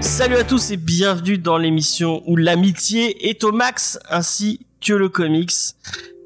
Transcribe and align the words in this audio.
Salut 0.00 0.36
à 0.36 0.44
tous 0.44 0.70
et 0.70 0.76
bienvenue 0.78 1.36
dans 1.36 1.58
l'émission 1.58 2.22
où 2.26 2.36
l'amitié 2.36 3.28
est 3.28 3.44
au 3.44 3.52
max 3.52 3.98
ainsi 4.08 4.60
que 4.80 4.94
le 4.94 5.10
comics. 5.10 5.52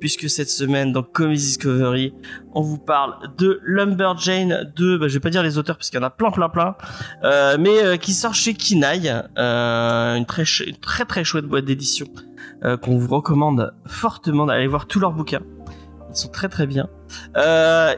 Puisque 0.03 0.29
cette 0.29 0.51
semaine 0.51 0.91
dans 0.91 1.05
Comics 1.05 1.39
Discovery, 1.39 2.13
on 2.55 2.61
vous 2.61 2.77
parle 2.77 3.15
de 3.39 3.61
Lumberjane, 3.63 4.73
de, 4.75 4.97
bah, 4.97 5.07
je 5.07 5.15
vais 5.15 5.21
pas 5.21 5.31
dire 5.31 5.45
les 5.45 5.59
auteurs 5.59 5.77
parce 5.77 5.91
qu'il 5.91 6.01
y 6.01 6.03
en 6.03 6.05
a 6.05 6.11
plein 6.11 6.33
plein 6.33 6.49
plein, 6.49 6.75
euh, 7.23 7.57
mais 7.57 7.85
euh, 7.85 7.97
qui 7.97 8.13
sort 8.13 8.35
chez 8.35 8.55
Kinaï, 8.55 9.09
euh, 9.39 10.17
une 10.17 10.27
très 10.27 10.43
très 10.81 11.05
très 11.05 11.23
chouette 11.23 11.45
boîte 11.45 11.67
d'édition 11.67 12.09
qu'on 12.83 12.99
vous 12.99 13.15
recommande 13.15 13.75
fortement 13.87 14.47
d'aller 14.47 14.67
voir 14.67 14.87
tous 14.87 14.99
leurs 14.99 15.13
bouquins. 15.13 15.43
Ils 16.11 16.17
sont 16.17 16.31
très 16.31 16.49
très 16.49 16.67
bien. 16.67 16.89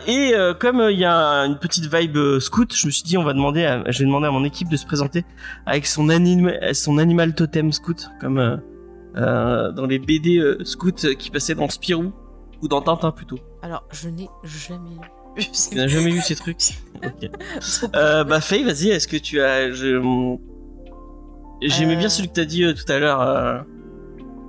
Et 0.07 0.35
comme 0.61 0.87
il 0.91 0.99
y 0.99 1.07
a 1.07 1.47
une 1.47 1.59
petite 1.59 1.87
vibe 1.91 2.39
scout, 2.39 2.71
je 2.77 2.87
me 2.87 2.93
suis 2.93 3.05
dit 3.05 3.17
on 3.17 3.25
va 3.25 3.33
demander, 3.33 3.65
à, 3.65 3.91
je 3.91 4.05
à 4.05 4.31
mon 4.31 4.45
équipe 4.45 4.69
de 4.69 4.77
se 4.77 4.85
présenter 4.85 5.25
avec 5.65 5.87
son 5.87 6.09
son 6.75 6.99
animal 6.99 7.35
totem 7.35 7.73
scout, 7.73 8.11
comme 8.21 8.61
euh, 9.17 9.73
dans 9.73 9.87
les 9.87 9.99
BD 9.99 10.39
euh, 10.39 10.65
scouts 10.65 10.93
qui 11.19 11.31
passaient 11.31 11.55
dans 11.55 11.69
Spirou 11.69 12.13
ou 12.63 12.69
dans 12.69 12.81
Tintin 12.83 13.11
plutôt. 13.11 13.39
Alors, 13.63 13.85
je 13.93 14.09
n'ai 14.09 14.29
jamais 14.45 14.91
vu. 14.91 15.45
Tu 15.71 15.75
n'as 15.77 15.89
jamais 15.89 16.11
vu 16.11 16.21
ces 16.21 16.37
trucs 16.37 16.79
Ok. 17.05 17.29
Euh, 17.97 18.23
bah 18.25 18.41
Faye, 18.41 18.63
vas-y, 18.65 18.89
est-ce 18.91 19.09
que 19.09 19.17
tu 19.17 19.41
as, 19.41 19.73
je, 19.73 20.01
j'aimais 21.63 21.95
Euh. 21.95 21.99
bien 21.99 22.09
celui 22.09 22.29
que 22.29 22.35
t'as 22.35 22.45
dit 22.45 22.65
euh, 22.65 22.73
tout 22.75 22.91
à 22.93 22.99
l'heure. 22.99 23.21
euh, 23.21 23.59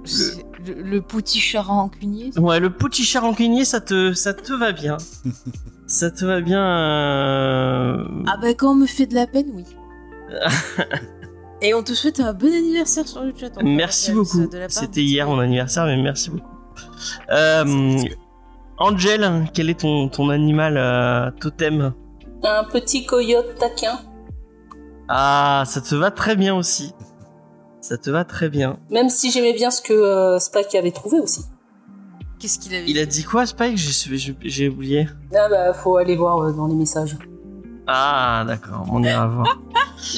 C'est 0.03 0.45
Le, 0.65 0.81
le 0.83 1.01
petit 1.01 1.39
chat 1.39 1.61
rancunier. 1.63 2.29
Ouais, 2.37 2.59
le 2.59 2.69
petit 2.69 3.03
chat 3.03 3.21
rancunier, 3.21 3.65
ça 3.65 3.81
te, 3.81 4.13
ça 4.13 4.33
te 4.35 4.53
va 4.53 4.71
bien. 4.73 4.97
ça 5.87 6.11
te 6.11 6.23
va 6.25 6.41
bien. 6.41 6.63
euh, 6.63 8.03
Ah 8.27 8.37
bah 8.41 8.53
quand 8.53 8.71
on 8.71 8.75
me 8.75 8.85
fait 8.87 9.07
de 9.07 9.15
la 9.15 9.25
peine, 9.27 9.47
oui. 9.55 9.63
Et 11.65 11.73
on 11.73 11.81
te 11.81 11.93
souhaite 11.93 12.19
un 12.19 12.31
bon 12.31 12.53
anniversaire 12.53 13.07
sur 13.07 13.23
le 13.23 13.33
chat. 13.35 13.49
Merci 13.63 14.11
beaucoup. 14.11 14.45
de 14.45 14.55
la 14.55 14.67
part 14.67 14.69
C'était 14.69 15.01
hier 15.01 15.27
mon 15.27 15.39
anniversaire, 15.39 15.85
mais 15.85 15.97
merci 15.97 16.29
beaucoup. 16.29 16.55
Euh, 17.31 17.97
Angel, 18.77 19.45
quel 19.51 19.71
est 19.71 19.79
ton, 19.79 20.07
ton 20.09 20.29
animal 20.29 20.77
euh, 20.77 21.31
totem? 21.41 21.95
Un 22.43 22.65
petit 22.65 23.07
coyote 23.07 23.57
taquin. 23.57 23.97
Ah, 25.07 25.63
ça 25.65 25.81
te 25.81 25.95
va 25.95 26.11
très 26.11 26.35
bien 26.35 26.55
aussi. 26.55 26.93
Ça 27.81 27.97
te 27.97 28.11
va 28.11 28.25
très 28.25 28.49
bien. 28.49 28.77
Même 28.91 29.09
si 29.09 29.31
j'aimais 29.31 29.53
bien 29.53 29.71
ce 29.71 29.81
que 29.81 29.93
euh, 29.93 30.37
Spike 30.37 30.75
avait 30.75 30.91
trouvé 30.91 31.19
aussi. 31.19 31.45
Qu'est-ce 32.39 32.59
qu'il 32.59 32.75
avait 32.75 32.85
Il 32.87 32.99
a 32.99 33.07
dit 33.07 33.23
quoi, 33.23 33.47
Spike? 33.47 33.75
J'ai 33.77 34.69
oublié. 34.69 35.07
Ah 35.35 35.49
bah 35.49 35.73
faut 35.73 35.97
aller 35.97 36.15
voir 36.15 36.37
euh, 36.43 36.51
dans 36.51 36.67
les 36.67 36.75
messages. 36.75 37.17
Ah, 37.87 38.43
d'accord, 38.47 38.85
on 38.91 39.03
ira 39.03 39.27
voir. 39.27 39.59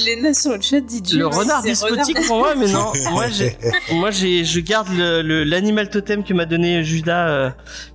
Léna 0.04 0.34
sur 0.34 0.52
le 0.54 0.60
chat 0.60 0.80
dit 0.80 1.02
Le 1.16 1.26
renard 1.26 1.62
despotique 1.62 2.18
pour 2.26 2.38
moi, 2.38 2.54
mais 2.56 2.70
non. 2.70 2.92
Moi, 3.12 3.28
j'ai, 3.28 3.56
moi, 3.92 4.10
j'ai, 4.10 4.44
je 4.44 4.60
garde 4.60 4.88
le, 4.90 5.22
le- 5.22 5.44
l'animal 5.44 5.88
totem 5.88 6.24
que 6.24 6.34
m'a 6.34 6.46
donné 6.46 6.82
Judas 6.82 7.28
euh, 7.28 7.50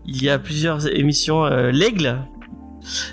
il 0.06 0.22
y 0.24 0.30
a 0.30 0.40
plusieurs 0.40 0.88
émissions, 0.88 1.44
euh, 1.46 1.72
l'aigle. 1.72 2.20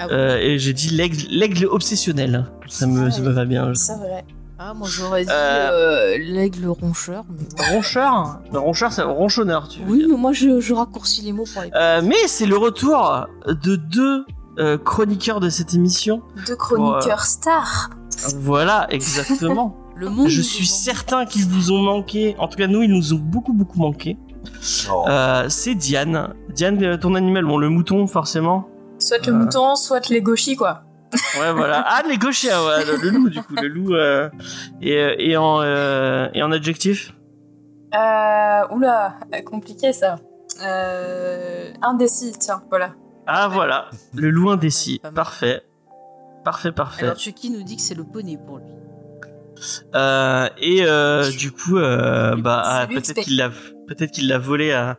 Ah 0.01 0.07
Euh, 0.11 0.39
et 0.39 0.59
j'ai 0.59 0.73
dit 0.73 0.91
l'aigle, 0.91 1.27
l'aigle 1.31 1.67
obsessionnel. 1.67 2.47
Ça 2.69 2.87
me, 2.87 3.11
ça 3.11 3.21
me 3.21 3.31
va 3.31 3.45
bien. 3.45 3.73
C'est 3.75 3.97
vrai. 3.97 4.25
Ah, 4.59 4.75
moi 4.75 4.89
j'aurais 4.91 5.25
dit 5.25 5.31
Euh. 5.33 5.71
euh, 6.15 6.19
l'aigle 6.19 6.67
roncheur. 6.69 7.25
mais. 7.31 7.73
Roncheur 7.73 8.41
Le 8.53 8.59
roncheur, 8.59 8.93
c'est 8.93 9.03
ronchonneur, 9.03 9.69
tu 9.69 9.81
Oui, 9.87 10.05
mais 10.09 10.17
moi 10.17 10.33
je, 10.33 10.61
je 10.61 10.75
raccourcis 10.75 11.23
les 11.23 11.33
mots 11.33 11.47
pour 11.53 11.63
les. 11.63 11.71
Euh, 11.75 12.03
mais 12.05 12.27
c'est 12.27 12.47
le 12.47 12.57
retour 12.59 13.27
de 13.49 13.77
deux 13.77 14.25
euh, 14.59 14.77
chroniqueurs 14.79 15.41
de 15.41 15.49
cette 15.49 15.75
émission. 15.75 16.23
Deux 16.47 16.57
chroniqueurs 16.57 17.25
stars. 17.25 17.91
Voilà, 18.37 18.87
exactement. 18.91 19.77
Le 19.97 20.09
monde. 20.09 20.29
Je 20.29 20.41
suis 20.41 20.67
certain 20.67 21.27
qu'ils 21.27 21.47
vous 21.47 21.73
ont 21.73 21.83
manqué. 21.83 22.35
En 22.39 22.49
tout 22.49 22.57
cas, 22.57 22.67
nous, 22.67 22.83
ils 22.83 22.91
nous 22.91 23.13
ont 23.13 23.19
beaucoup, 23.19 23.53
beaucoup 23.53 23.79
manqué. 23.79 24.17
Oh. 24.91 25.05
Euh, 25.09 25.45
c'est 25.51 25.75
Diane. 25.75 26.33
Diane, 26.55 26.83
euh, 26.83 26.97
ton 26.97 27.15
animal, 27.15 27.45
bon, 27.45 27.59
le 27.59 27.69
mouton, 27.69 28.07
forcément. 28.07 28.67
Soit 28.99 29.27
le 29.27 29.33
Euh. 29.35 29.37
mouton, 29.37 29.75
soit 29.77 30.09
les 30.09 30.23
gauchis, 30.23 30.57
quoi. 30.57 30.85
Ouais, 31.39 31.53
voilà. 31.53 31.85
Ah, 31.87 32.03
les 32.09 32.17
gauchiens, 32.17 32.59
ouais, 32.65 32.85
le, 32.87 32.97
le 32.97 33.11
loup, 33.11 33.29
du 33.29 33.43
coup, 33.43 33.55
le 33.61 33.69
loup. 33.69 33.95
euh, 33.95 34.31
et, 34.81 34.97
euh, 34.97 35.15
et, 35.19 35.37
en, 35.37 35.61
euh, 35.61 36.29
et 36.33 36.43
en 36.43 36.51
adjectif 36.53 37.13
Euh, 37.95 38.63
oula, 38.75 39.17
euh, 39.35 39.43
compliqué 39.43 39.93
ça. 39.93 40.17
Euh, 40.65 41.73
indécis, 41.83 42.33
tiens, 42.39 42.63
voilà. 42.71 42.93
Ah, 43.27 43.49
voilà. 43.49 43.91
Le 44.15 44.31
loup 44.31 44.51
indécis. 44.51 45.01
Mal. 45.03 45.13
Parfait. 45.15 45.63
Parfait, 46.45 46.73
parfait. 46.73 47.05
Alors 47.05 47.19
Chucky 47.19 47.51
nous 47.51 47.63
dit 47.63 47.77
que 47.77 47.83
c'est 47.83 47.95
le 47.95 48.05
poney 48.05 48.39
pour 48.47 48.59
lui. 48.59 48.65
Euh, 49.95 50.49
et 50.57 50.83
euh, 50.85 51.31
du 51.31 51.53
coup, 51.53 51.77
euh, 51.77 52.35
bah, 52.37 52.63
ah, 52.65 52.87
peut-être 52.87 53.21
qu'il 53.21 53.37
l'a, 53.37 53.51
peut-être 53.87 54.11
qu'il 54.11 54.27
l'a 54.27 54.39
volé 54.39 54.73
à, 54.73 54.97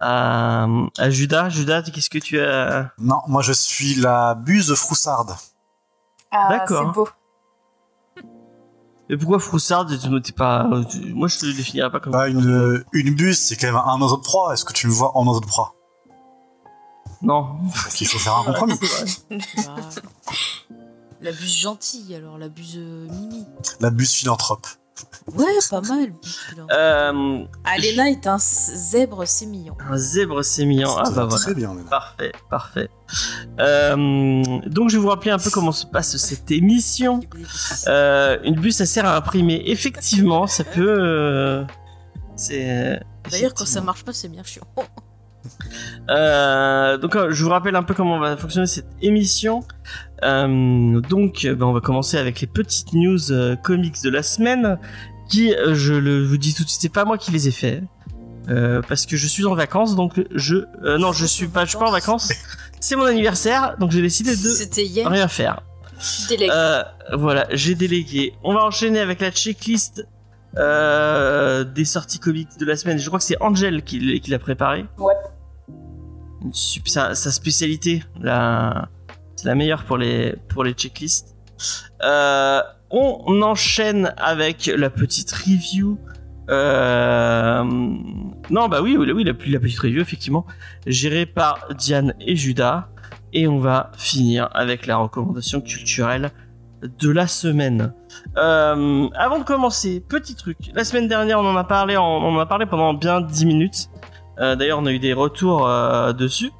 à, 0.00 0.66
à 0.98 1.10
Judas. 1.10 1.48
Judas, 1.48 1.82
qu'est-ce 1.82 2.10
que 2.10 2.18
tu 2.18 2.38
as? 2.38 2.90
Non, 2.98 3.20
moi 3.26 3.40
je 3.40 3.52
suis 3.52 3.94
la 3.94 4.34
buse 4.34 4.74
froussarde. 4.74 5.30
Ah, 6.30 6.48
D'accord. 6.50 6.88
c'est 6.88 6.94
beau. 6.94 7.08
Et 9.08 9.16
pourquoi 9.16 9.38
Froussard? 9.38 9.86
Tu- 9.86 9.98
t'es 10.22 10.32
pas, 10.32 10.70
tu- 10.88 11.12
Moi, 11.12 11.28
je 11.28 11.38
te 11.38 11.44
le 11.46 11.52
définirais 11.52 11.90
pas 11.90 12.00
comme. 12.00 12.12
Bah, 12.12 12.28
une, 12.28 12.82
une 12.92 13.14
buse, 13.14 13.38
c'est 13.38 13.56
quand 13.56 13.66
même 13.66 13.76
un 13.76 14.00
oiseau 14.00 14.16
de 14.16 14.22
proie. 14.22 14.54
Est-ce 14.54 14.64
que 14.64 14.72
tu 14.72 14.86
me 14.86 14.92
vois 14.92 15.16
en 15.16 15.26
oiseau 15.26 15.40
de 15.40 15.46
proie? 15.46 15.74
Non. 17.22 17.42
Donc 17.62 18.00
il 18.00 18.06
faut 18.06 18.18
faire 18.18 18.36
un 18.36 18.44
compromis. 18.44 18.78
La 21.20 21.30
buse 21.30 21.56
gentille, 21.56 22.14
alors 22.16 22.36
la 22.36 22.48
buse 22.48 22.74
euh, 22.78 23.06
mimi. 23.08 23.46
La 23.78 23.90
buse 23.90 24.10
philanthrope. 24.12 24.66
Ouais, 25.34 25.44
pas 25.70 25.80
mal. 25.80 26.12
Euh, 26.72 27.44
Ah, 27.64 27.78
Léna 27.78 28.10
est 28.10 28.26
un 28.26 28.38
zèbre 28.40 29.24
sémillant. 29.24 29.76
un 29.88 29.96
zèbre 29.96 30.42
sémillant. 30.44 30.96
Ah 30.98 31.04
bah 31.10 31.26
voilà. 31.26 31.36
Très 31.36 31.54
bien, 31.54 31.74
Léna. 31.76 31.88
Parfait, 31.88 32.32
parfait. 32.50 32.88
Euh, 33.60 34.42
donc 34.66 34.90
je 34.90 34.96
vais 34.96 35.02
vous 35.02 35.08
rappeler 35.08 35.30
un 35.30 35.38
peu 35.38 35.50
comment 35.50 35.70
se 35.70 35.86
passe 35.86 36.16
cette 36.16 36.50
émission. 36.50 37.20
Euh, 37.86 38.38
une 38.42 38.56
buse, 38.56 38.76
ça 38.78 38.86
sert 38.86 39.06
à 39.06 39.14
imprimer. 39.16 39.62
Effectivement, 39.66 40.48
ça 40.48 40.64
peut. 40.64 40.96
euh, 40.98 41.64
c'est. 42.34 43.00
D'ailleurs, 43.30 43.54
quand 43.54 43.66
ça 43.66 43.80
marche 43.80 44.02
pas, 44.04 44.12
c'est 44.12 44.28
bien 44.28 44.42
chiant. 44.42 44.64
Euh, 46.10 46.98
donc 46.98 47.16
euh, 47.16 47.30
je 47.30 47.44
vous 47.44 47.50
rappelle 47.50 47.76
un 47.76 47.82
peu 47.82 47.94
comment 47.94 48.18
va 48.18 48.36
fonctionner 48.36 48.66
cette 48.66 48.88
émission. 49.00 49.60
Euh, 50.22 51.00
donc 51.00 51.46
ben, 51.46 51.62
on 51.62 51.72
va 51.72 51.80
commencer 51.80 52.18
avec 52.18 52.40
les 52.40 52.46
petites 52.46 52.92
news 52.92 53.32
euh, 53.32 53.56
comics 53.56 54.02
de 54.02 54.10
la 54.10 54.22
semaine 54.22 54.78
qui, 55.28 55.54
euh, 55.54 55.74
je 55.74 55.94
le 55.94 56.24
vous 56.24 56.36
dis 56.36 56.54
tout 56.54 56.64
de 56.64 56.68
suite, 56.68 56.82
c'est 56.82 56.88
pas 56.92 57.04
moi 57.04 57.18
qui 57.18 57.30
les 57.30 57.48
ai 57.48 57.52
fait. 57.52 57.82
Euh, 58.48 58.82
parce 58.88 59.06
que 59.06 59.16
je 59.16 59.26
suis 59.28 59.46
en 59.46 59.54
vacances, 59.54 59.94
donc 59.94 60.20
je 60.34 60.56
euh, 60.84 60.98
non 60.98 61.12
je 61.12 61.24
suis 61.24 61.46
pas 61.46 61.64
je 61.64 61.70
suis 61.70 61.78
pas 61.78 61.88
en 61.88 61.92
vacances. 61.92 62.32
C'est 62.80 62.96
mon 62.96 63.04
anniversaire, 63.04 63.76
donc 63.78 63.92
j'ai 63.92 64.02
décidé 64.02 64.34
de 64.34 65.08
rien 65.08 65.28
faire. 65.28 65.60
Euh, 66.50 66.82
voilà, 67.12 67.46
j'ai 67.52 67.76
délégué. 67.76 68.34
On 68.42 68.54
va 68.54 68.64
enchaîner 68.64 68.98
avec 68.98 69.20
la 69.20 69.30
checklist 69.30 70.04
euh, 70.56 71.62
des 71.62 71.84
sorties 71.84 72.18
comics 72.18 72.48
de 72.58 72.64
la 72.64 72.76
semaine. 72.76 72.98
Je 72.98 73.06
crois 73.06 73.20
que 73.20 73.24
c'est 73.24 73.40
Angel 73.40 73.84
qui, 73.84 74.20
qui 74.20 74.30
l'a 74.30 74.40
préparé. 74.40 74.84
Ouais. 74.98 75.14
Sa, 76.52 77.14
spécialité, 77.14 78.02
la, 78.20 78.88
c'est 79.36 79.46
la 79.46 79.54
meilleure 79.54 79.84
pour 79.84 79.98
les 79.98 80.34
pour 80.48 80.64
les 80.64 80.72
checklists. 80.72 81.36
Euh, 82.02 82.60
on 82.90 83.40
enchaîne 83.42 84.12
avec 84.18 84.66
la 84.66 84.90
petite 84.90 85.32
review. 85.32 85.98
Euh, 86.50 87.62
non, 87.64 88.68
bah 88.68 88.80
oui, 88.82 88.96
oui, 88.98 89.24
la, 89.24 89.32
petite 89.34 89.78
review 89.78 90.00
effectivement, 90.00 90.46
gérée 90.86 91.26
par 91.26 91.68
Diane 91.78 92.14
et 92.20 92.36
Judas. 92.36 92.88
Et 93.32 93.48
on 93.48 93.58
va 93.58 93.92
finir 93.96 94.50
avec 94.52 94.86
la 94.86 94.96
recommandation 94.98 95.62
culturelle 95.62 96.30
de 96.82 97.08
la 97.10 97.26
semaine. 97.26 97.94
Euh, 98.36 99.08
avant 99.14 99.38
de 99.38 99.44
commencer, 99.44 100.04
petit 100.06 100.34
truc. 100.34 100.58
La 100.74 100.84
semaine 100.84 101.08
dernière, 101.08 101.38
on 101.38 101.46
en 101.46 101.56
a 101.56 101.64
parlé, 101.64 101.96
en- 101.96 102.04
on 102.04 102.36
en 102.36 102.40
a 102.40 102.46
parlé 102.46 102.66
pendant 102.66 102.92
bien 102.92 103.22
10 103.22 103.46
minutes. 103.46 103.88
Euh, 104.42 104.56
D'ailleurs, 104.56 104.80
on 104.80 104.86
a 104.86 104.92
eu 104.92 104.98
des 104.98 105.12
retours 105.12 105.66
euh, 105.66 106.12
dessus. 106.12 106.50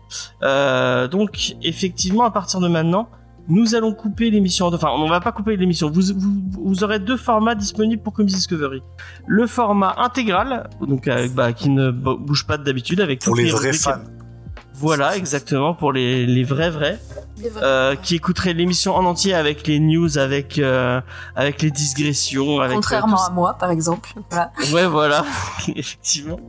Euh, 0.42 1.08
donc, 1.08 1.56
effectivement, 1.62 2.24
à 2.24 2.30
partir 2.30 2.60
de 2.60 2.68
maintenant, 2.68 3.08
nous 3.48 3.74
allons 3.74 3.92
couper 3.92 4.30
l'émission. 4.30 4.66
Enfin, 4.66 4.88
on 4.92 5.04
ne 5.04 5.10
va 5.10 5.20
pas 5.20 5.32
couper 5.32 5.56
l'émission. 5.56 5.90
Vous, 5.90 6.14
vous, 6.16 6.42
vous 6.64 6.84
aurez 6.84 7.00
deux 7.00 7.16
formats 7.16 7.56
disponibles 7.56 8.02
pour 8.02 8.12
Comics 8.12 8.34
Discovery. 8.34 8.82
Le 9.26 9.46
format 9.46 9.96
intégral, 9.98 10.70
donc 10.80 11.08
avec, 11.08 11.34
bah, 11.34 11.52
qui 11.52 11.68
ne 11.68 11.90
bouge 11.90 12.46
pas 12.46 12.56
d'habitude, 12.56 13.00
avec 13.00 13.20
Pour 13.20 13.34
les 13.34 13.50
vrais 13.50 13.72
fans. 13.72 13.98
Voilà, 14.74 15.16
exactement, 15.16 15.74
pour 15.74 15.92
les, 15.92 16.26
les 16.26 16.44
vrais 16.44 16.70
vrais, 16.70 16.98
euh, 17.62 17.94
qui 17.94 18.16
écouteraient 18.16 18.52
l'émission 18.52 18.94
en 18.96 19.04
entier 19.04 19.34
avec 19.34 19.66
les 19.66 19.78
news, 19.78 20.18
avec, 20.18 20.58
euh, 20.58 21.00
avec 21.36 21.62
les 21.62 21.70
digressions. 21.70 22.60
Avec, 22.60 22.72
euh, 22.72 22.74
Contrairement 22.76 23.16
tout 23.16 23.22
à 23.30 23.30
moi, 23.30 23.54
par 23.58 23.70
exemple. 23.70 24.10
Voilà. 24.30 24.50
Ouais, 24.72 24.86
voilà, 24.86 25.24
effectivement. 25.76 26.40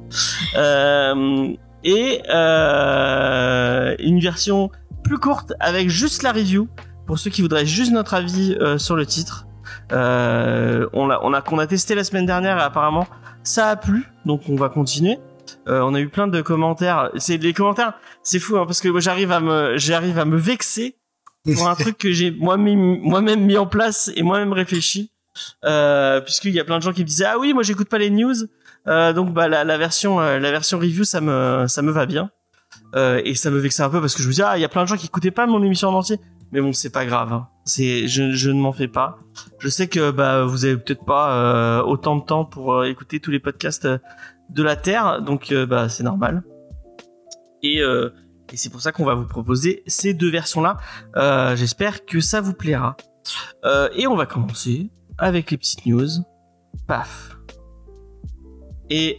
Euh, 0.55 1.53
et 1.83 2.21
euh, 2.33 3.95
une 3.99 4.19
version 4.19 4.71
plus 5.03 5.19
courte 5.19 5.53
avec 5.59 5.89
juste 5.89 6.23
la 6.23 6.31
review 6.31 6.67
pour 7.05 7.19
ceux 7.19 7.29
qui 7.29 7.41
voudraient 7.41 7.65
juste 7.65 7.91
notre 7.91 8.13
avis 8.13 8.55
euh, 8.59 8.77
sur 8.77 8.95
le 8.95 9.05
titre. 9.05 9.45
Euh, 9.91 10.87
on 10.93 11.07
l'a, 11.07 11.19
on 11.23 11.33
a, 11.33 11.41
qu'on 11.41 11.59
a 11.59 11.67
testé 11.67 11.93
la 11.93 12.03
semaine 12.03 12.25
dernière 12.25 12.57
et 12.57 12.61
apparemment 12.61 13.05
ça 13.43 13.67
a 13.67 13.75
plu, 13.75 14.09
donc 14.25 14.43
on 14.47 14.55
va 14.55 14.69
continuer. 14.69 15.19
Euh, 15.67 15.81
on 15.81 15.93
a 15.93 15.99
eu 15.99 16.07
plein 16.07 16.27
de 16.27 16.41
commentaires. 16.41 17.09
C'est 17.17 17.37
les 17.37 17.53
commentaires, 17.53 17.93
c'est 18.23 18.39
fou 18.39 18.57
hein, 18.57 18.65
parce 18.65 18.81
que 18.81 18.99
j'arrive 18.99 19.31
à 19.31 19.39
me, 19.39 19.77
j'arrive 19.77 20.17
à 20.17 20.25
me 20.25 20.37
vexer 20.37 20.97
pour 21.55 21.67
un 21.67 21.75
truc 21.75 21.97
que 21.97 22.11
j'ai 22.11 22.31
moi-même, 22.31 22.99
moi-même 23.01 23.41
mis 23.41 23.57
en 23.57 23.67
place 23.67 24.11
et 24.15 24.23
moi-même 24.23 24.53
réfléchi. 24.53 25.11
Euh, 25.65 26.21
puisqu'il 26.21 26.53
y 26.53 26.59
a 26.59 26.63
plein 26.63 26.77
de 26.77 26.83
gens 26.83 26.93
qui 26.93 27.01
me 27.01 27.07
disaient 27.07 27.25
ah 27.25 27.39
oui 27.39 27.53
moi 27.53 27.63
j'écoute 27.63 27.89
pas 27.89 27.97
les 27.97 28.09
news. 28.09 28.35
Euh, 28.87 29.13
donc 29.13 29.33
bah 29.33 29.47
la, 29.47 29.63
la 29.63 29.77
version 29.77 30.19
euh, 30.19 30.37
la 30.39 30.51
version 30.51 30.77
review 30.77 31.05
ça 31.05 31.21
me 31.21 31.65
ça 31.67 31.81
me 31.81 31.91
va 31.91 32.05
bien. 32.05 32.29
Euh, 32.95 33.21
et 33.25 33.33
ça 33.33 33.49
me 33.49 33.57
vexait 33.57 33.81
un 33.83 33.89
peu 33.89 33.99
parce 33.99 34.15
que 34.15 34.21
je 34.21 34.27
me 34.27 34.33
dis 34.33 34.41
ah 34.43 34.57
il 34.57 34.61
y 34.61 34.65
a 34.65 34.69
plein 34.69 34.83
de 34.83 34.87
gens 34.87 34.95
qui 34.95 35.07
écoutaient 35.07 35.31
pas 35.31 35.47
mon 35.47 35.63
émission 35.63 35.89
en 35.89 35.93
entier. 35.93 36.19
Mais 36.51 36.61
bon 36.61 36.71
c'est 36.71 36.91
pas 36.91 37.05
grave 37.05 37.33
hein. 37.33 37.47
c'est 37.65 38.07
je, 38.07 38.31
je 38.31 38.51
ne 38.51 38.61
m'en 38.61 38.73
fais 38.73 38.87
pas. 38.87 39.17
Je 39.57 39.69
sais 39.69 39.87
que 39.87 40.11
bah 40.11 40.45
vous 40.45 40.65
avez 40.65 40.77
peut-être 40.77 41.03
pas 41.03 41.33
euh, 41.33 41.81
autant 41.81 42.15
de 42.15 42.23
temps 42.23 42.45
pour 42.45 42.85
écouter 42.85 43.19
tous 43.19 43.31
les 43.31 43.39
podcasts 43.39 43.87
de 43.87 44.63
la 44.63 44.75
terre. 44.75 45.21
Donc 45.23 45.51
bah 45.51 45.89
c'est 45.89 46.03
normal 46.03 46.43
et 47.63 47.79
euh, 47.79 48.09
et 48.51 48.57
c'est 48.57 48.69
pour 48.69 48.81
ça 48.81 48.91
qu'on 48.91 49.05
va 49.05 49.15
vous 49.15 49.25
proposer 49.25 49.83
ces 49.87 50.13
deux 50.13 50.29
versions 50.29 50.61
là 50.61 50.77
euh, 51.15 51.55
j'espère 51.55 52.05
que 52.05 52.19
ça 52.19 52.41
vous 52.41 52.53
plaira 52.53 52.95
euh, 53.63 53.89
et 53.95 54.05
on 54.05 54.15
va 54.15 54.25
commencer 54.25 54.91
avec 55.17 55.49
les 55.49 55.57
petites 55.57 55.85
news 55.85 56.09
paf 56.87 57.37
et, 58.89 59.17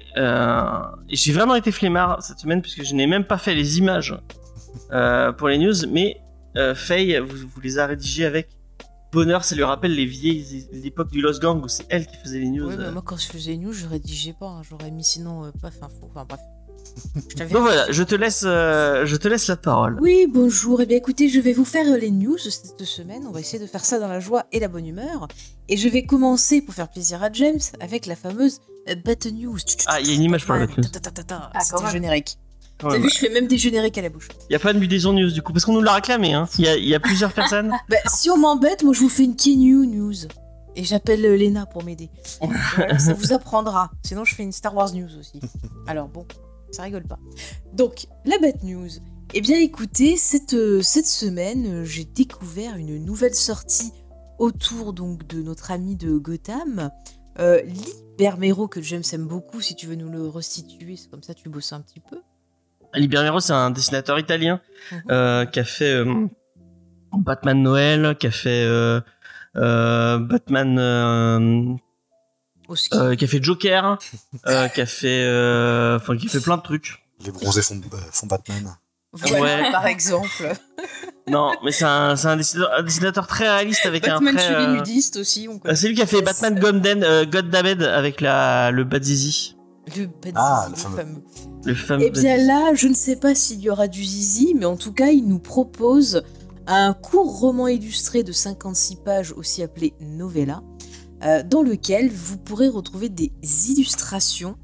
j'ai 1.09 1.33
vraiment 1.33 1.57
été 1.57 1.73
flemmard 1.73 2.23
cette 2.23 2.39
semaine 2.39 2.63
puisque 2.63 2.85
je 2.85 2.95
n'ai 2.95 3.09
même 3.09 3.25
pas 3.25 3.39
fait 3.39 3.55
les 3.55 3.79
images 3.79 4.15
pour 5.37 5.49
les 5.49 5.59
news, 5.59 5.75
mais 5.91 6.21
Faye 6.77 7.19
vous, 7.19 7.49
les 7.61 7.79
a 7.81 7.87
rédigées 7.87 8.25
avec 8.25 8.51
bonheur. 9.11 9.43
Ça 9.43 9.57
lui 9.57 9.65
rappelle 9.65 9.97
les 9.97 10.05
vieilles 10.05 10.69
époques 10.85 11.11
du 11.11 11.21
Lost 11.21 11.43
Gang 11.43 11.65
où 11.65 11.67
c'est 11.67 11.87
elle 11.89 12.07
qui 12.07 12.17
faisait 12.19 12.39
les 12.39 12.51
news. 12.51 12.71
Moi 12.93 13.03
quand 13.05 13.17
je 13.17 13.27
faisais 13.27 13.53
les 13.53 13.59
news, 13.59 13.73
je 13.73 13.87
rédigeais 13.87 14.35
pas. 14.39 14.47
hein. 14.47 14.63
J'aurais 14.63 14.93
mis 14.93 15.03
sinon 15.03 15.51
paf 15.61 15.83
info. 15.83 16.09
Enfin 16.09 16.25
bref. 16.29 16.41
Donc 17.39 17.63
voilà, 17.63 17.91
je 17.91 18.03
te 18.03 18.15
laisse, 18.15 18.45
euh, 18.47 19.07
je 19.07 19.17
te 19.17 19.29
laisse 19.29 19.49
la 19.49 19.57
parole. 19.57 19.99
Oui, 20.01 20.27
bonjour. 20.29 20.81
Eh 20.81 20.87
bien, 20.87 20.97
écoutez, 20.97 21.29
je 21.29 21.41
vais 21.41 21.53
vous 21.53 21.65
faire 21.65 21.87
euh, 21.87 21.97
les 21.97 22.11
news 22.11 22.37
de 22.37 22.51
cette 22.51 22.85
semaine. 22.85 23.25
On 23.27 23.33
va 23.33 23.41
essayer 23.41 23.59
de 23.59 23.67
faire 23.67 23.85
ça 23.85 23.99
dans 23.99 24.09
la 24.09 24.21
joie 24.21 24.47
et 24.53 24.61
la 24.61 24.69
bonne 24.69 24.87
humeur. 24.87 25.29
Et 25.69 25.77
je 25.77 25.89
vais 25.89 26.05
commencer, 26.05 26.61
pour 26.61 26.75
faire 26.75 26.89
plaisir 26.89 27.23
à 27.23 27.31
James, 27.33 27.61
avec 27.81 28.07
la 28.07 28.17
fameuse 28.17 28.61
euh, 28.89 28.95
Bat 28.95 29.31
News. 29.33 29.59
Ah, 29.87 30.01
il 30.01 30.09
y 30.09 30.11
a 30.11 30.15
une 30.15 30.23
image 30.23 30.45
pour 30.45 30.55
la 30.55 30.67
Bat 30.67 30.73
News. 30.77 30.85
Ah, 31.55 31.83
même. 31.83 31.93
générique. 31.93 32.39
T'as 32.79 32.99
vu, 32.99 33.09
je 33.09 33.19
fais 33.19 33.29
même 33.29 33.47
des 33.47 33.59
génériques 33.59 33.97
à 33.99 34.03
la 34.03 34.09
bouche. 34.09 34.29
Il 34.51 34.53
y 34.53 34.57
a 34.57 34.59
pas 34.59 34.73
de 34.73 34.79
Budaison 34.79 35.13
News 35.13 35.31
du 35.31 35.43
coup 35.43 35.53
parce 35.53 35.65
qu'on 35.65 35.75
nous 35.75 35.83
l'a 35.83 35.95
réclamé. 35.95 36.35
Hein. 36.35 36.49
Il 36.59 36.65
y 36.65 36.69
a, 36.69 36.77
il 36.77 36.89
y 36.89 36.95
a 36.95 37.01
plusieurs 37.01 37.33
personnes. 37.35 37.73
Bah, 37.89 37.97
si 38.13 38.31
on 38.31 38.37
m'embête, 38.37 38.83
moi 38.83 38.93
je 38.93 39.01
vous 39.01 39.09
fais 39.09 39.25
une 39.25 39.37
Kenyu 39.37 39.87
News. 39.87 40.15
Et 40.77 40.83
j'appelle 40.83 41.23
Lena 41.23 41.67
pour 41.67 41.85
m'aider. 41.85 42.11
Voilà, 42.75 42.99
ça 42.99 43.15
vous 43.15 43.33
apprendra. 43.33 43.93
Sinon, 44.03 44.25
je 44.25 44.35
fais 44.35 44.43
une 44.43 44.51
Star 44.51 44.75
Wars 44.75 44.93
News 44.93 45.09
aussi. 45.21 45.41
Alors 45.87 46.09
bon, 46.09 46.27
ça 46.75 46.83
rigole 46.83 47.05
pas. 47.05 47.19
Donc, 47.73 48.07
la 48.25 48.39
Bat 48.39 48.63
News. 48.63 48.89
Eh 49.33 49.41
bien, 49.41 49.59
écoutez, 49.59 50.17
cette, 50.17 50.55
euh, 50.55 50.83
cette 50.83 51.07
semaine, 51.07 51.67
euh, 51.67 51.85
j'ai 51.85 52.05
découvert 52.05 52.77
une 52.77 53.03
nouvelle 53.05 53.35
sortie 53.35 53.91
autour 54.39 54.93
donc 54.93 55.27
de 55.27 55.43
notre 55.43 55.71
ami 55.71 55.97
de 55.97 56.17
Gotham, 56.19 56.91
euh, 57.41 57.61
Lee 57.63 57.95
Bermero, 58.19 58.69
que 58.69 58.81
James 58.83 59.03
aime 59.13 59.27
beaucoup. 59.27 59.61
Si 59.61 59.75
tu 59.75 59.87
veux 59.87 59.97
nous 59.97 60.11
le 60.11 60.29
restituer, 60.29 60.97
c'est 60.97 61.11
comme 61.11 61.23
ça 61.23 61.35
tu 61.35 61.49
bosses 61.49 61.73
un 61.73 61.81
petit 61.81 62.01
peu. 62.01 62.21
Libermero, 62.95 63.41
c'est 63.41 63.53
un 63.53 63.71
dessinateur 63.71 64.19
italien 64.21 64.61
Mhm. 64.93 65.03
euh, 65.11 65.47
qui 65.47 65.59
a 65.59 65.65
fait 65.65 65.95
euh, 65.95 66.27
Batman 67.13 67.61
Noël, 67.61 68.17
qui 68.21 68.29
a 68.29 68.31
fait 68.31 68.69
Batman, 69.55 71.79
euh, 72.93 73.15
qui 73.17 73.25
a 73.25 73.29
fait 73.29 73.43
Joker, 73.43 73.99
euh, 74.47 74.69
qui 74.69 74.81
a 74.81 74.87
fait, 74.87 75.23
euh, 75.25 75.97
enfin, 75.97 76.17
qui 76.17 76.27
a 76.27 76.31
fait 76.31 76.41
plein 76.41 76.57
de 76.57 76.63
trucs. 76.63 77.03
Les 77.25 77.31
bronzés 77.31 77.63
font, 77.63 77.77
euh, 77.93 77.97
font 78.13 78.27
Batman. 78.27 78.77
Voilà, 79.13 79.41
ouais. 79.63 79.71
par 79.71 79.87
exemple. 79.87 80.53
Non, 81.29 81.53
mais 81.65 81.71
c'est 81.73 81.85
un, 81.85 82.17
c'est 82.17 82.27
un 82.27 82.37
dessinateur, 82.37 82.73
un 82.79 82.83
dessinateur 82.83 83.27
très 83.27 83.49
réaliste 83.49 83.87
avec 83.87 84.05
Batman 84.07 84.37
un 84.37 84.59
les 84.59 84.67
euh, 84.67 84.77
nudistes 84.77 85.17
aussi. 85.17 85.49
On 85.49 85.59
connaît. 85.59 85.77
c'est 85.77 85.89
lui 85.89 85.95
qui 85.95 86.03
a 86.03 86.07
fait 86.07 86.21
Batman 86.21 86.59
Golden, 86.59 87.03
euh, 87.05 87.25
Goddamed 87.25 87.83
avec 87.83 88.21
la 88.21 88.71
le 88.73 88.83
Badzizi, 88.85 89.57
Le 89.97 90.07
Bad 90.07 90.33
Ah, 90.35 90.67
Zizi, 90.69 90.71
le 90.73 90.77
fameux. 90.77 90.97
fameux. 90.97 91.23
le 91.65 91.75
fameux. 91.75 92.05
Eh 92.07 92.11
bien 92.11 92.37
là, 92.37 92.75
je 92.75 92.89
ne 92.89 92.95
sais 92.95 93.17
pas 93.17 93.35
s'il 93.35 93.61
y 93.61 93.71
aura 93.71 93.87
du 93.89 94.05
zizi, 94.05 94.55
mais 94.59 94.67
en 94.67 94.77
tout 94.77 94.93
cas, 94.93 95.07
il 95.09 95.27
nous 95.29 95.39
propose 95.39 96.25
un 96.67 96.93
court 96.93 97.39
roman 97.39 97.69
illustré 97.69 98.23
de 98.25 98.33
56 98.33 98.97
pages, 98.97 99.33
aussi 99.33 99.63
appelé 99.63 99.95
novella, 100.01 100.61
euh, 101.23 101.43
dans 101.43 101.63
lequel 101.63 102.11
vous 102.11 102.37
pourrez 102.39 102.69
retrouver 102.69 103.09
des 103.09 103.33
illustrations 103.69 104.57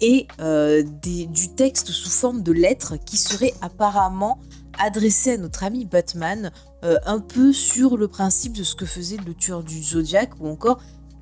et 0.00 0.26
euh, 0.40 0.82
des- 1.02 1.26
du 1.26 1.54
texte 1.54 1.90
sous 1.90 2.10
forme 2.10 2.42
de 2.42 2.52
lettres 2.52 2.94
qui 3.04 3.16
seraient 3.16 3.54
apparemment 3.60 4.40
adressées 4.78 5.32
à 5.32 5.36
notre 5.36 5.62
ami 5.64 5.84
Batman, 5.84 6.50
euh, 6.84 6.96
un 7.06 7.20
peu 7.20 7.52
sur 7.52 7.96
le 7.96 8.08
principe 8.08 8.54
de 8.54 8.64
ce 8.64 8.74
que 8.74 8.86
faisait 8.86 9.18
le 9.24 9.34
tueur 9.34 9.62
du 9.62 9.82
Zodiac 9.82 10.30
ou 10.40 10.48
encore 10.48 10.80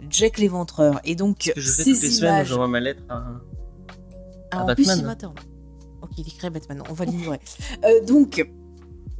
Jack 0.08 0.38
l'Éventreur. 0.38 1.00
Et 1.04 1.14
donc, 1.14 1.52
je 1.56 1.70
fais 1.70 1.82
ces 1.84 1.92
toutes 1.92 2.02
les 2.02 2.18
images... 2.20 2.46
j'envoie 2.48 2.68
ma 2.68 2.80
lettre 2.80 3.02
à... 3.08 3.22
Ah, 4.52 4.58
à 4.58 4.62
en 4.62 4.66
Batman. 4.66 4.86
plus, 4.86 4.98
il 5.00 5.04
m'attend. 5.04 5.34
Ok, 6.02 6.10
il 6.16 6.26
écrit 6.26 6.48
Batman, 6.48 6.82
on 6.88 6.94
va 6.94 7.04
l'ignorer. 7.04 7.40
Euh, 7.84 8.02
donc, 8.06 8.48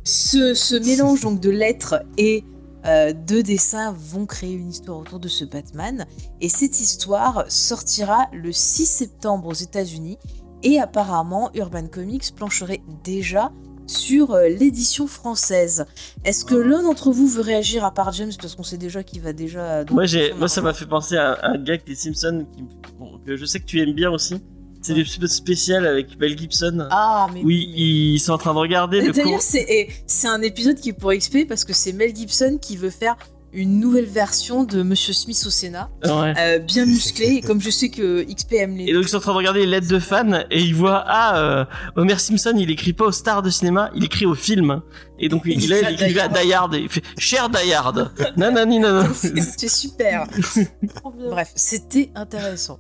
ce, 0.05 0.55
ce 0.55 0.75
mélange 0.77 1.21
donc 1.23 1.41
de 1.41 1.51
lettres 1.51 2.03
et 2.17 2.45
euh, 2.87 3.13
de 3.13 3.41
dessins 3.41 3.93
vont 3.93 4.27
créer 4.27 4.55
une 4.55 4.71
histoire 4.71 4.99
autour 4.99 5.21
de 5.21 5.29
ce 5.29 5.45
Batman. 5.45 6.07
Et 6.41 6.49
cette 6.49 6.81
histoire 6.81 7.45
sortira 7.49 8.29
le 8.33 8.53
6 8.53 8.87
septembre 8.87 9.49
aux 9.49 9.55
États-Unis. 9.55 10.19
Et 10.63 10.79
apparemment, 10.79 11.51
Urban 11.55 11.87
Comics 11.87 12.35
plancherait 12.35 12.83
déjà 13.03 13.51
sur 13.87 14.33
euh, 14.33 14.49
l'édition 14.49 15.07
française. 15.07 15.87
Est-ce 16.25 16.45
que 16.45 16.55
l'un 16.55 16.83
d'entre 16.83 17.11
vous 17.11 17.27
veut 17.27 17.43
réagir 17.43 17.85
à 17.85 17.93
part 17.93 18.13
James? 18.13 18.33
Parce 18.41 18.55
qu'on 18.55 18.63
sait 18.63 18.79
déjà 18.79 19.03
qu'il 19.03 19.21
va 19.21 19.33
déjà. 19.33 19.85
donc, 19.85 19.97
Moi, 20.39 20.49
ça 20.49 20.63
m'a 20.63 20.73
fait 20.73 20.87
penser 20.87 21.17
à 21.17 21.39
un 21.43 21.59
gag 21.59 21.85
des 21.85 21.95
Simpsons 21.95 22.47
qui, 22.55 22.65
bon, 22.99 23.19
que 23.27 23.37
je 23.37 23.45
sais 23.45 23.59
que 23.59 23.65
tu 23.67 23.81
aimes 23.81 23.95
bien 23.95 24.11
aussi. 24.11 24.41
C'est 24.83 24.95
petites 24.95 25.27
spéciales 25.29 25.87
avec 25.87 26.19
Mel 26.19 26.39
Gibson. 26.39 26.87
Ah, 26.91 27.27
mais 27.35 27.43
oui, 27.45 27.71
ils 27.77 28.19
sont 28.19 28.33
en 28.33 28.39
train 28.39 28.55
de 28.55 28.59
regarder 28.59 29.01
le 29.03 29.13
D'ailleurs, 29.13 29.41
c'est 29.43 30.29
un 30.29 30.43
épisode 30.43 30.77
qui 30.81 30.91
est 30.91 30.93
pour 30.95 31.13
XP 31.13 31.47
parce 31.49 31.65
que 31.65 31.73
c'est 31.73 31.93
Mel 31.93 32.15
Gibson 32.17 32.59
qui 32.61 32.77
veut 32.77 32.91
faire 32.91 33.17
une 33.53 33.81
nouvelle 33.81 34.05
version 34.07 34.63
de 34.63 34.83
Monsieur 34.85 35.13
Smith 35.13 35.43
au 35.45 35.51
Sénat, 35.51 35.91
Ouais. 36.05 36.33
euh, 36.39 36.59
bien 36.61 36.87
musclé. 36.87 37.27
Et 37.27 37.41
comme 37.41 37.61
je 37.61 37.69
sais 37.69 37.89
que 37.89 38.23
XP 38.23 38.53
aime 38.53 38.77
les. 38.77 38.85
Et 38.85 38.93
donc 38.93 39.03
ils 39.03 39.09
sont 39.09 39.17
en 39.17 39.21
train 39.21 39.33
de 39.33 39.39
regarder 39.39 39.59
les 39.61 39.67
lettres 39.67 39.89
de 39.89 39.99
fans 39.99 40.45
et 40.53 40.61
ils 40.63 40.73
voient 40.75 41.03
ah 41.05 41.37
euh, 41.37 41.65
Homer 41.97 42.17
Simpson 42.21 42.55
il 42.57 42.71
écrit 42.71 42.93
pas 42.93 43.07
aux 43.07 43.13
stars 43.13 43.43
de 43.43 43.51
cinéma 43.51 43.91
il 43.97 44.05
écrit 44.05 44.25
au 44.25 44.37
film 44.37 44.81
et 45.19 45.29
donc 45.29 45.43
il, 45.47 45.61
il, 45.65 45.73
a- 45.75 45.91
il 45.91 45.95
écrivait 45.95 46.21
à 46.21 46.29
Die 46.29 46.53
Hard 46.53 46.75
et 46.77 46.79
il 46.83 46.89
fait 46.89 47.03
cher 47.19 47.49
Die 47.51 47.73
Hard 47.73 48.13
nanani 48.37 48.79
nanana 48.79 49.11
C'est 49.15 49.69
super. 49.69 50.29
Bref, 51.31 51.51
c'était 51.57 52.13
intéressant. 52.15 52.79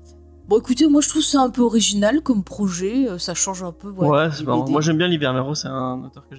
Bon, 0.50 0.58
écoutez, 0.58 0.88
moi 0.88 1.00
je 1.00 1.08
trouve 1.08 1.22
ça 1.22 1.40
un 1.42 1.48
peu 1.50 1.62
original 1.62 2.22
comme 2.22 2.42
projet. 2.42 3.08
euh, 3.08 3.18
Ça 3.18 3.34
change 3.34 3.62
un 3.62 3.70
peu. 3.70 3.90
ouais 3.90 4.30
c'est 4.32 4.42
BD. 4.44 4.72
moi 4.72 4.80
j'aime 4.80 4.98
bien 4.98 5.06
Libermero 5.06 5.54
c'est 5.54 5.68
un 5.68 6.02
auteur 6.02 6.26
que 6.28 6.34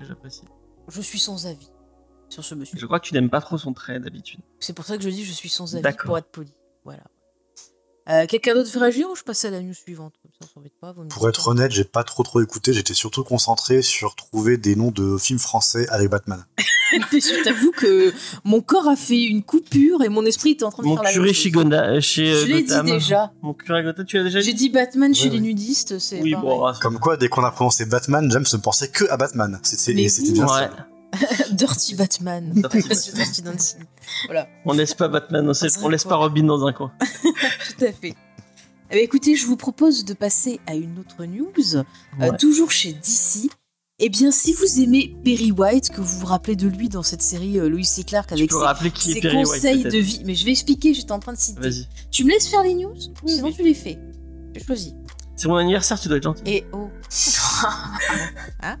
j'apprécie 0.00 0.44
Je 0.88 1.02
suis 1.02 1.18
sans 1.18 1.46
avis 1.46 1.68
sur 2.30 2.42
ce 2.42 2.54
monsieur. 2.54 2.78
je 2.78 2.86
crois 2.86 2.98
que 3.00 3.06
tu 3.06 3.12
n'aimes 3.12 3.28
pas 3.28 3.42
trop 3.42 3.58
son 3.58 3.74
trait 3.74 4.00
d'habitude 4.00 4.40
C'est 4.60 4.72
pour 4.72 4.86
ça 4.86 4.96
que 4.96 5.02
je 5.02 5.10
dis 5.10 5.26
je 5.26 5.32
suis 5.32 5.50
sans 5.50 5.76
avis 5.76 5.96
pour 6.06 6.16
être 6.16 6.30
poli. 6.30 6.54
Voilà. 6.86 7.02
Euh, 8.08 8.24
Quelqu'un 8.26 8.54
d'autre 8.54 8.70
veut 8.70 8.80
réagir 8.80 9.10
ou 9.10 9.14
je 9.14 9.22
passe 9.22 9.44
à 9.44 9.50
la 9.50 9.60
news 9.60 9.74
suivante? 9.74 10.14
Comme 10.22 10.32
ça, 10.48 10.70
pas. 10.80 10.92
vous 10.92 11.04
Pour 11.08 11.28
être 11.28 11.48
honnête, 11.48 11.70
j'ai 11.70 11.84
pas 11.84 12.02
trop 12.02 12.22
trop 12.22 12.40
écouté, 12.40 12.72
j'étais 12.72 12.94
surtout 12.94 13.24
concentré 13.24 13.82
sur 13.82 14.14
trouver 14.14 14.56
des 14.56 14.74
noms 14.74 14.90
de 14.90 15.18
films 15.18 15.38
français 15.38 15.86
avec 15.90 16.08
Batman. 16.08 16.46
Je 17.12 17.44
t'avoue 17.44 17.70
que 17.72 18.12
mon 18.44 18.60
corps 18.60 18.88
a 18.88 18.96
fait 18.96 19.22
une 19.24 19.42
coupure 19.42 20.02
et 20.02 20.08
mon 20.08 20.24
esprit 20.24 20.50
était 20.50 20.64
en 20.64 20.70
train 20.70 20.82
de 20.82 20.88
mon 20.88 20.94
faire 20.94 21.04
la 21.04 21.12
curé 21.12 21.26
même 21.26 21.34
chez, 21.34 21.42
chose. 21.50 21.62
Gonda, 21.62 22.00
chez 22.00 22.32
euh, 22.32 22.40
Je 22.42 22.46
l'ai 22.46 22.62
dit 22.62 22.82
déjà. 22.84 23.32
mon 23.42 23.54
curé 23.54 23.82
Gotham 23.82 24.04
tu 24.06 24.16
l'as 24.16 24.24
déjà 24.24 24.40
J'ai 24.40 24.52
dit 24.52 24.64
dit 24.64 24.68
Batman 24.70 25.14
chez 25.14 25.24
Ouais, 25.28 25.30
les 25.34 25.40
nudistes, 25.40 25.98
c'est 25.98 26.20
oui 26.20 26.32
pareil. 26.32 26.46
bon 26.48 26.72
Comme 26.80 26.98
quoi, 26.98 27.16
dès 27.16 27.28
qu'on 27.28 27.44
a 27.44 27.50
prononcé 27.50 27.84
Batman, 27.86 28.30
James 28.30 28.44
ne 28.52 28.58
pensait 28.58 28.88
que 28.88 29.04
à 29.10 29.16
Batman. 29.16 29.58
C'était 29.62 29.94
Mais 29.94 30.08
c'était 30.08 30.28
oui. 30.28 30.34
bien 30.34 30.46
ouais 30.46 30.50
ça. 30.50 30.86
Dirty 31.52 31.94
Batman. 31.94 32.50
Dirty 32.54 32.88
Monsieur 32.88 33.12
Dirty 33.12 33.42
Dancing. 33.42 33.80
Voilà, 34.26 34.48
on 34.64 34.72
laisse 34.72 34.94
pas 34.94 35.06
Batman 35.08 35.48
on, 35.48 35.54
sait- 35.54 35.68
serait 35.68 35.84
on 35.84 35.88
laisse 35.88 36.04
pas 36.04 36.16
Robin 36.16 36.42
dans 36.42 36.66
un 36.66 36.72
coin 36.72 36.92
tout 37.30 37.84
à 37.84 37.92
fait. 37.92 38.14
Eh 38.90 38.96
ben, 38.96 39.02
écoutez, 39.02 39.34
je 39.34 39.46
vous 39.46 39.56
propose 39.56 40.04
de 40.04 40.12
passer 40.12 40.60
à 40.66 40.74
une 40.74 40.98
autre 40.98 41.24
news, 41.24 41.52
euh, 41.76 42.30
toujours 42.38 42.70
chez 42.70 42.92
DC. 42.92 43.48
Eh 44.00 44.08
bien, 44.08 44.32
si 44.32 44.52
vous 44.52 44.80
aimez 44.80 45.14
Perry 45.24 45.52
White, 45.52 45.90
que 45.90 46.00
vous 46.00 46.18
vous 46.18 46.26
rappelez 46.26 46.56
de 46.56 46.66
lui 46.66 46.88
dans 46.88 47.04
cette 47.04 47.22
série 47.22 47.60
euh, 47.60 47.68
Lois 47.68 47.80
et 47.96 48.02
Clark 48.02 48.32
avec 48.32 48.50
ses, 48.50 48.56
qui 49.20 49.26
White 49.26 49.32
conseils 49.32 49.84
de 49.84 49.98
vie, 49.98 50.22
mais 50.24 50.34
je 50.34 50.44
vais 50.44 50.50
expliquer, 50.50 50.92
j'étais 50.94 51.12
en 51.12 51.20
train 51.20 51.32
de 51.32 51.38
citer. 51.38 51.60
Vas-y. 51.60 51.86
Tu 52.10 52.24
me 52.24 52.30
laisses 52.30 52.48
faire 52.48 52.64
les 52.64 52.74
news 52.74 52.92
Sinon, 53.24 53.46
oui. 53.46 53.54
tu 53.54 53.62
les 53.62 53.74
fais. 53.74 53.96
J'ai 54.52 54.64
choisi. 54.64 54.94
C'est 55.36 55.46
mon 55.46 55.54
anniversaire, 55.54 56.00
tu 56.00 56.08
dois 56.08 56.16
être 56.16 56.24
gentil. 56.24 56.42
Et 56.44 56.64
oh. 56.72 56.88
Hein 58.62 58.78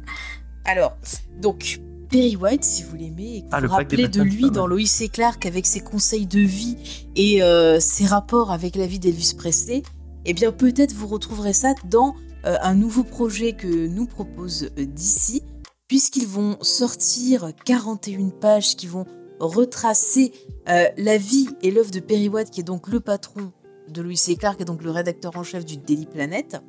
Alors, 0.64 0.96
donc, 1.40 1.80
Perry 2.10 2.34
White, 2.34 2.64
si 2.64 2.82
vous 2.82 2.96
l'aimez, 2.96 3.36
et 3.36 3.42
que 3.42 3.46
Ah, 3.52 3.60
vous 3.60 3.68
vous 3.68 3.72
rappelez 3.72 4.08
de 4.08 4.20
lui 4.20 4.50
dans. 4.50 4.66
Lois 4.66 4.80
et 5.00 5.08
Clark 5.08 5.46
avec 5.46 5.64
ses 5.64 5.80
conseils 5.80 6.26
de 6.26 6.40
vie 6.40 6.76
et 7.14 7.40
euh, 7.40 7.78
ses 7.78 8.06
rapports 8.06 8.50
avec 8.50 8.74
la 8.74 8.88
vie 8.88 8.98
d'Elvis 8.98 9.34
Presley, 9.38 9.84
eh 10.24 10.34
bien 10.34 10.50
peut-être 10.50 10.92
vous 10.92 11.06
retrouverez 11.06 11.52
ça 11.52 11.72
dans 11.84 12.16
un 12.44 12.74
nouveau 12.74 13.04
projet 13.04 13.52
que 13.52 13.86
nous 13.86 14.06
propose 14.06 14.70
euh, 14.78 14.86
DC, 14.86 15.42
puisqu'ils 15.88 16.26
vont 16.26 16.56
sortir 16.60 17.50
41 17.64 18.30
pages 18.30 18.76
qui 18.76 18.86
vont 18.86 19.06
retracer 19.40 20.32
euh, 20.68 20.86
la 20.96 21.18
vie 21.18 21.48
et 21.62 21.70
l'œuvre 21.70 21.90
de 21.90 22.00
Perry 22.00 22.28
White, 22.28 22.50
qui 22.50 22.60
est 22.60 22.64
donc 22.64 22.88
le 22.88 23.00
patron 23.00 23.52
de 23.88 24.02
Lois 24.02 24.12
et 24.28 24.36
Clark, 24.36 24.60
et 24.60 24.64
donc 24.64 24.82
le 24.82 24.90
rédacteur 24.90 25.36
en 25.36 25.42
chef 25.42 25.64
du 25.64 25.76
Daily 25.76 26.06
Planet. 26.06 26.62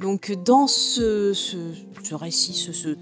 Donc 0.00 0.32
dans 0.44 0.66
ce, 0.66 1.34
récit, 2.12 2.54
ce, 2.54 2.96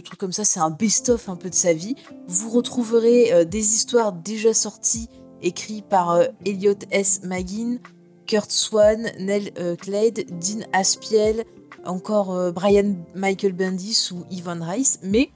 truc 0.00 0.18
comme 0.18 0.32
ça, 0.32 0.44
c'est 0.44 0.60
un 0.60 0.70
best-of 0.70 1.28
un 1.28 1.36
peu 1.36 1.50
de 1.50 1.54
sa 1.54 1.72
vie. 1.72 1.94
Vous 2.26 2.50
retrouverez 2.50 3.32
euh, 3.32 3.44
des 3.44 3.74
histoires 3.74 4.12
déjà 4.12 4.54
sorties, 4.54 5.08
écrites 5.42 5.86
par 5.86 6.10
euh, 6.10 6.26
Elliot 6.44 6.74
S. 6.90 7.22
Maginn, 7.24 7.80
Kurt 8.26 8.50
Swan, 8.50 9.10
Nell 9.18 9.50
euh, 9.58 9.76
Clade, 9.76 10.24
Dean 10.30 10.64
Aspiel, 10.72 11.44
encore 11.84 12.32
euh, 12.32 12.52
Brian 12.52 12.94
Michael 13.14 13.52
Bendis 13.52 14.10
ou 14.12 14.24
Ivan 14.30 14.60
Rice, 14.60 15.00
mais 15.02 15.30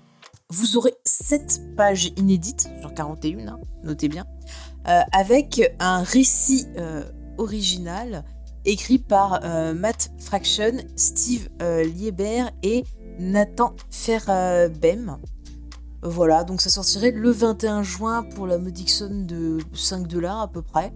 vous 0.48 0.76
aurez 0.76 0.94
7 1.04 1.76
pages 1.76 2.12
inédites, 2.16 2.68
sur 2.80 2.94
41, 2.94 3.48
hein, 3.48 3.58
notez 3.82 4.08
bien, 4.08 4.26
euh, 4.88 5.00
avec 5.12 5.60
un 5.80 6.02
récit 6.02 6.66
euh, 6.76 7.02
original 7.38 8.24
écrit 8.64 8.98
par 8.98 9.42
Matt 9.76 10.10
Fraction, 10.18 10.72
Steve 10.96 11.48
Lieber 11.60 12.46
et 12.64 12.82
Nathan 13.20 13.76
Fairbaim. 13.90 15.20
Voilà, 16.02 16.42
donc 16.42 16.60
ça 16.60 16.68
sortirait 16.68 17.12
le 17.12 17.30
21 17.30 17.84
juin 17.84 18.24
pour 18.24 18.48
la 18.48 18.58
modique 18.58 18.92
de 19.00 19.58
5 19.72 20.08
dollars 20.08 20.40
à 20.40 20.48
peu 20.48 20.62
près. 20.62 20.92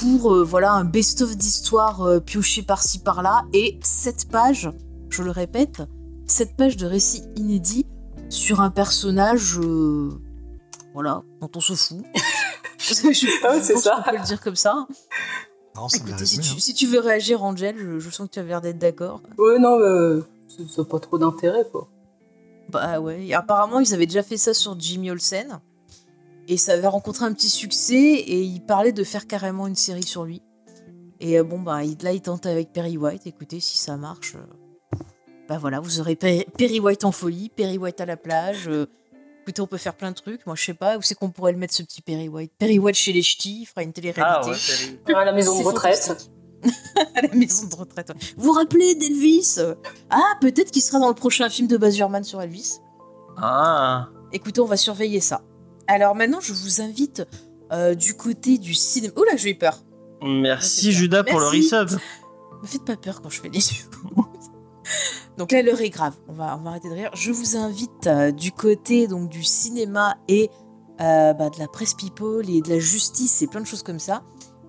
Pour 0.00 0.32
euh, 0.32 0.44
voilà 0.44 0.72
un 0.72 0.84
best-of 0.84 1.36
d'histoire 1.36 2.02
euh, 2.02 2.20
pioché 2.20 2.62
par-ci 2.62 3.00
par-là 3.00 3.44
et 3.52 3.78
7 3.82 4.28
pages, 4.30 4.70
je 5.10 5.22
le 5.22 5.30
répète, 5.30 5.82
7 6.26 6.56
pages 6.56 6.76
de 6.76 6.86
récits 6.86 7.24
inédits 7.36 7.86
sur 8.28 8.60
un 8.60 8.70
personnage 8.70 9.58
euh, 9.58 10.10
voilà, 10.94 11.22
dont 11.40 11.50
on 11.54 11.60
se 11.60 11.74
fout. 11.74 12.04
Je 12.78 12.94
Ah 13.44 13.50
ouais, 13.50 13.60
c'est 13.60 13.76
ça. 13.76 14.02
qu'on 14.04 14.10
peut 14.12 14.16
le 14.18 14.22
dire 14.24 14.40
comme 14.40 14.54
ça. 14.56 14.86
Non, 15.76 15.88
c'est 15.88 16.02
bien 16.04 16.14
Écoutez, 16.14 16.26
si 16.26 16.36
résumé, 16.36 16.42
tu, 16.44 16.52
hein. 16.52 16.60
si 16.60 16.74
tu 16.74 16.86
veux 16.86 17.00
réagir, 17.00 17.42
Angel, 17.42 17.76
je, 17.76 17.98
je 17.98 18.10
sens 18.10 18.28
que 18.28 18.34
tu 18.34 18.38
as 18.38 18.44
l'air 18.44 18.60
d'être 18.60 18.78
d'accord. 18.78 19.20
Ouais, 19.36 19.58
non, 19.58 19.78
mais 19.78 20.22
ça 20.48 20.62
ça 20.74 20.82
a 20.82 20.84
pas 20.84 21.00
trop 21.00 21.18
d'intérêt, 21.18 21.66
quoi. 21.70 21.88
Bah 22.70 23.00
ouais, 23.00 23.26
et 23.26 23.34
apparemment 23.34 23.80
ils 23.80 23.92
avaient 23.94 24.06
déjà 24.06 24.22
fait 24.22 24.36
ça 24.36 24.54
sur 24.54 24.78
Jimmy 24.78 25.10
Olsen. 25.10 25.60
Et 26.48 26.56
ça 26.56 26.72
avait 26.72 26.86
rencontré 26.86 27.24
un 27.26 27.32
petit 27.32 27.50
succès 27.50 27.94
et 27.96 28.40
ils 28.42 28.60
parlaient 28.64 28.92
de 28.92 29.04
faire 29.04 29.26
carrément 29.26 29.66
une 29.66 29.74
série 29.76 30.02
sur 30.02 30.24
lui. 30.24 30.42
Et 31.20 31.38
euh, 31.38 31.44
bon, 31.44 31.58
bah 31.60 31.84
il- 31.84 31.98
là 32.02 32.12
ils 32.12 32.22
tentent 32.22 32.46
avec 32.46 32.72
Perry 32.72 32.96
White. 32.96 33.26
Écoutez, 33.26 33.60
si 33.60 33.76
ça 33.76 33.96
marche, 33.96 34.34
euh, 34.36 34.98
bah 35.48 35.58
voilà, 35.58 35.80
vous 35.80 36.00
aurez 36.00 36.16
Perry, 36.16 36.80
White 36.80 37.04
en 37.04 37.12
folie, 37.12 37.50
Perry 37.50 37.76
White 37.78 38.00
à 38.00 38.06
la 38.06 38.16
plage. 38.16 38.68
euh, 38.68 38.86
écoutez, 39.42 39.60
on 39.60 39.66
peut 39.66 39.76
faire 39.76 39.94
plein 39.96 40.10
de 40.10 40.16
trucs. 40.16 40.46
Moi 40.46 40.56
je 40.56 40.64
sais 40.64 40.74
pas, 40.74 40.96
où 40.96 41.02
c'est 41.02 41.14
qu'on 41.14 41.30
pourrait 41.30 41.52
le 41.52 41.58
mettre 41.58 41.74
ce 41.74 41.82
petit 41.82 42.00
Perry 42.00 42.28
White? 42.28 42.52
Perry 42.58 42.78
White 42.78 42.96
chez 42.96 43.12
les 43.12 43.22
ch'tis, 43.22 43.60
il 43.62 43.66
fera 43.66 43.82
une 43.82 43.92
télé-réalité. 43.92 44.50
Ah 45.06 45.12
ouais. 45.12 45.14
À 45.14 45.24
la 45.26 45.32
maison 45.32 45.58
de 45.60 45.64
retraite. 45.66 46.30
à 47.14 47.22
la 47.22 47.34
maison 47.34 47.66
de 47.66 47.74
retraite. 47.74 48.08
ouais. 48.08 48.16
Vous 48.38 48.44
vous 48.44 48.52
rappelez 48.52 48.94
d'Elvis? 48.94 49.58
Ah, 50.08 50.32
peut-être 50.40 50.70
qu'il 50.70 50.82
sera 50.82 50.98
dans 50.98 51.08
le 51.08 51.14
prochain 51.14 51.50
film 51.50 51.68
de 51.68 51.76
Baz 51.76 51.96
Luhrmann 51.98 52.24
sur 52.24 52.40
Elvis. 52.40 52.78
Ah. 53.36 54.08
Écoutez, 54.32 54.60
on 54.60 54.66
va 54.66 54.76
surveiller 54.78 55.20
ça. 55.20 55.42
Alors 55.88 56.14
maintenant, 56.14 56.40
je 56.40 56.52
vous 56.52 56.80
invite 56.80 57.22
euh, 57.72 57.94
du 57.94 58.14
côté 58.14 58.58
du 58.58 58.74
cinéma. 58.74 59.12
Oula, 59.16 59.36
j'ai 59.36 59.50
eu 59.50 59.58
peur. 59.58 59.78
Merci. 60.22 60.92
Judas 60.92 61.24
pour 61.24 61.40
le 61.40 61.46
resub. 61.46 61.98
Me 62.62 62.66
faites 62.66 62.84
pas 62.84 62.96
peur 62.96 63.20
quand 63.20 63.30
je 63.30 63.40
fais 63.40 63.48
les 63.48 63.58
yeux. 63.58 63.84
donc 65.38 65.50
là, 65.50 65.62
l'heure 65.62 65.80
est 65.80 65.90
grave. 65.90 66.14
On 66.28 66.32
va, 66.32 66.56
on 66.56 66.62
va 66.62 66.70
arrêter 66.70 66.88
de 66.88 66.94
rire. 66.94 67.10
Je 67.14 67.32
vous 67.32 67.56
invite 67.56 68.06
euh, 68.06 68.30
du 68.30 68.52
côté 68.52 69.08
donc 69.08 69.28
du 69.28 69.42
cinéma 69.42 70.16
et 70.28 70.50
euh, 71.00 71.32
bah, 71.32 71.48
de 71.48 71.60
la 71.60 71.68
presse 71.68 71.94
people 71.94 72.50
et 72.50 72.60
de 72.60 72.68
la 72.68 72.80
justice 72.80 73.40
et 73.40 73.46
plein 73.46 73.60
de 73.60 73.66
choses 73.66 73.84
comme 73.84 74.00
ça, 74.00 74.24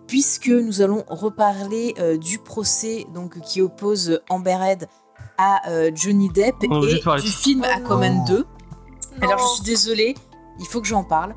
puisque 0.06 0.50
nous 0.50 0.82
allons 0.84 1.04
reparler 1.10 1.96
euh, 1.98 2.18
du 2.18 2.38
procès 2.38 3.08
donc 3.16 3.40
qui 3.42 3.62
oppose 3.62 4.22
Amber 4.30 4.52
Heard 4.62 4.88
à 5.40 5.68
euh, 5.72 5.90
Johnny 5.96 6.30
Depp 6.30 6.54
et 6.62 6.68
du 6.68 7.28
film 7.32 7.66
Oh 7.66 7.78
Aquaman 7.78 8.18
non. 8.18 8.26
2. 8.26 8.46
Alors 9.22 9.40
je 9.40 9.56
suis 9.56 9.64
désolée, 9.64 10.14
il 10.60 10.66
faut 10.66 10.82
que 10.82 10.88
j'en 10.88 11.04
parle. 11.04 11.36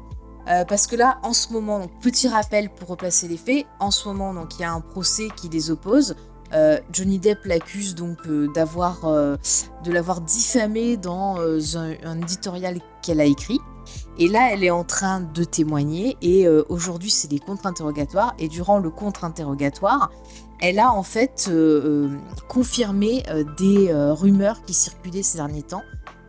Euh, 0.48 0.64
parce 0.64 0.86
que 0.86 0.96
là, 0.96 1.18
en 1.22 1.32
ce 1.32 1.52
moment, 1.52 1.86
petit 2.00 2.28
rappel 2.28 2.68
pour 2.70 2.88
replacer 2.88 3.28
les 3.28 3.36
faits, 3.36 3.66
en 3.78 3.90
ce 3.90 4.08
moment, 4.08 4.34
donc 4.34 4.58
il 4.58 4.62
y 4.62 4.64
a 4.64 4.72
un 4.72 4.80
procès 4.80 5.28
qui 5.36 5.48
les 5.48 5.70
oppose. 5.70 6.16
Euh, 6.52 6.78
Johnny 6.92 7.18
Depp 7.18 7.46
l'accuse 7.46 7.94
donc 7.94 8.18
euh, 8.26 8.46
d'avoir 8.52 9.06
de 9.06 9.92
l'avoir 9.92 10.20
diffamé 10.20 10.96
dans 10.96 11.38
un, 11.76 11.94
un 12.04 12.20
éditorial 12.20 12.78
qu'elle 13.02 13.20
a 13.20 13.24
écrit. 13.24 13.60
Et 14.18 14.28
là, 14.28 14.50
elle 14.52 14.62
est 14.62 14.70
en 14.70 14.84
train 14.84 15.20
de 15.20 15.44
témoigner. 15.44 16.16
Et 16.20 16.46
aujourd'hui, 16.48 17.10
c'est 17.10 17.30
les 17.30 17.38
contre-interrogatoires. 17.38 18.34
Et 18.38 18.48
durant 18.48 18.78
le 18.78 18.90
contre-interrogatoire, 18.90 20.10
elle 20.60 20.78
a 20.78 20.92
en 20.92 21.02
fait 21.02 21.50
confirmé 22.48 23.24
des 23.58 23.92
rumeurs 23.92 24.62
qui 24.62 24.74
circulaient 24.74 25.22
ces 25.22 25.38
derniers 25.38 25.62
temps 25.62 25.82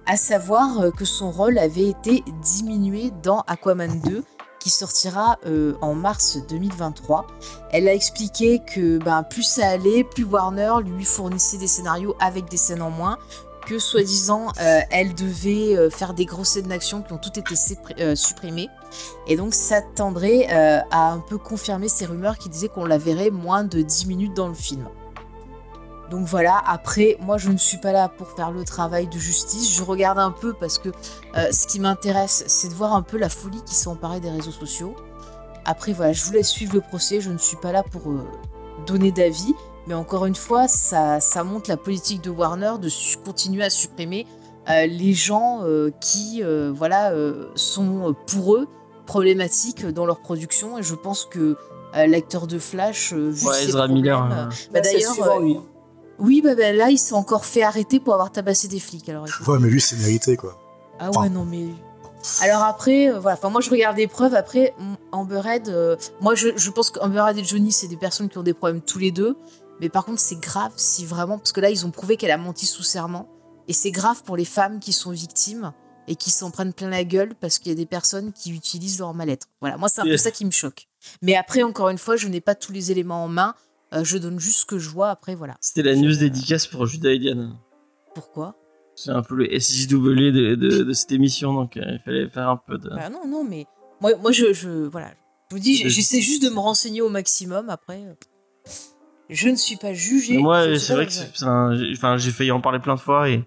à 0.06 0.18
savoir 0.18 0.80
euh, 0.80 0.92
que 0.92 1.06
son 1.06 1.32
rôle 1.32 1.58
avait 1.58 1.90
été 1.90 2.24
diminué 2.42 3.12
dans 3.22 3.42
Aquaman 3.42 4.00
2 4.02 4.24
qui 4.60 4.70
sortira 4.70 5.40
euh, 5.46 5.74
en 5.82 5.94
mars 5.94 6.38
2023. 6.50 7.28
Elle 7.72 7.88
a 7.88 7.94
expliqué 7.94 8.62
que 8.66 8.98
ben, 8.98 9.24
plus 9.24 9.44
ça 9.44 9.68
allait, 9.68 10.04
plus 10.04 10.24
Warner 10.24 10.76
lui 10.86 11.04
fournissait 11.04 11.58
des 11.58 11.68
scénarios 11.68 12.16
avec 12.20 12.50
des 12.50 12.58
scènes 12.58 12.82
en 12.82 12.90
moins, 12.90 13.18
que 13.68 13.80
soi-disant 13.80 14.48
euh, 14.62 14.80
elle 14.92 15.16
devait 15.16 15.90
faire 15.90 16.14
des 16.14 16.26
grosses 16.26 16.50
scènes 16.50 16.68
d'action 16.68 17.02
qui 17.02 17.14
ont 17.14 17.18
toutes 17.18 17.38
été 17.38 17.56
supprimées. 18.16 18.70
Et 19.28 19.36
donc 19.36 19.54
ça 19.54 19.82
tendrait 19.82 20.48
euh, 20.52 20.80
à 20.92 21.12
un 21.12 21.20
peu 21.20 21.38
confirmer 21.38 21.88
ces 21.88 22.06
rumeurs 22.06 22.38
qui 22.38 22.50
disaient 22.50 22.68
qu'on 22.68 22.86
la 22.86 22.98
verrait 22.98 23.32
moins 23.32 23.64
de 23.64 23.82
10 23.82 24.08
minutes 24.08 24.34
dans 24.34 24.48
le 24.48 24.54
film. 24.54 24.88
Donc 26.12 26.28
voilà, 26.28 26.62
après, 26.68 27.18
moi 27.22 27.38
je 27.38 27.50
ne 27.50 27.58
suis 27.58 27.78
pas 27.78 27.92
là 27.92 28.10
pour 28.10 28.28
faire 28.28 28.52
le 28.52 28.64
travail 28.64 29.08
de 29.08 29.18
justice, 29.18 29.74
je 29.76 29.84
regarde 29.84 30.20
un 30.20 30.32
peu 30.32 30.54
parce 30.54 30.78
que 30.78 30.90
euh, 31.38 31.52
ce 31.52 31.66
qui 31.66 31.80
m'intéresse, 31.80 32.44
c'est 32.48 32.68
de 32.68 32.74
voir 32.74 32.94
un 32.94 33.02
peu 33.02 33.18
la 33.18 33.30
folie 33.30 33.62
qui 33.66 33.74
s'est 33.74 33.88
emparée 33.88 34.20
des 34.20 34.30
réseaux 34.30 34.52
sociaux. 34.52 34.96
Après, 35.66 35.94
voilà, 35.94 36.14
je 36.14 36.24
vous 36.26 36.34
laisse 36.34 36.50
suivre 36.50 36.74
le 36.76 36.82
procès, 36.82 37.22
je 37.22 37.32
ne 37.32 37.38
suis 37.38 37.58
pas 37.58 37.72
là 37.72 37.84
pour 37.84 38.12
euh, 38.12 38.20
donner 38.86 39.12
d'avis, 39.12 39.56
mais 39.88 39.94
encore 39.94 40.26
une 40.26 40.36
fois, 40.36 40.68
ça, 40.68 41.20
ça 41.20 41.44
montre 41.44 41.70
la 41.70 41.78
politique 41.78 42.22
de 42.22 42.30
Warner 42.30 42.74
de 42.80 42.90
continuer 43.24 43.64
à 43.64 43.70
supprimer 43.70 44.28
euh, 44.70 44.86
les 44.86 45.14
gens 45.14 45.62
euh, 45.64 45.90
qui, 46.02 46.42
euh, 46.44 46.72
voilà, 46.76 47.12
euh, 47.12 47.50
sont 47.56 48.14
pour 48.28 48.56
eux 48.56 48.68
problématiques 49.06 49.86
dans 49.86 50.06
leur 50.06 50.20
production, 50.20 50.78
et 50.78 50.84
je 50.84 50.96
pense 50.96 51.26
que 51.26 51.58
euh, 51.96 52.08
l'acteur 52.08 52.48
de 52.48 52.60
Flash, 52.60 53.14
euh, 53.14 53.30
vu 53.30 53.48
Ouais, 53.48 53.54
ses 53.54 53.70
Ezra 53.70 53.88
problèmes, 53.88 54.32
euh, 54.32 54.46
bah, 54.72 54.82
d'ailleurs. 54.82 55.14
Oui, 56.20 56.42
bah, 56.42 56.56
bah, 56.56 56.72
là, 56.72 56.90
il 56.90 56.98
s'est 56.98 57.14
encore 57.14 57.46
fait 57.46 57.64
arrêter 57.64 58.00
pour 58.00 58.14
avoir 58.14 58.32
tabassé 58.32 58.68
des 58.68 58.80
flics. 58.80 59.08
Alors, 59.10 59.28
écoute. 59.28 59.48
Ouais, 59.48 59.60
mais 59.60 59.70
lui, 59.70 59.82
c'est 59.82 59.96
mérité, 59.98 60.38
quoi. 60.38 60.60
Ah 61.00 61.10
Enfin. 61.10 61.22
ouais, 61.24 61.30
non, 61.30 61.46
mais. 61.46 61.68
Alors 62.42 62.62
après, 62.64 63.10
euh, 63.12 63.20
voilà. 63.20 63.38
Enfin, 63.38 63.50
moi, 63.50 63.60
je 63.62 63.70
regarde 63.70 63.98
les 63.98 64.08
preuves. 64.08 64.34
Après, 64.34 64.74
m- 64.80 64.96
Amber 65.12 65.42
Heard, 65.46 65.68
euh, 65.70 65.98
moi, 66.22 66.36
je, 66.36 66.50
je 66.56 66.70
pense 66.70 66.90
qu'Amber 66.90 67.18
Heard 67.28 67.38
et 67.38 67.44
Johnny, 67.44 67.72
c'est 67.72 67.88
des 67.88 67.98
personnes 67.98 68.30
qui 68.30 68.38
ont 68.38 68.44
des 68.44 68.54
problèmes 68.54 68.82
tous 68.82 69.00
les 69.00 69.12
deux. 69.12 69.36
Mais 69.82 69.90
par 69.90 70.06
contre, 70.06 70.20
c'est 70.22 70.40
grave 70.40 70.72
si 70.78 71.06
vraiment. 71.06 71.38
Parce 71.38 71.52
que 71.52 71.60
là, 71.60 71.70
ils 71.70 71.86
ont 71.86 71.92
prouvé 71.92 72.16
qu'elle 72.16 72.32
a 72.32 72.38
menti 72.38 72.66
sous 72.66 72.84
serment. 72.84 73.28
Et 73.68 73.74
c'est 73.74 73.92
grave 73.92 74.24
pour 74.24 74.38
les 74.38 74.46
femmes 74.46 74.80
qui 74.80 74.94
sont 74.94 75.12
victimes 75.12 75.74
et 76.08 76.16
qui 76.16 76.32
s'en 76.32 76.52
prennent 76.52 76.74
plein 76.74 76.90
la 76.90 77.04
gueule 77.04 77.34
parce 77.40 77.60
qu'il 77.60 77.70
y 77.70 77.72
a 77.72 77.78
des 77.78 77.86
personnes 77.86 78.32
qui 78.34 78.54
utilisent 78.54 79.00
leur 79.00 79.14
mal-être. 79.14 79.48
Voilà, 79.62 79.78
moi, 79.78 79.90
c'est 79.90 80.02
un 80.02 80.06
peu 80.06 80.18
ça 80.18 80.32
qui 80.32 80.46
me 80.46 80.52
choque. 80.52 80.88
Mais 81.22 81.36
après, 81.36 81.64
encore 81.64 81.90
une 81.90 81.98
fois, 81.98 82.16
je 82.16 82.28
n'ai 82.30 82.42
pas 82.42 82.56
tous 82.56 82.72
les 82.72 82.92
éléments 82.92 83.24
en 83.24 83.28
main. 83.30 83.56
Euh, 83.94 84.04
je 84.04 84.18
donne 84.18 84.40
juste 84.40 84.60
ce 84.60 84.66
que 84.66 84.80
je 84.80 84.90
vois. 84.90 85.10
Après, 85.10 85.36
voilà. 85.36 85.56
C'était 85.62 85.84
la 85.84 85.96
news 85.96 86.16
dédicace 86.16 86.68
pour 86.68 86.86
Judas 86.86 87.12
et 87.12 87.20
Diane. 87.20 87.56
Pourquoi? 88.16 88.56
C'est 88.96 89.12
un 89.12 89.22
peu 89.24 89.36
le 89.36 89.46
SJW 89.60 90.32
de, 90.32 90.56
de, 90.56 90.84
de 90.84 90.94
cette 90.94 91.12
émission, 91.12 91.54
donc 91.54 91.78
euh, 91.78 91.82
il 91.88 92.00
fallait 92.06 92.28
faire 92.28 92.50
un 92.50 92.58
peu 92.58 92.78
de. 92.78 92.90
Bah 92.90 93.10
non, 93.10 93.28
non, 93.28 93.44
mais 93.44 93.66
moi, 94.02 94.12
moi 94.22 94.32
je, 94.32 94.54
je, 94.54 94.70
voilà. 94.88 95.10
Je 95.50 95.56
vous 95.56 95.60
dis, 95.62 95.76
j'essaie 95.90 96.22
juste 96.22 96.44
de 96.44 96.50
me 96.50 96.60
renseigner 96.60 97.02
au 97.02 97.10
maximum. 97.10 97.70
Après, 97.70 98.02
euh, 98.04 98.14
Je 99.30 99.50
ne 99.50 99.56
suis 99.56 99.76
pas 99.78 99.94
jugée. 99.94 100.36
je 100.36 100.40
Moi, 100.40 100.78
c'est 100.80 100.94
vrai 100.94 101.08
que 101.08 101.94
enfin, 101.94 102.18
j'ai 102.18 102.32
failli 102.32 102.52
en 102.52 102.62
parler 102.62 102.80
plein 102.80 102.96
de 102.96 103.00
fois 103.00 103.30
et, 103.30 103.44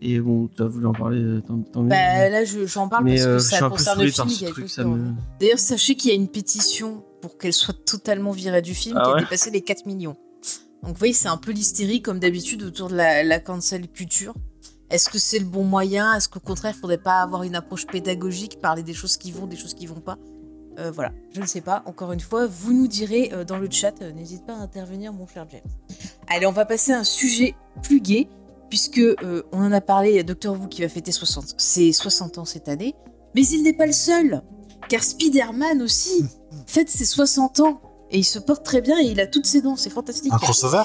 et 0.00 0.20
bon, 0.20 0.48
tu 0.48 0.62
as 0.62 0.66
voulu 0.66 0.86
en 0.86 0.92
parler, 0.92 1.20
euh, 1.22 1.42
tant, 1.72 1.82
mieux. 1.82 1.88
Bah, 1.88 2.28
là, 2.30 2.44
je- 2.44 2.66
j'en 2.66 2.88
parle 2.88 3.04
mais 3.04 3.12
parce 3.16 3.24
que 3.24 3.28
euh, 3.30 3.38
ça 3.40 3.68
concerne 3.68 4.02
le 4.02 4.10
film. 4.10 5.16
D'ailleurs, 5.40 5.58
sachez 5.58 5.96
qu'il 5.96 6.10
y 6.10 6.12
a 6.12 6.16
une 6.16 6.28
pétition 6.28 7.04
pour 7.20 7.38
qu'elle 7.38 7.52
soit 7.52 7.74
totalement 7.84 8.30
virée 8.32 8.62
du 8.62 8.74
film 8.74 8.96
Ah 8.98 9.04
qui 9.04 9.10
a 9.12 9.20
dépassé 9.20 9.50
les 9.50 9.62
4 9.62 9.86
millions. 9.86 10.16
Donc, 10.82 10.92
vous 10.92 10.98
voyez, 10.98 11.12
c'est 11.12 11.28
un 11.28 11.36
peu 11.36 11.50
l'hystérie, 11.52 12.02
comme 12.02 12.20
d'habitude, 12.20 12.62
autour 12.62 12.88
de 12.88 12.94
la, 12.96 13.24
la 13.24 13.40
cancel 13.40 13.88
culture. 13.88 14.34
Est-ce 14.90 15.10
que 15.10 15.18
c'est 15.18 15.38
le 15.38 15.44
bon 15.44 15.64
moyen? 15.64 16.14
Est-ce 16.14 16.28
qu'au 16.28 16.40
contraire, 16.40 16.72
il 16.76 16.80
faudrait 16.80 16.98
pas 16.98 17.20
avoir 17.20 17.42
une 17.42 17.54
approche 17.56 17.86
pédagogique, 17.86 18.60
parler 18.60 18.82
des 18.82 18.94
choses 18.94 19.16
qui 19.16 19.32
vont, 19.32 19.46
des 19.46 19.56
choses 19.56 19.74
qui 19.74 19.86
vont 19.86 20.00
pas? 20.00 20.16
Euh, 20.78 20.90
Voilà, 20.92 21.12
je 21.34 21.40
ne 21.40 21.46
sais 21.46 21.60
pas. 21.60 21.82
Encore 21.86 22.12
une 22.12 22.20
fois, 22.20 22.46
vous 22.46 22.72
nous 22.72 22.86
direz 22.86 23.30
euh, 23.32 23.44
dans 23.44 23.58
le 23.58 23.68
chat. 23.70 24.00
euh, 24.00 24.12
N'hésite 24.12 24.46
pas 24.46 24.54
à 24.54 24.58
intervenir, 24.60 25.12
mon 25.12 25.26
cher 25.26 25.46
James. 25.50 25.60
Allez, 26.28 26.46
on 26.46 26.52
va 26.52 26.64
passer 26.64 26.92
à 26.92 27.00
un 27.00 27.04
sujet 27.04 27.54
plus 27.82 28.00
gai, 28.00 28.28
puisque 28.70 28.98
euh, 28.98 29.42
on 29.52 29.58
en 29.62 29.72
a 29.72 29.80
parlé, 29.80 30.10
il 30.10 30.16
y 30.16 30.20
a 30.20 30.22
Doctor 30.22 30.58
Who 30.58 30.68
qui 30.68 30.82
va 30.82 30.88
fêter 30.88 31.10
60, 31.10 31.54
ses 31.58 31.92
60 31.92 32.38
ans 32.38 32.44
cette 32.44 32.68
année. 32.68 32.94
Mais 33.34 33.42
il 33.46 33.62
n'est 33.64 33.72
pas 33.74 33.86
le 33.86 33.92
seul, 33.92 34.42
car 34.88 35.02
Spider-Man 35.02 35.82
aussi 35.82 36.24
fête 36.66 36.88
ses 36.88 37.04
60 37.04 37.60
ans. 37.60 37.80
Et 38.10 38.18
il 38.18 38.24
se 38.24 38.38
porte 38.38 38.64
très 38.64 38.80
bien 38.80 38.98
et 39.00 39.04
il 39.04 39.20
a 39.20 39.26
toutes 39.26 39.46
ses 39.46 39.60
dents, 39.60 39.76
c'est 39.76 39.90
fantastique. 39.90 40.32
Un 40.32 40.38
crossover? 40.38 40.82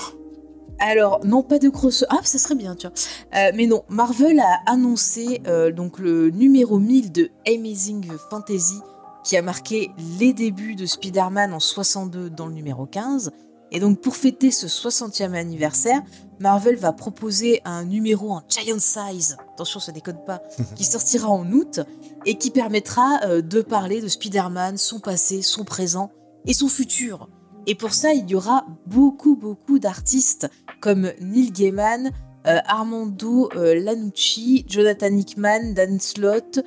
Alors, 0.80 1.22
non, 1.24 1.44
pas 1.44 1.60
de 1.60 1.70
crossover. 1.70 2.10
Ah, 2.10 2.20
ça 2.24 2.38
serait 2.38 2.56
bien, 2.56 2.76
tu 2.76 2.88
vois. 2.88 2.96
Euh, 3.36 3.52
mais 3.56 3.66
non, 3.66 3.84
Marvel 3.88 4.40
a 4.40 4.60
annoncé 4.66 5.42
euh, 5.48 5.72
donc 5.72 6.00
le 6.00 6.30
numéro 6.32 6.80
1000 6.80 7.12
de 7.12 7.30
Amazing 7.48 8.06
Fantasy 8.30 8.82
qui 9.24 9.38
a 9.38 9.42
marqué 9.42 9.92
les 10.20 10.34
débuts 10.34 10.76
de 10.76 10.86
Spider-Man 10.86 11.54
en 11.54 11.60
62 11.60 12.30
dans 12.30 12.48
le 12.48 12.54
numéro 12.54 12.86
15. 12.86 13.32
Et 13.74 13.80
donc, 13.80 14.00
pour 14.00 14.16
fêter 14.16 14.52
ce 14.52 14.68
60e 14.68 15.34
anniversaire, 15.34 16.02
Marvel 16.40 16.76
va 16.76 16.94
proposer 16.94 17.60
un 17.66 17.86
numéro 17.86 18.32
en 18.32 18.44
giant 18.48 18.78
size, 18.78 19.36
attention, 19.54 19.80
ça 19.80 19.92
déconne 19.92 20.24
pas, 20.26 20.44
qui 20.76 20.86
sortira 20.86 21.28
en 21.28 21.52
août 21.52 21.80
et 22.26 22.38
qui 22.38 22.52
permettra 22.52 23.20
euh, 23.26 23.42
de 23.42 23.62
parler 23.62 24.00
de 24.00 24.08
Spider-Man, 24.08 24.78
son 24.78 25.00
passé, 25.00 25.42
son 25.42 25.64
présent 25.64 26.12
et 26.46 26.54
son 26.54 26.68
futur. 26.68 27.30
Et 27.66 27.74
pour 27.74 27.94
ça, 27.94 28.14
il 28.14 28.30
y 28.30 28.36
aura 28.36 28.66
beaucoup, 28.86 29.36
beaucoup 29.36 29.80
d'artistes 29.80 30.48
comme 30.80 31.12
Neil 31.20 31.52
Gaiman, 31.52 32.12
euh, 32.46 32.60
Armando 32.66 33.50
euh, 33.56 33.74
Lanucci, 33.80 34.66
Jonathan 34.68 35.16
Hickman, 35.16 35.74
Dan 35.74 36.00
Slott, 36.00 36.60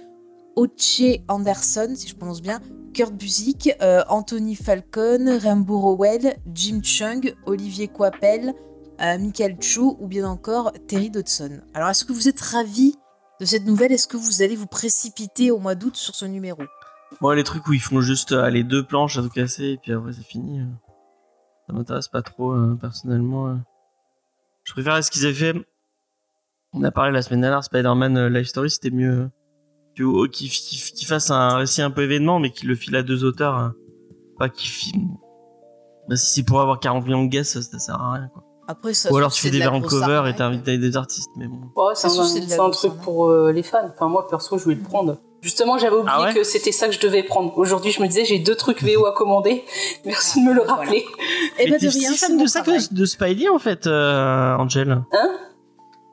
Oche 0.56 1.20
Anderson, 1.28 1.92
si 1.94 2.08
je 2.08 2.16
prononce 2.16 2.40
bien, 2.40 2.60
Kurt 2.96 3.12
Busiek, 3.12 3.76
euh, 3.82 4.02
Anthony 4.08 4.54
Falcon, 4.54 5.38
Rainbow 5.38 5.78
Rowell, 5.78 6.38
Jim 6.54 6.80
Chung, 6.82 7.34
Olivier 7.44 7.88
Coipel, 7.88 8.54
euh, 9.02 9.18
Michael 9.18 9.58
Cho 9.60 9.98
ou 10.00 10.08
bien 10.08 10.26
encore 10.26 10.72
Terry 10.88 11.10
Dodson. 11.10 11.60
Alors, 11.74 11.90
est-ce 11.90 12.06
que 12.06 12.14
vous 12.14 12.26
êtes 12.26 12.40
ravis 12.40 12.94
de 13.38 13.44
cette 13.44 13.66
nouvelle? 13.66 13.92
Est-ce 13.92 14.08
que 14.08 14.16
vous 14.16 14.40
allez 14.40 14.56
vous 14.56 14.66
précipiter 14.66 15.50
au 15.50 15.58
mois 15.58 15.74
d'août 15.74 15.94
sur 15.94 16.14
ce 16.14 16.24
numéro? 16.24 16.62
Moi, 17.20 17.36
les 17.36 17.44
trucs 17.44 17.66
où 17.66 17.74
ils 17.74 17.82
font 17.82 18.00
juste 18.00 18.32
euh, 18.32 18.48
les 18.48 18.64
deux 18.64 18.82
planches 18.82 19.18
à 19.18 19.22
tout 19.22 19.28
casser 19.28 19.72
et 19.72 19.76
puis 19.76 19.92
après 19.92 20.14
c'est 20.14 20.24
fini, 20.24 20.60
euh, 20.60 20.64
ça 21.66 21.74
m'intéresse 21.74 22.08
pas 22.08 22.22
trop 22.22 22.52
euh, 22.52 22.78
personnellement. 22.80 23.60
Je 24.64 24.72
préfère 24.72 25.04
ce 25.04 25.10
qu'ils 25.10 25.26
avaient 25.26 25.34
fait. 25.34 25.54
On 26.72 26.82
a 26.82 26.90
parlé 26.90 27.12
la 27.12 27.20
semaine 27.20 27.42
dernière, 27.42 27.62
Spider-Man 27.62 28.28
Life 28.28 28.48
Story, 28.48 28.70
c'était 28.70 28.90
mieux 28.90 29.28
oh, 30.04 30.26
qu'ils 30.28 30.50
qu'ils- 30.50 30.78
qu'ils 30.94 31.06
fassent 31.06 31.30
un 31.30 31.56
récit 31.56 31.82
un 31.82 31.90
peu 31.90 32.02
événement, 32.02 32.38
mais 32.38 32.50
qu'ils 32.50 32.68
le 32.68 32.74
filent 32.74 32.96
à 32.96 33.02
deux 33.02 33.24
auteurs, 33.24 33.58
euh, 33.58 33.68
pas 34.38 34.48
qu'ils 34.48 34.70
filment. 34.70 35.16
Bah, 36.08 36.16
si 36.16 36.32
c'est 36.34 36.42
pour 36.44 36.60
avoir 36.60 36.78
40 36.78 37.04
millions 37.04 37.24
de 37.24 37.28
guests, 37.30 37.54
ça, 37.54 37.62
ça 37.62 37.78
sert 37.78 38.00
à 38.00 38.12
rien. 38.12 38.28
Quoi. 38.32 38.42
Après, 38.68 38.94
ça 38.94 39.12
Ou 39.12 39.16
alors 39.16 39.32
tu 39.32 39.40
fais 39.42 39.50
de 39.50 39.58
des 39.58 39.64
variantes 39.64 39.86
cover 39.86 40.24
et 40.28 40.34
t'invites 40.34 40.64
des 40.64 40.96
artistes, 40.96 41.30
mais 41.36 41.46
bon. 41.46 41.60
Ouais, 41.76 41.94
c'est 41.94 42.08
un, 42.58 42.70
truc 42.70 42.94
pour 43.02 43.28
euh, 43.28 43.52
les 43.52 43.62
fans. 43.62 43.88
Enfin, 43.94 44.08
moi, 44.08 44.26
perso, 44.28 44.58
je 44.58 44.64
voulais 44.64 44.76
le 44.76 44.82
prendre. 44.82 45.18
Justement, 45.40 45.78
j'avais 45.78 45.94
oublié 45.94 46.12
Ah 46.12 46.22
ouais 46.24 46.34
que 46.34 46.42
c'était 46.42 46.72
ça 46.72 46.88
que 46.88 46.94
je 46.94 46.98
devais 47.00 47.22
prendre. 47.22 47.56
Aujourd'hui, 47.56 47.92
je 47.92 48.02
me 48.02 48.08
disais, 48.08 48.24
j'ai 48.24 48.40
deux 48.40 48.56
trucs 48.56 48.82
VO 48.82 49.06
à 49.06 49.12
commander. 49.12 49.64
Merci 50.04 50.40
de 50.40 50.48
me 50.48 50.52
le 50.52 50.62
Voilà. 50.62 50.74
rappeler. 50.74 51.04
Mais 51.58 51.70
ben, 51.70 51.78
t'es 51.78 51.86
de 51.86 51.92
rien, 51.92 52.12
fan 52.14 52.36
de 52.36 52.46
ça 52.46 52.62
que 52.62 52.92
de 52.94 53.04
Spidey 53.04 53.48
en 53.48 53.58
fait, 53.60 53.86
euh, 53.86 54.56
Angel 54.56 55.04
Hein? 55.12 55.30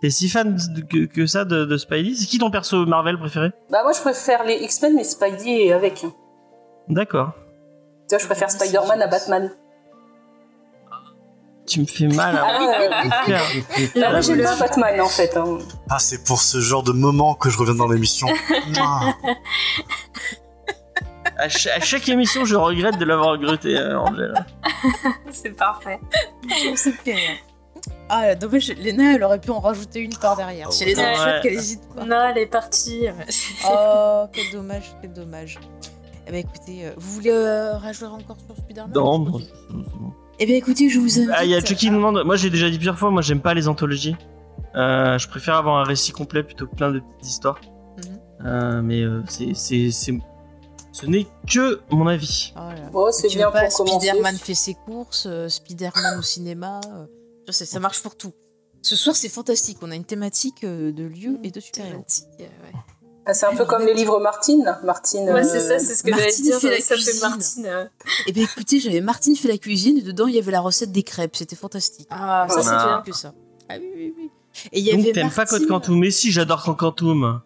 T'es 0.03 0.09
si 0.09 0.27
fan 0.27 0.57
de- 0.75 0.81
que, 0.81 1.05
que 1.05 1.25
ça 1.25 1.45
de, 1.45 1.63
de 1.63 1.77
Spidey? 1.77 2.13
C'est 2.15 2.25
qui 2.25 2.37
ton 2.37 2.51
perso 2.51 2.85
Marvel 2.85 3.17
préféré? 3.17 3.51
Bah, 3.69 3.83
moi, 3.83 3.93
je 3.93 4.01
préfère 4.01 4.43
les 4.43 4.55
X-Men, 4.55 4.95
mais 4.97 5.05
Spidey 5.05 5.67
est 5.67 5.71
avec. 5.71 5.93
Tu 5.95 6.07
D'accord. 6.89 7.31
vois, 8.09 8.17
je 8.19 8.25
préfère 8.25 8.49
Merci, 8.51 8.57
Spider-Man 8.67 9.01
à. 9.01 9.07
Batman. 9.07 9.49
Tu 11.65 11.79
me 11.79 11.85
fais 11.85 12.07
mal 12.09 12.35
à 12.35 12.45
Ah, 12.45 12.59
ouais, 12.59 12.89
mon 13.05 13.09
cœur. 13.25 13.41
Là, 13.95 14.09
moi, 14.11 14.19
j'aime 14.19 14.39
bien 14.39 14.57
Batman, 14.57 14.99
en 14.99 15.07
fait. 15.07 15.37
hein. 15.37 15.59
Ah, 15.89 15.99
c'est 15.99 16.21
pour 16.25 16.41
ce 16.41 16.59
genre 16.59 16.83
de 16.83 16.91
moment 16.91 17.33
que 17.35 17.49
je 17.49 17.57
reviens 17.57 17.75
dans 17.75 17.87
l'émission. 17.87 18.27
À, 21.37 21.49
cha- 21.49 21.73
à 21.75 21.79
chaque 21.79 22.07
émission, 22.09 22.45
je 22.45 22.55
regrette 22.55 22.97
de 22.99 23.05
l'avoir 23.05 23.29
regretté, 23.31 23.75
euh, 23.75 23.97
Angel. 23.99 24.33
C'est 25.31 25.49
parfait. 25.51 25.99
Rire. 27.05 27.15
Ah, 28.09 28.35
dommage, 28.35 28.67
Léna, 28.77 29.15
elle 29.15 29.23
aurait 29.23 29.39
pu 29.39 29.49
en 29.49 29.59
rajouter 29.59 29.99
une 29.99 30.15
par 30.15 30.35
derrière. 30.37 30.67
Ah 30.69 30.71
Si 30.71 30.83
elle 30.83 30.89
est 30.89 30.95
dans 30.95 31.01
le 31.03 31.09
ouais. 31.09 31.15
chat, 31.15 31.39
qu'elle 31.41 31.53
hésite 31.53 31.81
pas. 31.95 32.05
Non, 32.05 32.27
elle 32.29 32.37
est 32.37 32.45
partie. 32.45 33.05
Oh, 33.67 34.25
quel 34.31 34.51
dommage, 34.51 34.95
quel 35.01 35.13
dommage. 35.13 35.59
Eh 36.27 36.31
bien, 36.31 36.39
écoutez, 36.41 36.85
euh, 36.85 36.91
vous 36.95 37.13
voulez 37.13 37.31
euh, 37.31 37.77
rajouter 37.77 38.05
encore 38.05 38.37
sur 38.45 38.55
Spider-Man? 38.55 38.91
Non, 38.93 39.19
non, 39.19 39.39
c'est 39.39 39.45
c'est 39.45 39.73
bon. 39.73 40.13
Eh 40.39 40.45
bien, 40.45 40.55
écoutez, 40.55 40.89
je 40.89 40.99
vous 40.99 41.19
invite. 41.19 41.31
Ah, 41.33 41.43
il 41.43 41.51
y 41.51 41.55
a 41.55 41.59
Chucky 41.59 41.75
qui 41.75 41.89
nous 41.91 41.97
demande. 41.97 42.23
Moi, 42.25 42.35
j'ai 42.35 42.49
déjà 42.49 42.69
dit 42.69 42.77
plusieurs 42.77 42.97
fois, 42.97 43.09
moi, 43.11 43.21
j'aime 43.21 43.41
pas 43.41 43.53
les 43.53 43.67
anthologies. 43.67 44.15
Euh, 44.75 45.17
je 45.17 45.27
préfère 45.27 45.55
avoir 45.55 45.77
un 45.77 45.83
récit 45.83 46.11
complet 46.11 46.43
plutôt 46.43 46.65
que 46.67 46.75
plein 46.75 46.91
de 46.91 46.99
petites 46.99 47.29
histoires. 47.31 47.59
Mhm. 47.97 48.19
Euh, 48.45 48.81
mais 48.81 49.01
euh, 49.01 49.21
c'est, 49.27 49.53
c'est, 49.53 49.91
c'est, 49.91 50.17
ce 50.91 51.05
n'est 51.05 51.27
que 51.51 51.81
mon 51.91 52.07
avis. 52.07 52.53
Oh 52.55 52.59
là. 52.59 52.89
Bon, 52.91 53.11
c'est 53.11 53.27
Tu 53.27 53.37
bien 53.37 53.47
veux 53.47 53.53
pas, 53.53 53.65
pour 53.67 53.77
commencer. 53.77 54.07
Spider-Man 54.07 54.35
fait 54.37 54.53
ses 54.55 54.73
courses, 54.73 55.25
euh, 55.29 55.47
Spider-Man 55.49 56.19
au 56.19 56.21
cinéma. 56.21 56.79
Euh, 57.43 57.47
je 57.47 57.51
sais, 57.53 57.65
ça 57.65 57.79
marche 57.79 58.01
pour 58.01 58.15
tout. 58.17 58.34
Ce 58.82 58.95
soir, 58.95 59.15
c'est 59.15 59.29
fantastique. 59.29 59.77
On 59.82 59.91
a 59.91 59.95
une 59.95 60.03
thématique 60.06 60.63
euh, 60.63 60.91
de 60.91 61.03
lieu 61.03 61.39
et 61.43 61.51
de 61.51 61.60
super-héros. 61.60 61.93
Thématique, 62.06 62.25
euh, 62.41 62.43
ouais. 62.43 62.79
Ah, 63.25 63.34
c'est 63.34 63.45
un 63.45 63.56
peu 63.56 63.63
comme 63.63 63.86
les 63.86 63.93
livres 63.93 64.19
Martine. 64.19 64.77
Martine. 64.84 65.23
Ouais, 65.29 65.39
euh, 65.39 65.43
c'est 65.49 65.62
ça, 65.62 65.79
c'est 65.79 65.95
ce 65.95 66.03
que 66.03 66.10
j'allais 66.10 66.23
Martine 66.23 66.43
dire. 66.43 66.60
fait 66.60 66.69
la 66.71 66.82
ça 66.82 66.95
fait 66.97 67.01
cuisine. 67.03 67.21
Martine. 67.21 67.65
euh. 67.67 67.86
Eh 68.27 68.32
bien, 68.34 68.43
écoutez, 68.43 68.79
j'avais 68.82 68.99
Martine 68.99 69.36
fait 69.38 69.47
la 69.47 69.58
cuisine 69.58 69.97
et 69.97 70.01
dedans, 70.01 70.27
il 70.27 70.36
y 70.36 70.39
avait 70.39 70.51
la 70.51 70.60
recette 70.60 70.91
des 70.91 71.03
crêpes. 71.03 71.38
C'était 71.38 71.56
fantastique. 71.56 72.08
Ah, 72.10 72.47
ça, 72.49 72.62
c'est 72.62 72.69
bien. 72.69 73.01
que 73.06 73.13
ça. 73.13 73.34
Ah 73.69 73.75
oui, 73.79 73.88
oui, 73.95 74.13
oui. 74.17 74.29
Et 74.73 74.79
il 74.82 74.86
y 74.86 74.91
Donc, 74.91 74.99
avait 74.99 75.12
t'aimes 75.13 75.29
pas 75.32 75.45
Code 75.45 75.62
Martine- 75.62 75.67
Quantum 75.69 75.99
Mais 75.99 76.12
si, 76.12 76.32
j'adore 76.34 76.63
Code 76.63 76.77
Quantum. 76.77 77.41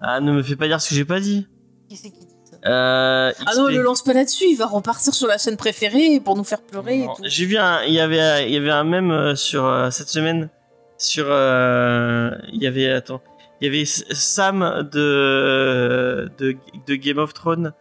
Ah, 0.00 0.20
ne 0.20 0.32
me 0.32 0.42
fais 0.44 0.54
pas 0.54 0.68
dire 0.68 0.80
ce 0.80 0.90
que 0.90 0.94
j'ai 0.94 1.04
pas 1.04 1.18
dit. 1.18 1.48
Qui 1.88 1.96
c'est 1.96 2.10
qui 2.10 2.20
dit 2.20 2.26
ça 2.27 2.27
Euh, 2.66 3.32
Ah 3.46 3.54
non, 3.56 3.68
le 3.68 3.82
lance 3.82 4.02
pas 4.02 4.12
là-dessus. 4.12 4.44
Il 4.50 4.56
va 4.56 4.66
repartir 4.66 5.14
sur 5.14 5.28
la 5.28 5.38
scène 5.38 5.56
préférée 5.56 6.20
pour 6.20 6.36
nous 6.36 6.44
faire 6.44 6.60
pleurer. 6.60 7.06
J'ai 7.22 7.46
vu 7.46 7.56
un, 7.56 7.82
il 7.84 7.94
y 7.94 8.00
avait, 8.00 8.48
il 8.48 8.52
y 8.52 8.56
avait 8.56 8.70
un 8.70 8.84
mème 8.84 9.10
euh, 9.10 9.34
sur 9.36 9.64
euh, 9.64 9.90
cette 9.90 10.08
semaine 10.08 10.50
sur, 10.96 11.26
euh, 11.28 12.30
il 12.52 12.60
y 12.60 12.66
avait, 12.66 12.90
attends, 12.90 13.20
il 13.60 13.66
y 13.66 13.68
avait 13.68 13.84
Sam 13.84 14.88
de, 14.92 16.28
de 16.38 16.56
de 16.86 16.94
Game 16.96 17.18
of 17.18 17.32
Thrones 17.34 17.72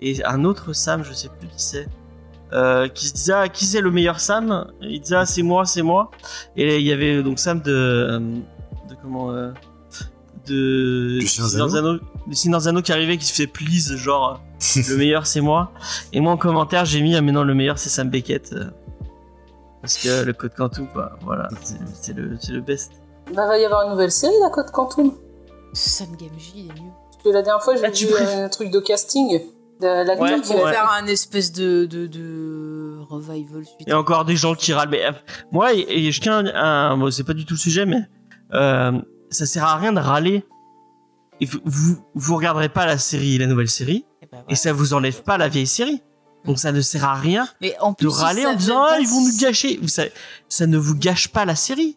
et 0.00 0.24
un 0.24 0.44
autre 0.44 0.72
Sam, 0.72 1.04
je 1.04 1.12
sais 1.12 1.28
plus 1.28 1.46
qui 1.46 1.62
c'est, 1.62 1.86
euh, 2.52 2.88
qui 2.88 3.06
se 3.06 3.14
disait 3.14 3.32
ah, 3.32 3.48
qui 3.48 3.64
c'est 3.64 3.80
le 3.80 3.92
meilleur 3.92 4.18
Sam? 4.18 4.66
Il 4.80 5.00
disait 5.00 5.16
ah, 5.16 5.26
c'est 5.26 5.42
moi, 5.42 5.64
c'est 5.64 5.82
moi. 5.82 6.10
Et 6.56 6.78
il 6.78 6.86
y 6.86 6.92
avait 6.92 7.22
donc 7.22 7.38
Sam 7.38 7.60
de, 7.60 8.20
de 8.88 8.94
comment, 9.00 9.30
euh, 9.30 9.52
de 10.46 11.18
Du 11.20 11.26
Seigneur 11.28 11.70
des 12.26 12.68
Anneaux 12.68 12.82
qui 12.82 12.92
arrivait, 12.92 13.16
qui 13.18 13.26
se 13.26 13.34
fait 13.34 13.46
please, 13.46 13.96
genre 13.96 14.40
le 14.76 14.96
meilleur 14.96 15.26
c'est 15.26 15.40
moi. 15.40 15.72
Et 16.12 16.20
moi 16.20 16.32
en 16.32 16.36
commentaire 16.36 16.84
j'ai 16.84 17.00
mis 17.02 17.14
ah 17.16 17.20
mais 17.20 17.32
non 17.32 17.44
le 17.44 17.54
meilleur 17.54 17.78
c'est 17.78 17.88
Sam 17.90 18.08
Beckett. 18.10 18.52
euh, 18.52 18.64
Parce 19.82 19.98
que 19.98 20.24
le 20.24 20.32
code 20.32 20.54
Quantum, 20.54 20.88
bah, 20.94 21.16
voilà, 21.22 21.48
c'est 21.92 22.14
le, 22.16 22.36
c'est 22.40 22.52
le 22.52 22.60
best. 22.60 22.92
Bah, 23.34 23.46
va 23.46 23.58
y 23.58 23.64
avoir 23.64 23.82
une 23.84 23.90
nouvelle 23.90 24.12
série, 24.12 24.34
la 24.42 24.50
Code 24.50 24.70
Quantum. 24.70 25.12
Sam 25.72 26.08
Gamgee, 26.16 26.52
il 26.56 26.66
est 26.66 26.80
mieux. 26.80 26.90
Parce 27.10 27.22
que 27.24 27.28
la 27.30 27.42
dernière 27.42 27.62
fois, 27.62 27.74
j'ai 27.76 27.84
Ah, 27.84 27.90
vu 27.90 28.06
préfères- 28.06 28.44
un 28.44 28.48
truc 28.48 28.70
de 28.70 28.80
casting. 28.80 29.40
De 29.80 29.86
l'acteur 30.06 30.20
Ouais, 30.20 30.40
qui 30.40 30.54
va 30.54 30.64
ouais. 30.64 30.72
faire 30.72 30.90
un 31.02 31.06
espèce 31.06 31.50
de, 31.52 31.84
de, 31.86 32.06
de 32.06 32.98
revival 33.10 33.64
suite. 33.64 33.76
Il 33.80 33.88
y 33.88 33.92
a 33.92 33.98
encore 33.98 34.24
des 34.24 34.36
gens 34.36 34.54
qui 34.54 34.72
râlent. 34.72 34.88
Mais 34.90 35.04
euh, 35.04 35.10
moi, 35.50 35.74
et, 35.74 35.84
et 35.88 36.12
je 36.12 36.20
tiens 36.20 36.46
à. 36.46 36.94
Bon, 36.96 37.10
c'est 37.10 37.24
pas 37.24 37.32
du 37.34 37.44
tout 37.44 37.54
le 37.54 37.58
sujet, 37.58 37.84
mais 37.84 38.02
euh, 38.52 38.92
ça 39.30 39.46
sert 39.46 39.64
à 39.64 39.76
rien 39.76 39.92
de 39.92 39.98
râler. 40.00 40.44
Et 41.40 41.46
vous, 41.46 41.96
vous, 42.14 42.36
regarderez 42.36 42.68
pas 42.68 42.86
la 42.86 42.98
série, 42.98 43.38
la 43.38 43.46
nouvelle 43.46 43.68
série, 43.68 44.04
Et, 44.22 44.26
ben 44.26 44.38
et 44.38 44.42
voilà. 44.42 44.56
ça 44.56 44.72
vous 44.72 44.94
enlève 44.94 45.22
pas 45.22 45.36
la 45.38 45.48
vieille 45.48 45.66
série. 45.66 46.00
Donc 46.44 46.58
ça 46.58 46.72
ne 46.72 46.80
sert 46.82 47.04
à 47.04 47.14
rien 47.14 47.48
Mais 47.62 47.74
en 47.80 47.94
de 47.98 48.06
râler 48.06 48.44
en 48.44 48.54
disant 48.54 48.82
ah 48.82 48.98
ils 49.00 49.08
vont 49.08 49.22
nous 49.22 49.36
gâcher. 49.38 49.80
Ça 50.48 50.66
ne 50.66 50.76
vous 50.78 50.94
gâche 50.94 51.28
pas 51.28 51.44
la 51.44 51.56
série. 51.56 51.96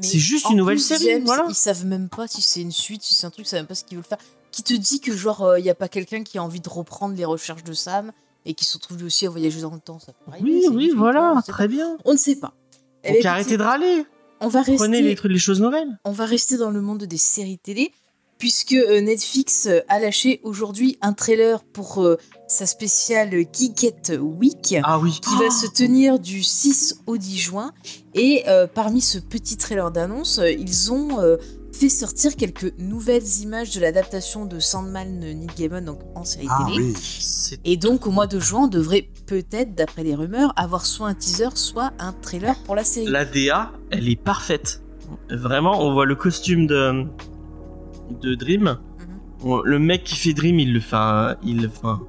C'est 0.00 0.18
juste 0.18 0.48
une 0.50 0.56
nouvelle 0.56 0.76
plus, 0.76 0.84
série, 0.86 1.04
James, 1.04 1.22
voilà. 1.24 1.44
Ils 1.48 1.54
savent 1.54 1.84
même 1.84 2.08
pas 2.08 2.26
si 2.26 2.42
c'est 2.42 2.60
une 2.62 2.72
suite, 2.72 3.02
si 3.02 3.14
c'est 3.14 3.26
un 3.26 3.30
truc, 3.30 3.46
ils 3.46 3.48
savent 3.50 3.60
même 3.60 3.66
pas 3.66 3.74
ce 3.74 3.84
qu'ils 3.84 3.98
veulent 3.98 4.06
faire. 4.06 4.18
Qui 4.50 4.62
te 4.62 4.72
dit 4.74 5.00
que 5.00 5.14
genre 5.16 5.56
il 5.58 5.64
y 5.64 5.70
a 5.70 5.74
pas 5.74 5.88
quelqu'un 5.88 6.24
qui 6.24 6.38
a 6.38 6.42
envie 6.42 6.60
de 6.60 6.68
reprendre 6.68 7.14
les 7.14 7.24
recherches 7.24 7.62
de 7.64 7.72
Sam 7.72 8.10
et 8.44 8.54
qui 8.54 8.64
se 8.64 8.74
retrouve 8.76 8.96
lui 8.98 9.04
aussi 9.06 9.26
à 9.26 9.30
voyager 9.30 9.60
dans 9.60 9.72
le 9.72 9.78
temps, 9.80 9.98
ça 10.00 10.12
Oui, 10.40 10.64
oui, 10.72 10.90
voilà, 10.96 11.40
très 11.46 11.68
bien. 11.68 11.96
On 12.04 12.14
ne 12.14 12.18
sait 12.18 12.36
pas. 12.36 12.54
Eh 13.04 13.12
Donc 13.12 13.22
ben, 13.22 13.28
arrêtez 13.30 13.56
de 13.56 13.62
râler. 13.62 14.04
On 14.40 14.48
va 14.48 14.60
rester. 14.62 14.76
Prenez 14.76 15.02
les, 15.02 15.14
trucs- 15.14 15.30
les 15.30 15.38
choses 15.38 15.60
nouvelles. 15.60 15.98
on 16.04 16.10
va 16.12 16.24
rester 16.24 16.56
dans 16.56 16.70
le 16.70 16.80
monde 16.80 17.04
des 17.04 17.16
séries 17.18 17.58
télé, 17.58 17.92
puisque 18.42 18.72
euh, 18.72 19.00
Netflix 19.00 19.66
euh, 19.66 19.82
a 19.88 20.00
lâché 20.00 20.40
aujourd'hui 20.42 20.98
un 21.00 21.12
trailer 21.12 21.62
pour 21.62 22.02
euh, 22.02 22.16
sa 22.48 22.66
spéciale 22.66 23.30
Geekette 23.52 24.18
Week, 24.20 24.74
Ah 24.82 24.98
oui. 24.98 25.12
qui 25.22 25.36
va 25.38 25.48
se 25.48 25.68
tenir 25.68 26.18
du 26.18 26.42
6 26.42 27.02
au 27.06 27.18
10 27.18 27.38
juin. 27.38 27.72
Et 28.14 28.42
euh, 28.48 28.66
parmi 28.66 29.00
ce 29.00 29.18
petit 29.18 29.56
trailer 29.56 29.92
d'annonce, 29.92 30.40
ils 30.58 30.90
ont 30.90 31.20
euh, 31.20 31.36
fait 31.72 31.88
sortir 31.88 32.34
quelques 32.34 32.76
nouvelles 32.78 33.22
images 33.42 33.70
de 33.76 33.80
l'adaptation 33.80 34.44
de 34.44 34.58
Sandman 34.58 35.20
de 35.20 35.26
Neil 35.26 35.46
Gaiman 35.56 35.84
donc 35.84 36.00
en 36.16 36.24
série 36.24 36.48
Ah 36.50 36.64
télé. 36.66 36.86
oui. 36.86 36.94
C'est 37.00 37.60
Et 37.64 37.76
donc 37.76 38.08
au 38.08 38.10
mois 38.10 38.26
de 38.26 38.40
juin, 38.40 38.62
on 38.64 38.66
devrait 38.66 39.08
peut-être, 39.26 39.76
d'après 39.76 40.02
les 40.02 40.16
rumeurs, 40.16 40.52
avoir 40.56 40.84
soit 40.84 41.06
un 41.06 41.14
teaser, 41.14 41.50
soit 41.54 41.92
un 42.00 42.12
trailer 42.12 42.56
pour 42.64 42.74
la 42.74 42.82
série. 42.82 43.06
La 43.06 43.24
DA, 43.24 43.70
elle 43.92 44.08
est 44.08 44.20
parfaite. 44.20 44.82
Vraiment, 45.30 45.80
on 45.86 45.92
voit 45.92 46.06
le 46.06 46.16
costume 46.16 46.66
de, 46.66 47.04
de 48.20 48.34
Dream. 48.34 48.78
Mhm. 49.44 49.60
Le 49.64 49.78
mec 49.78 50.04
qui 50.04 50.16
fait 50.16 50.32
Dream, 50.32 50.58
il 50.58 50.72
le 50.72 50.80
fait. 50.80 50.96
un- 50.96 51.36
Il 51.42 51.62
le 51.62 51.68
fait. 51.68 51.84
un- 51.86 52.00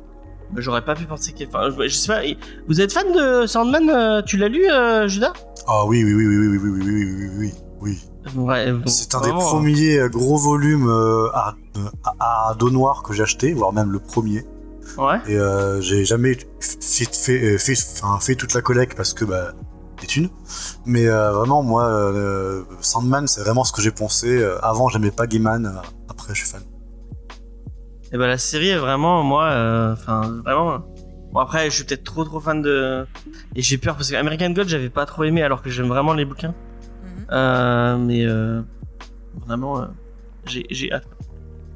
J'aurais 0.57 0.85
pas 0.85 0.93
pu 0.93 1.05
penser 1.05 1.33
qu'il. 1.33 1.47
Enfin, 1.47 1.69
je, 1.75 1.87
je 1.87 1.95
sais 1.95 2.07
pas. 2.07 2.21
Vous 2.67 2.79
êtes 2.79 2.91
fan 2.93 3.11
de 3.11 3.47
Sandman 3.47 3.89
euh, 3.89 4.21
Tu 4.21 4.37
l'as 4.37 4.49
lu, 4.49 4.69
euh, 4.69 5.07
Judas 5.07 5.33
Ah 5.67 5.85
oui, 5.87 6.03
oui, 6.03 6.13
oui, 6.13 6.25
oui, 6.27 6.47
oui, 6.47 6.57
oui, 6.57 6.69
oui, 6.69 6.81
oui, 6.83 6.93
oui, 6.93 7.29
oui, 7.39 7.51
oui, 7.81 7.97
oui. 8.35 8.41
Ouais, 8.41 8.71
bon, 8.71 8.85
C'est 8.87 9.15
un 9.15 9.21
des 9.21 9.31
premiers 9.31 9.97
euh, 9.97 10.09
gros 10.09 10.37
volumes 10.37 10.87
euh, 10.87 11.27
à, 11.33 11.55
à, 12.19 12.49
à 12.51 12.53
dos 12.55 12.69
noir 12.69 13.01
que 13.03 13.13
j'ai 13.13 13.23
acheté, 13.23 13.53
voire 13.53 13.73
même 13.73 13.91
le 13.91 13.99
premier. 13.99 14.45
Ouais. 14.97 15.17
Et 15.27 15.37
euh, 15.37 15.81
j'ai 15.81 16.05
jamais 16.05 16.37
fait, 16.59 17.09
fait, 17.11 17.57
fait, 17.57 17.73
enfin, 18.03 18.19
fait 18.19 18.35
toute 18.35 18.53
la 18.53 18.61
collecte 18.61 18.95
parce 18.95 19.13
que 19.13 19.25
bah, 19.25 19.53
des 20.03 20.07
thunes. 20.07 20.29
Mais 20.85 21.07
euh, 21.07 21.31
vraiment, 21.31 21.63
moi, 21.63 21.85
euh, 21.85 22.63
Sandman, 22.81 23.25
c'est 23.27 23.41
vraiment 23.41 23.63
ce 23.63 23.71
que 23.71 23.81
j'ai 23.81 23.91
pensé. 23.91 24.27
Euh, 24.27 24.63
Avant, 24.63 24.89
j'aimais 24.89 25.11
pas 25.11 25.25
Gaiman. 25.27 25.81
Après, 26.09 26.33
je 26.35 26.39
suis 26.41 26.49
fan. 26.49 26.61
Et 28.11 28.17
ben 28.17 28.27
la 28.27 28.37
série 28.37 28.69
est 28.69 28.77
vraiment 28.77 29.23
moi, 29.23 29.45
euh, 29.45 29.93
enfin 29.93 30.21
vraiment. 30.45 30.85
Bon 31.31 31.39
après, 31.39 31.71
je 31.71 31.75
suis 31.77 31.83
peut-être 31.83 32.03
trop 32.03 32.23
trop 32.23 32.39
fan 32.39 32.61
de 32.61 33.07
et 33.55 33.61
j'ai 33.63 33.79
peur 33.79 33.95
parce 33.95 34.11
que 34.11 34.15
American 34.15 34.51
God 34.51 34.67
j'avais 34.67 34.91
pas 34.91 35.07
trop 35.07 35.23
aimé 35.23 35.41
alors 35.41 35.63
que 35.63 35.71
j'aime 35.71 35.87
vraiment 35.87 36.13
les 36.13 36.25
bouquins. 36.25 36.53
Mhm. 36.53 37.25
Euh, 37.31 37.97
mais 37.97 38.23
euh, 38.23 38.61
vraiment, 39.47 39.81
euh, 39.81 39.87
j'ai 40.45 40.63
j'ai 40.69 40.93
hâte. 40.93 41.07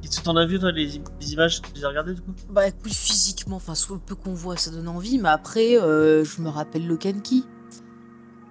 Que 0.03 0.23
t'en 0.23 0.37
as 0.37 0.45
vu 0.45 0.59
toi 0.59 0.71
les, 0.71 1.01
les 1.19 1.33
images? 1.33 1.61
Tu 1.61 1.69
les 1.75 1.83
as 1.83 1.89
regardées 1.89 2.13
du 2.13 2.21
coup? 2.21 2.33
Bah 2.49 2.67
écoute, 2.67 2.93
physiquement, 2.93 3.57
enfin, 3.57 3.75
sur 3.75 3.95
le 3.95 3.99
peu 3.99 4.15
qu'on 4.15 4.33
voit, 4.33 4.55
ça 4.57 4.71
donne 4.71 4.87
envie, 4.87 5.17
mais 5.17 5.29
après, 5.29 5.77
euh, 5.77 6.23
je 6.23 6.41
me 6.41 6.49
rappelle 6.49 6.87
Key. 6.97 7.15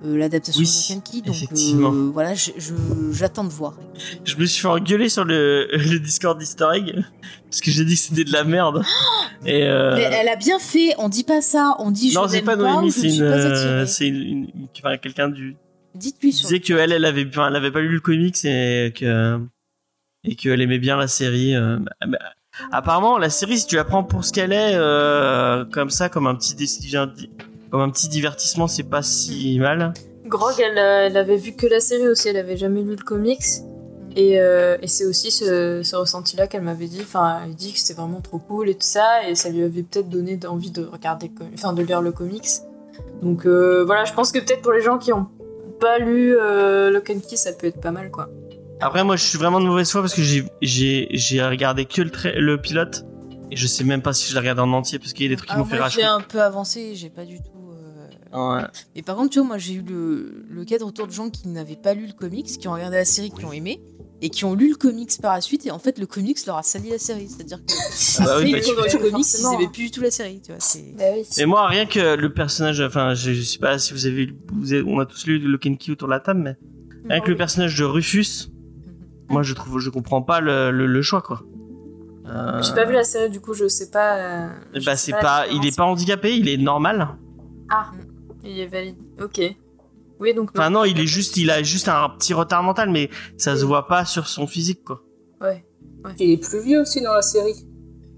Euh, 0.04 0.18
L'adaptation 0.18 0.60
Oui, 0.60 0.66
de 0.66 0.94
Lock 0.94 0.98
and 0.98 1.10
Key, 1.10 1.20
donc 1.22 1.34
effectivement. 1.36 1.92
euh, 1.92 2.10
voilà, 2.12 2.34
j'attends 3.12 3.44
de 3.44 3.48
voir. 3.50 3.74
Je 4.24 4.36
me 4.36 4.44
suis 4.44 4.60
fait 4.60 4.68
engueuler 4.68 5.08
sur 5.08 5.24
le, 5.24 5.68
le 5.72 5.98
Discord 5.98 6.38
d'Easter 6.38 6.66
Egg 6.74 7.02
parce 7.50 7.60
que 7.62 7.70
j'ai 7.70 7.84
dit 7.84 7.94
que 7.94 8.00
c'était 8.00 8.24
de 8.24 8.32
la 8.32 8.44
merde. 8.44 8.82
Et 9.46 9.62
euh, 9.64 9.94
Mais 9.96 10.02
elle 10.02 10.28
a 10.28 10.36
bien 10.36 10.58
fait, 10.58 10.94
on 10.98 11.08
dit 11.08 11.24
pas 11.24 11.40
ça, 11.40 11.76
on 11.78 11.90
dit 11.90 12.10
je 12.10 12.14
non, 12.18 12.28
c'est 12.28 12.42
pas 12.42 12.56
Noémie, 12.56 12.90
je 12.90 13.00
c'est 13.00 13.16
une, 13.16 13.22
euh, 13.22 13.86
c'est 13.86 14.06
une, 14.08 14.16
une- 14.16 14.50
une- 14.54 14.68
enfin, 14.78 14.96
quelqu'un 14.98 15.28
du 15.28 15.56
Dites-lui 15.94 16.32
sur 16.32 16.48
disait 16.48 16.60
qu'elle, 16.60 16.92
elle 16.92 17.04
avait, 17.06 17.26
enfin, 17.26 17.48
elle 17.48 17.56
avait 17.56 17.70
pas 17.70 17.80
lu 17.80 17.88
le 17.88 18.00
comics 18.00 18.36
et 18.44 18.92
que 18.94 19.40
et 20.24 20.34
qu'elle 20.34 20.60
aimait 20.60 20.78
bien 20.78 20.96
la 20.98 21.08
série. 21.08 21.54
euh, 21.54 21.78
bah, 22.06 22.18
apparemment, 22.70 23.16
la 23.16 23.30
série, 23.30 23.58
si 23.58 23.66
tu 23.66 23.76
la 23.76 23.84
prends 23.84 24.04
pour 24.04 24.24
ce 24.24 24.32
qu'elle 24.32 24.52
est, 24.52 24.72
euh, 24.74 25.64
comme 25.66 25.88
ça, 25.88 26.08
comme 26.10 26.26
un 26.26 26.34
petit, 26.34 26.54
dé- 26.54 26.66
comme 27.70 27.80
un 27.80 27.90
petit 27.90 28.08
divertissement, 28.08 28.66
c'est 28.68 28.84
pas 28.84 29.02
si 29.02 29.58
mal. 29.58 29.92
Grog, 30.26 30.54
elle, 30.58 30.78
euh, 30.78 31.06
elle 31.06 31.16
avait 31.16 31.36
vu 31.36 31.52
que 31.52 31.66
la 31.66 31.80
série 31.80 32.08
aussi, 32.08 32.28
elle 32.28 32.36
avait 32.36 32.56
jamais 32.56 32.82
lu 32.82 32.96
le 32.96 33.04
comics. 33.04 33.44
Et, 34.18 34.40
euh, 34.40 34.78
et 34.80 34.88
c'est 34.88 35.04
aussi 35.04 35.30
ce, 35.30 35.82
ce 35.82 35.94
ressenti-là 35.94 36.46
qu'elle 36.46 36.62
m'avait 36.62 36.86
dit. 36.86 37.00
Enfin, 37.02 37.42
elle 37.44 37.54
dit 37.54 37.72
que 37.74 37.78
c'était 37.78 38.00
vraiment 38.00 38.22
trop 38.22 38.38
cool 38.38 38.70
et 38.70 38.74
tout 38.74 38.78
ça, 38.80 39.28
et 39.28 39.34
ça 39.34 39.50
lui 39.50 39.62
avait 39.62 39.82
peut-être 39.82 40.08
donné 40.08 40.38
envie 40.48 40.70
de 40.70 40.84
regarder, 40.84 41.30
enfin, 41.54 41.74
de 41.74 41.82
lire 41.82 42.00
le 42.00 42.12
comics. 42.12 42.48
Donc 43.22 43.44
euh, 43.46 43.84
voilà, 43.84 44.04
je 44.06 44.14
pense 44.14 44.32
que 44.32 44.38
peut-être 44.38 44.62
pour 44.62 44.72
les 44.72 44.80
gens 44.80 44.96
qui 44.96 45.12
ont 45.12 45.26
pas 45.80 45.98
lu 45.98 46.34
euh, 46.34 46.90
Lock 46.90 47.10
and 47.10 47.20
Key, 47.28 47.36
ça 47.36 47.52
peut 47.52 47.66
être 47.66 47.80
pas 47.80 47.90
mal, 47.90 48.10
quoi. 48.10 48.30
Après, 48.80 49.04
moi, 49.04 49.16
je 49.16 49.24
suis 49.24 49.36
vraiment 49.38 49.60
de 49.60 49.66
mauvaise 49.66 49.90
foi 49.90 50.00
parce 50.00 50.14
que 50.14 50.22
j'ai, 50.22 50.44
j'ai, 50.62 51.08
j'ai 51.10 51.42
regardé 51.44 51.84
que 51.84 52.00
le, 52.00 52.10
tra- 52.10 52.34
le 52.34 52.58
pilote 52.60 53.04
et 53.50 53.56
je 53.56 53.66
sais 53.66 53.84
même 53.84 54.02
pas 54.02 54.12
si 54.14 54.28
je 54.28 54.34
l'ai 54.34 54.40
regardé 54.40 54.62
en 54.62 54.72
entier 54.72 54.98
parce 54.98 55.12
qu'il 55.12 55.24
y 55.24 55.28
a 55.28 55.30
des 55.30 55.36
trucs 55.36 55.48
qui 55.48 55.54
Alors 55.54 55.66
m'ont 55.66 55.70
fait 55.70 55.78
moi, 55.78 55.88
j'ai 55.88 56.04
un 56.04 56.20
peu 56.20 56.40
avancé, 56.42 56.94
j'ai 56.94 57.10
pas 57.10 57.24
du 57.26 57.38
tout. 57.42 57.50
Ouais. 58.36 58.62
Mais 58.94 59.02
par 59.02 59.16
contre, 59.16 59.30
tu 59.30 59.38
vois, 59.38 59.48
moi 59.48 59.58
j'ai 59.58 59.74
eu 59.74 59.82
le, 59.82 60.44
le 60.48 60.64
cas 60.64 60.78
de 60.78 60.84
retour 60.84 61.06
de 61.06 61.12
gens 61.12 61.30
qui 61.30 61.48
n'avaient 61.48 61.76
pas 61.76 61.94
lu 61.94 62.06
le 62.06 62.12
comics, 62.12 62.46
qui 62.46 62.68
ont 62.68 62.72
regardé 62.72 62.96
la 62.96 63.04
série, 63.04 63.30
qui 63.30 63.44
ont 63.44 63.52
aimé, 63.52 63.80
et 64.20 64.28
qui 64.30 64.44
ont 64.44 64.54
lu 64.54 64.70
le 64.70 64.76
comics 64.76 65.10
par 65.22 65.34
la 65.34 65.40
suite, 65.40 65.64
et 65.66 65.70
en 65.70 65.78
fait 65.78 65.98
le 65.98 66.06
comics 66.06 66.44
leur 66.46 66.56
a 66.56 66.62
sali 66.62 66.90
la 66.90 66.98
série. 66.98 67.28
C'est-à-dire 67.28 67.58
que 67.58 67.72
Ah 68.20 68.24
bah 68.24 68.36
oui, 68.40 68.52
bah, 68.52 68.58
ils 68.58 68.64
lu 68.64 68.70
le 68.76 68.98
comics, 68.98 69.04
ils 69.04 69.10
forcément, 69.12 69.52
aimaient 69.54 69.64
hein. 69.66 69.70
plus 69.72 69.84
du 69.84 69.90
tout 69.90 70.00
la 70.02 70.10
série. 70.10 70.40
Tu 70.42 70.50
vois, 70.52 70.60
c'est... 70.60 70.94
Bah 70.98 71.04
oui. 71.16 71.24
Et 71.38 71.46
moi, 71.46 71.66
rien 71.66 71.86
que 71.86 72.16
le 72.16 72.32
personnage, 72.32 72.80
enfin, 72.80 73.14
je, 73.14 73.32
je 73.32 73.42
sais 73.42 73.58
pas 73.58 73.78
si 73.78 73.92
vous 73.94 74.06
avez, 74.06 74.30
vous 74.52 74.72
avez- 74.72 74.82
on 74.86 74.98
a 75.00 75.06
tous 75.06 75.26
lu 75.26 75.38
Lock 75.38 75.66
and 75.66 75.76
Key 75.76 75.92
autour 75.92 76.08
de 76.08 76.12
la 76.12 76.20
table, 76.20 76.40
mais 76.40 76.56
rien 77.08 77.20
que 77.20 77.30
le 77.30 77.36
personnage 77.36 77.76
de 77.78 77.84
Rufus, 77.84 78.48
moi, 79.28 79.42
je 79.42 79.54
trouve, 79.54 79.78
je 79.80 79.90
comprends 79.90 80.22
pas 80.22 80.40
le, 80.40 80.70
le, 80.70 80.86
le 80.86 81.02
choix, 81.02 81.20
quoi. 81.22 81.42
Euh, 82.28 82.60
J'ai 82.62 82.74
pas 82.74 82.84
vu 82.84 82.92
la 82.92 83.04
série, 83.04 83.30
du 83.30 83.40
coup, 83.40 83.54
je 83.54 83.68
sais 83.68 83.90
pas. 83.90 84.16
euh, 84.16 84.48
Bah, 84.84 84.96
c'est 84.96 85.12
pas, 85.12 85.46
il 85.52 85.64
est 85.66 85.76
pas 85.76 85.84
handicapé, 85.84 86.36
il 86.36 86.48
est 86.48 86.56
normal. 86.56 87.08
Ah, 87.68 87.90
il 88.46 88.58
est 88.60 88.66
valide. 88.66 88.96
Ok. 89.22 89.40
Oui, 90.20 90.32
donc. 90.34 90.50
Enfin, 90.54 90.70
non, 90.70 90.84
il 90.84 90.98
est 90.98 91.06
juste, 91.06 91.36
il 91.36 91.50
a 91.50 91.62
juste 91.62 91.88
un 91.88 92.08
petit 92.10 92.32
retard 92.34 92.62
mental, 92.62 92.90
mais 92.90 93.10
ça 93.36 93.54
se 93.56 93.62
Oui. 93.62 93.68
voit 93.68 93.86
pas 93.86 94.04
sur 94.04 94.26
son 94.28 94.46
physique, 94.46 94.82
quoi. 94.84 95.02
Ouais. 95.40 95.64
Il 96.18 96.30
est 96.30 96.36
plus 96.36 96.60
vieux 96.60 96.80
aussi 96.80 97.02
dans 97.02 97.12
la 97.12 97.22
série. 97.22 97.66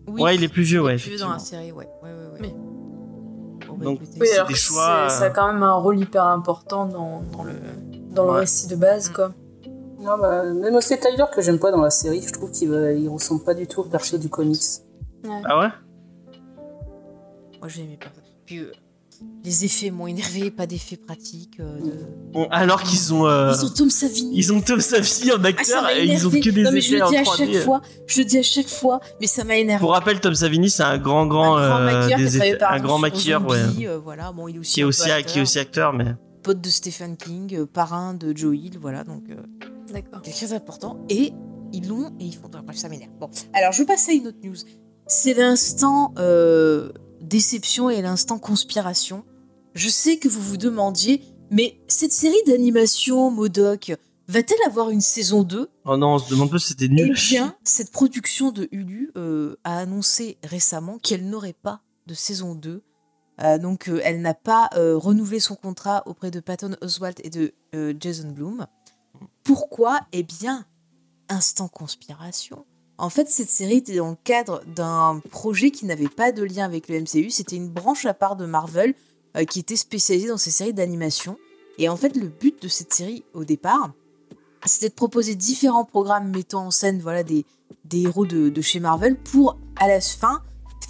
Oui, 0.06 0.22
Ouais, 0.22 0.34
il 0.36 0.44
est 0.44 0.48
plus 0.48 0.62
vieux, 0.62 0.80
ouais, 0.82 0.92
il 0.92 0.96
est 0.96 1.02
plus 1.02 1.10
vieux 1.10 1.18
dans 1.18 1.32
la 1.32 1.38
série, 1.38 1.72
ouais. 1.72 1.88
ouais, 2.02 2.10
ouais, 2.10 2.32
ouais. 2.32 2.38
Mais- 2.40 2.54
Bon, 3.66 3.74
bah, 3.76 3.84
Donc, 3.84 4.00
Oui, 4.00 4.26
c'est 4.26 4.34
alors 4.36 4.48
des 4.48 4.54
choix, 4.54 4.88
euh, 4.88 5.08
Ça 5.08 5.24
a 5.24 5.30
quand 5.30 5.52
même 5.52 5.62
un 5.62 5.74
rôle 5.74 5.98
hyper 5.98 6.24
important 6.24 6.86
dans, 6.86 7.22
dans 7.32 7.42
le, 7.44 7.52
dans 8.14 8.24
le 8.24 8.30
Ouais. 8.32 8.38
récit 8.40 8.68
de 8.68 8.76
base, 8.76 9.10
Mm. 9.10 9.12
quoi. 9.14 9.32
Non, 10.00 10.16
bah, 10.18 10.44
même 10.44 10.74
aussi 10.76 10.98
Tyler 10.98 11.24
que 11.34 11.42
j'aime 11.42 11.58
pas 11.58 11.70
dans 11.72 11.82
la 11.82 11.90
série, 11.90 12.22
je 12.22 12.32
trouve 12.32 12.50
qu'il 12.52 12.70
va- 12.70 12.92
il 12.92 13.08
ressemble 13.08 13.42
pas 13.44 13.54
du 13.54 13.66
tout 13.66 13.80
au 13.80 13.84
perché 13.84 14.16
du 14.18 14.28
comics. 14.28 14.62
Ah 15.44 15.58
ouais? 15.58 15.68
moi 17.60 17.68
j'ai 17.68 17.82
aimé 17.82 17.98
pas. 18.00 18.06
Puis 18.46 18.58
euh, 18.60 18.70
les 19.44 19.64
effets 19.64 19.90
m'ont 19.90 20.06
énervé, 20.06 20.50
pas 20.50 20.66
d'effets 20.66 20.96
pratiques. 20.96 21.58
euh, 21.60 21.78
de- 21.80 21.92
Bon, 22.32 22.46
alors 22.50 22.82
qu'ils 22.82 23.14
ont, 23.14 23.26
euh, 23.26 23.52
Ils 23.56 23.64
ont 23.64 23.70
Tom 23.70 23.90
Savini. 23.90 24.30
ils 24.36 24.52
ont 24.52 24.60
Tom 24.60 24.80
Savini 24.80 25.32
en 25.32 25.42
Ah, 25.42 25.46
acteur 25.48 25.88
et 25.90 26.04
ils 26.04 26.26
ont 26.26 26.30
que 26.30 26.50
des 26.50 26.62
non, 26.62 26.70
mais 26.72 26.80
je 26.80 26.88
effets 26.88 26.98
le 26.98 27.04
en 27.04 27.10
dis 27.10 27.16
à 27.16 27.22
3D. 27.22 27.52
chaque 27.54 27.62
fois, 27.64 27.80
je 28.06 28.18
le 28.18 28.24
dis 28.24 28.38
à 28.38 28.42
chaque 28.42 28.68
fois, 28.68 29.00
mais 29.20 29.26
ça 29.26 29.44
m'a 29.44 29.56
énervé. 29.56 29.80
Pour 29.80 29.92
rappel, 29.92 30.20
Tom 30.20 30.34
Savini, 30.34 30.68
c'est 30.70 30.82
un 30.82 30.98
grand, 30.98 31.26
grand, 31.26 31.56
un 31.56 31.68
grand 31.68 31.78
euh, 31.78 31.84
maquilleur 32.00 32.18
qui 32.18 32.24
des 32.24 32.36
effets- 32.36 32.62
un 32.62 32.80
grand 32.80 32.98
maquilleur. 32.98 33.40
Zombie, 33.48 33.86
euh, 33.86 33.98
voilà, 33.98 34.32
bon, 34.32 34.48
il 34.48 34.56
est 34.56 34.58
aussi 34.58 34.74
Qui 34.74 34.80
est 34.80 34.84
un 34.84 34.86
aussi, 34.88 35.02
qui 35.04 35.08
est 35.08 35.12
acteur, 35.12 35.42
aussi 35.42 35.58
acteur, 35.58 35.92
mais. 35.92 36.14
pote 36.42 36.60
de 36.60 36.68
Stephen 36.68 37.16
King, 37.16 37.54
euh, 37.56 37.66
parrain 37.66 38.14
de 38.14 38.36
Joe 38.36 38.56
Hill, 38.56 38.78
voilà, 38.80 39.04
donc 39.04 39.24
euh, 39.30 39.36
D'accord. 39.92 40.20
c'est 40.24 40.32
très 40.32 40.52
important. 40.54 40.98
Et 41.08 41.32
ils 41.72 41.86
l'ont 41.88 42.08
et 42.20 42.24
ils 42.24 42.34
font. 42.34 42.48
Bref, 42.50 42.76
ça 42.76 42.88
m'énerve. 42.88 43.10
Bon, 43.20 43.28
alors 43.54 43.72
je 43.72 43.82
passe 43.82 44.08
à 44.08 44.12
une 44.12 44.26
autre 44.28 44.38
news. 44.42 44.54
C'est 45.06 45.34
l'instant 45.34 46.12
euh, 46.18 46.90
déception 47.20 47.90
et 47.90 48.02
l'instant 48.02 48.38
conspiration. 48.38 49.24
Je 49.74 49.88
sais 49.88 50.18
que 50.18 50.28
vous 50.28 50.40
vous 50.42 50.56
demandiez, 50.56 51.22
mais 51.50 51.80
cette 51.88 52.12
série 52.12 52.42
d'animation 52.46 53.30
Modoc 53.30 53.92
va-t-elle 54.28 54.58
avoir 54.66 54.90
une 54.90 55.00
saison 55.00 55.42
2 55.42 55.70
Oh 55.84 55.96
non, 55.96 56.14
on 56.14 56.18
se 56.18 56.30
demande 56.30 56.50
pas 56.50 56.58
si 56.58 56.68
c'était 56.68 56.86
Eh 56.86 56.88
nul. 56.88 57.14
bien, 57.14 57.54
cette 57.64 57.90
production 57.92 58.50
de 58.50 58.68
Hulu 58.72 59.12
euh, 59.16 59.56
a 59.64 59.78
annoncé 59.78 60.38
récemment 60.44 60.98
qu'elle 60.98 61.28
n'aurait 61.28 61.56
pas 61.62 61.82
de 62.06 62.14
saison 62.14 62.54
2. 62.54 62.82
Euh, 63.40 63.58
donc, 63.58 63.88
euh, 63.88 64.00
elle 64.04 64.20
n'a 64.20 64.34
pas 64.34 64.68
renouvelé 64.74 65.38
son 65.40 65.54
contrat 65.54 66.02
auprès 66.06 66.30
de 66.30 66.40
Patton 66.40 66.76
Oswalt 66.82 67.20
et 67.24 67.30
de 67.30 67.54
Jason 68.00 68.30
Blum. 68.30 68.66
Pourquoi? 69.44 70.00
Eh 70.12 70.22
bien, 70.22 70.66
instant 71.28 71.68
conspiration. 71.68 72.64
En 72.98 73.10
fait, 73.10 73.28
cette 73.30 73.48
série 73.50 73.76
était 73.76 73.96
dans 73.96 74.10
le 74.10 74.16
cadre 74.24 74.60
d'un 74.74 75.20
projet 75.30 75.70
qui 75.70 75.86
n'avait 75.86 76.08
pas 76.08 76.32
de 76.32 76.42
lien 76.42 76.64
avec 76.64 76.88
le 76.88 77.00
MCU. 77.00 77.30
C'était 77.30 77.56
une 77.56 77.68
branche 77.68 78.06
à 78.06 78.14
part 78.14 78.34
de 78.36 78.44
Marvel 78.44 78.94
euh, 79.36 79.44
qui 79.44 79.60
était 79.60 79.76
spécialisée 79.76 80.28
dans 80.28 80.36
ces 80.36 80.50
séries 80.50 80.74
d'animation. 80.74 81.38
Et 81.78 81.88
en 81.88 81.96
fait, 81.96 82.16
le 82.16 82.26
but 82.28 82.60
de 82.60 82.66
cette 82.68 82.92
série, 82.92 83.24
au 83.34 83.44
départ, 83.44 83.92
c'était 84.66 84.88
de 84.88 84.94
proposer 84.94 85.36
différents 85.36 85.84
programmes 85.84 86.28
mettant 86.30 86.66
en 86.66 86.70
scène 86.72 87.00
voilà, 87.00 87.22
des, 87.22 87.46
des 87.84 88.02
héros 88.02 88.26
de, 88.26 88.48
de 88.48 88.60
chez 88.60 88.80
Marvel 88.80 89.16
pour, 89.16 89.56
à 89.76 89.86
la 89.86 90.00
fin, 90.00 90.42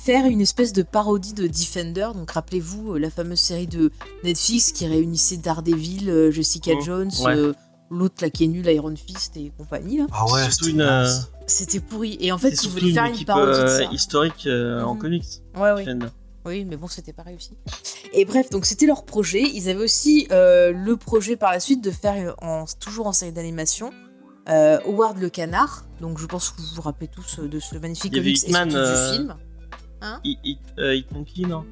faire 0.03 0.25
une 0.25 0.41
espèce 0.41 0.73
de 0.73 0.83
parodie 0.83 1.35
de 1.35 1.47
Defender. 1.47 2.09
Donc, 2.15 2.31
rappelez-vous 2.31 2.95
euh, 2.95 2.99
la 2.99 3.11
fameuse 3.11 3.41
série 3.41 3.67
de 3.67 3.91
Netflix 4.25 4.73
qui 4.73 4.87
réunissait 4.87 5.37
Daredevil, 5.37 6.09
euh, 6.09 6.31
Jessica 6.31 6.75
Mmh, 6.75 6.81
Jones, 6.81 7.11
ouais. 7.25 7.37
euh, 7.37 7.53
l'autre 7.91 8.17
là 8.23 8.31
qui 8.31 8.45
est 8.45 8.49
nul, 8.49 8.67
Iron 8.67 8.95
Fist 8.97 9.37
et 9.37 9.53
compagnie. 9.57 9.99
là. 9.99 10.07
Ah 10.13 10.27
ouais, 10.33 10.51
c'était 10.51 10.71
une, 10.71 10.81
euh. 10.83 11.09
C'était 11.47 11.81
pourri. 11.81 12.17
Et 12.21 12.31
en 12.33 12.39
fait, 12.39 12.51
ils 12.63 12.69
voulaient 12.69 12.89
une 12.89 12.95
faire 12.95 13.05
une 13.07 13.15
équipe 13.15 13.27
parodie 13.27 13.59
de 13.59 13.65
euh, 13.65 13.79
ça. 13.85 13.93
historique 13.93 14.47
euh, 14.47 14.83
en 14.83 14.95
Mhm. 14.95 15.01
comics. 15.01 15.25
Ouais. 15.57 15.75
Defender. 15.85 16.07
Oui, 16.45 16.65
mais 16.65 16.77
bon, 16.77 16.87
c'était 16.89 17.13
pas 17.13 17.23
réussi. 17.25 17.51
Et 18.13 18.25
bref, 18.25 18.49
donc 18.51 18.65
c'était 18.65 18.87
leur 18.87 19.05
projet. 19.05 19.43
Ils 19.43 19.69
avaient 19.69 19.83
aussi 19.85 20.27
euh, 20.31 20.73
le 20.73 20.97
projet 20.97 21.37
par 21.37 21.51
la 21.53 21.61
suite 21.61 21.83
de 21.85 21.91
faire, 21.91 22.35
en, 22.41 22.65
toujours 22.81 23.07
en 23.07 23.13
série 23.13 23.33
d'animation, 23.33 23.91
euh, 24.49 24.79
Howard 24.87 25.19
le 25.19 25.29
canard. 25.29 25.85
Donc 26.01 26.19
je 26.19 26.27
pense 26.27 26.51
que 26.51 26.61
vous 26.63 26.69
vous 26.77 26.83
rappelez 26.83 27.09
tous 27.09 27.41
de 27.41 27.59
ce 27.61 27.77
magnifique 27.77 28.13
Il 28.13 28.17
y 28.17 28.21
avait 28.21 28.33
comics 28.33 28.73
et 28.73 28.77
euh, 28.77 29.11
du 29.11 29.17
film. 29.17 29.35
Hit 30.25 31.13
Monkey, 31.13 31.43
non? 31.43 31.65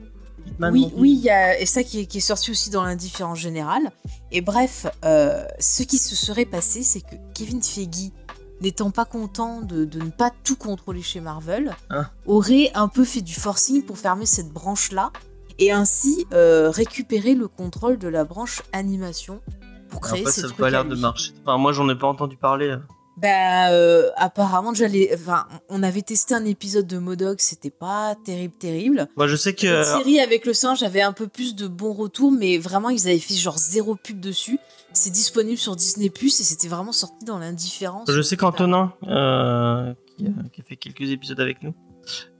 Hitman 0.46 0.72
Oui, 0.72 0.92
oui, 0.96 1.12
il 1.12 1.24
y 1.24 1.30
a, 1.30 1.58
et 1.58 1.66
ça 1.66 1.82
qui 1.82 2.00
est, 2.00 2.06
qui 2.06 2.18
est 2.18 2.20
sorti 2.20 2.50
aussi 2.50 2.70
dans 2.70 2.84
l'indifférence 2.84 3.38
générale. 3.38 3.90
Et 4.32 4.40
bref, 4.40 4.86
euh, 5.04 5.44
ce 5.58 5.82
qui 5.82 5.98
se 5.98 6.16
serait 6.16 6.44
passé, 6.44 6.82
c'est 6.82 7.00
que 7.00 7.16
Kevin 7.34 7.62
Feige, 7.62 8.12
n'étant 8.60 8.90
pas 8.90 9.04
content 9.04 9.60
de, 9.60 9.84
de 9.84 10.00
ne 10.00 10.10
pas 10.10 10.30
tout 10.44 10.56
contrôler 10.56 11.02
chez 11.02 11.20
Marvel, 11.20 11.74
Hein 11.90 12.08
aurait 12.26 12.70
un 12.74 12.88
peu 12.88 13.04
fait 13.04 13.20
du 13.20 13.34
forcing 13.34 13.82
pour 13.82 13.98
fermer 13.98 14.26
cette 14.26 14.48
branche-là 14.48 15.12
et 15.58 15.72
ainsi 15.72 16.26
euh, 16.32 16.70
récupérer 16.70 17.34
le 17.34 17.48
contrôle 17.48 17.98
de 17.98 18.08
la 18.08 18.24
branche 18.24 18.62
animation 18.72 19.40
pour 19.88 20.00
créer 20.00 20.20
Après, 20.20 20.32
ces 20.32 20.42
ça 20.42 20.48
n'a 20.48 20.54
pas 20.54 20.70
l'air 20.70 20.84
de 20.84 20.96
marcher. 20.96 21.32
Enfin, 21.42 21.58
moi, 21.58 21.72
j'en 21.72 21.88
ai 21.88 21.96
pas 21.96 22.08
entendu 22.08 22.36
parler. 22.36 22.76
Bah, 23.16 23.70
euh, 23.70 24.10
apparemment, 24.16 24.72
déjà, 24.72 24.88
les- 24.88 25.10
enfin, 25.14 25.46
on 25.70 25.82
avait 25.82 26.02
testé 26.02 26.34
un 26.34 26.44
épisode 26.44 26.86
de 26.86 26.98
Modoc, 26.98 27.40
c'était 27.40 27.70
pas 27.70 28.14
terrible, 28.26 28.54
terrible. 28.58 29.08
Moi, 29.16 29.26
je 29.26 29.36
sais 29.36 29.54
que. 29.54 29.82
Cette 29.84 29.96
série 29.98 30.20
avec 30.20 30.44
le 30.44 30.52
singe 30.52 30.82
avait 30.82 31.00
un 31.00 31.12
peu 31.12 31.26
plus 31.26 31.54
de 31.54 31.66
bons 31.66 31.94
retours, 31.94 32.30
mais 32.30 32.58
vraiment, 32.58 32.90
ils 32.90 33.08
avaient 33.08 33.18
fait 33.18 33.34
genre 33.34 33.56
zéro 33.56 33.94
pub 33.94 34.20
dessus. 34.20 34.58
C'est 34.92 35.10
disponible 35.10 35.56
sur 35.58 35.76
Disney 35.76 36.10
Plus 36.10 36.40
et 36.40 36.44
c'était 36.44 36.68
vraiment 36.68 36.92
sorti 36.92 37.24
dans 37.24 37.38
l'indifférence. 37.38 38.10
Je 38.10 38.20
sais 38.22 38.36
qu'Antonin, 38.36 38.92
euh, 39.08 39.94
qui, 40.18 40.26
a- 40.26 40.48
qui 40.52 40.60
a 40.60 40.64
fait 40.64 40.76
quelques 40.76 41.10
épisodes 41.10 41.40
avec 41.40 41.62
nous, 41.62 41.74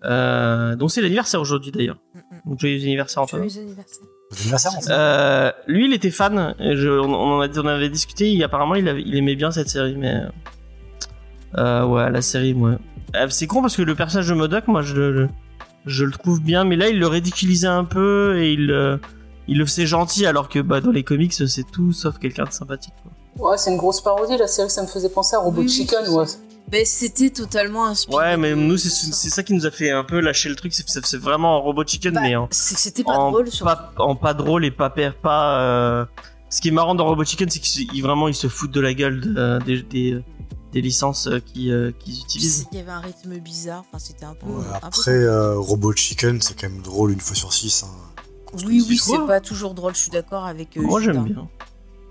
euh, 0.04 0.76
donc 0.76 0.90
c'est 0.90 1.00
l'anniversaire 1.02 1.40
aujourd'hui 1.40 1.72
d'ailleurs. 1.72 1.98
Mm, 2.14 2.18
mm. 2.18 2.40
Donc 2.50 2.60
joyeux 2.60 2.80
anniversaire 2.82 3.22
Antonin. 3.22 3.48
Joyeux 3.48 3.66
anniversaire. 3.66 4.04
C'est 4.30 4.40
anniversaire, 4.42 4.72
en 4.76 4.80
fait. 4.80 4.90
Euh, 4.90 5.52
lui, 5.66 5.86
il 5.86 5.92
était 5.92 6.10
fan. 6.10 6.54
et 6.58 6.76
je- 6.76 6.88
on, 6.88 7.12
on 7.14 7.38
en 7.38 7.40
a- 7.42 7.58
on 7.58 7.66
avait 7.66 7.88
discuté. 7.88 8.32
Et 8.34 8.42
apparemment, 8.44 8.74
il, 8.74 8.88
avait- 8.88 9.02
il 9.02 9.14
aimait 9.16 9.36
bien 9.36 9.50
cette 9.50 9.68
série, 9.68 9.96
mais 9.96 10.14
euh, 10.14 10.28
ouais, 11.56 12.10
la 12.10 12.22
série, 12.22 12.54
moi. 12.54 12.72
Euh, 13.14 13.26
c'est 13.30 13.46
con 13.46 13.60
parce 13.62 13.76
que 13.76 13.82
le 13.82 13.94
personnage 13.94 14.28
de 14.28 14.34
Modoc, 14.34 14.66
moi, 14.68 14.82
je, 14.82 14.94
le- 14.94 15.28
je 15.86 16.04
le 16.04 16.10
trouve 16.12 16.40
bien, 16.40 16.64
mais 16.64 16.76
là, 16.76 16.88
il 16.88 16.98
le 16.98 17.06
ridiculisait 17.06 17.66
un 17.68 17.84
peu 17.84 18.38
et 18.38 18.52
il, 18.52 18.70
euh, 18.70 18.96
il 19.48 19.58
le 19.58 19.64
faisait 19.66 19.86
gentil, 19.86 20.26
alors 20.26 20.48
que 20.48 20.58
bah, 20.58 20.80
dans 20.80 20.90
les 20.90 21.04
comics, 21.04 21.32
c'est 21.32 21.70
tout 21.70 21.92
sauf 21.92 22.18
quelqu'un 22.18 22.44
de 22.44 22.52
sympathique. 22.52 22.94
quoi. 23.02 23.50
Ouais, 23.50 23.58
c'est 23.58 23.70
une 23.70 23.76
grosse 23.76 24.00
parodie, 24.00 24.36
la 24.36 24.46
série, 24.46 24.70
ça 24.70 24.82
me 24.82 24.86
faisait 24.88 25.08
penser 25.08 25.36
à 25.36 25.38
Robot 25.38 25.60
Oui, 25.62 25.68
Chicken, 25.68 26.08
ouais. 26.08 26.26
ça. 26.26 26.38
Ben, 26.68 26.84
c'était 26.84 27.30
totalement 27.30 27.86
inspiré. 27.86 28.16
Ouais, 28.16 28.36
mais 28.36 28.56
nous, 28.56 28.76
c'est 28.76 28.88
c'est 28.88 29.30
ça 29.30 29.44
qui 29.44 29.54
nous 29.54 29.66
a 29.66 29.70
fait 29.70 29.92
un 29.92 30.02
peu 30.02 30.18
lâcher 30.18 30.48
le 30.48 30.56
truc. 30.56 30.72
C'est 30.74 31.16
vraiment 31.16 31.54
un 31.54 31.60
robot 31.60 31.84
chicken, 31.86 32.12
Bah, 32.14 32.20
mais 32.24 32.34
en, 32.34 32.48
c'était 32.50 33.04
pas 33.04 33.12
en 33.12 33.30
drôle 33.30 33.48
sur. 33.52 33.64
pas, 33.64 33.92
en 33.98 34.16
pas 34.16 34.34
drôle 34.34 34.64
et 34.64 34.72
pas 34.72 34.90
per- 34.90 35.12
pas. 35.22 35.60
euh, 35.60 36.04
Ce 36.48 36.60
qui 36.60 36.68
est 36.68 36.72
marrant 36.72 36.96
dans 36.96 37.06
Robot 37.06 37.22
Chicken, 37.24 37.48
c'est 37.50 37.60
qu'ils 37.60 38.02
vraiment 38.02 38.32
se 38.32 38.48
foutent 38.48 38.72
de 38.72 38.80
la 38.80 38.94
gueule 38.94 39.20
de- 39.20 39.34
euh, 39.38 39.58
des, 39.60 39.82
des, 39.82 40.24
des 40.76 40.82
licences 40.82 41.26
euh, 41.26 41.40
qu'ils 41.40 41.72
euh, 41.72 41.90
qu'ils 41.98 42.20
utilisent. 42.20 42.66
Il 42.70 42.76
y 42.76 42.80
avait 42.82 42.90
un 42.90 43.00
rythme 43.00 43.38
bizarre, 43.38 43.82
enfin 43.88 43.98
c'était 43.98 44.26
un 44.26 44.34
peu. 44.34 44.46
Ouais, 44.46 44.62
un 44.74 44.78
peu 44.80 44.86
après, 44.86 45.10
euh, 45.12 45.58
Robot 45.58 45.94
Chicken, 45.94 46.42
c'est 46.42 46.52
quand 46.60 46.68
même 46.68 46.82
drôle 46.82 47.12
une 47.12 47.20
fois 47.20 47.34
sur 47.34 47.50
six. 47.54 47.82
hein. 47.82 47.88
Oui, 48.66 48.84
oui, 48.86 48.98
c'est 48.98 49.26
pas 49.26 49.40
toujours 49.40 49.72
drôle, 49.72 49.94
je 49.94 50.00
suis 50.00 50.10
d'accord 50.10 50.44
avec. 50.44 50.76
euh, 50.76 50.82
Moi 50.82 51.00
j'aime 51.00 51.24
bien. 51.24 51.48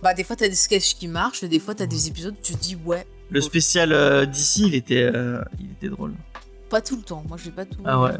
Bah, 0.02 0.14
des 0.16 0.24
fois, 0.24 0.36
t'as 0.36 0.48
des 0.50 0.56
sketchs 0.56 0.96
qui 0.96 1.08
marchent, 1.08 1.44
des 1.44 1.60
fois, 1.60 1.74
t'as 1.76 1.86
des 1.86 2.08
épisodes 2.08 2.34
où 2.34 2.42
tu 2.44 2.54
te 2.54 2.62
dis, 2.62 2.76
ouais, 2.86 3.06
Le 3.30 3.40
spécial 3.42 3.92
euh, 3.94 4.26
d'ici, 4.26 4.64
il 4.68 4.76
était, 4.76 5.02
euh, 5.04 5.42
il 5.60 5.72
était 5.72 5.90
drôle. 5.90 6.14
pas 6.70 6.82
tout 6.82 6.96
le 6.96 7.02
temps. 7.04 7.24
Moi, 7.28 7.38
j'ai 7.44 7.52
pas 7.52 7.66
tout. 7.66 7.80
Ah 7.86 8.02
ouais. 8.02 8.12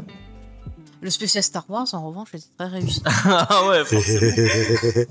Le 1.00 1.10
spécial 1.10 1.42
Star 1.44 1.64
Wars, 1.68 1.86
en 1.92 2.08
revanche, 2.08 2.28
était 2.34 2.46
très 2.56 2.66
réussi. 2.68 3.02
ah 3.24 3.68
ouais. 3.68 3.82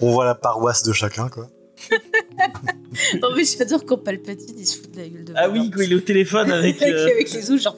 On 0.00 0.12
voit 0.12 0.24
la 0.26 0.34
paroisse 0.34 0.82
de 0.84 0.92
chacun, 0.92 1.28
quoi. 1.28 1.48
non, 3.22 3.28
mais 3.36 3.44
j'adore 3.44 3.84
quand 3.84 3.98
Palpatine, 3.98 4.56
il 4.58 4.66
se 4.66 4.78
fout 4.78 4.90
de 4.92 5.00
la 5.00 5.08
gueule 5.08 5.24
de 5.24 5.32
Ah 5.36 5.48
oui, 5.48 5.70
quand 5.70 5.80
il 5.80 5.92
est 5.92 5.96
au 5.96 6.00
téléphone 6.00 6.50
avec. 6.50 6.80
euh, 6.82 7.06
avec 7.06 7.32
les 7.32 7.50
os, 7.50 7.60
genre, 7.60 7.76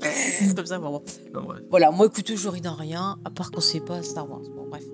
comme 0.54 0.66
ça, 0.66 0.78
vraiment. 0.78 1.02
non, 1.34 1.46
ouais. 1.46 1.56
Voilà, 1.70 1.90
moi, 1.90 2.06
écoute, 2.06 2.32
je 2.34 2.48
ris 2.48 2.60
dans 2.60 2.74
rien, 2.74 3.18
à 3.24 3.30
part 3.30 3.50
quand 3.50 3.60
c'est 3.60 3.84
pas 3.84 4.02
Star 4.02 4.30
Wars. 4.30 4.42
Bon, 4.54 4.66
bref. 4.68 4.84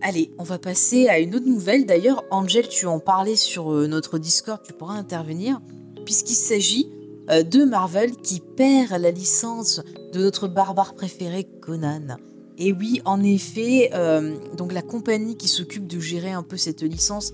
Allez, 0.00 0.30
on 0.38 0.44
va 0.44 0.58
passer 0.58 1.08
à 1.08 1.18
une 1.18 1.34
autre 1.34 1.46
nouvelle. 1.46 1.84
D'ailleurs, 1.84 2.24
Angel, 2.30 2.68
tu 2.68 2.86
en 2.86 3.00
parlais 3.00 3.36
sur 3.36 3.72
euh, 3.72 3.86
notre 3.88 4.18
Discord, 4.18 4.60
tu 4.64 4.72
pourras 4.72 4.94
intervenir, 4.94 5.60
puisqu'il 6.04 6.36
s'agit 6.36 6.88
euh, 7.30 7.42
de 7.42 7.64
Marvel 7.64 8.12
qui 8.16 8.40
perd 8.40 9.00
la 9.00 9.10
licence 9.10 9.82
de 10.12 10.20
notre 10.20 10.46
barbare 10.46 10.94
préféré, 10.94 11.44
Conan. 11.60 12.16
Et 12.58 12.72
oui, 12.72 13.00
en 13.04 13.22
effet, 13.22 13.90
euh, 13.94 14.36
donc 14.56 14.72
la 14.72 14.82
compagnie 14.82 15.36
qui 15.36 15.48
s'occupe 15.48 15.86
de 15.86 16.00
gérer 16.00 16.32
un 16.32 16.42
peu 16.42 16.56
cette 16.56 16.82
licence, 16.82 17.32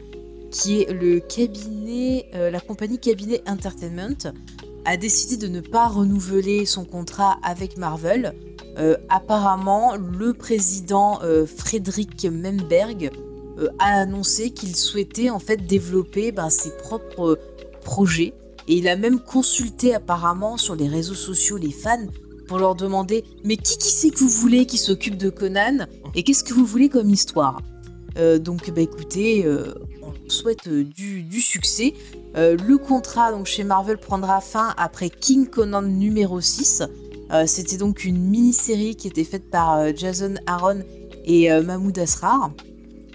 qui 0.55 0.83
est 0.83 0.93
le 0.93 1.19
cabinet, 1.19 2.27
euh, 2.35 2.49
la 2.49 2.61
compagnie 2.61 3.01
Cabinet 3.01 3.43
Entertainment, 3.49 4.33
a 4.85 4.97
décidé 4.97 5.37
de 5.37 5.49
ne 5.49 5.61
pas 5.61 5.89
renouveler 5.89 6.65
son 6.65 6.85
contrat 6.85 7.39
avec 7.43 7.77
Marvel. 7.77 8.35
Euh, 8.79 8.97
apparemment, 9.09 9.97
le 9.97 10.33
président 10.33 11.21
euh, 11.23 11.45
Frédéric 11.45 12.25
Memberg 12.25 13.11
euh, 13.59 13.69
a 13.81 14.01
annoncé 14.01 14.51
qu'il 14.51 14.77
souhaitait 14.77 15.29
en 15.29 15.41
fait 15.41 15.57
développer 15.57 16.31
ben, 16.31 16.51
ses 16.51 16.71
propres 16.77 17.39
projets. 17.83 18.33
Et 18.69 18.77
il 18.77 18.87
a 18.87 18.97
même 18.97 19.19
consulté 19.19 19.93
apparemment 19.93 20.57
sur 20.57 20.77
les 20.77 20.89
réseaux 20.89 21.15
sociaux 21.15 21.57
les 21.57 21.73
fans 21.73 22.07
pour 22.47 22.59
leur 22.59 22.75
demander 22.75 23.25
mais 23.43 23.57
qui 23.57 23.77
qui 23.77 23.91
c'est 23.91 24.11
que 24.11 24.19
vous 24.19 24.29
voulez 24.29 24.67
qui 24.67 24.79
s'occupe 24.79 25.17
de 25.17 25.31
Conan 25.31 25.87
et 26.15 26.23
qu'est-ce 26.23 26.45
que 26.45 26.55
vous 26.55 26.65
voulez 26.65 26.89
comme 26.89 27.11
histoire? 27.11 27.61
Euh, 28.19 28.39
Donc 28.39 28.71
bah 28.71 28.81
écoutez, 28.81 29.45
euh, 29.47 29.75
on 30.03 30.13
souhaite 30.31 30.67
euh, 30.69 30.85
du, 30.85 31.23
du 31.23 31.41
succès. 31.41 31.95
Le 32.37 32.77
contrat 32.79 33.31
donc 33.33 33.47
chez 33.47 33.63
Marvel 33.65 33.97
prendra 33.99 34.41
fin 34.41 34.75
après 34.77 35.09
King 35.11 35.47
Conan 35.49 35.83
numéro 35.83 36.41
6. 36.41 36.83
Euh, 37.33 37.45
C'était 37.47 37.77
donc 37.77 38.05
une 38.05 38.19
mini-série 38.19 38.97
qui 38.97 39.09
était 39.09 39.25
faite 39.25 39.51
par 39.51 39.95
Jason 39.97 40.35
Aaron 40.47 40.83
et 41.25 41.49
Mahmoud 41.63 41.99
Asrar. 41.99 42.51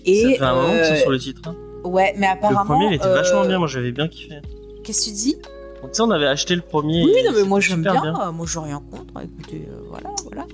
Et 0.06 0.24
Ça 0.24 0.30
fait 0.30 0.42
un 0.44 0.56
moment 0.56 0.74
que 0.74 0.86
c'est 0.86 1.02
sur 1.02 1.12
le 1.12 1.20
titre. 1.20 1.42
hein. 1.50 1.56
ouais, 1.84 2.14
mais 2.18 2.28
Le 2.28 2.32
apparemment. 2.34 2.66
premier, 2.66 2.88
il 2.88 2.94
était 2.94 3.08
vachement 3.10 3.46
bien. 3.46 3.60
Moi, 3.60 3.68
j'avais 3.68 3.92
bien 3.92 4.08
kiffé. 4.08 4.36
Qu'est-ce 4.84 5.02
que 5.02 5.10
tu 5.10 5.16
dis? 5.16 5.36
Donc, 5.82 5.92
tu 5.92 5.98
sais, 5.98 6.02
on 6.02 6.12
avait 6.12 6.26
acheté 6.26 6.56
le 6.56 6.62
premier. 6.62 7.04
Oui, 7.06 7.12
non, 7.26 7.32
mais 7.36 7.44
moi 7.44 7.60
j'aime 7.60 7.82
bien. 7.84 8.02
euh, 8.22 8.32
Moi 8.32 8.46
j'ai 8.52 8.60
rien 8.60 8.82
contre. 8.90 9.14
Écoutez, 9.22 9.68
euh, 9.70 9.80
voilà, 9.90 10.10
voilà. 10.26 10.46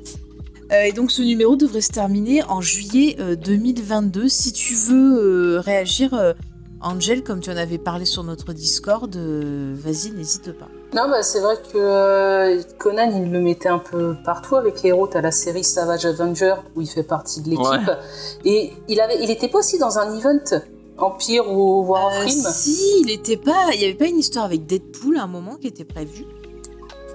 Euh, 0.71 0.83
et 0.83 0.91
donc 0.91 1.11
ce 1.11 1.21
numéro 1.21 1.55
devrait 1.55 1.81
se 1.81 1.91
terminer 1.91 2.43
en 2.43 2.61
juillet 2.61 3.17
euh, 3.19 3.35
2022. 3.35 4.27
Si 4.29 4.51
tu 4.51 4.73
veux 4.73 5.55
euh, 5.57 5.59
réagir, 5.59 6.13
euh, 6.13 6.33
Angel, 6.81 7.23
comme 7.23 7.39
tu 7.39 7.49
en 7.49 7.57
avais 7.57 7.77
parlé 7.77 8.05
sur 8.05 8.23
notre 8.23 8.53
Discord, 8.53 9.15
euh, 9.15 9.73
vas-y, 9.75 10.11
n'hésite 10.11 10.51
pas. 10.57 10.67
Non, 10.93 11.09
bah, 11.09 11.23
c'est 11.23 11.39
vrai 11.39 11.55
que 11.55 11.77
euh, 11.77 12.61
Conan, 12.77 13.11
il 13.15 13.31
le 13.31 13.41
mettait 13.41 13.69
un 13.69 13.79
peu 13.79 14.15
partout 14.23 14.55
avec 14.55 14.81
les 14.83 14.89
héros. 14.89 15.07
T'as 15.07 15.21
la 15.21 15.31
série 15.31 15.63
Savage 15.63 16.05
Avenger, 16.05 16.55
où 16.75 16.81
il 16.81 16.87
fait 16.87 17.03
partie 17.03 17.41
de 17.41 17.49
l'équipe. 17.49 17.65
Ouais. 17.65 17.97
Et 18.45 18.71
il, 18.87 18.99
avait, 19.01 19.21
il 19.21 19.29
était 19.31 19.47
pas 19.47 19.59
aussi 19.59 19.77
dans 19.77 19.97
un 19.97 20.17
event 20.17 20.61
Empire 20.97 21.51
ou 21.51 21.85
War 21.85 22.07
of 22.07 22.25
Euh, 22.25 22.27
si, 22.27 22.77
il 23.01 23.11
était 23.11 23.37
pas, 23.37 23.69
il 23.73 23.81
y 23.81 23.85
avait 23.85 23.95
pas 23.95 24.05
une 24.07 24.19
histoire 24.19 24.45
avec 24.45 24.65
Deadpool 24.65 25.17
à 25.17 25.23
un 25.23 25.27
moment 25.27 25.55
qui 25.55 25.67
était 25.67 25.83
prévue. 25.83 26.25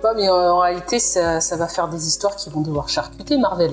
Je 0.03 0.07
sais 0.07 0.15
pas, 0.15 0.15
mais 0.15 0.29
euh, 0.29 0.53
en 0.53 0.61
réalité, 0.61 0.99
ça, 0.99 1.41
ça 1.43 1.57
va 1.57 1.69
faire 1.69 1.89
des 1.89 2.07
histoires 2.07 2.35
qui 2.37 2.49
vont 2.49 2.63
devoir 2.63 2.89
charcuter 2.89 3.37
Marvel. 3.37 3.73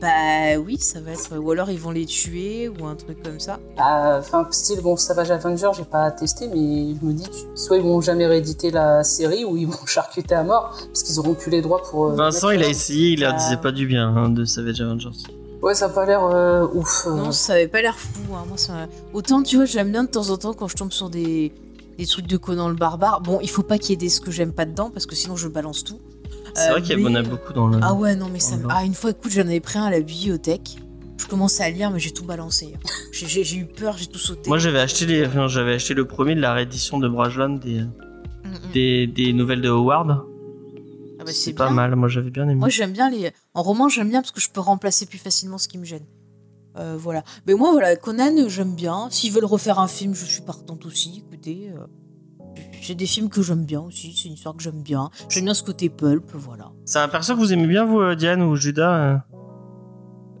Bah 0.00 0.58
oui, 0.64 0.78
ça 0.78 1.00
va 1.00 1.10
être. 1.12 1.36
Ou 1.36 1.50
alors 1.50 1.68
ils 1.70 1.78
vont 1.78 1.90
les 1.90 2.06
tuer 2.06 2.68
ou 2.70 2.86
un 2.86 2.94
truc 2.94 3.22
comme 3.22 3.38
ça. 3.40 3.58
Ah, 3.76 4.16
Enfin, 4.20 4.46
style, 4.50 4.80
bon, 4.80 4.96
Savage 4.96 5.30
Avenger, 5.30 5.70
j'ai 5.76 5.84
pas 5.84 6.10
testé, 6.12 6.46
mais 6.48 6.94
je 6.98 7.04
me 7.04 7.12
dis, 7.12 7.26
soit 7.54 7.76
ils 7.78 7.82
vont 7.82 8.00
jamais 8.00 8.26
rééditer 8.26 8.70
la 8.70 9.02
série, 9.04 9.44
ou 9.44 9.56
ils 9.56 9.66
vont 9.66 9.74
charcuter 9.86 10.34
à 10.36 10.44
mort, 10.44 10.74
parce 10.86 11.02
qu'ils 11.02 11.18
auront 11.18 11.34
plus 11.34 11.50
les 11.50 11.60
droits 11.62 11.82
pour. 11.82 12.06
euh, 12.06 12.14
Vincent, 12.14 12.50
il 12.50 12.62
a 12.62 12.68
essayé, 12.68 13.10
il 13.14 13.20
leur 13.20 13.32
Ah. 13.34 13.38
disait 13.38 13.56
pas 13.58 13.72
du 13.72 13.86
bien 13.86 14.08
hein, 14.16 14.28
de 14.30 14.44
Savage 14.44 14.80
Avengers. 14.80 15.08
Ouais, 15.62 15.74
ça 15.74 15.86
a 15.86 15.88
pas 15.90 16.06
l'air 16.06 16.24
euh, 16.24 16.66
ouf. 16.72 17.06
euh. 17.06 17.14
Non, 17.16 17.32
ça 17.32 17.54
avait 17.54 17.68
pas 17.68 17.82
l'air 17.82 17.98
fou. 17.98 18.20
hein. 18.34 18.44
Moi, 18.48 18.56
ça... 18.56 18.72
Autant, 19.12 19.42
tu 19.42 19.56
vois, 19.56 19.66
j'aime 19.66 19.90
bien 19.92 20.04
de 20.04 20.08
temps 20.08 20.30
en 20.30 20.36
temps 20.38 20.54
quand 20.54 20.68
je 20.68 20.76
tombe 20.76 20.92
sur 20.92 21.10
des, 21.10 21.52
des 22.00 22.06
trucs 22.06 22.26
de 22.26 22.36
Conan 22.36 22.68
le 22.68 22.74
barbare. 22.74 23.20
Bon, 23.20 23.38
il 23.42 23.48
faut 23.50 23.62
pas 23.62 23.78
qu'il 23.78 23.90
y 23.90 23.92
ait 23.92 23.96
des 23.96 24.08
ce 24.08 24.20
que 24.20 24.30
j'aime 24.30 24.52
pas 24.52 24.64
dedans 24.64 24.90
parce 24.90 25.06
que 25.06 25.14
sinon 25.14 25.36
je 25.36 25.48
balance 25.48 25.84
tout. 25.84 26.00
C'est 26.54 26.68
Euh, 26.68 26.72
vrai 26.72 26.82
qu'il 26.82 26.98
y 26.98 27.06
en 27.06 27.14
a 27.14 27.22
beaucoup 27.22 27.52
dans 27.52 27.68
le. 27.68 27.78
Ah 27.82 27.94
ouais, 27.94 28.16
non, 28.16 28.28
mais 28.32 28.40
ça 28.40 28.56
me-. 28.56 28.66
Ah, 28.70 28.84
une 28.84 28.94
fois, 28.94 29.10
écoute, 29.10 29.30
j'en 29.30 29.42
avais 29.42 29.60
pris 29.60 29.78
un 29.78 29.84
à 29.84 29.90
la 29.90 30.00
bibliothèque. 30.00 30.78
Je 31.18 31.26
commençais 31.26 31.62
à 31.62 31.70
lire, 31.70 31.90
mais 31.90 32.00
j'ai 32.00 32.10
tout 32.12 32.24
balancé. 32.24 32.74
J'ai- 33.12 33.54
eu 33.56 33.66
peur, 33.66 33.96
j'ai 33.98 34.06
tout 34.06 34.18
sauté. 34.18 34.48
Moi, 34.48 34.58
j'avais 34.58 34.80
acheté 34.80 35.04
les, 35.04 35.26
enfin, 35.26 35.46
j'avais 35.48 35.74
acheté 35.74 35.92
le 35.94 36.06
premier 36.06 36.34
de 36.34 36.40
la 36.40 36.54
réédition 36.54 36.98
de 36.98 37.06
Brajlan 37.08 37.50
des, 37.50 37.82
Mm, 37.82 38.48
mm. 38.48 38.72
des, 38.72 39.06
des 39.06 39.32
nouvelles 39.34 39.60
de 39.60 39.68
Howard. 39.68 40.10
Ah 41.20 41.24
bah, 41.24 41.30
c'est 41.32 41.52
pas 41.52 41.68
mal. 41.70 41.94
Moi, 41.94 42.08
j'avais 42.08 42.30
bien 42.30 42.44
aimé. 42.44 42.54
Moi, 42.54 42.70
j'aime 42.70 42.92
bien 42.92 43.10
les. 43.10 43.30
En 43.52 43.62
roman, 43.62 43.88
j'aime 43.90 44.08
bien 44.08 44.22
parce 44.22 44.32
que 44.32 44.40
je 44.40 44.48
peux 44.50 44.60
remplacer 44.62 45.04
plus 45.04 45.18
facilement 45.18 45.58
ce 45.58 45.68
qui 45.68 45.76
me 45.76 45.84
gêne. 45.84 46.06
Euh, 46.80 46.96
voilà. 46.98 47.22
Mais 47.46 47.54
moi, 47.54 47.72
voilà, 47.72 47.94
Conan, 47.96 48.48
j'aime 48.48 48.74
bien. 48.74 49.08
S'ils 49.10 49.32
veulent 49.32 49.44
refaire 49.44 49.78
un 49.78 49.86
film, 49.88 50.14
je 50.14 50.24
suis 50.24 50.42
partante 50.42 50.86
aussi. 50.86 51.22
Écoutez, 51.26 51.70
euh, 51.76 51.86
j'ai 52.80 52.94
des 52.94 53.06
films 53.06 53.28
que 53.28 53.42
j'aime 53.42 53.64
bien 53.64 53.82
aussi. 53.82 54.16
C'est 54.16 54.28
une 54.28 54.34
histoire 54.34 54.56
que 54.56 54.62
j'aime 54.62 54.82
bien. 54.82 55.10
J'aime 55.28 55.44
bien 55.44 55.54
ce 55.54 55.62
côté 55.62 55.90
pulp, 55.90 56.30
voilà. 56.34 56.72
C'est 56.86 56.98
un 56.98 57.08
perso 57.08 57.34
que 57.34 57.38
vous 57.40 57.52
aimez 57.52 57.66
bien, 57.66 57.84
vous, 57.84 58.00
euh, 58.00 58.14
Diane 58.16 58.42
ou 58.42 58.56
Judas 58.56 59.22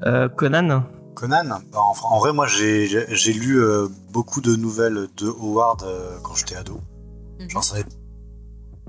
euh 0.06 0.28
Conan? 0.30 0.84
Conan, 1.14 1.44
bah, 1.72 1.78
en, 1.80 1.94
en 2.14 2.18
vrai, 2.18 2.32
moi 2.32 2.46
j'ai 2.46 2.86
lu 3.34 3.62
euh, 3.62 3.88
beaucoup 4.10 4.40
de 4.40 4.56
nouvelles 4.56 5.08
de 5.18 5.28
Howard 5.28 5.82
euh, 5.82 6.16
quand 6.22 6.34
j'étais 6.34 6.56
ado. 6.56 6.80
Genre, 7.48 7.62
ça 7.62 7.76
fait 7.76 7.86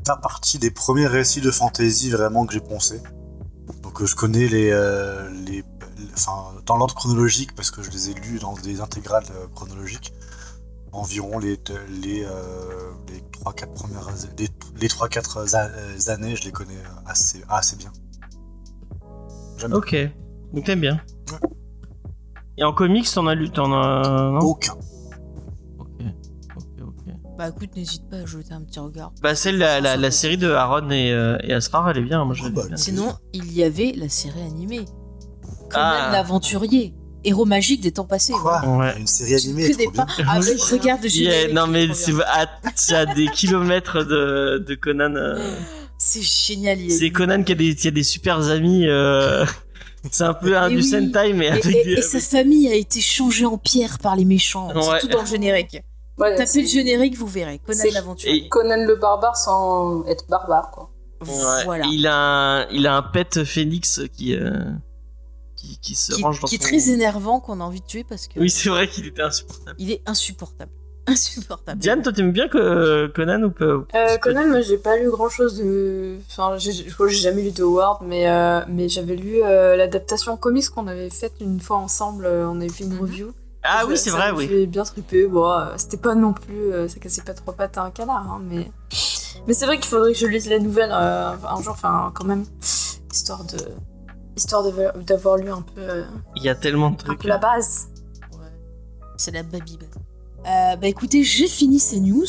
pas 0.06 0.16
partie 0.16 0.58
des 0.58 0.72
premiers 0.72 1.08
récits 1.08 1.42
de 1.42 1.52
fantasy 1.52 2.10
vraiment 2.12 2.46
que 2.46 2.54
j'ai 2.54 2.62
poncé. 2.62 3.02
Donc, 3.84 4.02
euh, 4.02 4.06
je 4.06 4.16
connais 4.16 4.48
les. 4.48 4.70
euh, 4.72 5.30
les 5.46 5.52
les- 5.58 5.64
enfin, 6.14 6.54
dans 6.66 6.78
l'ordre 6.78 6.96
chronologique, 6.96 7.54
parce 7.56 7.72
que 7.72 7.82
je 7.82 7.90
les 7.92 8.10
ai 8.10 8.14
lus 8.14 8.40
dans 8.40 8.54
des 8.54 8.82
intégrales 8.82 9.24
euh, 9.32 9.48
chronologiques. 9.56 10.14
Environ 10.94 11.40
les, 11.40 11.58
les, 12.04 12.26
euh, 12.26 12.92
les 13.08 13.22
3-4 13.46 13.74
premières. 13.74 14.08
Les, 14.38 14.50
les 14.76 14.88
3-4 14.90 15.56
a- 15.56 15.68
euh, 15.70 15.98
années, 16.10 16.36
je 16.36 16.44
les 16.44 16.52
connais 16.52 16.76
euh, 16.76 17.00
assez, 17.06 17.42
assez 17.48 17.78
bien. 17.78 17.92
Jamais. 19.58 19.76
Ok. 19.76 19.96
Donc 20.54 20.66
t'aimes 20.66 20.82
bien. 20.82 21.00
Ouais. 21.32 21.50
Et 22.58 22.64
en 22.66 22.74
comics, 22.74 23.10
t'en 23.14 23.26
as 23.28 23.36
lu, 23.36 23.50
t'en 23.50 23.72
as. 23.72 24.32
Non? 24.32 24.40
Aucun. 24.40 24.74
Ok. 25.80 25.88
Ok, 26.58 26.66
ok. 26.82 27.14
Bah 27.38 27.48
écoute, 27.50 27.74
n'hésite 27.78 28.10
pas 28.10 28.18
à 28.18 28.26
jeter 28.26 28.54
un 28.54 28.62
petit 28.62 28.80
regard. 28.80 29.14
Bah, 29.22 29.34
celle, 29.34 29.58
la, 29.60 29.80
la, 29.80 29.96
la 29.96 30.12
série 30.12 30.38
de 30.38 30.52
Aaron 30.52 30.90
et, 30.90 31.14
euh, 31.14 31.38
et 31.44 31.54
Asrar, 31.54 31.90
elle 31.90 32.00
est 32.00 32.04
bien. 32.04 32.26
Moi, 32.26 32.36
je 32.36 32.44
l'ai 32.44 32.50
bah, 32.50 32.64
bien. 32.68 32.76
Sinon, 32.76 33.14
il 33.34 33.52
y 33.54 33.64
avait 33.64 33.94
la 33.96 34.10
série 34.10 34.42
animée. 34.42 34.84
Conan 35.72 35.86
Ah. 35.86 36.10
l'aventurier, 36.12 36.94
héros 37.24 37.46
magique 37.46 37.82
des 37.82 37.92
temps 37.92 38.06
passés. 38.06 38.34
Quoi 38.34 38.62
Ouais. 38.66 38.94
Une 39.00 39.08
série 39.08 39.36
animée, 39.36 39.70
connais 39.72 39.84
trop 39.86 39.92
pas 39.94 40.06
bien. 40.18 40.26
Ah, 40.28 40.40
mais 40.40 40.52
regarde 40.72 41.04
le 41.04 41.10
Yeah, 41.10 41.32
générique, 41.32 41.54
non, 41.56 41.68
mais 41.68 41.94
c'est 41.94 42.14
à, 42.24 42.48
à 42.98 43.06
des 43.06 43.28
kilomètres 43.34 44.04
de, 44.04 44.64
de 44.68 44.76
Conan. 44.76 45.16
euh. 45.16 45.56
C'est 45.98 46.22
génial. 46.24 46.80
C'est 46.90 47.12
Conan 47.12 47.44
qui 47.44 47.52
a 47.52 47.56
des, 47.56 47.76
qui 47.76 47.88
a 47.88 47.92
des 47.92 48.04
super 48.04 48.50
amis. 48.50 48.88
euh, 48.88 49.46
C'est 50.12 50.24
un 50.24 50.34
peu 50.34 50.58
un 50.58 50.68
Et 50.68 50.72
du 50.72 50.76
oui. 50.78 50.84
Sentai, 50.84 51.34
mais 51.34 51.46
Et, 51.46 51.50
avec 51.50 51.66
et- 51.68 51.84
des. 51.84 51.92
et 51.94 52.02
sa 52.02 52.20
famille 52.20 52.68
a 52.68 52.74
été 52.74 53.00
changée 53.02 53.46
en 53.46 53.60
pierre 53.60 54.00
par 54.00 54.16
les 54.16 54.26
méchants. 54.26 54.74
Ouais. 54.74 54.82
C'est 55.00 55.08
tout 55.08 55.14
dans 55.14 55.22
le 55.22 55.28
générique. 55.28 55.80
Ouais, 56.18 56.36
Tapez 56.36 56.62
le 56.64 56.68
générique, 56.68 57.16
vous 57.16 57.28
verrez. 57.28 57.60
Conan 57.66 57.84
l'aventurier. 57.94 58.46
Et- 58.46 58.50
Conan 58.50 58.84
le 58.84 58.96
barbare 58.96 59.38
sans 59.38 60.04
être 60.08 60.26
barbare, 60.28 60.72
quoi. 60.72 60.90
Ouais, 61.24 61.64
Voilà. 61.66 61.86
Il 61.92 62.08
a 62.08 62.16
un, 62.16 62.68
il 62.72 62.88
a 62.88 62.96
un 62.96 63.04
pet 63.04 63.44
phénix 63.44 64.02
qui, 64.12 64.34
euh, 64.36 64.50
qui, 65.62 65.78
qui 65.80 65.96
se 65.96 66.14
Qui, 66.14 66.24
range 66.24 66.40
dans 66.42 66.48
qui 66.48 66.56
est 66.56 66.58
son- 66.58 66.68
très 66.68 66.90
énervant, 66.90 67.40
qu'on 67.40 67.60
a 67.62 67.64
envie 67.64 67.82
de 67.82 67.86
tuer 67.86 68.04
parce 68.04 68.28
que 68.28 68.40
Oui, 68.40 68.50
c'est 68.50 68.70
vrai 68.70 68.88
qu'il 68.88 69.06
était 69.06 69.22
insupportable. 69.22 69.76
il 69.80 69.92
est 69.92 70.02
insupportable. 70.08 70.72
Insupportable. 71.08 71.80
Diane, 71.80 72.02
toi, 72.04 72.14
t'aimes 72.14 72.32
bien 72.32 72.48
que 72.48 73.08
Conan 73.08 73.42
ou 73.44 73.50
pas 73.52 73.66
Euh, 73.66 74.18
Conan, 74.22 74.48
moi 74.48 74.62
j'ai 74.62 74.78
pas 74.78 74.98
lu 74.98 75.10
grand 75.10 75.30
chose 75.30 75.58
de. 75.58 76.18
Enfin, 76.30 76.58
j'ai- 76.58 76.72
je 76.74 76.94
crois 76.94 77.08
que 77.08 77.12
j'ai 77.12 77.22
jamais 77.22 77.42
lu 77.42 77.52
de 77.52 77.64
Howard, 77.64 78.04
mais, 78.06 78.30
euh, 78.30 78.62
mais 78.68 78.88
j'avais 78.88 79.16
lu 79.16 79.42
euh, 79.44 79.76
l'adaptation 79.76 80.38
comics 80.38 80.70
qu'on 80.70 80.88
avait 80.88 81.10
faite 81.10 81.34
une 81.42 81.60
fois 81.60 81.78
ensemble. 81.78 82.26
euh, 82.26 82.48
on 82.48 82.58
avait 82.62 82.70
fait 82.70 82.84
une 82.84 82.94
Mhm. 82.94 83.02
review. 83.02 83.34
Ah 83.64 83.84
oui, 83.88 83.98
c'est 83.98 84.10
vrai, 84.12 84.32
me 84.32 84.38
oui. 84.38 84.48
fait 84.48 84.66
bien 84.68 84.84
triper. 84.84 85.26
Bon, 85.28 85.50
euh, 85.50 85.66
c'était 85.78 85.98
pas 85.98 86.14
non 86.16 86.34
plus. 86.34 86.72
euh, 86.72 86.88
ça 86.88 87.00
cassait 87.00 87.22
pas 87.24 87.34
trois 87.34 87.54
pattes 87.54 87.78
à 87.80 87.84
un 87.84 87.92
canard, 87.92 88.26
hein, 88.32 88.42
mais. 88.48 88.72
Mais 89.48 89.54
c'est 89.56 89.66
vrai 89.66 89.78
qu'il 89.78 89.86
faudrait 89.88 90.14
que 90.14 90.18
je 90.20 90.28
lise 90.28 90.50
la 90.50 90.60
nouvelle 90.60 90.92
euh, 90.94 91.32
un 91.48 91.62
jour, 91.64 91.74
enfin, 91.74 92.12
quand 92.14 92.26
même. 92.26 92.46
Histoire 93.12 93.44
de. 93.44 93.58
Histoire 94.42 94.64
d'avoir 95.06 95.38
lu 95.38 95.50
un 95.52 95.62
peu, 95.62 95.82
euh, 95.82 96.04
Il 96.36 96.44
y 96.44 96.50
a 96.50 96.56
tellement 96.56 96.90
de 96.90 96.96
un 96.96 96.98
trucs. 96.98 97.20
peu 97.22 97.28
la 97.28 97.38
base. 97.38 97.90
Ouais. 98.34 98.38
C'est 99.18 99.32
la 99.32 99.44
babybel. 99.44 99.88
Euh, 100.48 100.76
bah 100.76 100.88
écoutez, 100.88 101.24
j'ai 101.24 101.48
fini 101.48 101.78
ces 101.80 102.00
news. 102.00 102.26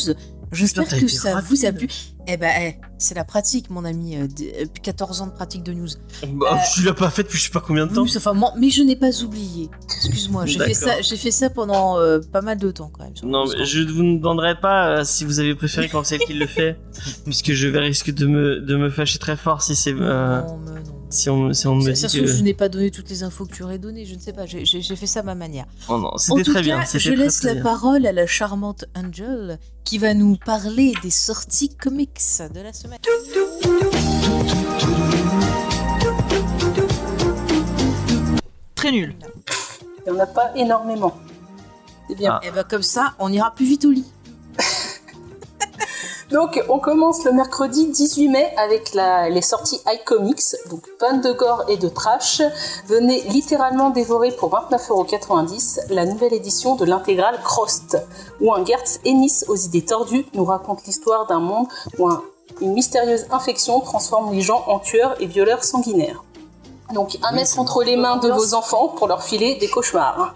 J'espère 0.52 0.86
que 0.86 1.08
ça 1.08 1.34
rapide. 1.36 1.48
vous 1.48 1.64
a 1.64 1.72
plu. 1.72 1.88
Eh 2.28 2.36
ben, 2.36 2.52
eh, 2.60 2.76
c'est 2.98 3.14
la 3.14 3.24
pratique, 3.24 3.70
mon 3.70 3.86
ami. 3.86 4.16
euh, 4.16 4.26
d- 4.26 4.52
euh, 4.60 4.64
14 4.82 5.22
ans 5.22 5.26
de 5.28 5.32
pratique 5.32 5.62
de 5.62 5.72
news. 5.72 5.88
Bah, 6.34 6.46
Euh, 6.52 6.56
Tu 6.74 6.82
l'as 6.82 6.92
pas 6.92 7.08
fait 7.08 7.22
depuis 7.22 7.38
je 7.38 7.44
sais 7.44 7.50
pas 7.50 7.60
combien 7.66 7.86
de 7.86 7.94
temps. 7.94 8.02
Oui, 8.02 8.12
enfin, 8.14 8.34
moi- 8.34 8.52
mais 8.58 8.68
je 8.68 8.82
n'ai 8.82 8.94
pas 8.96 9.22
oublié. 9.24 9.70
Excuse-moi, 9.84 10.44
j'ai 10.44 10.58
fait 10.58 10.74
D'accord. 10.74 10.88
ça, 10.96 11.00
j'ai 11.00 11.16
fait 11.16 11.30
ça 11.30 11.48
pendant 11.48 11.98
euh, 11.98 12.20
pas 12.20 12.42
mal 12.42 12.58
de 12.58 12.70
temps 12.70 12.90
quand 12.92 13.02
même. 13.04 13.14
Non, 13.24 13.46
mais 13.48 13.64
je 13.64 13.80
ne 13.80 13.90
vous 13.90 14.02
demanderai 14.18 14.60
pas 14.60 14.98
euh, 14.98 15.04
si 15.04 15.24
vous 15.24 15.40
avez 15.40 15.54
préféré 15.54 15.88
quand 15.88 16.04
c'est 16.04 16.18
qui 16.18 16.34
le 16.34 16.46
fait, 16.46 16.78
puisque 17.24 17.52
je 17.52 17.66
vais 17.68 17.78
risque 17.80 18.10
de 18.12 18.26
me, 18.26 18.60
de 18.60 18.76
me 18.76 18.90
fâcher 18.90 19.18
très 19.18 19.38
fort 19.38 19.62
si 19.62 19.74
c'est 19.74 19.94
euh, 19.98 20.42
Non, 20.42 20.58
mais 20.58 20.80
non. 20.82 21.01
Si 21.12 21.30
on, 21.30 21.52
si 21.52 21.66
on 21.66 21.76
me 21.76 21.82
Ça, 21.82 21.92
dit 21.92 22.00
ça 22.00 22.08
que 22.18 22.26
je 22.26 22.42
n'ai 22.42 22.54
pas 22.54 22.68
donné 22.68 22.90
toutes 22.90 23.08
les 23.10 23.22
infos 23.22 23.44
que 23.46 23.52
tu 23.54 23.62
aurais 23.62 23.78
données, 23.78 24.04
je 24.06 24.14
ne 24.14 24.20
sais 24.20 24.32
pas, 24.32 24.46
j'ai- 24.46 24.64
fait 24.64 25.06
ça 25.06 25.20
à 25.20 25.22
ma 25.22 25.34
manière. 25.34 25.66
oh 25.88 25.98
non, 25.98 26.08
En 26.14 26.18
c'était 26.18 26.42
tout 26.42 26.50
très 26.52 26.60
cas, 26.60 26.64
bien. 26.64 26.80
je 26.82 26.98
c'était 26.98 27.14
très, 27.14 27.24
laisse 27.24 27.38
très 27.38 27.48
la 27.48 27.54
bien. 27.54 27.62
parole 27.62 28.06
à 28.06 28.12
la 28.12 28.26
charmante 28.26 28.84
Angel 28.96 29.58
qui 29.84 29.98
va 29.98 30.14
nous 30.14 30.36
parler 30.36 30.92
des 31.02 31.10
sorties 31.10 31.68
comics 31.74 32.20
de 32.54 32.60
la 32.60 32.72
semaine. 32.72 32.98
Très 38.74 38.90
nul. 38.90 39.14
Il 40.06 40.12
n'y 40.12 40.18
en 40.18 40.22
a 40.22 40.26
pas 40.26 40.50
énormément. 40.56 41.16
C'est 42.08 42.16
bien. 42.16 42.40
Ah. 42.42 42.46
Et 42.46 42.50
ben 42.50 42.64
comme 42.68 42.82
ça, 42.82 43.14
on 43.18 43.32
ira 43.32 43.54
plus 43.54 43.64
vite 43.66 43.84
au 43.84 43.90
lit. 43.90 44.06
Donc, 46.32 46.62
on 46.68 46.78
commence 46.78 47.24
le 47.24 47.32
mercredi 47.32 47.88
18 47.88 48.28
mai 48.28 48.52
avec 48.56 48.94
les 48.94 49.42
sorties 49.42 49.80
iComics. 49.86 50.56
Donc, 50.70 50.82
fans 50.98 51.18
de 51.18 51.32
gore 51.32 51.64
et 51.68 51.76
de 51.76 51.88
trash, 51.88 52.40
venez 52.86 53.20
littéralement 53.28 53.90
dévorer 53.90 54.30
pour 54.32 54.50
29,90€ 54.50 55.80
la 55.90 56.06
nouvelle 56.06 56.32
édition 56.32 56.74
de 56.76 56.84
l'intégrale 56.84 57.38
Crost, 57.44 57.98
où 58.40 58.52
un 58.54 58.64
Gertz 58.64 59.00
Ennis 59.04 59.44
aux 59.48 59.56
idées 59.56 59.84
tordues 59.84 60.24
nous 60.34 60.44
raconte 60.44 60.84
l'histoire 60.86 61.26
d'un 61.26 61.40
monde 61.40 61.66
où 61.98 62.08
un- 62.08 62.22
une 62.60 62.72
mystérieuse 62.72 63.26
infection 63.30 63.80
transforme 63.80 64.32
les 64.32 64.40
gens 64.40 64.64
en 64.68 64.78
tueurs 64.78 65.14
et 65.20 65.26
violeurs 65.26 65.64
sanguinaires. 65.64 66.22
Donc, 66.94 67.18
un 67.22 67.32
mettre 67.32 67.58
entre 67.58 67.82
les 67.84 67.96
mains 67.96 68.18
de 68.18 68.28
vos 68.28 68.54
enfants 68.54 68.88
pour 68.88 69.08
leur 69.08 69.22
filer 69.22 69.56
des 69.60 69.68
cauchemars. 69.68 70.34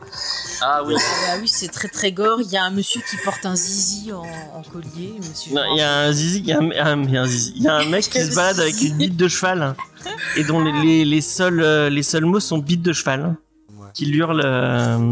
Ah 0.63 0.83
oui. 0.87 0.95
Ah 0.97 1.01
bah 1.27 1.39
oui, 1.41 1.49
c'est 1.49 1.69
très 1.69 1.89
très 1.89 2.13
gore. 2.13 2.41
Il 2.41 2.51
y 2.51 2.57
a 2.57 2.65
un 2.65 2.71
monsieur 2.71 3.01
qui 3.09 3.17
porte 3.25 3.45
un 3.45 3.55
zizi 3.57 4.13
en, 4.13 4.23
en 4.23 4.63
collier. 4.73 5.15
Non, 5.53 5.63
Il 5.73 5.79
y 5.79 5.83
a 5.83 5.99
un 6.01 6.13
zizi, 6.13 6.39
il 6.39 6.47
y 6.47 6.53
a 6.53 6.59
un, 6.59 7.03
il 7.03 7.11
y 7.11 7.17
a 7.19 7.23
un 7.23 7.27
zizi. 7.27 7.53
Il 7.57 7.63
y 7.63 7.69
a 7.69 7.75
un 7.75 7.85
mec 7.85 8.09
qui 8.09 8.21
se 8.21 8.35
balade 8.35 8.59
avec 8.61 8.81
une 8.81 8.97
bite 8.97 9.17
de 9.17 9.29
cheval 9.29 9.75
et 10.37 10.45
dont 10.45 10.61
les, 10.63 10.73
les, 10.73 11.05
les 11.05 11.21
seuls 11.21 11.61
euh, 11.61 11.91
les 11.91 12.03
seuls 12.03 12.25
mots 12.25 12.41
sont 12.41 12.59
bite 12.59 12.83
de 12.83 12.93
cheval, 12.93 13.37
Ouais. 13.79 13.89
qui 13.93 14.09
hurle 14.11 14.41
euh, 14.45 15.11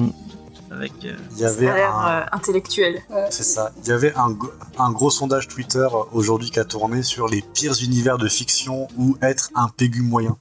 avec. 0.71 0.93
euh, 1.05 1.13
Il 1.33 1.39
y 1.41 1.45
avait 1.45 1.71
un... 1.71 2.07
euh, 2.09 2.21
intellectuel. 2.33 3.03
C'est 3.31 3.43
ça. 3.43 3.71
Il 3.83 3.89
y 3.89 3.93
avait 3.93 4.15
un, 4.17 4.35
un 4.79 4.91
gros 4.93 5.11
sondage 5.11 5.49
Twitter 5.49 5.87
aujourd'hui 6.13 6.51
qui 6.51 6.59
a 6.61 6.65
tourné 6.65 7.03
sur 7.03 7.29
les 7.29 7.43
pires 7.43 7.75
univers 7.83 8.17
de 8.17 8.29
fiction 8.29 8.89
où 8.97 9.17
être 9.21 9.51
un 9.55 9.69
pégu 9.69 10.01
moyen. 10.03 10.39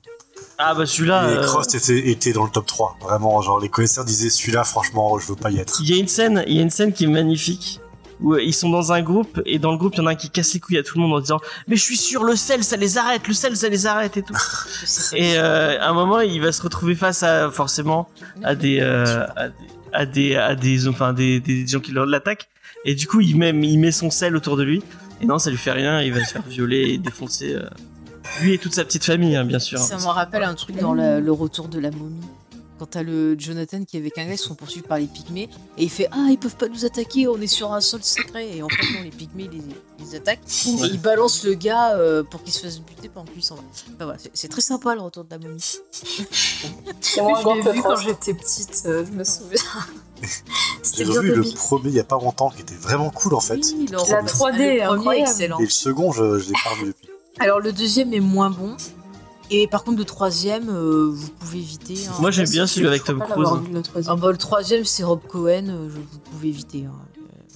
Ah 0.58 0.74
bah 0.76 0.86
celui-là. 0.86 1.32
et 1.32 1.38
euh, 1.38 1.44
Crost 1.44 1.76
était, 1.76 2.10
était 2.10 2.34
dans 2.34 2.44
le 2.44 2.50
top 2.50 2.66
3. 2.66 2.98
Vraiment, 3.02 3.42
genre 3.42 3.60
les 3.60 3.70
connaisseurs 3.70 4.06
disaient 4.06 4.30
celui-là, 4.30 4.64
franchement, 4.64 5.18
je 5.20 5.28
veux 5.28 5.36
pas 5.36 5.52
y 5.52 5.60
être. 5.60 5.80
Il 5.82 5.90
y 5.90 5.94
a 5.94 5.98
une 5.98 6.08
scène, 6.08 6.44
il 6.48 6.56
y 6.56 6.60
a 6.60 6.62
une 6.62 6.70
scène 6.70 6.94
qui 6.94 7.06
est 7.06 7.08
magnifique 7.08 7.82
où 8.22 8.34
euh, 8.34 8.42
ils 8.42 8.54
sont 8.54 8.70
dans 8.70 8.92
un 8.92 9.02
groupe 9.02 9.42
et 9.46 9.60
dans 9.60 9.72
le 9.72 9.78
groupe 9.78 9.94
il 9.96 10.00
y 10.00 10.02
en 10.02 10.08
a 10.08 10.12
un 10.12 10.16
qui 10.16 10.30
casse 10.30 10.54
les 10.54 10.60
couilles 10.60 10.78
à 10.78 10.84
tout 10.84 10.98
le 10.98 11.04
monde 11.04 11.14
en 11.14 11.20
disant 11.20 11.40
mais 11.68 11.76
je 11.76 11.82
suis 11.82 11.98
sûr 11.98 12.24
le 12.24 12.36
sel 12.36 12.64
ça 12.64 12.78
les 12.78 12.98
arrête, 12.98 13.28
le 13.28 13.34
sel 13.34 13.56
ça 13.56 13.70
les 13.70 13.86
arrête 13.86 14.18
et 14.18 14.24
tout. 14.24 14.34
Et 15.14 15.38
euh, 15.38 15.80
à 15.80 15.90
un 15.90 15.94
moment 15.94 16.22
il 16.22 16.42
va 16.42 16.52
se 16.52 16.62
retrouver 16.62 16.96
face 16.96 17.24
à 17.24 17.52
forcément 17.52 18.10
à 18.44 18.56
des 18.56 18.80
euh, 18.82 19.26
à 19.36 19.50
des 19.50 19.56
à 19.92 20.06
des 20.06 20.36
à 20.36 20.56
des 20.56 20.88
enfin 20.88 21.14
des, 21.14 21.40
des 21.40 21.68
gens 21.68 21.80
qui 21.80 21.92
l'attaquent 21.92 22.48
et 22.86 22.96
du 22.96 23.08
coup 23.08 23.22
il 23.22 23.38
met 23.38 23.50
il 23.50 23.78
met 23.78 23.92
son 23.92 24.10
sel 24.10 24.36
autour 24.36 24.58
de 24.58 24.64
lui 24.64 24.82
et 25.22 25.26
non 25.26 25.38
ça 25.38 25.50
lui 25.50 25.58
fait 25.58 25.72
rien 25.72 26.02
il 26.02 26.14
va 26.14 26.24
se 26.24 26.34
faire 26.34 26.44
violer 26.48 26.94
et 26.94 26.98
défoncer 26.98 27.54
euh, 27.54 27.68
lui 28.42 28.54
et 28.54 28.58
toute 28.58 28.74
sa 28.74 28.84
petite 28.86 29.04
famille 29.06 29.36
hein, 29.36 29.46
bien 29.46 29.60
sûr. 29.60 29.80
Ça 29.80 29.98
me 29.98 30.06
rappelle 30.08 30.44
un 30.44 30.56
truc 30.56 30.78
dans 30.78 30.94
la- 30.94 31.20
le 31.20 31.32
retour 31.32 31.68
de 31.68 31.80
la 31.80 31.92
momie. 31.92 32.20
Quand 32.80 32.88
t'as 32.88 33.04
le 33.04 33.40
Jonathan 33.40 33.84
qui 33.86 33.98
est 33.98 34.00
avec 34.00 34.18
un 34.18 34.26
gars, 34.26 34.34
ils 34.34 34.38
sont 34.38 34.56
poursuivis 34.56 34.86
par 34.86 34.98
les 34.98 35.06
pygmées, 35.06 35.48
et 35.78 35.84
il 35.84 35.90
fait 35.92 36.08
Ah, 36.12 36.28
ils 36.32 36.38
peuvent 36.40 36.56
pas 36.56 36.68
nous 36.68 36.84
attaquer, 36.86 37.28
on 37.28 37.40
est 37.40 37.48
sur 37.48 37.72
un 37.72 37.80
sol 37.80 38.02
secret. 38.04 38.58
Et 38.58 38.64
en 38.64 38.68
fait, 38.68 38.82
non, 38.94 39.04
les 39.04 39.12
pygmées 39.12 39.48
les, 39.50 39.62
les 40.04 40.16
attaquent, 40.16 40.40
et 40.66 40.70
ils 40.88 41.00
balancent 41.00 41.44
le 41.44 41.54
gars 41.54 41.96
euh, 41.96 42.24
pour 42.24 42.42
qu'il 42.44 42.52
se 42.52 42.60
fasse 42.62 42.80
buter 42.80 43.10
pendant 43.10 43.32
qu'il 43.32 43.44
s'en 43.44 43.56
va. 43.56 43.62
Enfin, 43.72 44.06
voilà, 44.06 44.18
c'est- 44.34 44.48
très 44.50 44.62
sympa 44.62 44.96
le 44.96 45.02
retour 45.02 45.24
de 45.24 45.30
la 45.30 45.38
momie. 45.38 45.62
C'est 47.00 47.22
moins 47.22 47.40
Je 47.64 47.70
vu 47.70 47.82
quand 47.84 47.96
j'étais 47.98 48.34
petite, 48.34 48.82
euh, 48.88 49.06
je 49.06 49.12
me 49.12 49.24
souviens. 49.24 49.62
J'ai 50.96 51.04
revu 51.06 51.36
le 51.36 51.44
premier 51.56 51.90
il 51.90 51.96
y 51.96 52.00
a 52.00 52.04
pas 52.04 52.16
longtemps 52.20 52.50
qui 52.50 52.62
était 52.64 52.76
vraiment 52.76 53.10
cool 53.12 53.36
en 53.36 53.40
fait. 53.40 53.56
Oui, 53.78 53.86
le 53.90 53.98
La 53.98 54.00
retour- 54.22 54.48
3D, 54.50 54.52
le 54.52 54.58
premier 54.58 54.82
incroyable. 54.82 55.30
excellent. 55.30 55.60
Et 55.60 55.64
le 55.64 55.70
second, 55.70 56.12
je, 56.12 56.40
je 56.40 56.46
l'ai 56.48 56.54
pas 56.64 56.70
revu 56.72 56.86
depuis. 56.88 57.10
Alors 57.40 57.60
le 57.60 57.72
deuxième 57.74 58.14
est 58.14 58.20
moins 58.20 58.50
bon. 58.50 58.76
Et 59.52 59.68
par 59.68 59.84
contre, 59.84 59.98
le 59.98 60.06
troisième, 60.06 60.70
euh, 60.70 61.10
vous 61.12 61.30
pouvez 61.40 61.60
éviter. 61.60 61.96
hein. 62.08 62.14
Moi 62.20 62.32
j'aime 62.32 62.48
bien 62.50 62.66
celui 62.66 62.88
avec 62.88 63.04
Tom 63.04 63.20
Cruise. 63.20 63.48
vu, 63.68 63.74
le 63.74 63.80
Ah 63.80 63.82
troisième. 63.84 64.20
bah, 64.20 64.32
le 64.32 64.38
troisième, 64.38 64.86
c'est 64.86 65.04
Rob 65.04 65.20
Cohen, 65.28 65.68
euh, 65.70 65.90
je, 65.90 65.96
vous 65.96 66.20
pouvez 66.32 66.48
éviter. 66.50 66.86
hein. 66.88 66.94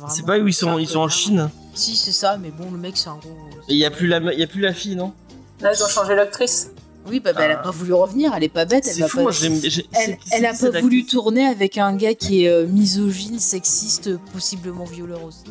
Euh. 0.02 0.04
C'est 0.10 0.26
pas 0.26 0.38
où 0.38 0.48
ils 0.48 0.54
sont 0.54 0.78
ils 0.78 0.88
sont 0.88 1.00
en 1.00 1.10
Chine 1.10 1.50
Si, 1.74 1.96
c'est 1.96 2.12
ça, 2.12 2.38
mais 2.38 2.52
bon, 2.52 2.70
le 2.72 2.78
mec, 2.78 2.98
c'est 2.98 3.10
un 3.10 3.16
gros. 3.16 3.36
et 3.68 3.74
il 3.74 3.78
y 3.78 3.86
a 3.86 3.90
plus 3.92 4.08
la 4.08 4.18
il 4.34 4.40
y 4.40 4.44
a 4.44 4.48
plus 4.48 4.62
la 4.62 4.74
fille 4.74 4.96
non? 4.96 5.14
Là, 5.62 5.72
ils 5.74 5.84
ont 5.84 5.88
changé 5.88 6.14
l'actrice. 6.14 6.70
Oui, 7.10 7.20
bah, 7.22 7.32
bah, 7.34 7.44
elle 7.46 7.52
a 7.52 7.60
Ah. 7.62 7.64
pas 7.64 7.72
voulu 7.72 7.94
revenir, 7.94 8.34
elle 8.36 8.44
est 8.44 8.50
pas 8.50 8.66
bête. 8.66 8.86
Elle, 8.86 9.08
fou 9.08 9.18
pas... 9.18 9.24
moi 9.24 9.32
j'ai- 9.32 9.88
elle, 10.34 10.46
a 10.46 10.54
pas 10.54 10.82
voulu 10.82 11.06
tourner 11.06 11.48
avec 11.48 11.78
un 11.78 11.96
gars 11.96 12.14
qui 12.14 12.44
est 12.44 12.50
euh, 12.50 12.68
misogyne, 12.68 13.40
sexiste, 13.40 14.18
possiblement 14.34 14.84
violeur 14.84 15.24
aussi. 15.24 15.46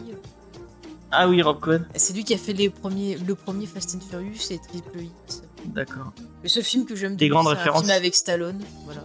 Ah 1.18 1.28
oui 1.28 1.40
Rob 1.42 1.60
Cohen 1.60 1.80
C'est 1.94 2.12
lui 2.12 2.24
qui 2.24 2.34
a 2.34 2.38
fait 2.38 2.52
les 2.52 2.68
premiers, 2.70 3.16
le 3.16 3.34
premier 3.34 3.66
Fast 3.66 3.94
and 3.96 4.00
Furious 4.08 4.50
et 4.50 4.58
Triple 4.58 5.00
X. 5.26 5.42
d'accord. 5.66 6.12
Le 6.42 6.48
seul 6.48 6.62
film 6.62 6.84
que 6.84 6.94
j'aime 6.94 7.12
de 7.12 7.16
Des 7.18 7.28
grandes 7.28 7.46
c'est 7.46 7.52
un 7.52 7.54
références. 7.54 7.80
film 7.82 7.90
avec 7.92 8.14
Stallone. 8.14 8.62
Voilà. 8.84 9.00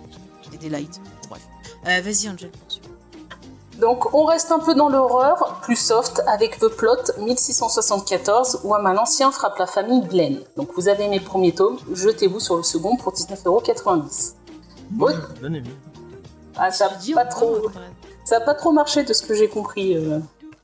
et 0.53 0.57
des 0.57 0.69
lights. 0.69 0.99
Bref. 1.29 1.41
Euh, 1.87 2.01
Vas-y, 2.03 2.29
Angel, 2.29 2.49
poursuis. 2.51 2.81
Donc 3.79 4.13
on 4.13 4.25
reste 4.25 4.51
un 4.51 4.59
peu 4.59 4.75
dans 4.75 4.89
l'horreur, 4.89 5.59
plus 5.63 5.75
soft, 5.77 6.21
avec 6.27 6.59
The 6.59 6.67
Plot 6.67 6.97
1674, 7.19 8.59
où 8.63 8.75
un 8.75 8.79
mal 8.81 8.97
ancien 8.99 9.31
frappe 9.31 9.57
la 9.57 9.65
famille 9.65 10.01
Glenn. 10.01 10.39
Donc 10.57 10.69
vous 10.75 10.87
avez 10.87 11.05
aimé 11.05 11.17
le 11.19 11.25
premier 11.25 11.53
tome, 11.53 11.77
jetez-vous 11.93 12.39
sur 12.39 12.57
le 12.57 12.63
second 12.63 12.95
pour 12.97 13.13
19,90€. 13.13 14.33
Moi, 14.91 15.09
Ouais. 15.11 15.17
j'ai 15.35 15.39
bien 15.39 15.53
aimé. 15.57 15.69
Ah, 16.57 16.69
ça 16.69 16.89
n'a 16.89 17.15
pas, 17.15 17.25
trop... 17.25 17.57
a 18.29 18.39
pas 18.41 18.53
trop 18.53 18.71
marché 18.71 19.03
de 19.03 19.13
ce 19.13 19.23
que 19.23 19.33
j'ai 19.33 19.47
compris. 19.47 19.95
euh. 19.97 20.19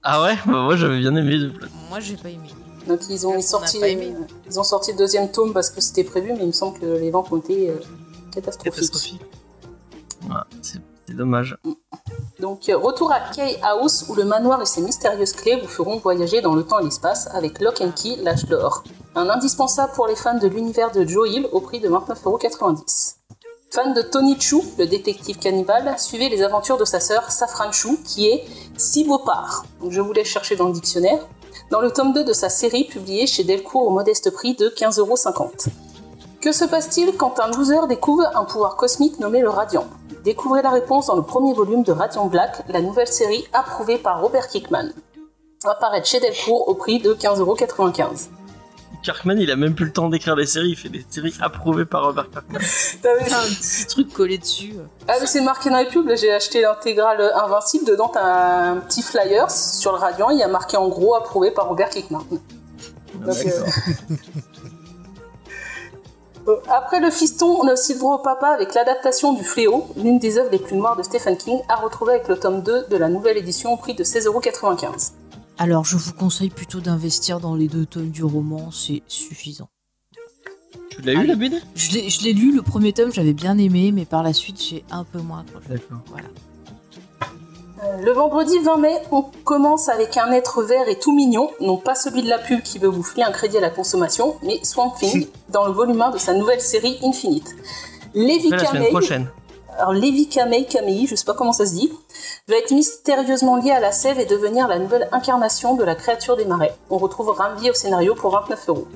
Ah 0.10 0.22
ouais 0.22 0.36
Bah, 0.46 0.64
Moi, 0.64 0.78
j'avais 0.78 1.00
bien 1.00 1.14
aimé. 1.16 1.38
The 1.38 1.54
Plot. 1.54 1.68
Moi, 1.90 2.00
j'ai 2.00 2.16
pas 2.16 2.30
aimé. 2.30 2.48
Donc 2.88 3.02
ils 3.10 3.28
ont 3.28 3.42
sorti, 3.42 3.80
pas 3.82 3.90
aimé. 3.90 4.14
ils 4.50 4.58
ont 4.58 4.64
sorti 4.64 4.94
le 4.94 4.98
deuxième 4.98 5.30
tome 5.30 5.52
parce 5.52 5.70
que 5.70 5.82
c'était 5.82 6.06
prévu, 6.06 6.32
mais 6.32 6.44
il 6.44 6.48
me 6.48 6.52
semble 6.54 6.80
que 6.80 6.86
les 6.86 7.12
ventes 7.12 7.30
ont 7.34 7.38
été 7.38 7.70
euh, 7.70 7.74
catastrophiques. 8.32 8.74
Catastrophique. 8.74 9.22
Ouais, 10.30 10.36
c'est 10.62 10.80
c'est 11.08 11.16
dommage. 11.16 11.58
Donc, 12.40 12.68
euh, 12.68 12.78
retour 12.78 13.12
à 13.14 13.22
Kay 13.22 13.58
House, 13.64 14.06
où 14.10 14.16
le 14.16 14.26
manoir 14.26 14.62
et 14.62 14.66
ses 14.66 14.82
mystérieuses 14.82 15.32
clés 15.32 15.58
vous 15.60 15.68
feront 15.68 15.98
voyager 16.00 16.42
dans 16.42 16.54
le 16.54 16.64
temps 16.64 16.80
et 16.80 16.84
l'espace 16.84 17.30
avec 17.34 17.62
Lock 17.62 17.80
and 17.80 17.92
Key, 17.92 18.18
l'âge 18.22 18.46
d'or. 18.46 18.84
Un 19.16 19.30
indispensable 19.30 19.94
pour 19.94 20.08
les 20.08 20.16
fans 20.18 20.38
de 20.38 20.48
l'univers 20.48 20.92
de 20.92 21.06
Joe 21.06 21.30
Hill 21.30 21.48
au 21.54 21.62
prix 21.62 21.80
de 21.80 21.88
29,90€. 21.88 23.16
Fan 23.70 23.94
de 23.94 24.02
Tony 24.02 24.40
Chu, 24.40 24.62
le 24.78 24.88
détective 24.88 25.40
cannibale, 25.40 25.94
suivez 25.98 26.30
les 26.30 26.42
aventures 26.42 26.78
de 26.78 26.86
sa 26.86 27.02
sœur 27.02 27.30
Safran 27.30 27.72
Chu, 27.74 27.98
qui 28.04 28.28
est 28.28 28.46
Sivopar. 28.78 29.66
Donc, 29.82 29.92
je 29.92 30.00
vous 30.00 30.14
laisse 30.14 30.28
chercher 30.28 30.56
dans 30.56 30.68
le 30.68 30.74
dictionnaire. 30.74 31.28
Dans 31.70 31.82
le 31.82 31.92
tome 31.92 32.14
2 32.14 32.24
de 32.24 32.32
sa 32.32 32.48
série, 32.48 32.86
publiée 32.86 33.28
chez 33.28 33.44
Delcourt 33.44 33.86
au 33.86 33.90
modeste 33.90 34.32
prix 34.32 34.56
de 34.56 34.70
15,50€. 34.70 35.68
Que 36.40 36.54
se 36.54 36.64
passe-t-il 36.64 37.18
quand 37.18 37.42
un 37.42 37.52
loser 37.52 37.88
découvre 37.90 38.32
un 38.36 38.46
pouvoir 38.46 38.78
cosmique 38.78 39.20
nommé 39.20 39.42
le 39.42 39.50
Radiant? 39.50 39.88
Découvrez 40.24 40.62
la 40.62 40.70
réponse 40.70 41.08
dans 41.08 41.18
le 41.18 41.22
premier 41.22 41.54
volume 41.54 41.84
de 41.84 41.92
Radiant 41.92 42.28
Black, 42.28 42.64
la 42.70 42.82
nouvelle 42.82 43.08
série 43.08 43.46
approuvée 43.52 43.98
par 43.98 44.22
Robert 44.22 44.48
Kickman. 44.48 44.94
Apparaître 45.66 46.08
chez 46.08 46.22
Delcourt 46.22 46.70
au 46.70 46.74
prix 46.74 47.00
de 47.00 47.14
15,95€. 47.14 48.30
Kirkman, 49.04 49.36
il 49.40 49.52
a 49.52 49.56
même 49.56 49.76
plus 49.76 49.86
le 49.86 49.94
temps 49.94 50.10
d'écrire 50.10 50.36
des 50.36 50.46
séries. 50.46 50.70
Il 50.72 50.76
fait 50.76 50.90
des 50.90 51.06
séries 51.10 51.34
approuvées 51.40 51.86
par 51.86 52.06
Robert 52.06 52.30
Kirkman. 52.30 52.60
T'as 53.02 53.16
vu 53.16 53.32
un 53.32 53.54
petit 53.54 53.86
truc 53.88 54.12
collé 54.14 54.38
dessus. 54.38 54.74
Ah 55.08 55.14
mais 55.20 55.28
c'est 55.28 55.42
marqué 55.42 55.70
dans 55.70 55.78
les 55.78 55.86
pubs, 55.86 56.10
j'ai 56.16 56.34
acheté 56.34 56.62
l'intégrale 56.62 57.32
Invincible, 57.36 57.86
dedans 57.86 58.10
t'as 58.10 58.24
un 58.24 58.78
petit 58.78 59.02
flyer 59.02 59.50
sur 59.50 59.92
le 59.92 59.98
Radiant, 59.98 60.30
il 60.30 60.40
y 60.40 60.44
a 60.44 60.48
marqué 60.48 60.78
en 60.78 60.88
gros 60.90 61.16
approuvé 61.16 61.52
par 61.52 61.68
Robert 61.68 61.90
Kickman. 61.90 62.24
Donc, 62.30 63.36
euh, 63.46 63.66
Euh, 66.48 66.56
Après 66.70 67.00
le 67.00 67.10
fiston, 67.12 67.58
on 67.62 67.68
a 67.68 67.74
aussi 67.74 67.94
le 67.94 68.00
droit 68.00 68.16
au 68.16 68.20
papa 68.20 68.48
avec 68.48 68.74
l'adaptation 68.74 69.34
du 69.34 69.44
Fléau, 69.44 69.88
l'une 69.98 70.20
des 70.20 70.38
œuvres 70.38 70.50
les 70.52 70.60
plus 70.60 70.76
noires 70.76 70.96
de 70.96 71.04
Stephen 71.04 71.38
King, 71.38 71.60
à 71.68 71.76
retrouver 71.76 72.14
avec 72.14 72.28
le 72.28 72.38
tome 72.38 72.62
2 72.62 72.86
de 72.90 72.98
la 72.98 73.10
nouvelle 73.10 73.38
édition 73.38 73.74
au 73.74 73.78
prix 73.78 73.94
de 73.96 74.04
16,95€. 74.04 75.12
Alors, 75.60 75.86
je 75.86 75.98
vous 75.98 76.14
conseille 76.14 76.50
plutôt 76.50 76.80
d'investir 76.80 77.40
dans 77.40 77.56
les 77.56 77.68
deux 77.68 77.86
tomes 77.86 78.10
du 78.12 78.24
roman, 78.24 78.70
c'est 78.72 79.02
suffisant. 79.08 79.70
Tu 80.92 81.02
l'as 81.02 81.14
eu 81.14 81.26
la 81.26 81.36
BD? 81.36 81.58
Je 81.76 81.92
l'ai 81.92 82.10
je 82.10 82.24
l'ai 82.24 82.34
lu, 82.34 82.56
le 82.56 82.62
premier 82.62 82.94
tome, 82.94 83.12
j'avais 83.12 83.34
bien 83.34 83.58
aimé, 83.58 83.92
mais 83.94 84.06
par 84.06 84.24
la 84.24 84.34
suite, 84.34 84.62
j'ai 84.62 84.84
un 84.92 85.04
peu 85.04 85.20
moins 85.20 85.42
accroché. 85.42 85.68
D'accord. 85.70 85.98
Voilà. 86.08 86.28
Euh, 87.84 88.02
Le 88.04 88.12
vendredi 88.12 88.58
20 88.60 88.78
mai, 88.78 88.96
on 89.12 89.24
commence 89.44 89.90
avec 89.90 90.18
un 90.18 90.32
être 90.32 90.64
vert 90.64 90.88
et 90.88 90.98
tout 91.00 91.14
mignon, 91.16 91.50
non 91.60 91.78
pas 91.78 91.96
celui 91.96 92.24
de 92.24 92.30
la 92.30 92.40
pub 92.40 92.62
qui 92.62 92.80
veut 92.80 92.88
vous 92.88 93.04
filer 93.04 93.24
un 93.24 93.32
crédit 93.32 93.58
à 93.58 93.62
la 93.62 93.70
consommation, 93.70 94.36
mais 94.44 94.60
Swamp 94.64 94.92
Thing, 95.00 95.28
dans 95.50 95.66
le 95.66 95.72
volume 95.72 96.02
1 96.02 96.12
de 96.12 96.18
sa 96.18 96.34
nouvelle 96.34 96.62
série 96.62 96.98
Infinite. 97.04 97.56
Lévi 98.14 98.50
la 98.50 98.60
semaine 98.60 98.72
Kamei, 98.74 98.90
prochaine. 98.90 99.28
alors 99.78 99.94
Lévi 99.94 100.28
Kamei 100.28 100.66
Kamei, 100.66 101.06
je 101.06 101.16
sais 101.16 101.26
pas 101.26 101.36
comment 101.36 101.54
ça 101.54 101.68
se 101.68 101.74
dit, 101.76 101.92
va 102.48 102.56
être 102.56 102.72
mystérieusement 102.72 103.58
lié 103.58 103.72
à 103.72 103.82
la 103.82 103.92
sève 103.92 104.20
et 104.20 104.26
devenir 104.26 104.70
la 104.70 104.80
nouvelle 104.80 105.10
incarnation 105.12 105.76
de 105.76 105.84
la 105.84 105.96
créature 105.96 106.38
des 106.38 106.46
marais. 106.46 106.74
On 106.90 106.98
retrouve 106.98 107.30
Ramvi 107.30 107.70
au 107.70 107.74
scénario 107.74 108.16
pour 108.16 108.32
29 108.32 108.70
euros. 108.70 108.88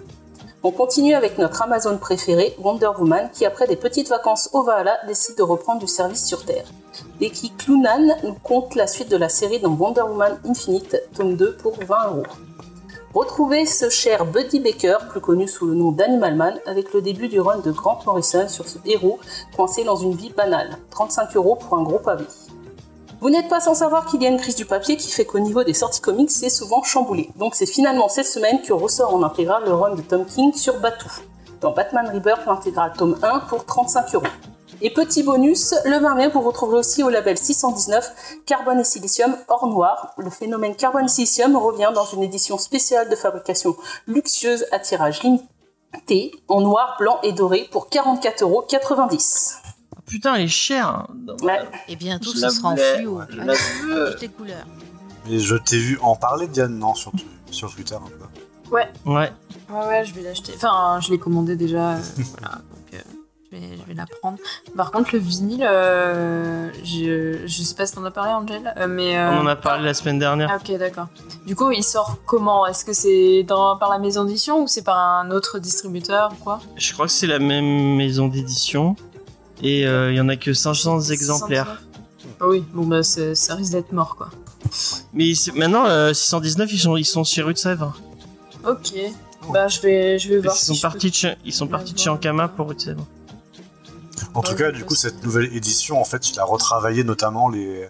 On 0.63 0.71
continue 0.71 1.15
avec 1.15 1.37
notre 1.37 1.61
Amazon 1.61 1.97
préféré, 1.97 2.55
Wonder 2.59 2.91
Woman, 2.97 3.29
qui 3.33 3.45
après 3.45 3.67
des 3.67 3.75
petites 3.75 4.07
vacances 4.07 4.49
au 4.53 4.63
Valhalla 4.63 4.97
décide 5.05 5.37
de 5.37 5.43
reprendre 5.43 5.81
du 5.81 5.87
service 5.87 6.25
sur 6.25 6.45
Terre. 6.45 6.65
Becky 7.19 7.51
Clunan 7.57 8.15
nous 8.23 8.35
compte 8.35 8.75
la 8.75 8.87
suite 8.87 9.09
de 9.09 9.17
la 9.17 9.27
série 9.27 9.59
dans 9.59 9.73
Wonder 9.73 10.03
Woman 10.03 10.39
Infinite, 10.47 11.01
tome 11.13 11.35
2 11.35 11.57
pour 11.57 11.77
20 11.77 12.07
euros. 12.07 12.23
Retrouvez 13.13 13.65
ce 13.65 13.89
cher 13.89 14.25
Buddy 14.25 14.61
Baker, 14.61 14.99
plus 15.09 15.19
connu 15.19 15.45
sous 15.45 15.65
le 15.65 15.73
nom 15.73 15.91
d'Animal 15.91 16.35
Man, 16.35 16.59
avec 16.65 16.93
le 16.93 17.01
début 17.01 17.27
du 17.27 17.41
run 17.41 17.57
de 17.57 17.71
Grant 17.71 17.99
Morrison 18.05 18.47
sur 18.47 18.69
ce 18.69 18.77
héros 18.85 19.19
coincé 19.53 19.83
dans 19.83 19.97
une 19.97 20.15
vie 20.15 20.31
banale. 20.31 20.77
35 20.91 21.35
euros 21.35 21.57
pour 21.57 21.77
un 21.77 21.83
gros 21.83 21.99
pavé. 21.99 22.23
Vous 23.21 23.29
n'êtes 23.29 23.49
pas 23.49 23.59
sans 23.59 23.75
savoir 23.75 24.07
qu'il 24.07 24.23
y 24.23 24.25
a 24.25 24.29
une 24.29 24.39
crise 24.39 24.55
du 24.55 24.65
papier 24.65 24.97
qui 24.97 25.11
fait 25.11 25.25
qu'au 25.25 25.37
niveau 25.37 25.63
des 25.63 25.75
sorties 25.75 26.01
comics, 26.01 26.31
c'est 26.31 26.49
souvent 26.49 26.81
chamboulé. 26.81 27.29
Donc 27.35 27.53
c'est 27.53 27.67
finalement 27.67 28.09
cette 28.09 28.25
semaine 28.25 28.63
que 28.63 28.73
ressort 28.73 29.13
en 29.13 29.21
intégrale 29.21 29.63
le 29.63 29.75
run 29.75 29.93
de 29.93 30.01
Tom 30.01 30.25
King 30.25 30.51
sur 30.53 30.79
Batou. 30.79 31.07
Dans 31.61 31.69
Batman 31.69 32.09
Rebirth, 32.11 32.47
l'intégrale 32.47 32.93
tome 32.97 33.19
1 33.21 33.41
pour 33.41 33.63
35 33.67 34.15
euros. 34.15 34.25
Et 34.81 34.91
petit 34.91 35.21
bonus, 35.21 35.75
le 35.85 35.99
20 35.99 36.15
mai, 36.15 36.27
vous 36.29 36.41
retrouverez 36.41 36.79
aussi 36.79 37.03
au 37.03 37.09
label 37.09 37.37
619 37.37 38.39
Carbone 38.47 38.79
et 38.79 38.83
Silicium 38.83 39.37
hors 39.49 39.67
noir. 39.67 40.15
Le 40.17 40.31
phénomène 40.31 40.75
Carbone 40.75 41.05
et 41.05 41.07
Silicium 41.07 41.55
revient 41.55 41.91
dans 41.93 42.05
une 42.05 42.23
édition 42.23 42.57
spéciale 42.57 43.07
de 43.07 43.15
fabrication 43.15 43.75
luxueuse 44.07 44.65
à 44.71 44.79
tirage 44.79 45.21
limité, 45.21 46.31
en 46.47 46.61
noir, 46.61 46.95
blanc 46.99 47.19
et 47.21 47.33
doré 47.33 47.69
pour 47.71 47.87
44,90 47.87 48.41
euros. 48.41 48.65
Putain, 50.11 50.37
il 50.37 50.43
est 50.43 50.47
cher. 50.49 51.07
Ouais. 51.41 51.59
Et 51.87 51.95
bientôt, 51.95 52.31
ce 52.31 52.49
sera 52.49 52.69
en 52.69 52.75
fluo. 52.75 53.21
toutes 54.11 54.21
les 54.21 54.27
couleurs. 54.27 54.65
Mais 55.29 55.39
je 55.39 55.55
t'ai 55.55 55.77
vu 55.77 55.97
en 56.01 56.15
parler, 56.15 56.47
Diane, 56.47 56.77
non, 56.77 56.93
sur, 56.95 57.11
sur 57.49 57.73
Twitter 57.73 57.95
un 57.95 57.99
peu. 58.09 58.75
Ouais. 58.75 58.89
Ouais, 59.05 59.31
ouais, 59.69 60.03
je 60.05 60.13
vais 60.13 60.21
l'acheter. 60.21 60.51
Enfin, 60.55 60.99
je 61.01 61.11
l'ai 61.11 61.17
commandé 61.17 61.55
déjà. 61.55 61.91
euh, 61.93 61.97
voilà, 62.39 62.55
donc 62.55 62.93
euh, 62.93 62.97
je, 63.51 63.57
vais, 63.57 63.77
je 63.77 63.83
vais 63.87 63.93
la 63.93 64.05
prendre. 64.19 64.37
Par 64.75 64.91
contre, 64.91 65.11
le 65.13 65.19
vinyle, 65.19 65.63
euh, 65.69 66.69
je, 66.83 67.45
je 67.45 67.61
sais 67.63 67.75
pas 67.75 67.85
si 67.85 67.93
t'en 67.93 68.03
as 68.03 68.11
parlé, 68.11 68.31
Angel, 68.33 68.73
euh, 68.77 68.87
mais. 68.87 69.17
euh, 69.17 69.31
On 69.31 69.41
en 69.41 69.47
a 69.47 69.55
parlé 69.55 69.85
la 69.85 69.93
semaine 69.93 70.19
dernière. 70.19 70.49
Ah, 70.51 70.57
ok, 70.57 70.77
d'accord. 70.77 71.07
Du 71.45 71.55
coup, 71.55 71.71
il 71.71 71.83
sort 71.83 72.17
comment? 72.25 72.65
Est-ce 72.65 72.83
que 72.83 72.93
c'est 72.93 73.45
par 73.47 73.89
la 73.89 73.99
maison 73.99 74.23
d'édition 74.25 74.63
ou 74.63 74.67
c'est 74.67 74.83
par 74.83 74.97
un 74.97 75.31
autre 75.31 75.59
distributeur 75.59 76.31
ou 76.33 76.43
quoi? 76.43 76.59
Je 76.75 76.91
crois 76.93 77.05
que 77.05 77.11
c'est 77.13 77.27
la 77.27 77.39
même 77.39 77.95
maison 77.95 78.27
d'édition. 78.27 78.95
Et 79.63 79.85
euh, 79.87 80.11
il 80.11 80.17
y 80.17 80.21
en 80.21 80.29
a 80.29 80.35
que 80.35 80.53
500 80.53 81.01
exemplaires. 81.11 81.81
Ah 82.39 82.47
oui, 82.47 82.63
bon 82.73 82.85
bah 82.85 83.03
ça 83.03 83.55
risque 83.55 83.71
d'être 83.71 83.91
mort 83.91 84.15
quoi. 84.15 84.29
Mais 85.13 85.31
maintenant, 85.55 85.85
euh, 85.85 86.13
619, 86.13 86.71
ils 86.73 86.79
sont, 86.79 86.97
ils 86.97 87.05
sont 87.05 87.23
chez 87.23 87.41
Rue 87.41 87.53
de 87.53 87.57
Sèvres. 87.59 87.99
Ok, 88.67 88.93
bah 89.51 89.67
je 89.67 89.81
vais, 89.81 90.17
je 90.19 90.29
vais 90.29 90.35
Ils 90.35 90.41
voir. 90.41 90.55
sont 90.55 90.73
si 90.73 90.77
je 90.77 90.81
partis 90.81 91.09
de 91.09 91.15
chez, 91.15 91.35
ils 91.45 91.53
sont 91.53 91.67
partis 91.67 91.93
de 91.93 91.99
chez. 91.99 92.09
Ankama 92.09 92.47
pour 92.47 92.69
Rue 92.69 92.75
de 92.75 92.81
Sèvres. 92.81 93.05
En 94.33 94.39
Ouais, 94.41 94.49
tout 94.49 94.55
cas, 94.55 94.71
du 94.71 94.85
coup, 94.85 94.95
cette 94.95 95.23
nouvelle 95.23 95.53
édition, 95.55 95.99
en 95.99 96.05
fait, 96.05 96.29
il 96.29 96.39
a 96.39 96.43
retravaillé 96.45 97.03
notamment 97.03 97.49
les, 97.49 97.89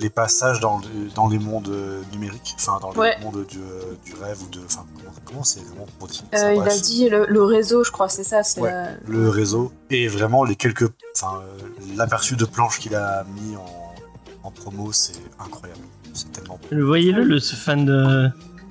les 0.00 0.10
passages 0.10 0.60
dans, 0.60 0.78
le- 0.78 1.08
dans 1.14 1.28
les 1.28 1.38
mondes 1.38 1.68
euh, 1.68 2.02
numériques, 2.12 2.54
enfin, 2.56 2.78
dans 2.80 2.92
Ouais. 2.92 3.16
mondes 3.22 3.46
du, 3.46 3.58
euh, 3.58 3.94
du 4.04 4.14
rêve 4.14 4.38
ou 4.42 4.48
de. 4.50 4.60
Enfin, 4.66 4.84
comment- 5.24 5.42
c'est 5.44 5.60
vraiment 5.60 5.86
pour 5.98 6.08
dire 6.08 6.22
Euh, 6.34 6.54
il 6.54 6.62
a 6.68 6.78
dit 6.78 7.08
le, 7.08 7.26
le 7.26 7.42
réseau, 7.44 7.82
je 7.84 7.90
crois, 7.90 8.08
c'est 8.08 8.24
ça. 8.24 8.42
C'est 8.42 8.60
Ouais. 8.60 8.70
la- 8.70 8.90
le 9.06 9.28
réseau 9.30 9.72
et 9.90 10.06
vraiment 10.08 10.44
les 10.44 10.54
quelques 10.56 10.90
enfin 11.16 11.40
euh, 11.42 11.68
l'aperçu 11.96 12.36
de 12.36 12.44
planches 12.44 12.78
qu'il 12.78 12.94
a 12.94 13.24
mis 13.24 13.56
en, 13.56 14.46
en 14.46 14.50
promo 14.50 14.92
c'est 14.92 15.14
incroyable 15.38 15.80
c'est 16.12 16.30
tellement 16.32 16.54
beau 16.60 16.66
Le 16.70 16.84
voyez-le, 16.84 17.22
le, 17.24 17.38
ce 17.38 17.56
fan 17.56 17.84
de, 17.86 18.28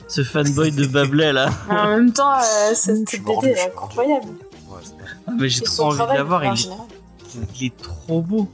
ce 0.08 0.24
fanboy 0.24 0.72
de 0.72 0.86
Bablet 0.86 1.34
là. 1.34 1.50
En 1.70 1.88
même 1.90 2.14
temps, 2.14 2.38
euh, 2.38 2.74
cette 2.76 3.04
BD 3.24 3.48
est 3.50 3.62
incroyable. 3.68 4.28
Ouais, 4.70 4.80
c'est 4.84 4.94
vrai. 4.94 5.12
Ah, 5.28 5.32
mais 5.40 5.50
j'ai 5.50 5.62
trop 5.62 5.86
envie 5.86 5.98
de 5.98 6.18
l'avoir. 6.18 6.44
il 6.46 7.66
est 7.66 7.78
trop 7.78 8.22
beau. 8.22 8.48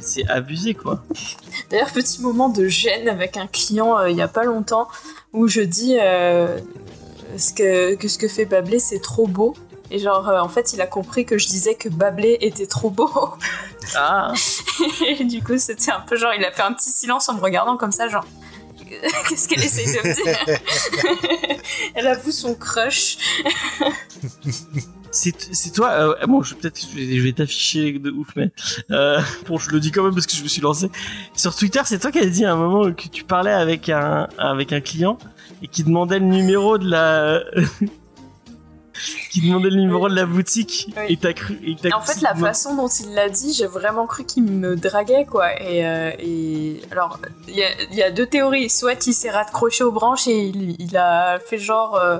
C'est 0.00 0.28
abusé 0.28 0.74
quoi. 0.74 1.02
D'ailleurs, 1.70 1.90
petit 1.92 2.20
moment 2.20 2.48
de 2.48 2.66
gêne 2.66 3.08
avec 3.08 3.36
un 3.36 3.46
client 3.46 3.98
euh, 3.98 4.10
il 4.10 4.16
y 4.16 4.22
a 4.22 4.28
pas 4.28 4.44
longtemps 4.44 4.88
où 5.32 5.48
je 5.48 5.60
dis 5.60 5.96
euh, 6.00 6.58
ce 7.36 7.52
que, 7.52 7.94
que 7.94 8.08
ce 8.08 8.18
que 8.18 8.28
fait 8.28 8.44
Bablé 8.44 8.78
c'est 8.78 9.00
trop 9.00 9.26
beau. 9.26 9.54
Et 9.90 9.98
genre, 9.98 10.28
euh, 10.28 10.40
en 10.40 10.48
fait, 10.48 10.72
il 10.72 10.80
a 10.80 10.86
compris 10.86 11.24
que 11.24 11.38
je 11.38 11.46
disais 11.46 11.74
que 11.74 11.88
Bablé 11.88 12.38
était 12.40 12.66
trop 12.66 12.90
beau. 12.90 13.08
Ah, 13.94 14.32
Et 15.06 15.24
du 15.24 15.42
coup, 15.42 15.58
c'était 15.58 15.92
un 15.92 16.00
peu 16.00 16.16
genre, 16.16 16.32
il 16.36 16.44
a 16.44 16.50
fait 16.50 16.62
un 16.62 16.72
petit 16.72 16.90
silence 16.90 17.28
en 17.28 17.34
me 17.34 17.40
regardant 17.40 17.76
comme 17.76 17.92
ça, 17.92 18.08
genre. 18.08 18.26
Qu'est-ce 19.28 19.48
qu'elle 19.48 19.64
essaye 19.64 19.86
de 19.86 20.08
me 20.08 20.14
dire? 20.14 20.58
Elle 21.94 22.06
avoue 22.06 22.30
son 22.30 22.54
crush. 22.54 23.18
C'est 25.10 25.72
toi. 25.72 25.90
euh, 25.90 26.26
bon, 26.26 26.42
je 26.42 26.54
peut-être 26.54 26.80
je 26.80 26.96
vais, 26.96 27.16
je 27.16 27.22
vais 27.22 27.32
t'afficher 27.32 27.92
de 27.98 28.10
ouf, 28.10 28.28
mais 28.36 28.50
euh, 28.90 29.20
bon, 29.46 29.58
je 29.58 29.70
le 29.70 29.80
dis 29.80 29.90
quand 29.90 30.04
même 30.04 30.14
parce 30.14 30.26
que 30.26 30.34
je 30.36 30.42
me 30.42 30.48
suis 30.48 30.62
lancé 30.62 30.90
sur 31.34 31.54
Twitter. 31.54 31.80
C'est 31.84 31.98
toi 31.98 32.10
qui 32.10 32.18
as 32.18 32.26
dit 32.26 32.44
à 32.44 32.52
un 32.52 32.56
moment 32.56 32.92
que 32.92 33.08
tu 33.08 33.24
parlais 33.24 33.52
avec 33.52 33.88
un 33.88 34.28
avec 34.38 34.72
un 34.72 34.80
client 34.80 35.18
et 35.62 35.68
qui 35.68 35.84
demandait 35.84 36.18
le 36.18 36.26
numéro 36.26 36.78
de 36.78 36.88
la 36.88 37.42
qui 39.40 39.46
demandait 39.48 39.70
le 39.70 39.76
numéro 39.80 40.08
de 40.08 40.14
la 40.14 40.24
boutique 40.26 40.88
Oui. 40.96 41.02
et 41.10 41.16
t'as 41.16 41.32
cru. 41.32 41.58
Et 41.64 41.76
En 41.92 42.00
fait, 42.00 42.20
la 42.22 42.34
façon 42.34 42.74
dont 42.74 42.88
il 42.88 43.12
l'a 43.14 43.28
dit, 43.28 43.52
j'ai 43.52 43.66
vraiment 43.66 44.06
cru 44.06 44.24
qu'il 44.24 44.44
me 44.44 44.76
draguait, 44.76 45.26
quoi. 45.26 45.52
Et, 45.60 45.86
euh, 45.86 46.10
et 46.18 46.80
alors, 46.90 47.18
il 47.48 47.54
y, 47.56 47.62
a- 47.62 47.82
il 47.90 47.96
y 47.96 48.02
a 48.02 48.10
deux 48.10 48.26
théories. 48.26 48.70
Soit 48.70 49.06
il 49.06 49.12
s'est 49.12 49.30
raccroché 49.30 49.84
aux 49.84 49.92
branches 49.92 50.26
et 50.26 50.38
il, 50.46 50.76
il 50.80 50.96
a 50.96 51.38
fait 51.38 51.58
genre, 51.58 51.96
euh, 51.96 52.18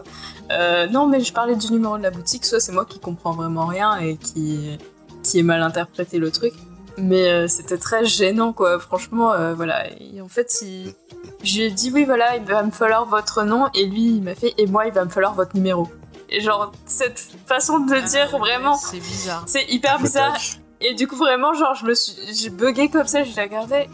euh, 0.52 0.86
non, 0.88 1.06
mais 1.06 1.20
je 1.20 1.32
parlais 1.32 1.56
du 1.56 1.70
numéro 1.72 1.96
de 1.96 2.02
la 2.02 2.10
boutique. 2.10 2.44
Soit 2.44 2.60
c'est 2.60 2.72
moi 2.72 2.84
qui 2.84 2.98
comprends 3.00 3.32
vraiment 3.32 3.66
rien 3.66 3.96
et 3.98 4.16
qui, 4.16 4.78
qui 5.22 5.38
ai 5.38 5.42
mal 5.42 5.62
interprété 5.62 6.18
le 6.18 6.30
truc. 6.30 6.52
Mais 6.98 7.28
euh, 7.30 7.46
c'était 7.48 7.78
très 7.78 8.04
gênant, 8.06 8.52
quoi. 8.52 8.78
Franchement, 8.78 9.32
euh, 9.32 9.54
voilà. 9.54 9.84
Et 10.00 10.20
en 10.22 10.28
fait, 10.28 10.50
il... 10.62 10.94
je 11.44 11.56
lui 11.56 11.62
ai 11.64 11.70
dit, 11.70 11.90
oui, 11.92 12.04
voilà, 12.04 12.36
il 12.36 12.44
va 12.44 12.62
me 12.62 12.70
falloir 12.70 13.04
votre 13.04 13.42
nom. 13.44 13.66
Et 13.74 13.84
lui, 13.86 14.16
il 14.16 14.22
m'a 14.22 14.34
fait, 14.34 14.54
et 14.58 14.66
moi, 14.66 14.86
il 14.86 14.92
va 14.92 15.04
me 15.04 15.10
falloir 15.10 15.34
votre 15.34 15.54
numéro. 15.54 15.88
Et 16.28 16.40
genre, 16.40 16.72
cette 16.86 17.18
façon 17.46 17.78
de 17.78 17.98
dire, 18.00 18.36
vraiment, 18.38 18.74
C'est 18.76 18.98
bizarre. 19.00 19.44
c'est 19.46 19.64
hyper 19.70 19.98
bizarre. 20.00 20.36
Et 20.80 20.94
du 20.94 21.06
coup, 21.06 21.16
vraiment, 21.16 21.54
genre, 21.54 21.74
je 21.74 21.84
me 21.86 21.94
suis. 21.94 22.14
J'ai 22.34 22.50
bugué 22.50 22.88
comme 22.90 23.06
ça, 23.06 23.22
je 23.24 23.34
l'ai 23.34 23.42
regardé. 23.42 23.88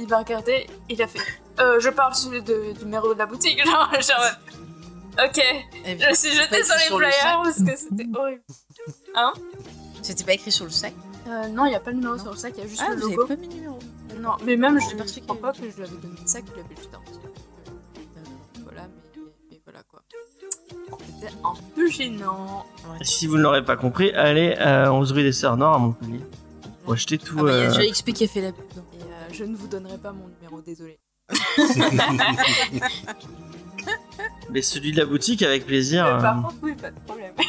Il 0.00 0.08
m'a 0.08 0.18
regardé, 0.18 0.66
il 0.88 1.00
a 1.02 1.06
fait. 1.06 1.18
Euh, 1.60 1.78
je 1.80 1.90
parle 1.90 2.14
sur 2.14 2.30
le 2.30 2.40
de- 2.40 2.72
du 2.72 2.84
numéro 2.84 3.12
de 3.12 3.18
la 3.18 3.26
boutique. 3.26 3.58
Genre, 3.66 3.90
genre. 4.00 4.30
Ok. 5.22 5.38
Eh 5.84 5.98
Je 5.98 6.08
me 6.08 6.14
suis 6.14 6.30
jetée 6.30 6.64
sur 6.64 6.74
les 6.74 6.80
sur 6.84 6.98
le 6.98 7.06
flyers 7.10 7.42
parce 7.42 7.58
que 7.58 7.76
c'était 7.76 8.06
horrible. 8.18 8.42
C'était 10.02 10.24
pas 10.24 10.32
écrit 10.32 10.50
sur 10.50 10.64
le 10.64 10.70
sac. 10.70 10.94
Euh, 11.28 11.48
non, 11.48 11.66
il 11.66 11.70
n'y 11.70 11.74
a 11.76 11.80
pas 11.80 11.90
le 11.90 11.96
numéro 11.98 12.16
sur 12.18 12.30
le 12.32 12.36
sac, 12.36 12.54
il 12.56 12.62
y 12.62 12.66
a 12.66 12.68
juste 12.68 12.82
Ah, 12.84 12.90
le 12.90 12.96
vous 12.96 13.06
avez 13.06 13.14
logo. 13.16 13.26
pas 13.28 13.36
mis 13.36 13.46
le 13.48 13.52
numéro. 13.54 13.78
Non, 14.18 14.30
mais 14.44 14.56
même, 14.56 14.80
je 14.80 14.86
ne 14.94 14.98
perçu 14.98 15.20
crois 15.20 15.34
qu'il- 15.36 15.42
pas 15.42 15.52
que 15.52 15.58
je 15.70 15.76
lui 15.76 15.82
avais 15.84 15.96
donné 15.96 16.14
le 16.20 16.26
sac, 16.26 16.44
il 16.54 16.60
avait 16.60 16.74
juste 16.76 16.90
un 16.94 16.98
petit. 17.00 17.18
C'était 21.22 21.34
un 21.44 21.54
peu 21.76 21.88
gênant. 21.88 22.66
Si 23.02 23.28
vous 23.28 23.36
ne 23.36 23.42
l'aurez 23.42 23.64
pas 23.64 23.76
compris, 23.76 24.10
allez 24.12 24.54
à 24.54 24.92
11 24.92 25.12
rue 25.12 25.22
des 25.22 25.30
Sœurs 25.30 25.56
Nord 25.56 25.74
à 25.74 25.78
Montpellier. 25.78 26.20
Pour 26.82 26.94
acheter 26.94 27.16
tout. 27.16 27.36
Ah 27.38 27.42
bah, 27.44 27.50
euh, 27.50 27.70
fait 27.70 28.40
la 28.40 28.50
pub. 28.50 28.66
Et 28.92 29.02
euh, 29.02 29.28
je 29.30 29.44
ne 29.44 29.54
vous 29.54 29.68
donnerai 29.68 29.98
pas 29.98 30.10
mon 30.10 30.26
numéro, 30.26 30.60
désolé. 30.62 30.98
Mais 34.50 34.62
celui 34.62 34.90
de 34.90 34.98
la 34.98 35.04
boutique 35.04 35.42
avec 35.42 35.64
plaisir. 35.64 36.04
Mais 36.04 36.22
par 36.22 36.38
euh. 36.38 36.42
contre, 36.42 36.54
oui, 36.62 36.74
pas 36.74 36.90
de 36.90 36.98
problème. 37.00 37.34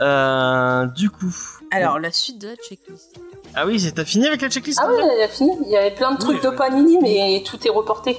Euh, 0.00 0.86
du 0.86 1.10
coup. 1.10 1.34
Alors, 1.72 1.98
la 1.98 2.12
suite 2.12 2.40
de 2.40 2.46
la 2.46 2.54
checklist. 2.54 3.18
Ah 3.52 3.66
oui, 3.66 3.80
c'est- 3.80 3.90
t'as 3.90 4.04
fini 4.04 4.28
avec 4.28 4.40
la 4.42 4.48
checklist 4.48 4.78
Ah 4.80 4.88
ouais, 4.88 5.02
elle 5.16 5.22
a 5.24 5.28
fini. 5.28 5.50
Il 5.62 5.72
y 5.72 5.76
avait 5.76 5.92
plein 5.92 6.12
de 6.14 6.20
trucs 6.20 6.40
de 6.40 6.50
Panini, 6.50 6.98
mais 7.02 7.42
tout 7.44 7.58
est 7.66 7.70
reporté. 7.70 8.16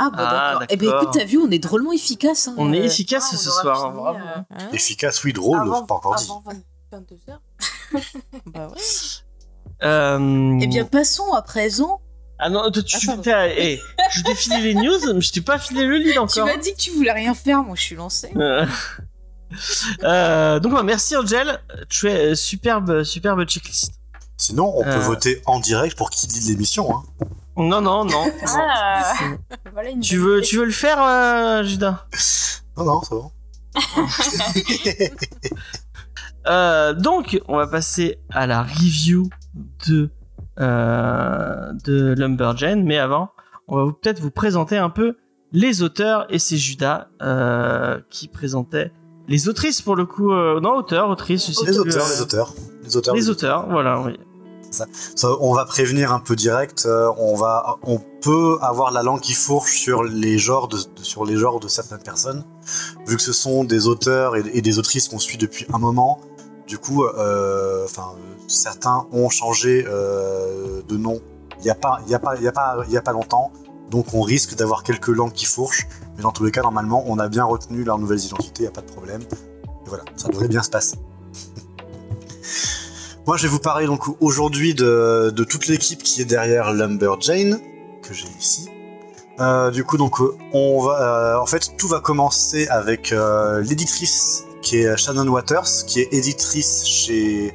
Ah 0.00 0.10
bah 0.10 0.16
Ah, 0.18 0.50
d'accord. 0.52 0.66
Eh 0.70 0.76
ben 0.76 0.88
écoute, 0.88 1.08
t'as 1.12 1.24
vu, 1.24 1.38
on 1.38 1.50
est 1.50 1.58
drôlement 1.58 1.92
efficace. 1.92 2.48
hein. 2.48 2.54
On 2.56 2.72
est 2.72 2.80
Euh, 2.80 2.84
efficace 2.84 3.28
Ah, 3.30 3.34
on 3.34 3.38
ce 3.38 3.50
soir, 3.50 3.84
hein, 3.84 3.88
fini, 3.90 4.00
bravo. 4.02 4.18
euh, 4.18 4.40
hein 4.50 4.68
Efficace, 4.72 5.22
oui, 5.24 5.32
drôle, 5.32 5.60
avant, 5.60 5.84
pas 5.84 5.94
encore 5.96 6.14
dit. 6.14 6.24
avant 6.24 6.42
22h. 6.92 7.38
Bah 8.46 8.68
ouais. 8.68 8.80
Euh... 9.82 10.58
Eh 10.62 10.66
bien, 10.66 10.84
passons 10.84 11.32
à 11.32 11.42
présent. 11.42 12.00
Ah 12.38 12.48
non, 12.50 12.70
tu 12.70 12.80
Ah, 12.94 12.98
pardon. 13.06 13.22
t'as- 13.22 13.48
eh, 13.48 13.80
je 14.12 14.22
t'ai 14.22 14.34
filé 14.34 14.60
les 14.60 14.74
news, 14.74 15.12
mais 15.14 15.20
je 15.20 15.32
t'ai 15.32 15.40
pas 15.40 15.58
filé 15.58 15.84
le 15.84 15.96
lead 15.98 16.12
Tu 16.12 16.18
encore. 16.18 16.46
m'as 16.46 16.56
dit 16.56 16.72
que 16.72 16.78
tu 16.80 16.90
voulais 16.92 17.12
rien 17.12 17.34
faire, 17.34 17.62
moi 17.64 17.74
je 17.76 17.82
suis 17.82 17.96
lancée. 17.96 18.30
Euh, 18.36 18.64
euh, 20.04 20.60
donc 20.60 20.72
bah, 20.72 20.82
merci 20.82 21.16
Angel, 21.16 21.58
tu 21.88 22.08
es 22.08 22.30
euh, 22.32 22.34
superbe, 22.34 23.02
superbe 23.02 23.44
checklist. 23.44 23.92
Sinon, 24.36 24.72
on 24.76 24.84
peut 24.84 24.90
Euh. 24.90 24.98
voter 25.00 25.42
en 25.46 25.58
direct 25.58 25.96
pour 25.96 26.10
qui 26.10 26.26
dit 26.28 26.40
l'émission. 26.48 26.96
Hein. 26.96 27.02
Non 27.58 27.80
non 27.80 28.04
non. 28.04 28.24
Ah 28.46 29.12
voilà 29.72 29.90
une 29.90 30.00
tu 30.00 30.16
veux, 30.16 30.40
tu 30.40 30.56
veux 30.58 30.64
le 30.64 30.70
faire, 30.70 31.02
euh, 31.02 31.62
Judas 31.64 32.06
Non, 32.76 32.84
non, 32.84 33.02
c'est 33.02 33.14
bon. 33.14 33.30
Euh, 36.46 36.94
Donc 36.94 37.38
on 37.48 37.56
va 37.56 37.66
passer 37.66 38.20
à 38.30 38.46
la 38.46 38.62
review 38.62 39.28
de 39.86 40.08
euh, 40.60 41.72
de 41.84 42.14
Lumberjane, 42.16 42.84
mais 42.84 42.96
avant, 42.98 43.30
on 43.68 43.84
va 43.84 43.92
peut-être 43.92 44.20
vous 44.20 44.30
présenter 44.30 44.76
un 44.78 44.88
peu 44.88 45.16
les 45.52 45.82
auteurs 45.82 46.26
et 46.30 46.38
c'est 46.38 46.56
Judas 46.56 47.08
euh, 47.22 48.00
qui 48.10 48.28
présentait 48.28 48.92
les 49.28 49.48
autrices 49.48 49.82
pour 49.82 49.94
le 49.94 50.06
coup. 50.06 50.32
Euh, 50.32 50.58
non, 50.60 50.76
auteurs, 50.76 51.10
autrices. 51.10 51.46
je 51.48 51.52
sais 51.52 51.66
Les 51.66 51.72
plus, 51.72 51.80
auteurs, 51.80 52.06
euh, 52.06 52.14
les 52.14 52.22
auteurs. 52.22 52.54
Les 52.82 52.96
auteurs. 52.96 53.14
Les 53.14 53.28
auteurs, 53.30 53.68
voilà, 53.68 54.00
oui. 54.00 54.18
On 55.40 55.54
va 55.54 55.64
prévenir 55.64 56.12
un 56.12 56.20
peu 56.20 56.36
direct. 56.36 56.84
euh, 56.86 57.10
on 57.18 57.34
va, 57.34 57.78
on 57.82 57.98
peut 57.98 58.58
avoir 58.60 58.90
la 58.92 59.02
langue 59.02 59.20
qui 59.20 59.34
fourche 59.34 59.78
sur 59.78 60.02
les 60.02 60.38
genres 60.38 60.68
de, 60.68 60.78
sur 61.02 61.24
les 61.24 61.36
genres 61.36 61.60
de 61.60 61.68
certaines 61.68 62.02
personnes, 62.02 62.44
vu 63.06 63.16
que 63.16 63.22
ce 63.22 63.32
sont 63.32 63.64
des 63.64 63.86
auteurs 63.86 64.36
et, 64.36 64.60
des 64.60 64.78
autrices 64.78 65.08
qu'on 65.08 65.18
suit 65.18 65.38
depuis 65.38 65.66
un 65.72 65.78
moment. 65.78 66.20
Du 66.66 66.78
coup, 66.78 67.04
euh, 67.04 67.84
enfin, 67.84 68.12
certains 68.46 69.06
ont 69.12 69.30
changé 69.30 69.86
euh, 69.88 70.82
de 70.86 70.96
nom. 70.96 71.20
Il 71.60 71.64
n'y 71.64 71.70
a 71.70 71.74
pas, 71.74 72.00
il 72.06 72.10
y 72.10 72.14
a 72.14 72.18
pas, 72.18 72.36
il 72.36 72.42
y 72.42 72.48
a 72.48 72.52
pas, 72.52 72.76
il 72.86 72.92
y 72.92 72.96
a 72.96 73.02
pas 73.02 73.12
longtemps. 73.12 73.52
Donc, 73.90 74.12
on 74.12 74.20
risque 74.20 74.54
d'avoir 74.54 74.82
quelques 74.82 75.08
langues 75.08 75.32
qui 75.32 75.46
fourchent. 75.46 75.88
Mais 76.16 76.22
dans 76.22 76.32
tous 76.32 76.44
les 76.44 76.50
cas, 76.50 76.62
normalement, 76.62 77.04
on 77.06 77.18
a 77.18 77.28
bien 77.28 77.44
retenu 77.44 77.84
leurs 77.84 77.98
nouvelles 77.98 78.22
identités. 78.22 78.64
Il 78.64 78.66
n'y 78.66 78.68
a 78.68 78.72
pas 78.72 78.82
de 78.82 78.90
problème. 78.90 79.22
Et 79.22 79.88
voilà, 79.88 80.04
ça 80.16 80.28
devrait 80.28 80.48
bien 80.48 80.62
se 80.62 80.70
passer. 80.70 80.98
Moi, 83.28 83.36
je 83.36 83.42
vais 83.42 83.50
vous 83.50 83.58
parler 83.58 83.84
donc 83.84 84.04
aujourd'hui 84.22 84.72
de, 84.72 85.44
toute 85.46 85.66
l'équipe 85.66 86.02
qui 86.02 86.22
est 86.22 86.24
derrière 86.24 86.72
Lumberjane, 86.72 87.60
que 88.02 88.14
j'ai 88.14 88.26
ici. 88.40 88.70
Euh, 89.38 89.70
du 89.70 89.84
coup, 89.84 89.98
donc, 89.98 90.18
on 90.54 90.80
va, 90.80 91.34
euh, 91.34 91.38
en 91.38 91.44
fait, 91.44 91.76
tout 91.76 91.88
va 91.88 92.00
commencer 92.00 92.66
avec 92.68 93.12
euh, 93.12 93.60
l'éditrice 93.60 94.46
qui 94.62 94.78
est 94.78 94.96
Shannon 94.96 95.28
Waters, 95.28 95.84
qui 95.86 96.00
est 96.00 96.10
éditrice 96.10 96.86
chez 96.86 97.52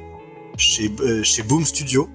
chez, 0.56 0.92
chez 1.24 1.42
Boom 1.42 1.64
Studio, 1.64 2.08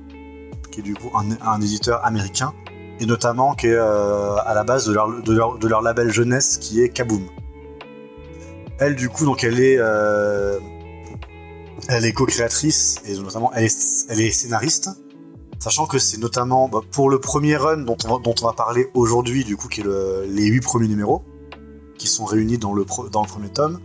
qui 0.71 0.79
est 0.79 0.83
du 0.83 0.93
coup 0.93 1.11
un, 1.13 1.61
éditeur 1.61 2.05
américain, 2.05 2.53
et 3.01 3.05
notamment 3.05 3.55
qui 3.55 3.67
est 3.67 3.75
à 3.75 4.53
la 4.55 4.63
base 4.63 4.85
de 4.85 4.93
leur, 4.93 5.21
de, 5.21 5.33
leur, 5.33 5.57
de 5.57 5.67
leur 5.67 5.81
label 5.81 6.13
jeunesse 6.13 6.59
qui 6.59 6.81
est 6.81 6.87
Kaboom. 6.87 7.27
Elle, 8.79 8.95
du 8.95 9.09
coup, 9.09 9.25
donc, 9.25 9.43
elle 9.43 9.59
est 9.59 9.79
elle 11.89 12.05
est 12.05 12.13
co-créatrice 12.13 12.97
et 13.05 13.17
notamment 13.17 13.51
elle 13.53 13.65
est, 13.65 14.31
scénariste. 14.31 14.89
Sachant 15.57 15.87
que 15.87 15.99
c'est 15.99 16.17
notamment 16.19 16.69
bah, 16.69 16.81
pour 16.91 17.09
le 17.09 17.19
premier 17.19 17.57
run 17.57 17.77
dont 17.77 17.97
on 18.05 18.19
va, 18.45 18.53
parler 18.53 18.89
aujourd'hui, 18.93 19.43
du 19.43 19.57
coup, 19.57 19.67
qui 19.67 19.81
est 19.81 19.83
le- 19.83 20.25
les 20.29 20.45
huit 20.45 20.61
premiers 20.61 20.87
numéros, 20.87 21.23
qui 21.97 22.07
sont 22.07 22.23
réunis 22.23 22.57
dans 22.57 22.73
le, 22.73 22.85
premier 22.85 23.49
tome. 23.49 23.79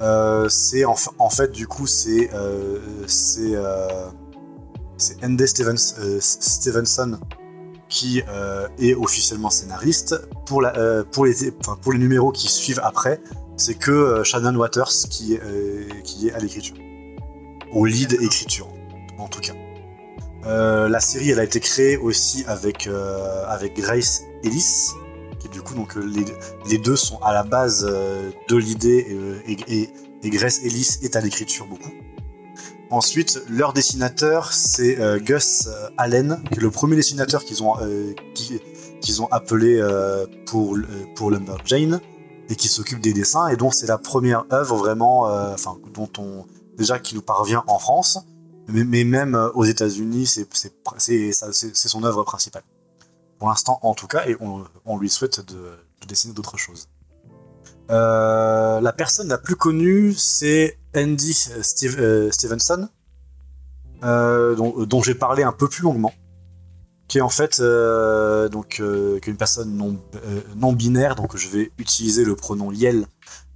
Euh, 0.00 0.48
c'est 0.48 0.84
en, 0.84 0.94
fa- 0.94 1.10
en 1.18 1.30
fait, 1.30 1.50
du 1.50 1.66
coup, 1.66 1.86
c'est 1.86 2.30
euh, 2.32 2.78
c'est 3.06 3.54
euh, 3.54 4.08
Andy 5.22 5.48
Stevens, 5.48 5.94
euh, 5.98 6.18
Stevenson 6.20 7.18
qui 7.88 8.22
euh, 8.28 8.68
est 8.78 8.94
officiellement 8.94 9.50
scénariste. 9.50 10.14
Pour, 10.46 10.62
euh, 10.64 11.02
les, 11.24 11.52
numéros 11.98 12.30
qui 12.30 12.48
suivent 12.48 12.80
après, 12.84 13.20
c'est 13.56 13.74
que 13.74 13.90
euh, 13.90 14.24
Shannon 14.24 14.54
Waters 14.54 14.92
euh, 15.42 15.88
qui 16.04 16.28
est 16.28 16.32
à 16.32 16.38
l'écriture 16.38 16.76
au 17.72 17.84
lead 17.84 18.12
écriture, 18.20 18.68
en 19.18 19.28
tout 19.28 19.40
cas. 19.40 19.52
Euh, 20.46 20.88
la 20.88 21.00
série, 21.00 21.30
elle 21.30 21.40
a 21.40 21.44
été 21.44 21.60
créée 21.60 21.96
aussi 21.96 22.44
avec, 22.46 22.86
euh, 22.86 23.44
avec 23.46 23.76
Grace 23.76 24.22
Ellis, 24.42 24.88
qui 25.38 25.48
du 25.48 25.60
coup, 25.62 25.74
donc, 25.74 25.96
euh, 25.96 26.00
les, 26.00 26.24
les 26.70 26.78
deux 26.78 26.96
sont 26.96 27.18
à 27.22 27.32
la 27.32 27.42
base 27.42 27.86
euh, 27.88 28.30
de 28.48 28.56
l'idée 28.56 29.06
et, 29.46 29.52
et- 29.52 29.80
et- 29.82 29.90
et 30.22 30.30
Grace 30.30 30.60
Ellis 30.64 30.98
est 31.02 31.16
à 31.16 31.20
l'écriture 31.20 31.66
beaucoup. 31.66 31.90
Ensuite, 32.90 33.40
leur 33.48 33.72
dessinateur, 33.72 34.52
c'est 34.52 34.98
euh, 34.98 35.18
Gus 35.20 35.66
euh, 35.68 35.88
Allen, 35.96 36.42
qui 36.50 36.58
est 36.58 36.62
le 36.62 36.70
premier 36.70 36.96
dessinateur 36.96 37.44
qu'ils 37.44 37.62
ont, 37.62 37.74
euh, 37.80 38.12
qui- 38.34 38.60
qu'ils 39.00 39.22
ont 39.22 39.28
appelé 39.30 39.78
euh, 39.80 40.26
pour, 40.46 40.76
euh, 40.76 40.84
pour 41.14 41.30
Lumberjane, 41.30 42.00
et 42.48 42.56
qui 42.56 42.66
s'occupe 42.68 43.00
des 43.00 43.12
dessins, 43.12 43.46
et 43.48 43.56
dont 43.56 43.70
c'est 43.70 43.86
la 43.86 43.96
première 43.98 44.44
œuvre 44.52 44.76
vraiment, 44.76 45.28
euh, 45.30 45.54
enfin, 45.54 45.76
dont 45.94 46.08
on, 46.18 46.44
déjà 46.80 46.98
qui 46.98 47.14
nous 47.14 47.22
parvient 47.22 47.62
en 47.66 47.78
France, 47.78 48.18
mais, 48.66 49.04
même 49.04 49.34
euh, 49.34 49.50
aux 49.52 49.64
États-Unis, 49.64 50.26
c'est 50.26 50.46
son 51.74 52.04
œuvre 52.04 52.24
principale. 52.24 52.62
Pour 53.38 53.48
l'instant, 53.48 53.78
en 53.82 53.94
tout 53.94 54.06
cas, 54.06 54.26
et 54.26 54.36
on, 54.40 54.98
lui 54.98 55.10
souhaite 55.10 55.40
de, 55.40 55.72
de 56.00 56.06
dessiner 56.06 56.32
d'autres 56.34 56.56
choses. 56.56 56.88
Euh, 57.90 58.80
la 58.80 58.92
personne 58.92 59.28
la 59.28 59.38
plus 59.38 59.56
connue, 59.56 60.14
c'est 60.14 60.78
Andy 60.96 61.48
euh, 61.84 62.30
Stevenson, 62.30 62.88
dont, 64.02 64.84
dont 64.86 65.02
j'ai 65.02 65.14
parlé 65.14 65.42
un 65.42 65.52
peu 65.52 65.68
plus 65.68 65.82
longuement, 65.82 66.12
qui 67.08 67.18
est 67.18 67.22
en 67.22 67.28
fait 67.28 67.60
donc 67.60 68.78
une 68.78 69.36
personne 69.36 69.76
non, 69.76 69.98
non 70.56 70.72
binaire, 70.72 71.14
donc 71.14 71.36
je 71.36 71.48
vais 71.48 71.72
utiliser 71.78 72.24
le 72.24 72.36
pronom 72.36 72.72
Yel 72.72 73.06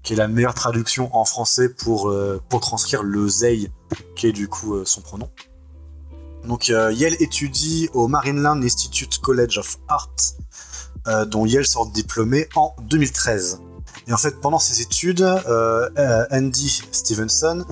qui 0.04 0.12
est 0.12 0.16
la 0.16 0.28
meilleure 0.28 0.54
traduction 0.54 1.08
en 1.16 1.24
français 1.24 1.70
pour, 1.70 2.10
euh, 2.10 2.40
pour 2.48 2.60
transcrire 2.60 3.02
le 3.02 3.26
Zei, 3.26 3.70
qui 4.14 4.26
est 4.28 4.32
du 4.32 4.48
coup 4.48 4.74
euh, 4.74 4.84
son 4.84 5.00
pronom. 5.00 5.30
Donc 6.44 6.68
euh, 6.68 6.92
Yale 6.92 7.16
étudie 7.20 7.88
au 7.94 8.06
Marineland 8.06 8.62
Institute 8.62 9.18
College 9.18 9.58
of 9.58 9.78
Art, 9.88 10.14
dont 11.26 11.44
Yale 11.44 11.66
sort 11.66 11.90
diplômé 11.90 12.48
en 12.54 12.74
2013. 12.82 13.60
Et 14.06 14.12
en 14.12 14.16
fait, 14.16 14.40
pendant 14.40 14.58
ses 14.58 14.80
études, 14.80 15.22
Andy 16.30 16.82
Stevenson 16.92 17.64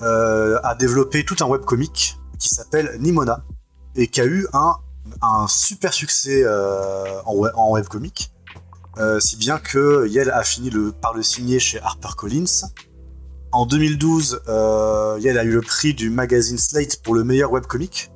a 0.00 0.74
développé 0.78 1.24
tout 1.24 1.36
un 1.40 1.46
webcomic 1.46 2.18
qui 2.38 2.48
s'appelle 2.48 2.96
Nimona 2.98 3.44
et 3.94 4.08
qui 4.08 4.22
a 4.22 4.24
eu 4.24 4.46
un, 4.54 4.76
un 5.20 5.46
super 5.48 5.92
succès 5.92 6.46
en, 6.46 7.44
en 7.54 7.70
webcomic. 7.72 8.31
Euh, 8.98 9.20
si 9.20 9.36
bien 9.36 9.58
que 9.58 10.06
Yale 10.08 10.30
a 10.30 10.42
fini 10.44 10.68
le, 10.70 10.92
par 10.92 11.14
le 11.14 11.22
signer 11.22 11.58
chez 11.58 11.80
HarperCollins. 11.80 12.68
En 13.52 13.66
2012, 13.66 14.42
euh, 14.48 15.18
Yale 15.20 15.38
a 15.38 15.44
eu 15.44 15.52
le 15.52 15.60
prix 15.60 15.94
du 15.94 16.08
magazine 16.10 16.56
Slate 16.58 17.02
pour 17.02 17.14
le 17.14 17.24
meilleur 17.24 17.52
webcomic. 17.52 18.10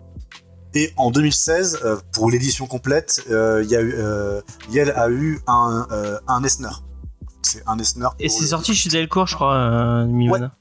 Et 0.74 0.93
en 0.97 1.11
2016, 1.11 1.79
euh, 1.85 1.97
pour 2.12 2.31
l'édition 2.31 2.66
complète, 2.66 3.22
euh, 3.31 3.64
y 3.66 3.74
a 3.77 3.81
eu, 3.83 3.95
Yale 4.70 4.91
a 4.97 5.09
eu 5.11 5.41
un, 5.47 5.87
un 6.29 6.45
Eisner. 6.45 6.68
C'est 7.43 7.62
un 7.66 7.79
Eisner. 7.79 8.09
Et 8.18 8.29
c'est 8.29 8.43
le- 8.43 8.47
sorti 8.49 8.74
chez 8.74 8.89
Delcourt, 8.91 9.27
je 9.27 9.35
crois, 9.35 10.05
Mimona. 10.07 10.53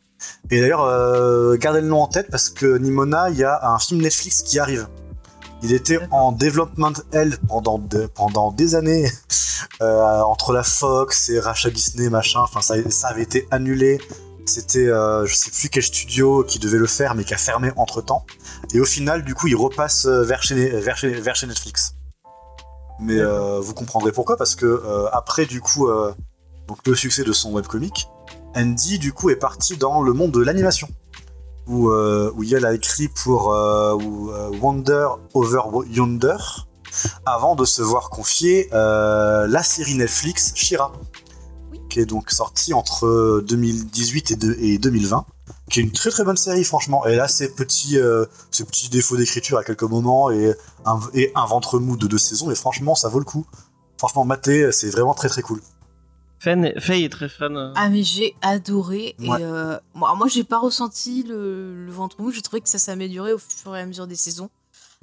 Et 0.50 0.62
d'ailleurs, 0.62 1.58
gardez 1.58 1.82
le 1.82 1.88
nom 1.88 2.02
en 2.02 2.08
tête 2.08 2.30
parce 2.32 2.50
que 2.50 2.78
Nimona, 2.78 3.30
il 3.30 3.38
y 3.38 3.44
a 3.44 3.70
un 3.70 3.80
film 3.80 4.02
Netflix 4.02 4.42
qui 4.44 4.60
arrive. 4.60 4.88
Il 5.66 5.74
était 5.74 5.98
en 6.12 6.32
development 6.32 6.94
L 7.12 7.40
pendant, 7.48 7.80
de- 7.80 8.06
pendant 8.06 8.52
des 8.52 8.76
années, 8.76 9.10
euh, 9.82 10.22
entre 10.22 10.54
la 10.54 10.62
Fox 10.62 11.30
et 11.30 11.40
rachat 11.40 11.72
Disney, 11.72 12.08
machin. 12.12 12.42
Enfin, 12.42 12.62
ça, 12.62 12.76
ça 12.92 13.08
avait 13.08 13.24
été 13.24 13.48
annulé. 13.50 14.00
C'était, 14.46 14.88
euh, 14.88 15.26
je 15.26 15.34
sais 15.34 15.50
plus 15.50 15.70
quel 15.70 15.82
studio 15.82 16.44
qui 16.44 16.60
devait 16.60 16.78
le 16.78 16.86
faire, 16.86 17.16
mais 17.16 17.24
qui 17.24 17.34
a 17.34 17.38
fermé 17.38 17.72
entre 17.78 18.04
temps. 18.04 18.28
Et 18.76 18.80
au 18.80 18.86
final, 18.86 19.24
du 19.24 19.34
coup, 19.34 19.48
il 19.48 19.56
repasse 19.56 20.06
euh, 20.06 20.22
vers 20.22 20.44
chez, 20.44 20.70
vers 20.70 20.98
chez, 20.98 21.10
vers 21.10 21.36
chez 21.36 21.48
Netflix. 21.48 21.96
Mais 23.00 23.18
euh, 23.18 23.60
vous 23.60 23.74
comprendrez 23.74 24.12
pourquoi, 24.12 24.38
parce 24.38 24.56
que 24.56 24.84
après, 25.12 25.48
du 25.48 25.62
coup, 25.62 25.90
donc 26.68 26.78
le 26.86 26.94
succès 26.96 27.24
de 27.24 27.34
son 27.34 27.52
webcomic, 27.54 28.08
Andy, 28.56 29.00
du 29.00 29.14
coup, 29.14 29.32
est 29.32 29.36
parti 29.36 29.78
dans 29.78 30.02
le 30.04 30.14
monde 30.14 30.32
de 30.32 30.42
l'animation. 30.42 30.88
Où, 31.68 31.90
euh, 31.90 32.32
où 32.36 32.44
a 32.66 32.74
écrit 32.74 33.08
pour 33.08 33.52
euh, 33.52 33.94
où, 33.96 34.30
euh, 34.32 34.52
Wonder 34.62 35.08
Over 35.34 35.62
Yonder, 35.90 36.38
avant 37.26 37.56
de 37.56 37.66
se 37.66 37.82
voir 37.82 38.10
confier 38.10 38.70
euh, 38.74 39.48
la 39.48 39.64
série 39.64 39.96
Netflix 39.96 40.52
Shira, 40.56 40.94
qui 41.90 42.00
est 42.00 42.06
donc 42.06 42.30
sortie 42.32 42.74
entre 42.74 43.42
2018 43.48 44.32
et, 44.32 44.36
de- 44.36 44.56
et 44.60 44.78
2020, 44.78 45.26
qui 45.72 45.80
est 45.80 45.84
une 45.84 45.92
très 45.92 46.12
très 46.12 46.24
bonne 46.24 46.38
série, 46.38 46.64
franchement. 46.64 47.04
Elle 47.06 47.20
a 47.20 47.28
ses 47.28 47.50
petits, 47.52 47.98
euh, 47.98 48.26
ses 48.52 48.64
petits 48.66 48.90
défauts 48.90 49.18
d'écriture 49.18 49.58
à 49.58 49.64
quelques 49.64 49.84
moments 49.84 50.30
et 50.30 50.54
un, 50.86 51.00
et 51.14 51.32
un 51.36 51.46
ventre 51.46 51.80
mou 51.80 51.98
de 51.98 52.06
deux 52.08 52.18
saisons, 52.20 52.48
mais 52.48 52.56
franchement, 52.56 52.94
ça 52.96 53.10
vaut 53.10 53.20
le 53.20 53.26
coup. 53.26 53.46
Franchement, 53.98 54.24
maté, 54.26 54.72
c'est 54.72 54.90
vraiment 54.90 55.14
très 55.14 55.30
très 55.30 55.42
cool. 55.42 55.62
Faye 56.40 56.74
Faye 56.80 57.04
est 57.06 57.10
très 57.10 57.30
fan. 57.30 57.56
euh. 57.58 57.72
Ah 57.76 57.90
mais 57.90 58.04
j'ai 58.04 58.36
adoré 58.42 59.16
Ouais. 59.20 59.40
et 59.40 59.44
euh, 59.44 59.78
moi, 59.94 60.14
moi 60.16 60.28
j'ai 60.28 60.44
pas 60.44 60.60
ressenti 60.60 61.24
le, 61.24 61.86
le 61.86 61.92
ventre 61.92 62.22
mou, 62.22 62.32
j'ai 62.32 62.42
trouvé 62.42 62.62
que 62.62 62.70
ça 62.70 62.78
s'améliorait 62.78 63.34
au 63.34 63.38
fur 63.40 63.76
et 63.76 63.80
à 63.82 63.86
mesure 63.86 64.08
des 64.08 64.16
saisons. 64.16 64.50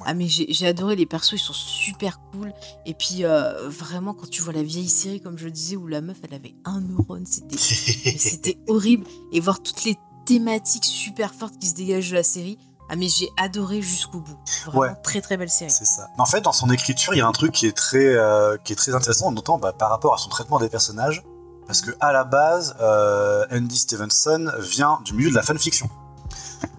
Ah 0.05 0.15
mais 0.15 0.27
j'ai 0.29 0.67
adoré 0.67 0.97
les 0.97 1.07
persos, 1.07 1.33
ils 1.35 1.39
sont 1.39 1.53
super 1.53 2.19
cool 2.33 2.53
et 2.87 2.95
puis 2.95 3.25
euh, 3.25 3.69
vraiment 3.69 4.15
quand 4.15 4.29
tu 4.29 4.43
vois 4.43 4.53
la 4.53 4.63
vieille 4.63 4.89
série 4.89 5.21
comme 5.21 5.39
je 5.39 5.45
le 5.45 5.51
disais 5.53 5.77
où 5.77 5.87
la 5.87 6.01
meuf 6.01 6.17
elle 6.25 6.35
avait 6.35 6.55
un 6.65 6.81
neurone, 6.81 7.25
c'était 7.27 8.59
horrible 8.69 9.05
et 9.33 9.39
voir 9.41 9.63
toutes 9.63 9.85
les 9.85 9.97
thématiques 10.27 10.85
super 10.87 11.35
fortes 11.35 11.57
qui 11.59 11.67
se 11.69 11.75
dégagent 11.75 12.11
de 12.11 12.17
la 12.17 12.23
série. 12.23 12.59
Ah 12.89 12.97
mais 12.97 13.09
j'ai 13.09 13.31
adoré 13.39 13.81
jusqu'au 13.81 14.19
bout. 14.21 14.37
Vraiment 14.67 14.81
Ouais. 14.81 14.95
très 15.03 15.21
très 15.21 15.37
belle 15.37 15.49
série. 15.51 15.71
C'est 15.71 15.87
ça. 15.87 16.09
Mais 16.17 16.21
en 16.23 16.27
fait, 16.27 16.43
dans 16.43 16.53
son 16.53 16.69
écriture, 16.71 17.15
il 17.15 17.19
y 17.19 17.21
a 17.23 17.27
un 17.27 17.33
truc 17.33 17.53
qui 17.53 17.67
est 17.67 17.77
très, 17.77 18.05
euh, 18.07 18.57
qui 18.65 18.73
est 18.75 18.77
très 18.77 18.95
intéressant, 18.95 19.33
notamment 19.33 19.59
bah, 19.59 19.73
par 19.73 19.89
rapport 19.91 20.13
à 20.15 20.19
son 20.19 20.29
traitement 20.29 20.59
des 20.59 20.69
personnages. 20.69 21.23
Parce 21.67 21.81
que 21.81 21.91
à 22.01 22.13
la 22.13 22.25
base, 22.25 22.77
euh, 22.81 23.47
Andy 23.51 23.79
Stevenson 23.79 24.51
vient 24.59 24.99
du 25.05 25.15
milieu 25.15 25.31
de 25.31 25.35
la 25.35 25.43
fanfiction. 25.43 25.89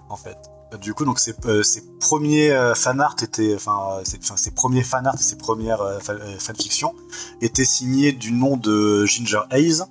En 0.09 0.17
fait. 0.17 0.37
Du 0.81 0.93
coup, 0.93 1.05
donc 1.05 1.19
ses, 1.19 1.35
euh, 1.45 1.61
ses 1.63 1.81
premiers 1.99 2.51
euh, 2.51 2.73
fanart 2.75 3.15
étaient, 3.21 3.53
enfin, 3.55 3.99
ses, 4.03 4.51
premiers 4.51 4.83
fanart 4.83 5.15
et 5.15 5.23
ses 5.23 5.35
premières 5.37 5.81
fa- 6.01 6.17
fanfictions 6.39 6.93
étaient 7.41 7.65
signés 7.65 8.11
du 8.11 8.31
nom 8.31 8.57
de 8.57 9.05
Ginger 9.05 9.41
Hayes, 9.51 9.83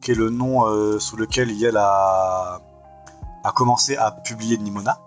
qui 0.00 0.10
est 0.12 0.14
le 0.16 0.30
nom 0.30 0.98
sous 1.00 1.16
lequel 1.16 1.50
Yale 1.52 1.76
a, 1.78 2.60
a 3.44 3.52
commencé 3.52 3.96
à 3.96 4.10
publier 4.12 4.58
Nimona. 4.58 4.98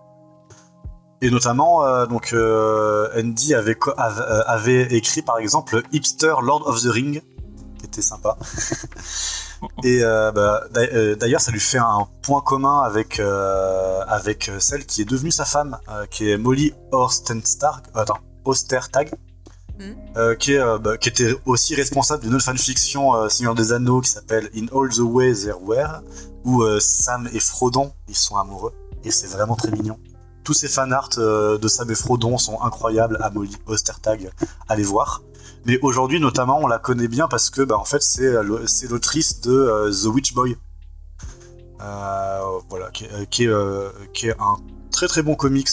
Et 1.22 1.30
notamment, 1.30 1.84
euh, 1.86 2.05
donc, 2.05 2.32
euh, 2.34 3.09
Andy 3.17 3.53
avait, 3.53 3.76
co- 3.76 3.91
av- 3.97 4.26
euh, 4.28 4.41
avait 4.45 4.84
écrit 4.93 5.22
par 5.22 5.38
exemple 5.38 5.82
Hipster 5.91 6.34
Lord 6.41 6.65
of 6.67 6.82
the 6.82 6.88
Ring, 6.88 7.22
qui 7.78 7.86
était 7.86 8.01
sympa. 8.01 8.38
Et 9.84 10.01
euh, 10.03 10.32
bah, 10.32 10.63
d'a- 10.72 10.82
euh, 10.93 11.15
d'ailleurs, 11.15 11.41
ça 11.41 11.51
lui 11.51 11.59
fait 11.59 11.78
un 11.78 12.07
point 12.22 12.39
commun 12.41 12.80
avec, 12.84 13.20
euh, 13.20 14.01
avec 14.07 14.49
celle 14.59 14.86
qui 14.86 15.01
est 15.01 15.05
devenue 15.05 15.32
sa 15.32 15.43
femme, 15.43 15.78
euh, 15.89 16.05
qui 16.05 16.30
est 16.32 16.38
Molly 16.38 16.74
Ostertag, 16.93 17.82
attends, 17.93 18.20
Ostertag, 18.45 19.11
euh, 20.15 20.36
qui, 20.36 20.53
est, 20.53 20.59
euh, 20.59 20.78
bah, 20.78 20.97
qui 20.97 21.09
était 21.09 21.36
aussi 21.45 21.76
responsable 21.76 22.24
d'une 22.24 22.34
autre 22.36 22.45
fanfiction 22.45 23.13
euh, 23.15 23.28
Seigneur 23.30 23.55
des 23.55 23.74
Anneaux 23.74 23.99
qui 24.01 24.09
s'appelle 24.09 24.49
In 24.55 24.65
All 24.74 24.89
the 24.89 24.99
Way 24.99 25.34
There 25.34 25.57
Were, 25.61 26.01
où 26.45 26.63
euh, 26.63 26.80
Sam 26.80 27.28
et 27.34 27.39
Frodon 27.41 27.91
ils 28.07 28.15
sont 28.15 28.38
amoureux, 28.38 28.74
et 29.03 29.11
c'est 29.11 29.28
vraiment 29.28 29.55
très 29.57 29.72
mignon. 29.72 29.97
Tous 30.43 30.53
ces 30.53 30.67
fanarts 30.67 31.09
euh, 31.17 31.57
de 31.57 31.67
Sam 31.67 31.89
et 31.91 31.95
Frodon 31.95 32.37
sont 32.37 32.61
incroyables 32.61 33.17
à 33.21 33.29
Molly 33.29 33.55
Ostertag, 33.67 34.31
allez 34.67 34.83
voir. 34.83 35.21
Mais 35.65 35.77
aujourd'hui, 35.81 36.19
notamment, 36.19 36.59
on 36.59 36.67
la 36.67 36.79
connaît 36.79 37.07
bien 37.09 37.27
parce 37.27 37.49
que, 37.49 37.61
bah, 37.61 37.77
en 37.77 37.85
fait, 37.85 38.01
c'est 38.01 38.25
euh, 38.25 38.41
l'autrice 38.89 39.41
de 39.41 39.51
euh, 39.51 39.91
The 39.91 40.05
Witch 40.05 40.33
Boy. 40.33 40.55
Euh, 41.81 42.39
voilà, 42.69 42.89
qui, 42.91 43.05
est- 43.05 43.29
qui 43.29 43.43
est, 43.45 43.47
euh, 43.47 43.89
qui 44.13 44.27
est 44.27 44.35
un 44.39 44.57
très 44.91 45.07
très 45.07 45.21
bon 45.21 45.35
comics 45.35 45.69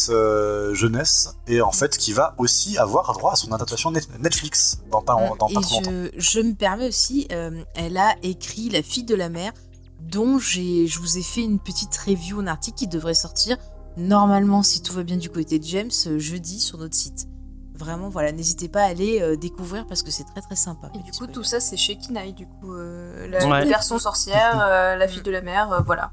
jeunesse 0.72 1.34
et 1.48 1.60
en 1.60 1.72
fait 1.72 1.96
qui 1.98 2.12
va 2.12 2.34
aussi 2.38 2.78
avoir 2.78 3.12
droit 3.14 3.32
à 3.32 3.36
son 3.36 3.50
adaptation 3.50 3.90
net- 3.90 4.08
Netflix 4.20 4.78
dans 4.92 5.02
pas, 5.02 5.14
dans 5.36 5.48
pas 5.48 5.60
Et 5.60 5.62
trop 5.62 5.80
longtemps. 5.80 6.10
je, 6.16 6.40
me 6.40 6.54
permets 6.54 6.86
aussi, 6.88 7.26
elle 7.30 7.96
a 7.96 8.14
écrit 8.22 8.68
La 8.68 8.82
fille 8.82 9.02
de 9.04 9.16
la 9.16 9.28
mer, 9.28 9.52
dont 10.00 10.38
je 10.38 10.96
vous 10.98 11.18
ai 11.18 11.22
fait 11.22 11.42
une 11.42 11.58
petite 11.58 11.96
review, 11.96 12.38
un 12.40 12.46
article 12.46 12.76
qui 12.78 12.86
devrait 12.86 13.14
sortir 13.14 13.56
normalement, 13.96 14.62
si 14.62 14.82
tout 14.82 14.92
va 14.94 15.02
bien 15.02 15.16
du 15.16 15.30
côté 15.30 15.58
de 15.58 15.64
James, 15.64 15.90
euh, 16.06 16.18
jeudi 16.18 16.60
sur 16.60 16.78
notre 16.78 16.94
site. 16.96 17.26
Vraiment, 17.74 18.08
voilà, 18.08 18.32
n'hésitez 18.32 18.68
pas 18.68 18.82
à 18.82 18.86
aller 18.86 19.20
euh, 19.20 19.36
découvrir 19.36 19.86
parce 19.86 20.02
que 20.02 20.10
c'est 20.10 20.24
très 20.24 20.40
très 20.40 20.56
sympa. 20.56 20.90
Et 20.94 20.98
du 21.02 21.12
coup, 21.12 21.26
tout 21.26 21.44
ça, 21.44 21.60
c'est 21.60 21.76
chez 21.76 21.96
Kinaï, 21.98 22.32
du 22.32 22.46
coup. 22.46 22.72
euh, 22.74 23.26
la 23.28 23.46
Ouais. 23.46 23.68
garçon 23.68 23.98
sorcière, 23.98 24.60
euh, 24.66 24.96
la 24.96 25.06
fille 25.08 25.22
de 25.22 25.30
la 25.30 25.42
mer, 25.42 25.70
euh, 25.72 25.80
voilà. 25.84 26.12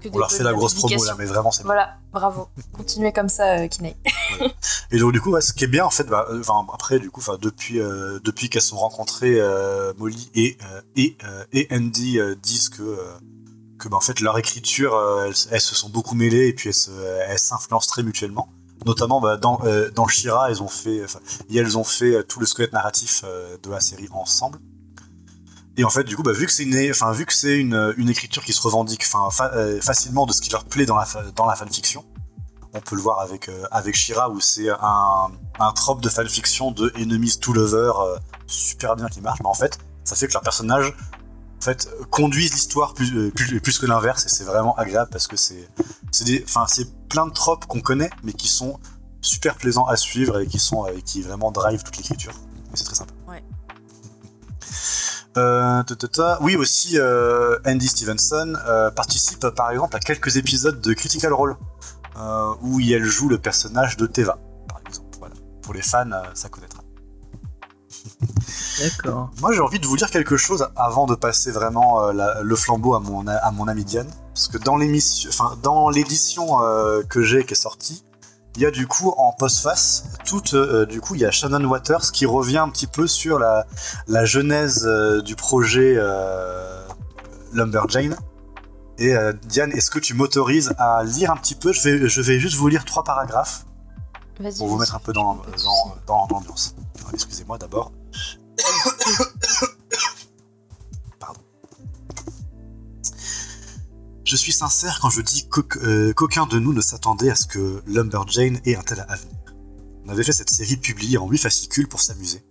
Que 0.00 0.08
On 0.12 0.18
leur 0.18 0.30
fait 0.30 0.42
la 0.42 0.52
grosse 0.52 0.74
promo 0.74 1.04
là, 1.04 1.14
mais 1.18 1.24
vraiment 1.24 1.50
c'est 1.50 1.62
bien. 1.62 1.68
Voilà, 1.68 1.96
bravo. 2.12 2.48
Continuez 2.76 3.12
comme 3.12 3.30
ça, 3.30 3.60
euh, 3.60 3.66
Kinaï. 3.66 3.96
Et 4.90 4.98
donc 4.98 5.12
du 5.12 5.22
coup, 5.22 5.30
ouais, 5.30 5.40
ce 5.40 5.54
qui 5.54 5.64
est 5.64 5.68
bien 5.68 5.86
en 5.86 5.90
fait, 5.90 6.04
bah, 6.04 6.26
euh, 6.30 6.42
après 6.72 6.98
du 6.98 7.10
coup, 7.10 7.22
depuis 7.40 7.80
euh, 7.80 8.18
depuis 8.22 8.50
qu'elles 8.50 8.60
sont 8.60 8.76
rencontrées, 8.76 9.40
euh, 9.40 9.94
Molly 9.96 10.30
et 10.34 10.58
euh, 10.70 10.80
et 10.96 11.16
euh, 11.24 11.44
et 11.52 11.66
Andy 11.72 12.18
euh, 12.18 12.34
disent 12.34 12.68
que 12.68 12.82
euh, 12.82 12.98
que 13.78 13.88
bah, 13.88 13.96
en 13.96 14.00
fait 14.00 14.20
leur 14.20 14.38
écriture, 14.38 14.94
euh, 14.94 15.30
elles, 15.50 15.60
se 15.60 15.74
sont 15.74 15.88
beaucoup 15.88 16.14
mêlées 16.14 16.48
et 16.48 16.52
puis 16.52 16.70
elles 16.70 17.38
s'influencent 17.38 17.88
très 17.88 18.02
mutuellement. 18.02 18.48
Notamment 18.84 19.20
bah, 19.20 19.36
dans 19.36 19.60
euh, 19.64 19.90
dans 19.90 20.06
Shira, 20.06 20.50
elles 20.50 20.62
ont 20.62 20.68
fait, 20.68 21.04
et 21.50 21.56
elles 21.58 21.76
ont 21.78 21.84
fait 21.84 22.14
euh, 22.14 22.22
tout 22.22 22.40
le 22.40 22.46
squelette 22.46 22.72
narratif 22.72 23.24
de 23.62 23.70
la 23.70 23.80
série 23.80 24.08
ensemble. 24.12 24.58
Et 25.78 25.84
en 25.84 25.90
fait, 25.90 26.04
du 26.04 26.16
coup, 26.16 26.22
bah, 26.22 26.32
vu 26.32 26.46
que 26.46 26.52
c'est 26.52 26.62
une, 26.62 26.90
enfin, 26.90 27.12
vu 27.12 27.26
que 27.26 27.34
c'est 27.34 27.58
une, 27.58 27.94
une 27.96 28.08
écriture 28.08 28.44
qui 28.44 28.52
se 28.52 28.62
revendique, 28.62 29.02
enfin, 29.04 29.30
fa- 29.30 29.52
facilement 29.82 30.24
de 30.26 30.32
ce 30.32 30.40
qui 30.40 30.50
leur 30.50 30.64
plaît 30.64 30.86
dans 30.86 30.96
la 30.96 31.06
dans 31.34 31.46
la 31.46 31.56
fanfiction, 31.56 32.04
on 32.72 32.80
peut 32.80 32.96
le 32.96 33.02
voir 33.02 33.20
avec, 33.20 33.50
avec 33.70 33.94
Shira 33.94 34.28
où 34.30 34.40
c'est 34.40 34.68
un, 34.68 35.30
un 35.58 35.72
trope 35.72 36.00
de 36.02 36.08
fanfiction 36.08 36.70
de 36.70 36.92
enemies 36.96 37.38
to 37.38 37.52
lover 37.52 37.92
euh, 37.98 38.18
super 38.46 38.96
bien 38.96 39.08
qui 39.08 39.20
marche, 39.20 39.40
mais 39.40 39.48
en 39.48 39.54
fait, 39.54 39.78
ça 40.04 40.14
fait 40.14 40.28
que 40.28 40.34
leurs 40.34 40.42
personnages 40.42 40.94
en 41.58 41.60
fait, 41.60 41.88
conduisent 42.10 42.52
l'histoire 42.52 42.94
plus, 42.94 43.16
euh, 43.16 43.30
plus, 43.30 43.60
plus 43.60 43.78
que 43.78 43.86
l'inverse 43.86 44.26
et 44.26 44.28
c'est 44.28 44.44
vraiment 44.44 44.76
agréable 44.76 45.10
parce 45.10 45.26
que 45.26 45.36
c'est 45.36 45.68
plein 47.08 47.26
de 47.26 47.32
tropes 47.32 47.66
qu'on 47.66 47.80
connaît 47.80 48.10
mais 48.22 48.32
qui 48.32 48.48
sont 48.48 48.78
super 49.20 49.56
plaisants 49.56 49.86
à 49.86 49.96
suivre 49.96 50.40
et 50.40 50.46
qui 50.46 50.58
sont 50.58 50.86
et 50.86 51.02
qui 51.02 51.22
vraiment 51.22 51.50
drive 51.50 51.82
toute 51.82 51.96
l'écriture. 51.96 52.32
Et 52.72 52.76
c'est 52.76 52.84
très 52.84 52.94
sympa. 52.94 53.12
Ouais. 53.28 53.42
Euh, 55.36 55.82
ta, 55.82 55.96
ta, 55.96 56.08
ta. 56.08 56.38
Oui, 56.40 56.56
aussi, 56.56 56.98
euh, 56.98 57.58
Andy 57.66 57.88
Stevenson 57.88 58.54
euh, 58.66 58.90
participe 58.90 59.46
par 59.50 59.70
exemple 59.70 59.94
à 59.96 60.00
quelques 60.00 60.36
épisodes 60.36 60.80
de 60.80 60.94
Critical 60.94 61.32
Role 61.32 61.56
où 62.62 62.80
elle 62.80 63.04
joue 63.04 63.28
le 63.28 63.36
personnage 63.36 63.98
de 63.98 64.06
Teva, 64.06 64.38
par 64.68 64.80
exemple. 64.88 65.18
Voilà. 65.18 65.34
Pour 65.60 65.74
les 65.74 65.82
fans, 65.82 66.08
ça 66.32 66.48
connaîtra. 66.48 66.75
D'accord. 68.80 69.30
Moi, 69.40 69.52
j'ai 69.52 69.60
envie 69.60 69.78
de 69.80 69.86
vous 69.86 69.96
dire 69.96 70.10
quelque 70.10 70.36
chose 70.36 70.68
avant 70.76 71.06
de 71.06 71.14
passer 71.14 71.50
vraiment 71.50 72.02
euh, 72.02 72.12
la- 72.12 72.40
le 72.42 72.56
flambeau 72.56 72.94
à 72.94 73.00
mon, 73.00 73.26
à 73.26 73.50
mon 73.50 73.68
ami 73.68 73.84
Diane. 73.84 74.08
Parce 74.34 74.48
que 74.48 74.58
dans 74.58 74.76
l'émission, 74.76 75.30
enfin, 75.30 75.56
dans 75.62 75.88
l'édition 75.88 76.62
euh, 76.62 77.02
que 77.02 77.22
j'ai 77.22 77.44
qui 77.44 77.52
est 77.54 77.56
sortie, 77.56 78.04
il 78.56 78.62
y 78.62 78.66
a 78.66 78.70
du 78.70 78.86
coup 78.86 79.12
en 79.18 79.32
postface, 79.32 80.04
toute, 80.24 80.54
euh, 80.54 80.86
du 80.86 81.00
coup, 81.00 81.14
il 81.14 81.20
y 81.20 81.24
a 81.24 81.30
Shannon 81.30 81.64
Waters 81.64 82.12
qui 82.12 82.26
revient 82.26 82.58
un 82.58 82.68
petit 82.70 82.86
peu 82.86 83.06
sur 83.06 83.38
la, 83.38 83.66
la 84.08 84.24
genèse 84.24 84.84
euh, 84.86 85.20
du 85.22 85.36
projet, 85.36 85.94
euh, 85.96 86.82
Lumberjane. 87.52 88.16
Et 88.98 89.14
euh, 89.14 89.32
Diane, 89.46 89.72
est-ce 89.72 89.90
que 89.90 89.98
tu 89.98 90.14
m'autorises 90.14 90.72
à 90.78 91.02
lire 91.04 91.30
un 91.30 91.36
petit 91.36 91.54
peu? 91.54 91.72
Je 91.72 91.82
vais, 91.82 92.08
je 92.08 92.20
vais 92.22 92.38
juste 92.38 92.56
vous 92.56 92.68
lire 92.68 92.84
trois 92.86 93.04
paragraphes 93.04 93.66
Vas-y. 94.40 94.56
pour 94.58 94.68
vous 94.68 94.78
mettre 94.78 94.94
un 94.94 95.00
peu 95.00 95.12
dans, 95.12 95.34
dans, 96.06 96.26
dans 96.26 96.26
l'ambiance. 96.30 96.74
Excusez-moi 97.12 97.58
d'abord. 97.58 97.92
Pardon. 101.20 101.40
Je 104.24 104.36
suis 104.36 104.52
sincère 104.52 104.98
quand 105.00 105.10
je 105.10 105.20
dis 105.20 105.48
euh, 105.82 106.12
qu'aucun 106.12 106.46
de 106.46 106.58
nous 106.58 106.72
ne 106.72 106.80
s'attendait 106.80 107.30
à 107.30 107.34
ce 107.34 107.46
que 107.46 107.82
Lumberjane 107.86 108.60
ait 108.64 108.76
un 108.76 108.82
tel 108.82 109.04
avenir. 109.08 109.36
On 110.04 110.08
avait 110.08 110.24
fait 110.24 110.32
cette 110.32 110.50
série 110.50 110.76
publiée 110.76 111.18
en 111.18 111.28
8 111.28 111.38
fascicules 111.38 111.88
pour 111.88 112.00
s'amuser. 112.00 112.44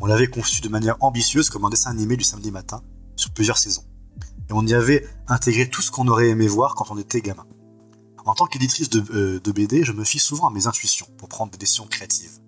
On 0.00 0.06
l'avait 0.06 0.28
conçue 0.28 0.62
de 0.62 0.68
manière 0.68 0.96
ambitieuse 1.00 1.50
comme 1.50 1.64
un 1.64 1.70
dessin 1.70 1.90
animé 1.90 2.16
du 2.16 2.24
samedi 2.24 2.50
matin, 2.50 2.82
sur 3.16 3.32
plusieurs 3.32 3.58
saisons. 3.58 3.84
Et 4.48 4.52
on 4.52 4.66
y 4.66 4.74
avait 4.74 5.06
intégré 5.28 5.68
tout 5.68 5.82
ce 5.82 5.90
qu'on 5.90 6.08
aurait 6.08 6.28
aimé 6.28 6.46
voir 6.46 6.74
quand 6.74 6.90
on 6.90 6.98
était 6.98 7.20
gamin. 7.20 7.46
En 8.24 8.34
tant 8.34 8.46
qu'éditrice 8.46 8.88
de, 8.88 9.02
euh, 9.14 9.52
BD, 9.52 9.84
je 9.84 9.92
me 9.92 10.04
fie 10.04 10.18
souvent 10.18 10.48
à 10.48 10.50
mes 10.50 10.66
intuitions 10.66 11.08
pour 11.18 11.28
prendre 11.28 11.50
des 11.50 11.58
décisions 11.58 11.86
créatives. 11.86 12.41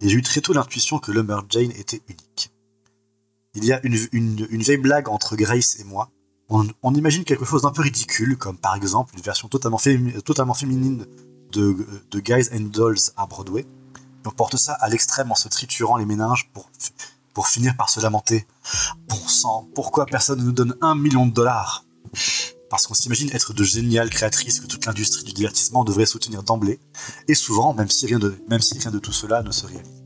Et 0.00 0.08
j'ai 0.08 0.16
eu 0.16 0.22
très 0.22 0.40
tôt 0.40 0.52
l'intuition 0.52 0.98
que 0.98 1.12
Lumberjane 1.12 1.72
était 1.72 2.02
unique. 2.08 2.52
Il 3.54 3.64
y 3.64 3.72
a 3.72 3.80
une, 3.82 3.96
vieille 4.62 4.76
blague 4.76 5.08
entre 5.08 5.36
Grace 5.36 5.80
et 5.80 5.84
moi. 5.84 6.10
On, 6.50 6.94
imagine 6.94 7.24
quelque 7.24 7.44
chose 7.44 7.62
d'un 7.62 7.72
peu 7.72 7.82
ridicule, 7.82 8.36
comme 8.36 8.56
par 8.56 8.74
exemple 8.74 9.14
une 9.14 9.22
version 9.22 9.48
totalement, 9.48 9.76
fémi- 9.76 10.20
totalement 10.22 10.54
féminine 10.54 11.04
de, 11.52 11.74
Guys 12.20 12.48
and 12.54 12.70
Dolls 12.72 13.12
à 13.16 13.26
Broadway. 13.26 13.66
On 14.24 14.30
porte 14.30 14.56
ça 14.56 14.74
à 14.74 14.88
l'extrême 14.88 15.30
en 15.32 15.34
se 15.34 15.48
triturant 15.48 15.96
les 15.96 16.04
méninges 16.04 16.50
pour, 16.52 16.70
pour 17.34 17.48
finir 17.48 17.76
par 17.76 17.88
se 17.88 18.00
lamenter. 18.00 18.46
Bon 19.08 19.16
sang, 19.16 19.68
pourquoi 19.74 20.06
personne 20.06 20.40
ne 20.40 20.44
nous 20.44 20.52
donne 20.52 20.76
un 20.80 20.94
million 20.94 21.26
de 21.26 21.32
dollars? 21.32 21.84
Parce 22.70 22.86
qu'on 22.86 22.94
s'imagine 22.94 23.30
être 23.32 23.54
de 23.54 23.64
géniales 23.64 24.10
créatrices 24.10 24.60
que 24.60 24.66
toute 24.66 24.84
l'industrie 24.84 25.24
du 25.24 25.32
divertissement 25.32 25.84
devrait 25.84 26.06
soutenir 26.06 26.42
d'emblée, 26.42 26.78
et 27.26 27.34
souvent, 27.34 27.72
même 27.72 27.88
si 27.88 28.06
rien 28.06 28.18
de, 28.18 28.98
tout 28.98 29.12
cela 29.12 29.42
ne 29.42 29.50
se 29.50 29.66
réalise. 29.66 30.04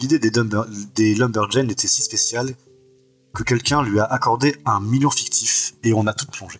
L'idée 0.00 0.18
des, 0.18 1.14
Lumberjanes 1.14 1.70
était 1.70 1.86
si 1.86 2.02
spéciale 2.02 2.54
que 3.34 3.44
quelqu'un 3.44 3.82
lui 3.82 4.00
a 4.00 4.04
accordé 4.04 4.56
un 4.64 4.80
million 4.80 5.10
fictif 5.10 5.74
et 5.84 5.92
on 5.92 6.06
a 6.06 6.12
tout 6.12 6.26
plongé. 6.26 6.58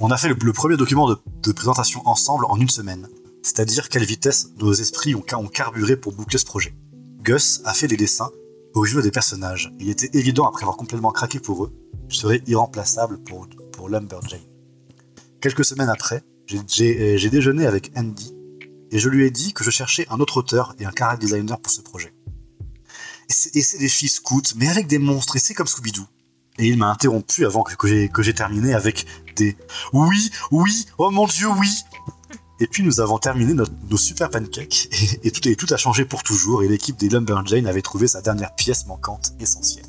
On 0.00 0.10
a 0.10 0.18
fait 0.18 0.28
le, 0.28 0.52
premier 0.52 0.76
document 0.76 1.08
de, 1.10 1.52
présentation 1.52 2.06
ensemble 2.06 2.44
en 2.44 2.56
une 2.60 2.68
semaine, 2.68 3.08
c'est-à-dire 3.42 3.88
quelle 3.88 4.04
vitesse 4.04 4.48
nos 4.58 4.74
esprits 4.74 5.14
ont, 5.14 5.24
ont 5.32 5.48
carburé 5.48 5.96
pour 5.96 6.12
boucler 6.12 6.38
ce 6.38 6.44
projet. 6.44 6.74
Gus 7.22 7.62
a 7.64 7.72
fait 7.72 7.88
des 7.88 7.96
dessins 7.96 8.30
originaux 8.74 9.02
des 9.02 9.10
personnages. 9.10 9.72
Il 9.80 9.88
était 9.88 10.10
évident 10.12 10.46
après 10.46 10.62
avoir 10.62 10.76
complètement 10.76 11.10
craqué 11.10 11.40
pour 11.40 11.64
eux, 11.64 11.72
je 12.08 12.16
serais 12.16 12.42
irremplaçable 12.46 13.18
pour, 13.18 13.46
Lumberjane. 13.86 14.40
Quelques 15.40 15.64
semaines 15.64 15.88
après, 15.88 16.24
euh, 16.52 17.16
j'ai 17.16 17.30
déjeuné 17.30 17.66
avec 17.66 17.92
Andy 17.94 18.34
et 18.90 18.98
je 18.98 19.08
lui 19.08 19.24
ai 19.24 19.30
dit 19.30 19.52
que 19.52 19.62
je 19.62 19.70
cherchais 19.70 20.06
un 20.10 20.18
autre 20.18 20.38
auteur 20.38 20.74
et 20.78 20.84
un 20.84 20.92
character 20.96 21.26
designer 21.26 21.60
pour 21.60 21.70
ce 21.70 21.82
projet. 21.82 22.12
Et 23.28 23.62
c'est 23.62 23.78
des 23.78 23.88
filles 23.88 24.08
scouts, 24.08 24.54
mais 24.56 24.68
avec 24.68 24.86
des 24.86 24.98
monstres, 24.98 25.36
et 25.36 25.38
c'est 25.38 25.52
comme 25.52 25.66
Scooby-Doo. 25.66 26.06
Et 26.58 26.66
il 26.66 26.78
m'a 26.78 26.90
interrompu 26.90 27.44
avant 27.44 27.62
que, 27.62 28.22
j'ai 28.22 28.34
terminé 28.34 28.74
avec 28.74 29.06
des 29.36 29.56
oui, 29.92 30.30
oui, 30.50 30.86
oh 30.96 31.10
mon 31.10 31.26
dieu, 31.26 31.46
oui. 31.58 31.70
Et 32.60 32.66
puis 32.66 32.82
nous 32.82 33.00
avons 33.00 33.18
terminé 33.18 33.54
nos 33.54 33.96
super 33.96 34.30
pancakes 34.30 34.88
et, 34.90 35.28
et 35.28 35.30
tout, 35.30 35.46
et 35.46 35.54
tout 35.54 35.72
a 35.72 35.76
changé 35.76 36.04
pour 36.04 36.24
toujours 36.24 36.64
et 36.64 36.68
l'équipe 36.68 36.96
des 36.96 37.08
Lumberjane 37.08 37.68
avait 37.68 37.82
trouvé 37.82 38.08
sa 38.08 38.20
dernière 38.20 38.52
pièce 38.56 38.86
manquante 38.86 39.34
essentielle. 39.38 39.86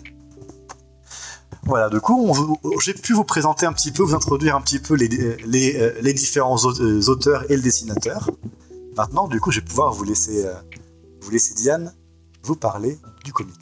Voilà, 1.64 1.90
du 1.90 2.00
coup, 2.00 2.34
j'ai 2.82 2.94
pu 2.94 3.14
vous 3.14 3.24
présenter 3.24 3.66
un 3.66 3.74
petit 3.74 3.92
peu, 3.92 4.04
vous 4.04 4.16
introduire 4.16 4.56
un 4.56 4.62
petit 4.62 4.80
peu 4.80 4.96
les, 4.96 5.08
les, 5.46 5.76
euh, 5.76 6.14
différents 6.14 6.58
euh, 6.66 7.02
auteurs 7.08 7.50
et 7.52 7.56
le 7.56 7.62
dessinateur. 7.62 8.30
Maintenant, 8.96 9.28
du 9.28 9.40
coup, 9.40 9.52
je 9.52 9.60
vais 9.60 9.66
pouvoir 9.66 9.94
vous 9.94 10.04
laisser, 10.04 10.46
euh, 10.46 10.54
vous 11.22 11.32
laisser 11.32 11.54
Diane 11.54 11.94
vous 12.44 12.56
parler 12.56 12.98
du 13.26 13.34
comics. 13.34 13.54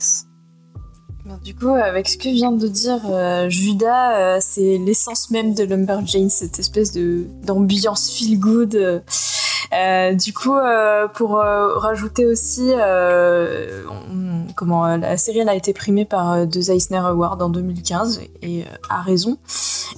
Du 1.43 1.53
coup, 1.55 1.71
avec 1.71 2.07
ce 2.07 2.17
que 2.17 2.29
vient 2.29 2.53
de 2.53 2.67
dire 2.69 3.01
Judas, 3.49 4.39
c'est 4.39 4.77
l'essence 4.77 5.29
même 5.29 5.53
de 5.53 5.65
Lumberjane, 5.65 6.29
cette 6.29 6.57
espèce 6.57 6.93
d'ambiance 6.93 8.11
feel 8.11 8.39
good. 8.39 9.03
Euh, 9.78 10.13
du 10.13 10.34
coup, 10.34 10.55
euh, 10.55 11.07
pour 11.07 11.39
euh, 11.39 11.78
rajouter 11.78 12.25
aussi, 12.25 12.71
comment 14.55 14.97
la 14.97 15.17
série 15.17 15.39
elle 15.39 15.49
a 15.49 15.55
été 15.55 15.73
primée 15.73 16.05
par 16.05 16.47
deux 16.47 16.71
Eisner 16.71 16.97
Awards 16.97 17.38
en 17.41 17.49
2015 17.49 18.21
et 18.41 18.63
à 18.89 19.01
raison. 19.01 19.38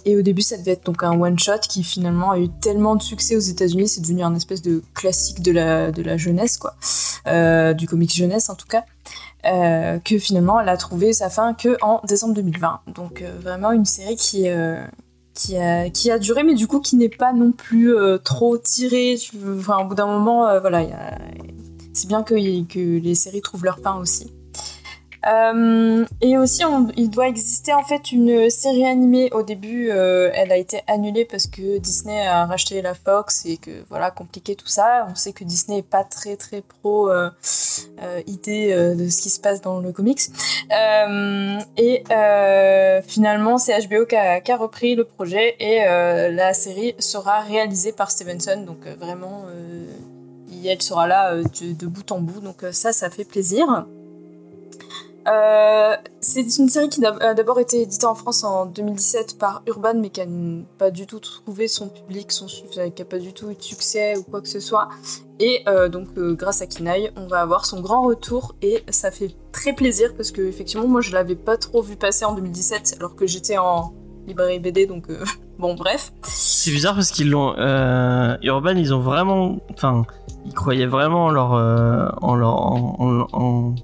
Et 0.06 0.16
au 0.16 0.22
début, 0.22 0.42
ça 0.42 0.58
devait 0.58 0.72
être 0.72 0.86
donc 0.86 1.04
un 1.04 1.20
one 1.20 1.40
shot 1.40 1.60
qui 1.68 1.84
finalement 1.84 2.32
a 2.32 2.40
eu 2.40 2.50
tellement 2.50 2.96
de 2.96 3.02
succès 3.02 3.36
aux 3.36 3.40
États-Unis, 3.40 3.88
c'est 3.88 4.02
devenu 4.02 4.24
un 4.24 4.36
espèce 4.36 4.62
de 4.62 4.84
classique 4.94 5.42
de 5.42 5.52
la 5.52 5.92
de 5.92 6.02
la 6.02 6.18
jeunesse 6.18 6.58
quoi, 6.58 6.76
du 7.74 7.88
comics 7.88 8.14
jeunesse 8.14 8.50
en 8.50 8.56
tout 8.56 8.68
cas 8.68 8.84
que 9.44 10.20
finalement 10.20 10.60
elle 10.60 10.70
a 10.70 10.78
trouvé 10.78 11.14
sa 11.14 11.30
fin 11.30 11.54
que 11.54 11.78
en 11.82 12.02
décembre 12.06 12.34
2020. 12.36 12.82
Donc 12.96 13.24
vraiment 13.42 13.72
une 13.72 13.86
série 13.86 14.16
qui 14.16 14.48
qui 15.90 16.12
a 16.12 16.20
duré, 16.20 16.44
mais 16.44 16.54
du 16.54 16.68
coup 16.68 16.80
qui 16.82 16.96
n'est 16.98 17.10
pas 17.10 17.32
non 17.34 17.52
plus 17.52 17.96
euh, 17.96 18.18
trop 18.18 18.58
veux- 19.38 19.58
Enfin 19.60 19.78
au 19.84 19.88
bout 19.88 19.96
d'un 19.96 20.08
moment, 20.08 20.48
euh, 20.48 20.60
voilà, 20.60 20.82
c'est 21.94 22.08
bien 22.08 22.24
que 22.24 22.36
que 22.68 23.00
les 23.00 23.16
séries 23.16 23.42
trouvent 23.42 23.64
leur 23.66 23.80
fin 23.80 23.98
aussi. 24.00 24.34
Euh, 25.28 26.06
et 26.22 26.38
aussi, 26.38 26.64
il 26.96 27.10
doit 27.10 27.28
exister 27.28 27.74
en 27.74 27.84
fait 27.84 28.12
une 28.12 28.50
série 28.50 28.86
animée. 28.86 29.30
Au 29.34 29.44
début, 29.44 29.90
euh, 29.92 30.30
elle 30.34 30.52
a 30.52 30.58
été 30.58 30.82
annulée 30.88 31.26
parce 31.26 31.48
que 31.48 31.78
Disney 31.80 32.26
a 32.26 32.46
racheté 32.46 32.82
la 32.82 32.94
Fox 32.94 33.46
et 33.46 33.58
que 33.58 33.84
voilà, 33.90 34.12
compliqué 34.12 34.56
tout 34.56 34.68
ça. 34.68 35.08
On 35.10 35.16
sait 35.16 35.34
que 35.34 35.44
Disney 35.44 35.80
est 35.80 35.84
pas 35.84 36.04
très 36.04 36.38
très 36.38 36.62
pro 36.62 37.10
euh, 37.10 37.30
idée 38.28 38.74
de 38.96 39.10
ce 39.10 39.22
qui 39.22 39.30
se 39.30 39.40
passe 39.40 39.62
dans 39.62 39.80
le 39.80 39.92
comics. 39.92 40.22
Et 41.78 42.04
finalement, 43.06 43.58
c'est 43.58 43.88
HBO 43.88 44.06
qui 44.06 44.16
a, 44.16 44.58
repris 44.58 44.96
le 44.96 45.04
projet 45.04 45.56
et 45.60 45.84
la 46.32 46.54
série 46.54 46.96
sera 47.00 47.42
réalisée 47.42 47.92
par 47.92 48.12
Stevenson. 48.12 48.64
Donc 48.66 48.88
vraiment, 49.00 49.44
elle 50.66 50.82
sera 50.82 51.08
là 51.08 51.36
de, 51.36 51.88
bout 51.88 52.12
en 52.12 52.22
bout. 52.22 52.40
Donc 52.40 52.66
ça, 52.72 52.94
ça 52.94 53.10
fait 53.10 53.26
plaisir. 53.26 53.86
Euh, 55.30 55.96
c'est 56.22 56.42
une 56.58 56.70
série 56.70 56.90
qui 56.90 57.06
a 57.06 57.34
d'abord 57.34 57.60
été 57.60 57.82
éditée 57.82 58.06
en 58.06 58.16
France 58.16 58.44
en 58.44 58.66
2017 58.66 59.38
par 59.38 59.62
Urban, 59.68 59.94
mais 59.96 60.10
qui 60.10 60.26
n'a 60.26 60.64
pas 60.78 60.92
du 60.92 61.06
tout 61.06 61.20
trouvé 61.20 61.68
son 61.68 61.90
public, 61.90 62.28
qui 62.28 62.80
n'a 62.80 63.06
pas 63.06 63.20
du 63.20 63.34
tout 63.34 63.50
eu 63.52 63.56
de 63.56 63.62
succès 63.62 64.18
ou 64.18 64.24
quoi 64.24 64.42
que 64.42 64.48
ce 64.48 64.60
soit. 64.60 64.90
Et 65.40 65.62
euh, 65.68 65.88
donc, 65.88 66.08
euh, 66.18 66.34
grâce 66.34 66.62
à 66.62 66.68
Kinaï, 66.68 67.12
on 67.16 67.28
va 67.28 67.42
avoir 67.42 67.66
son 67.66 67.80
grand 67.82 68.04
retour 68.04 68.56
et 68.62 68.84
ça 68.90 69.12
fait 69.12 69.36
très 69.52 69.74
plaisir 69.74 70.14
parce 70.16 70.32
que, 70.32 70.42
effectivement, 70.42 70.88
moi 70.88 71.02
je 71.02 71.14
l'avais 71.14 71.36
pas 71.36 71.58
trop 71.58 71.82
vu 71.82 71.96
passer 71.96 72.26
en 72.26 72.34
2017 72.34 72.96
alors 73.00 73.16
que 73.16 73.28
j'étais 73.28 73.58
en 73.58 73.94
librairie 74.28 74.60
BD, 74.60 74.88
donc 74.88 75.08
bon, 75.60 75.76
bref. 75.76 76.12
C'est 76.24 76.72
bizarre 76.72 76.96
parce 76.96 77.12
qu'ils 77.12 77.30
l'ont. 77.30 77.56
Urban, 78.42 78.76
ils 78.76 78.94
ont 78.94 79.02
vraiment. 79.02 79.60
Enfin, 79.72 80.06
ils 80.46 80.54
croyaient 80.54 80.88
vraiment 80.88 81.26
en 81.26 81.32
leur. 81.32 81.52
en 82.22 82.36
leur. 82.36 82.56
En, 83.34 83.76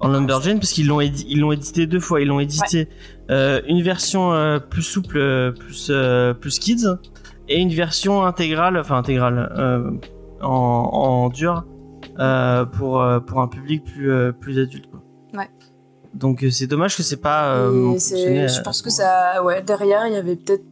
en 0.00 0.08
Lumberjane 0.08 0.58
parce 0.58 0.72
qu'ils 0.72 0.88
l'ont 0.88 1.00
ils 1.00 1.40
l'ont 1.40 1.52
édité 1.52 1.86
deux 1.86 2.00
fois. 2.00 2.20
Ils 2.20 2.28
l'ont 2.28 2.40
édité 2.40 2.88
euh, 3.30 3.60
une 3.66 3.82
version 3.82 4.32
euh, 4.32 4.58
plus 4.58 4.82
souple, 4.82 5.18
euh, 5.18 5.52
plus, 5.52 5.88
euh, 5.90 6.34
plus 6.34 6.58
kids, 6.58 6.86
et 7.48 7.60
une 7.60 7.70
version 7.70 8.24
intégrale, 8.24 8.78
enfin 8.78 8.96
intégrale, 8.98 9.52
euh, 9.56 9.90
en, 10.42 10.48
en 10.48 11.28
dur, 11.28 11.64
euh, 12.18 12.64
pour, 12.64 13.04
pour 13.26 13.40
un 13.40 13.48
public 13.48 13.84
plus, 13.84 14.32
plus 14.40 14.58
adulte. 14.58 14.86
Quoi. 14.90 15.00
Donc 16.16 16.42
euh, 16.42 16.50
c'est 16.50 16.66
dommage 16.66 16.96
que 16.96 17.02
c'est 17.02 17.16
pas. 17.20 17.54
euh, 17.54 17.92
fonctionné, 17.92 18.48
je 18.48 18.58
euh, 18.58 18.62
pense 18.62 18.82
que 18.82 18.90
ça, 18.90 19.42
ouais, 19.44 19.62
derrière, 19.62 20.06
il 20.06 20.14
y 20.14 20.16
avait 20.16 20.36
peut-être, 20.36 20.62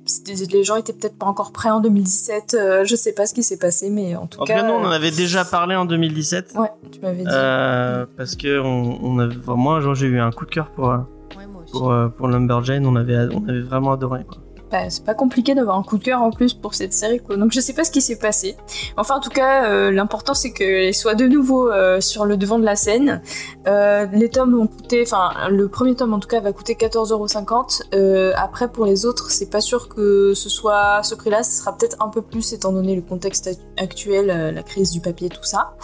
les 0.52 0.64
gens 0.64 0.76
étaient 0.76 0.92
peut-être 0.92 1.16
pas 1.18 1.26
encore 1.26 1.52
prêts 1.52 1.70
en 1.70 1.80
2017. 1.80 2.54
euh, 2.58 2.84
je 2.84 2.96
sais 2.96 3.12
pas 3.12 3.26
ce 3.26 3.34
qui 3.34 3.42
s'est 3.42 3.58
passé, 3.58 3.90
mais 3.90 4.16
en 4.16 4.26
tout 4.26 4.40
En 4.40 4.44
cas, 4.44 4.60
cas, 4.60 4.62
nous, 4.66 4.72
on 4.72 4.84
en 4.84 4.90
euh, 4.90 4.96
avait 4.96 5.10
déjà 5.10 5.44
parlé 5.44 5.76
en 5.76 5.84
2017. 5.84 6.54
ouais, 6.56 6.68
tu 6.90 7.00
m'avais 7.00 7.22
dit. 7.22 7.28
Euh, 7.30 8.06
parce 8.16 8.36
que 8.36 8.58
on, 8.60 8.98
on 9.02 9.18
avait, 9.18 9.36
enfin, 9.36 9.54
moi 9.54 9.80
genre, 9.80 9.94
j'ai 9.94 10.06
eu 10.06 10.18
un 10.18 10.30
coup 10.30 10.46
de 10.46 10.50
cœur 10.50 10.70
pour 10.70 10.90
euh, 10.90 10.98
Ouais, 11.36 11.46
moi 11.46 11.62
aussi. 11.62 11.72
pour 11.72 11.90
euh, 11.92 12.08
pour 12.08 12.28
Lumberjane 12.28 12.86
on 12.86 12.96
avait 12.96 13.16
on 13.34 13.48
avait 13.48 13.60
vraiment 13.60 13.92
adoré 13.92 14.24
quoi. 14.24 14.38
Bah, 14.74 14.90
c'est 14.90 15.04
pas 15.04 15.14
compliqué 15.14 15.54
d'avoir 15.54 15.78
un 15.78 15.84
coup 15.84 15.98
de 15.98 16.02
cœur 16.02 16.20
en 16.20 16.32
plus 16.32 16.52
pour 16.52 16.74
cette 16.74 16.92
série. 16.92 17.20
Donc 17.28 17.52
je 17.52 17.60
sais 17.60 17.74
pas 17.74 17.84
ce 17.84 17.92
qui 17.92 18.02
s'est 18.02 18.16
passé. 18.18 18.56
Enfin, 18.96 19.14
en 19.18 19.20
tout 19.20 19.30
cas, 19.30 19.66
euh, 19.70 19.92
l'important 19.92 20.34
c'est 20.34 20.50
qu'elle 20.52 20.92
soit 20.92 21.14
de 21.14 21.28
nouveau 21.28 21.70
euh, 21.70 22.00
sur 22.00 22.24
le 22.26 22.36
devant 22.36 22.58
de 22.58 22.64
la 22.64 22.74
scène. 22.74 23.22
Euh, 23.68 24.06
les 24.12 24.28
tomes 24.30 24.58
ont 24.58 24.66
coûté, 24.66 25.04
enfin, 25.06 25.30
le 25.48 25.68
premier 25.68 25.94
tome 25.94 26.12
en 26.12 26.18
tout 26.18 26.26
cas 26.26 26.40
va 26.40 26.52
coûter 26.52 26.74
14,50€. 26.74 27.82
Euh, 27.94 28.32
après, 28.36 28.66
pour 28.66 28.84
les 28.84 29.06
autres, 29.06 29.30
c'est 29.30 29.48
pas 29.48 29.60
sûr 29.60 29.88
que 29.88 30.34
ce 30.34 30.48
soit 30.48 31.04
ce 31.04 31.14
prix-là. 31.14 31.44
Ce 31.44 31.52
sera 31.60 31.76
peut-être 31.76 31.98
un 32.02 32.08
peu 32.08 32.20
plus 32.20 32.52
étant 32.52 32.72
donné 32.72 32.96
le 32.96 33.02
contexte 33.02 33.46
act- 33.46 33.60
actuel, 33.78 34.26
la 34.52 34.62
crise 34.64 34.90
du 34.90 35.00
papier, 35.00 35.28
tout 35.28 35.44
ça. 35.44 35.74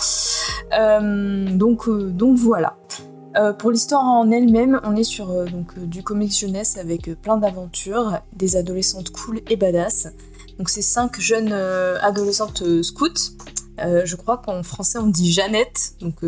Donc, 0.73 1.89
donc 1.89 2.37
voilà. 2.37 2.75
Euh, 3.37 3.53
pour 3.53 3.71
l'histoire 3.71 4.03
en 4.03 4.31
elle-même, 4.31 4.81
on 4.83 4.97
est 4.97 5.05
sur 5.05 5.31
euh, 5.31 5.45
donc, 5.45 5.73
euh, 5.79 5.87
du 5.87 6.03
comics 6.03 6.37
jeunesse 6.37 6.77
avec 6.77 7.15
plein 7.23 7.37
d'aventures, 7.37 8.19
des 8.35 8.57
adolescentes 8.57 9.11
cool 9.11 9.41
et 9.49 9.57
badass. 9.57 10.09
Donc 10.59 10.69
c'est 10.69 10.83
cinq 10.83 11.19
jeunes 11.21 11.55
adolescentes 11.55 12.83
scouts. 12.83 13.33
Je 13.79 14.15
crois 14.15 14.37
qu'en 14.37 14.63
français 14.63 14.99
on 14.99 15.07
dit 15.07 15.33
Jeannette, 15.33 15.95
donc 16.03 16.23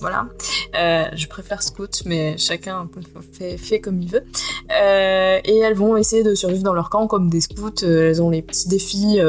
voilà. 0.00 0.26
Je 0.74 1.28
préfère 1.28 1.62
scout, 1.62 2.02
mais 2.04 2.36
chacun 2.38 2.88
fait, 3.32 3.56
fait 3.58 3.80
comme 3.80 4.02
il 4.02 4.10
veut. 4.10 4.24
Et 4.68 5.58
elles 5.58 5.76
vont 5.76 5.96
essayer 5.96 6.24
de 6.24 6.34
survivre 6.34 6.64
dans 6.64 6.74
leur 6.74 6.90
camp 6.90 7.06
comme 7.06 7.30
des 7.30 7.40
scouts. 7.40 7.84
Elles 7.84 8.20
ont 8.20 8.30
les 8.30 8.42
petits 8.42 8.66
défis 8.66 9.20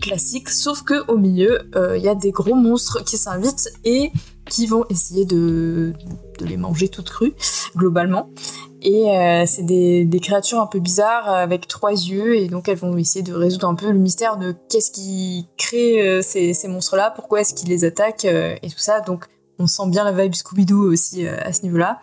classiques, 0.00 0.48
sauf 0.48 0.82
que 0.82 1.06
au 1.10 1.16
milieu 1.16 1.58
euh, 1.76 1.96
il 1.96 2.02
y 2.02 2.08
a 2.08 2.14
des 2.14 2.30
gros 2.30 2.54
monstres 2.54 3.04
qui 3.04 3.16
s'invitent 3.16 3.70
et 3.84 4.10
qui 4.48 4.66
vont 4.66 4.84
essayer 4.90 5.24
de, 5.24 5.92
les 6.40 6.56
manger 6.56 6.88
toutes 6.88 7.10
crues, 7.10 7.34
globalement. 7.76 8.30
Et 8.82 9.10
euh, 9.10 9.44
c'est 9.46 9.62
des, 9.62 10.20
créatures 10.20 10.60
un 10.60 10.66
peu 10.66 10.80
bizarres 10.80 11.28
avec 11.28 11.68
trois 11.68 11.92
yeux, 11.92 12.36
et 12.36 12.48
donc 12.48 12.68
elles 12.68 12.78
vont 12.78 12.96
essayer 12.96 13.22
de 13.22 13.34
résoudre 13.34 13.68
un 13.68 13.74
peu 13.74 13.90
le 13.90 13.98
mystère 13.98 14.38
de 14.38 14.54
qu'est-ce 14.68 14.90
qui 14.90 15.46
crée 15.56 16.00
euh, 16.00 16.22
ces, 16.22 16.56
monstres-là, 16.66 17.12
pourquoi 17.14 17.42
est-ce 17.42 17.54
qu'ils 17.54 17.68
les 17.68 17.84
attaquent, 17.84 18.24
et 18.24 18.68
tout 18.68 18.78
ça. 18.78 19.00
Donc 19.00 19.26
on 19.58 19.66
sent 19.66 19.88
bien 19.88 20.02
la 20.02 20.12
vibe 20.12 20.34
Scooby-Doo 20.34 20.90
aussi 20.90 21.26
à 21.26 21.52
ce 21.52 21.62
niveau-là. 21.62 22.00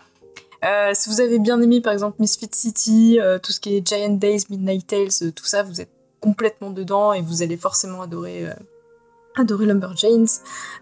Si 0.93 1.09
vous 1.09 1.19
avez 1.19 1.39
bien 1.39 1.61
aimé 1.61 1.81
par 1.81 1.93
exemple 1.93 2.17
Misfit 2.19 2.49
City, 2.53 3.19
tout 3.41 3.51
ce 3.51 3.59
qui 3.59 3.75
est 3.75 3.87
Giant 3.87 4.13
Days, 4.13 4.43
Midnight 4.49 4.87
Tales, 4.87 5.31
tout 5.33 5.45
ça, 5.45 5.63
vous 5.63 5.81
êtes 5.81 5.96
complètement 6.19 6.69
dedans 6.71 7.13
et 7.13 7.21
vous 7.21 7.41
allez 7.41 7.57
forcément 7.57 8.01
adorer, 8.01 8.47
euh, 8.47 8.53
adorer 9.35 9.65
Lumberjanes. 9.65 10.27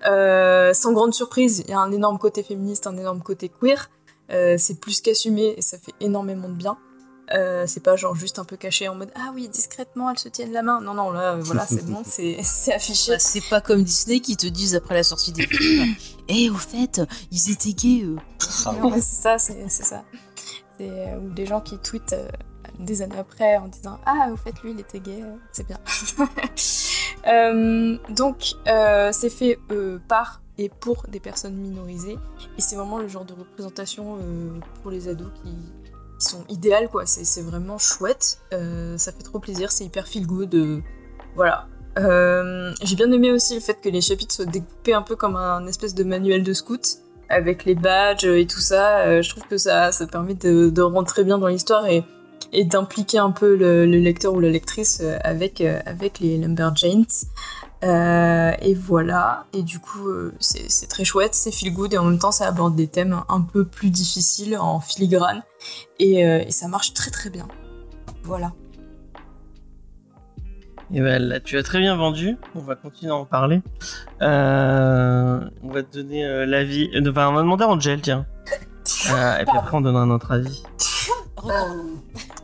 Euh, 0.07 0.73
sans 0.73 0.93
grande 0.93 1.13
surprise, 1.13 1.63
il 1.65 1.71
y 1.71 1.73
a 1.73 1.79
un 1.79 1.91
énorme 1.91 2.17
côté 2.17 2.43
féministe, 2.43 2.87
un 2.87 2.97
énorme 2.97 3.21
côté 3.21 3.49
queer. 3.49 3.89
Euh, 4.31 4.55
c'est 4.57 4.79
plus 4.79 5.01
qu'assumé 5.01 5.53
et 5.57 5.61
ça 5.61 5.77
fait 5.77 5.93
énormément 5.99 6.49
de 6.49 6.55
bien. 6.55 6.77
Euh, 7.33 7.65
c'est 7.67 7.81
pas 7.81 7.95
genre 7.95 8.15
juste 8.15 8.37
un 8.37 8.43
peu 8.43 8.55
caché 8.55 8.87
en 8.87 8.93
mode 8.93 9.09
ah 9.15 9.31
oui 9.33 9.47
discrètement 9.49 10.11
elles 10.11 10.19
se 10.19 10.29
tiennent 10.29 10.51
la 10.51 10.61
main 10.61 10.79
non 10.79 10.93
non 10.93 11.09
là 11.09 11.35
voilà 11.37 11.65
c'est 11.65 11.83
bon 11.83 12.03
c'est 12.05 12.37
affiché 12.71 13.13
Bah, 13.13 13.17
c'est 13.19 13.41
pas 13.49 13.61
comme 13.61 13.81
Disney 13.81 14.19
qui 14.19 14.37
te 14.37 14.45
disent 14.45 14.75
après 14.75 14.93
la 14.93 15.01
sortie 15.01 15.31
des 15.31 15.47
films 15.47 15.95
Eh, 16.27 16.51
au 16.51 16.55
fait, 16.55 17.01
ils 17.31 17.51
étaient 17.51 17.73
gays, 17.73 18.05
c'est 18.39 19.01
ça, 19.01 19.37
c'est 19.39 19.67
ça. 19.69 20.03
Ou 20.79 21.29
des 21.33 21.47
gens 21.47 21.61
qui 21.61 21.79
tweetent 21.79 22.15
des 22.79 23.01
années 23.01 23.17
après 23.17 23.57
en 23.57 23.67
disant 23.67 23.99
Ah, 24.05 24.29
au 24.31 24.37
fait, 24.37 24.61
lui, 24.63 24.71
il 24.71 24.79
était 24.79 24.99
gay, 24.99 25.21
euh, 25.21 25.35
c'est 25.51 25.67
bien. 25.67 25.79
Euh, 27.27 27.97
donc, 28.09 28.53
euh, 28.67 29.09
c'est 29.11 29.31
fait 29.31 29.57
par 30.07 30.41
et 30.59 30.69
pour 30.69 31.07
des 31.07 31.19
personnes 31.19 31.55
minorisées. 31.55 32.19
Et 32.55 32.61
c'est 32.61 32.75
vraiment 32.75 32.99
le 32.99 33.07
genre 33.07 33.25
de 33.25 33.33
représentation 33.33 34.19
pour 34.83 34.91
les 34.91 35.07
ados 35.07 35.31
qui, 35.43 35.49
sont 36.19 36.43
idéales, 36.49 36.87
quoi. 36.87 37.07
C'est 37.07 37.41
vraiment 37.41 37.79
chouette. 37.79 38.41
Ça 38.51 39.11
fait 39.11 39.23
trop 39.23 39.39
plaisir, 39.39 39.71
c'est 39.71 39.85
hyper 39.85 40.07
feel 40.07 40.27
good. 40.27 40.83
voilà. 41.35 41.67
J'ai 41.97 42.95
bien 42.95 43.11
aimé 43.11 43.31
aussi 43.31 43.55
le 43.55 43.61
fait 43.61 43.81
que 43.81 43.89
les 43.89 44.01
chapitres 44.01 44.35
soient 44.35 44.45
découpés 44.45 44.93
un 44.93 45.01
peu 45.01 45.15
comme 45.15 45.35
un 45.35 45.65
espèce 45.65 45.95
de 45.95 46.03
manuel 46.03 46.43
de 46.43 46.53
scout 46.53 46.99
avec 47.27 47.65
les 47.65 47.73
badges 47.73 48.25
et 48.25 48.45
tout 48.45 48.59
ça. 48.59 49.19
Je 49.19 49.29
trouve 49.31 49.47
que 49.47 49.57
ça, 49.57 49.91
ça 49.91 50.05
permet 50.05 50.35
de, 50.35 50.81
rentrer 50.81 51.23
bien 51.23 51.39
dans 51.39 51.47
l'histoire 51.47 51.87
et 52.53 52.63
d'impliquer 52.63 53.19
un 53.19 53.31
peu 53.31 53.55
le, 53.55 53.85
le 53.85 53.97
lecteur 53.99 54.33
ou 54.33 54.39
la 54.39 54.49
lectrice 54.49 55.01
euh, 55.03 55.17
avec, 55.23 55.61
euh, 55.61 55.79
avec 55.85 56.19
les 56.19 56.37
Lumberjanes. 56.37 57.05
Euh, 57.85 58.53
et 58.61 58.73
voilà, 58.73 59.45
et 59.53 59.61
du 59.61 59.79
coup 59.79 60.07
euh, 60.07 60.33
c'est 60.39 60.87
très 60.87 61.03
chouette, 61.03 61.35
c'est 61.35 61.51
feel 61.51 61.71
good 61.71 61.93
et 61.93 61.97
en 61.99 62.05
même 62.05 62.17
temps 62.17 62.31
ça 62.31 62.47
aborde 62.47 62.75
des 62.75 62.87
thèmes 62.87 63.21
un 63.29 63.41
peu 63.41 63.63
plus 63.63 63.91
difficiles 63.91 64.57
en 64.57 64.79
filigrane 64.79 65.43
et, 65.99 66.25
euh, 66.25 66.43
et 66.47 66.51
ça 66.51 66.67
marche 66.67 66.93
très 66.93 67.11
très 67.11 67.29
bien. 67.29 67.47
Voilà. 68.23 68.53
Et 70.91 71.01
ben 71.01 71.21
là, 71.21 71.39
tu 71.39 71.57
as 71.57 71.63
très 71.63 71.79
bien 71.79 71.95
vendu. 71.95 72.37
On 72.55 72.59
va 72.59 72.75
continuer 72.75 73.11
à 73.11 73.15
en 73.15 73.25
parler. 73.25 73.61
On 74.21 75.69
va 75.69 75.83
te 75.83 75.97
donner 75.97 76.45
l'avis. 76.45 76.89
Enfin, 77.07 77.29
on 77.29 77.33
va 77.33 77.41
demander 77.41 77.63
à 77.65 77.69
Angel, 77.69 78.01
tiens. 78.01 78.27
Et 79.39 79.45
puis 79.45 79.57
après, 79.57 79.77
on 79.77 79.81
donnera 79.81 80.05
notre 80.05 80.31
avis. 80.31 80.63
Euh, 81.49 81.51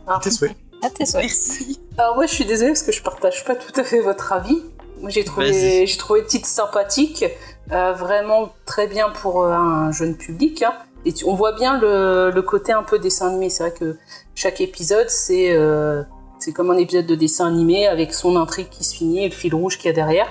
alors, 0.06 0.20
Tes 0.20 0.30
souhaits. 0.30 0.56
À 0.82 0.90
tes 0.90 1.06
souhaits. 1.06 1.22
Merci. 1.24 1.80
alors 1.96 2.16
moi 2.16 2.26
je 2.26 2.32
suis 2.34 2.44
désolée 2.44 2.70
parce 2.70 2.82
que 2.82 2.92
je 2.92 3.02
partage 3.02 3.44
pas 3.44 3.54
tout 3.54 3.72
à 3.80 3.84
fait 3.84 4.00
votre 4.00 4.32
avis. 4.32 4.62
Moi 5.00 5.10
j'ai 5.10 5.24
trouvé, 5.24 5.86
j'ai 5.86 5.96
trouvé 5.96 6.20
le 6.20 6.26
titre 6.26 6.46
sympathique, 6.48 7.24
euh, 7.72 7.92
vraiment 7.92 8.50
très 8.66 8.86
bien 8.86 9.10
pour 9.10 9.42
euh, 9.44 9.52
un 9.52 9.92
jeune 9.92 10.16
public. 10.16 10.62
hein. 10.62 10.74
Et 11.04 11.12
tu- 11.12 11.24
on 11.24 11.34
voit 11.34 11.52
bien 11.52 11.78
le, 11.80 12.30
le 12.32 12.42
côté 12.42 12.72
un 12.72 12.82
peu 12.84 12.98
dessin 12.98 13.28
animé. 13.28 13.48
C'est 13.50 13.64
vrai 13.64 13.72
que 13.72 13.96
chaque 14.34 14.60
épisode 14.60 15.08
c'est 15.08 15.52
euh, 15.52 16.02
c'est 16.38 16.52
comme 16.52 16.70
un 16.72 16.76
épisode 16.78 17.06
de 17.06 17.14
dessin 17.14 17.46
animé 17.46 17.86
avec 17.86 18.12
son 18.14 18.36
intrigue 18.36 18.68
qui 18.68 18.82
se 18.84 18.94
finit 18.96 19.24
et 19.24 19.28
le 19.28 19.34
fil 19.34 19.54
rouge 19.54 19.78
qu'il 19.78 19.86
y 19.86 19.90
a 19.90 19.92
derrière. 19.92 20.28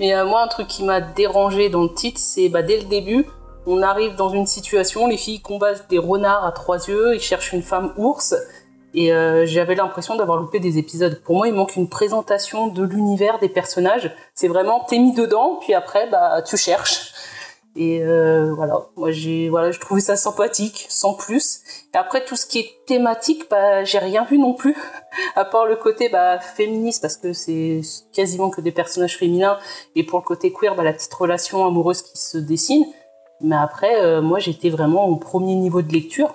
Mais 0.00 0.14
euh, 0.14 0.24
moi 0.24 0.42
un 0.42 0.48
truc 0.48 0.66
qui 0.68 0.84
m'a 0.84 1.00
dérangé 1.00 1.68
dans 1.68 1.82
le 1.82 1.92
titre, 1.94 2.20
c'est 2.22 2.48
bah, 2.48 2.62
dès 2.62 2.78
le 2.78 2.84
début, 2.84 3.26
on 3.66 3.82
arrive 3.82 4.14
dans 4.14 4.28
une 4.28 4.46
situation, 4.46 5.06
les 5.06 5.16
filles 5.16 5.40
combattent 5.40 5.88
des 5.88 5.98
renards 5.98 6.44
à 6.44 6.52
trois 6.52 6.86
yeux, 6.88 7.14
ils 7.14 7.20
cherchent 7.20 7.52
une 7.52 7.62
femme 7.62 7.92
ours. 7.96 8.34
Et 8.96 9.12
euh, 9.12 9.44
j'avais 9.44 9.74
l'impression 9.74 10.14
d'avoir 10.14 10.38
loupé 10.38 10.60
des 10.60 10.78
épisodes. 10.78 11.20
Pour 11.24 11.36
moi, 11.36 11.48
il 11.48 11.54
manque 11.54 11.74
une 11.74 11.88
présentation 11.88 12.68
de 12.68 12.84
l'univers 12.84 13.40
des 13.40 13.48
personnages. 13.48 14.14
C'est 14.34 14.46
vraiment 14.46 14.84
t'es 14.88 14.98
mis 14.98 15.12
dedans, 15.12 15.58
puis 15.60 15.74
après, 15.74 16.08
bah 16.08 16.42
tu 16.42 16.56
cherches. 16.56 17.12
Et 17.76 18.04
euh, 18.04 18.54
voilà, 18.54 18.86
moi 18.94 19.10
j'ai 19.10 19.48
voilà, 19.48 19.72
je 19.72 19.80
trouvais 19.80 20.00
ça 20.00 20.14
sympathique, 20.14 20.86
sans 20.88 21.14
plus. 21.14 21.60
Et 21.92 21.96
après 21.96 22.24
tout 22.24 22.36
ce 22.36 22.46
qui 22.46 22.60
est 22.60 22.70
thématique, 22.86 23.50
bah 23.50 23.82
j'ai 23.82 23.98
rien 23.98 24.24
vu 24.24 24.38
non 24.38 24.54
plus, 24.54 24.76
à 25.34 25.44
part 25.44 25.66
le 25.66 25.74
côté 25.74 26.08
bah 26.08 26.38
féministe 26.38 27.02
parce 27.02 27.16
que 27.16 27.32
c'est 27.32 27.80
quasiment 28.12 28.48
que 28.48 28.60
des 28.60 28.70
personnages 28.70 29.18
féminins. 29.18 29.58
Et 29.96 30.04
pour 30.04 30.20
le 30.20 30.24
côté 30.24 30.52
queer, 30.52 30.76
bah 30.76 30.84
la 30.84 30.92
petite 30.92 31.14
relation 31.14 31.66
amoureuse 31.66 32.02
qui 32.02 32.16
se 32.16 32.38
dessine. 32.38 32.84
Mais 33.44 33.56
après, 33.56 34.02
euh, 34.02 34.22
moi 34.22 34.38
j'étais 34.38 34.70
vraiment 34.70 35.04
au 35.06 35.16
premier 35.16 35.54
niveau 35.54 35.82
de 35.82 35.92
lecture. 35.92 36.34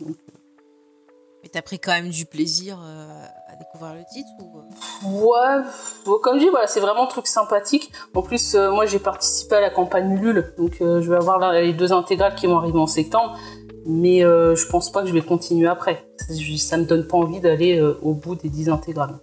Mais 0.00 1.48
t'as 1.50 1.62
pris 1.62 1.78
quand 1.78 1.92
même 1.92 2.10
du 2.10 2.26
plaisir 2.26 2.78
euh, 2.84 3.24
à 3.48 3.56
découvrir 3.56 3.94
le 3.94 4.02
titre 4.12 4.28
ou... 4.40 4.58
euh 4.58 4.62
Ouais, 5.04 5.64
bon, 6.06 6.18
comme 6.22 6.38
je 6.38 6.44
dis, 6.44 6.50
voilà, 6.50 6.66
c'est 6.66 6.80
vraiment 6.80 7.04
un 7.04 7.06
truc 7.06 7.26
sympathique. 7.26 7.90
En 8.14 8.22
plus, 8.22 8.54
euh, 8.54 8.70
moi, 8.70 8.86
j'ai 8.86 8.98
participé 9.00 9.56
à 9.56 9.60
la 9.60 9.70
campagne 9.70 10.12
Ulule, 10.12 10.54
donc 10.58 10.80
euh, 10.80 11.00
je 11.00 11.10
vais 11.10 11.16
avoir 11.16 11.38
là, 11.38 11.60
les 11.60 11.72
deux 11.72 11.92
intégrales 11.92 12.34
qui 12.36 12.46
vont 12.46 12.58
arriver 12.58 12.78
en 12.78 12.86
septembre. 12.86 13.36
Mais 13.86 14.24
euh, 14.24 14.54
je 14.54 14.66
pense 14.68 14.92
pas 14.92 15.00
que 15.02 15.08
je 15.08 15.12
vais 15.14 15.22
continuer 15.22 15.66
après. 15.66 16.04
Ça, 16.16 16.34
je- 16.34 16.56
ça 16.56 16.76
me 16.76 16.84
donne 16.84 17.06
pas 17.08 17.16
envie 17.16 17.40
d'aller 17.40 17.78
euh, 17.80 17.98
au 18.02 18.14
bout 18.14 18.36
des 18.36 18.48
10 18.48 18.68
intégrales. 18.68 19.16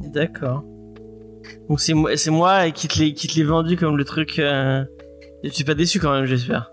D'accord. 0.00 0.62
Donc 1.68 1.80
c'est 1.80 1.94
moi, 1.94 2.16
c'est 2.16 2.30
moi 2.30 2.70
qui 2.70 2.88
te 2.88 2.98
l'ai 2.98 3.14
qui 3.14 3.28
te 3.28 3.36
l'ai 3.36 3.44
vendu 3.44 3.76
comme 3.76 3.96
le 3.96 4.04
truc. 4.04 4.38
Euh... 4.38 4.84
et 5.42 5.50
Tu 5.50 5.62
es 5.62 5.64
pas 5.64 5.74
déçu 5.74 6.00
quand 6.00 6.12
même, 6.12 6.24
j'espère. 6.26 6.72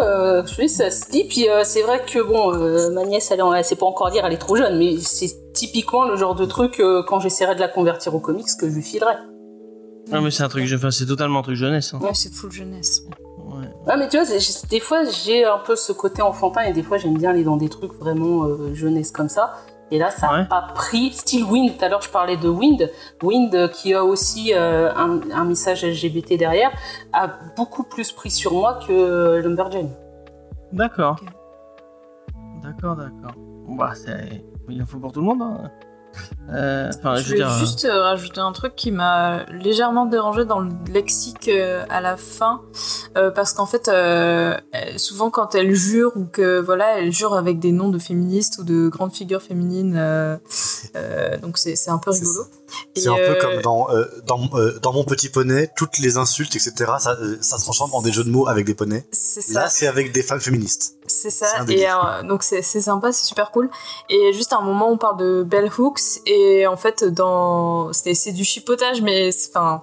Euh, 0.00 0.42
je 0.46 0.54
sais, 0.54 0.68
ça 0.68 0.90
se 0.90 1.10
dit. 1.10 1.24
Puis 1.24 1.48
euh, 1.48 1.62
c'est 1.64 1.82
vrai 1.82 2.02
que 2.04 2.20
bon, 2.22 2.52
euh, 2.54 2.90
ma 2.92 3.04
nièce, 3.04 3.30
elle, 3.30 3.42
elle 3.56 3.64
sait 3.64 3.76
pas 3.76 3.86
encore 3.86 4.10
lire, 4.10 4.24
elle 4.24 4.32
est 4.32 4.38
trop 4.38 4.56
jeune. 4.56 4.78
Mais 4.78 4.96
c'est 4.98 5.52
typiquement 5.52 6.04
le 6.04 6.16
genre 6.16 6.34
de 6.34 6.44
truc 6.44 6.80
euh, 6.80 7.02
quand 7.06 7.20
j'essaierai 7.20 7.54
de 7.54 7.60
la 7.60 7.68
convertir 7.68 8.14
au 8.14 8.20
comics 8.20 8.46
que 8.58 8.68
je 8.68 8.74
lui 8.74 8.82
filerai. 8.82 9.14
Non 10.10 10.20
mais 10.20 10.30
c'est 10.30 10.42
un 10.42 10.48
truc, 10.48 10.64
enfin 10.74 10.90
c'est 10.90 11.06
totalement 11.06 11.40
un 11.40 11.42
truc 11.42 11.56
jeunesse. 11.56 11.94
hein. 11.94 12.00
Ouais, 12.02 12.14
c'est 12.14 12.32
full 12.32 12.50
jeunesse. 12.50 13.02
Ouais. 13.38 13.68
Ah 13.86 13.96
mais 13.96 14.08
tu 14.08 14.18
vois, 14.18 14.26
des 14.68 14.80
fois 14.80 15.04
j'ai 15.04 15.44
un 15.44 15.58
peu 15.58 15.76
ce 15.76 15.92
côté 15.92 16.22
enfantin 16.22 16.62
et 16.62 16.72
des 16.72 16.82
fois 16.82 16.98
j'aime 16.98 17.16
bien 17.16 17.30
aller 17.30 17.44
dans 17.44 17.56
des 17.56 17.68
trucs 17.68 17.92
vraiment 17.94 18.44
euh, 18.44 18.74
jeunesse 18.74 19.12
comme 19.12 19.28
ça. 19.28 19.52
Et 19.94 19.98
là, 19.98 20.10
ça 20.10 20.26
n'a 20.28 20.32
Ouais. 20.40 20.44
pas 20.48 20.62
pris. 20.74 21.12
Style 21.12 21.44
Wind, 21.44 21.76
tout 21.76 21.84
à 21.84 21.88
l'heure 21.90 22.00
je 22.00 22.08
parlais 22.08 22.38
de 22.38 22.48
Wind. 22.48 22.90
Wind, 23.22 23.54
euh, 23.54 23.68
qui 23.68 23.92
a 23.92 24.02
aussi 24.04 24.52
euh, 24.54 24.90
un, 24.94 25.20
un 25.30 25.44
message 25.44 25.84
LGBT 25.84 26.38
derrière, 26.38 26.70
a 27.12 27.28
beaucoup 27.56 27.82
plus 27.84 28.10
pris 28.10 28.30
sur 28.30 28.54
moi 28.54 28.80
que 28.86 29.36
Lumberjane. 29.42 29.90
D'accord. 30.72 31.16
D'accord, 32.62 32.96
d'accord. 32.96 33.34
Bon, 33.36 33.74
Bah 33.74 33.92
c'est, 33.94 34.42
il 34.68 34.82
en 34.82 34.86
faut 34.86 34.98
pour 34.98 35.12
tout 35.12 35.20
le 35.20 35.26
monde. 35.26 35.42
Hein. 35.42 35.70
Euh, 36.52 36.90
je, 37.16 37.30
vais 37.30 37.36
dire. 37.36 37.50
juste 37.58 37.84
euh, 37.84 38.02
rajouter 38.02 38.40
un 38.40 38.52
truc 38.52 38.74
qui 38.76 38.90
m'a 38.90 39.44
légèrement 39.44 40.06
dérangé 40.06 40.44
dans 40.44 40.58
le 40.60 40.70
lexique 40.92 41.48
euh, 41.48 41.84
à 41.88 42.00
la 42.00 42.16
fin, 42.16 42.60
euh, 43.16 43.30
parce 43.30 43.52
qu'en 43.52 43.64
fait, 43.64 43.88
euh, 43.88 44.54
souvent 44.96 45.30
quand 45.30 45.54
elle 45.54 45.72
jure 45.74 46.12
ou 46.16 46.24
que 46.24 46.60
voilà, 46.60 46.98
elle 46.98 47.12
jure 47.12 47.34
avec 47.34 47.58
des 47.58 47.72
noms 47.72 47.88
de 47.88 47.98
féministes 47.98 48.58
ou 48.58 48.64
de 48.64 48.88
grandes 48.88 49.12
figures 49.14 49.42
féminines, 49.42 49.94
euh, 49.96 50.36
euh, 50.96 51.38
donc 51.38 51.58
c'est 51.58 51.88
un 51.88 51.98
peu 51.98 52.10
rigolo. 52.10 52.44
C'est 52.96 53.08
un 53.08 53.14
peu 53.14 53.20
euh, 53.20 53.40
comme 53.40 53.62
dans, 53.62 53.90
euh, 53.90 54.04
dans, 54.26 54.48
euh, 54.54 54.78
dans 54.80 54.92
Mon 54.92 55.04
Petit 55.04 55.28
Poney, 55.28 55.70
toutes 55.76 55.98
les 55.98 56.16
insultes, 56.16 56.54
etc., 56.56 56.72
ça, 56.98 57.16
ça 57.40 57.58
se 57.58 57.62
transforme 57.64 57.94
en 57.94 58.02
des 58.02 58.12
jeux 58.12 58.24
de 58.24 58.30
mots 58.30 58.46
avec 58.48 58.64
des 58.66 58.74
poneys. 58.74 59.04
Ça. 59.42 59.60
Là, 59.62 59.68
c'est 59.70 59.86
avec 59.86 60.12
des 60.12 60.22
femmes 60.22 60.40
féministes. 60.40 60.96
C'est 61.06 61.30
ça, 61.30 61.46
et 61.68 61.88
euh, 61.90 62.22
donc 62.22 62.42
c'est 62.42 62.62
sympa, 62.62 63.12
c'est 63.12 63.24
super 63.24 63.50
cool. 63.50 63.68
Et 64.08 64.32
juste 64.32 64.52
à 64.52 64.58
un 64.58 64.62
moment, 64.62 64.90
on 64.90 64.96
parle 64.98 65.18
de 65.18 65.42
Bell 65.42 65.70
Hooks, 65.76 66.00
et 66.26 66.66
en 66.66 66.76
fait, 66.76 67.04
dans 67.04 67.92
c'est 67.92 68.14
c'est 68.14 68.32
du 68.32 68.44
chipotage, 68.44 69.02
mais 69.02 69.32
c'est- 69.32 69.50
enfin, 69.50 69.82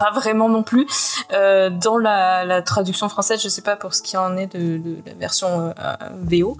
pas 0.00 0.10
vraiment 0.10 0.48
non 0.48 0.62
plus. 0.64 0.86
Euh, 1.32 1.70
dans 1.70 1.98
la, 1.98 2.44
la 2.44 2.62
traduction 2.62 3.08
française, 3.08 3.40
je 3.42 3.48
sais 3.48 3.62
pas 3.62 3.76
pour 3.76 3.94
ce 3.94 4.02
qui 4.02 4.16
en 4.16 4.36
est 4.36 4.52
de, 4.56 4.78
de 4.78 4.96
la 5.06 5.12
version 5.14 5.72
euh, 5.78 5.92
VO, 6.22 6.56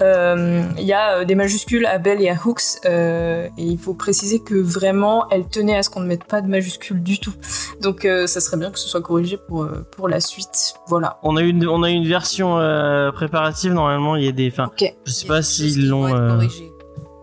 euh, 0.00 0.62
il 0.78 0.84
y 0.84 0.92
a 0.92 1.16
euh, 1.18 1.24
des 1.24 1.34
majuscules 1.34 1.86
à 1.86 1.98
Bell 1.98 2.20
et 2.22 2.28
à 2.30 2.36
Hooks, 2.44 2.62
euh, 2.84 3.48
et 3.58 3.64
il 3.64 3.78
faut 3.78 3.94
préciser 3.94 4.38
que 4.40 4.54
vraiment, 4.54 5.28
elle 5.30 5.48
tenait 5.48 5.76
à 5.76 5.82
ce 5.82 5.90
qu'on 5.90 6.00
ne 6.00 6.06
mette 6.06 6.24
pas 6.24 6.40
de 6.42 6.48
majuscules 6.48 7.02
du 7.02 7.18
tout. 7.18 7.32
Donc 7.80 8.04
euh, 8.04 8.26
ça 8.26 8.40
serait 8.40 8.58
bien 8.58 8.70
que 8.70 8.78
ce 8.78 8.88
soit 8.88 9.00
corrigé 9.02 9.38
pour, 9.48 9.64
euh, 9.64 9.84
pour 9.96 10.08
la 10.08 10.20
suite. 10.20 10.74
Voilà. 10.86 11.18
On 11.22 11.36
a 11.36 11.40
une, 11.42 11.66
on 11.66 11.82
a 11.82 11.90
une 11.90 12.06
version 12.06 12.58
euh, 12.58 13.10
préparative. 13.10 13.72
Normalement, 13.72 14.16
il 14.16 14.24
y 14.24 14.28
a 14.28 14.32
des. 14.32 14.48
Enfin, 14.52 14.66
Ok. 14.66 14.94
je 15.04 15.10
sais 15.10 15.26
pas 15.26 15.42
s'ils 15.42 15.88
l'ont. 15.88 16.14
euh, 16.14 16.46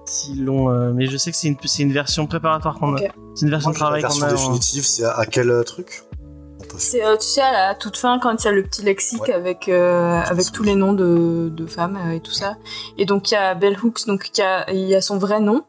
s'ils 0.06 0.50
euh, 0.50 0.92
mais 0.94 1.06
je 1.06 1.18
sais 1.18 1.30
que 1.32 1.38
c'est 1.38 1.48
une, 1.50 1.58
c'est 1.64 1.84
une 1.84 1.94
version 1.94 2.26
préparatoire 2.26 2.80
qu'on 2.80 2.96
a. 2.96 3.00
C'est 3.36 3.46
une 3.46 3.52
version 3.52 3.70
Moi, 3.70 3.74
la 3.74 3.80
travail 3.80 4.02
qu'on 4.02 4.08
version 4.10 4.26
a. 4.26 4.32
définitive, 4.32 4.86
c'est 4.86 5.04
à, 5.06 5.12
à 5.18 5.26
quel 5.26 5.50
euh, 5.50 5.64
truc 5.64 6.04
C'est, 6.78 7.04
euh, 7.06 7.16
tu 7.18 7.26
sais, 7.28 7.42
à 7.42 7.70
la 7.70 7.76
toute 7.76 7.96
fin, 7.98 8.20
quand 8.20 8.36
il 8.44 8.46
y 8.46 8.48
a 8.50 8.52
le 8.52 8.64
petit 8.64 8.82
lexique 8.82 9.22
Ouais. 9.22 9.34
avec, 9.34 9.70
euh, 9.70 10.20
avec 10.22 10.52
tous 10.52 10.64
les 10.64 10.76
noms 10.76 10.94
de, 10.94 11.50
de 11.52 11.66
femmes 11.66 11.98
euh, 11.98 12.12
et 12.16 12.20
tout 12.20 12.32
ça. 12.32 12.58
Et 12.98 13.06
donc, 13.06 13.32
il 13.32 13.36
y 13.36 13.38
a 13.38 13.56
Bell 13.56 13.78
Hooks, 13.82 14.06
donc 14.08 14.24
qui 14.32 14.42
a- 14.42 14.70
il 14.72 14.86
y 14.88 14.96
a 14.96 15.02
son 15.02 15.18
vrai 15.18 15.40
nom. 15.40 15.64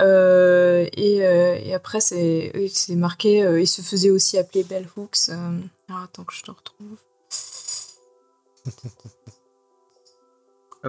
Euh, 0.00 0.86
et, 0.96 1.24
euh, 1.24 1.56
et 1.62 1.72
après, 1.72 2.00
c'est, 2.00 2.52
c'est 2.72 2.96
marqué, 2.96 3.44
euh, 3.44 3.60
il 3.60 3.66
se 3.68 3.80
faisait 3.80 4.10
aussi 4.10 4.36
appeler 4.38 4.64
Bell 4.64 4.88
Hooks. 4.96 5.28
Euh, 5.28 5.58
alors, 5.88 6.02
attends 6.02 6.24
que 6.24 6.34
je 6.34 6.42
te 6.42 6.50
retrouve. 6.50 6.96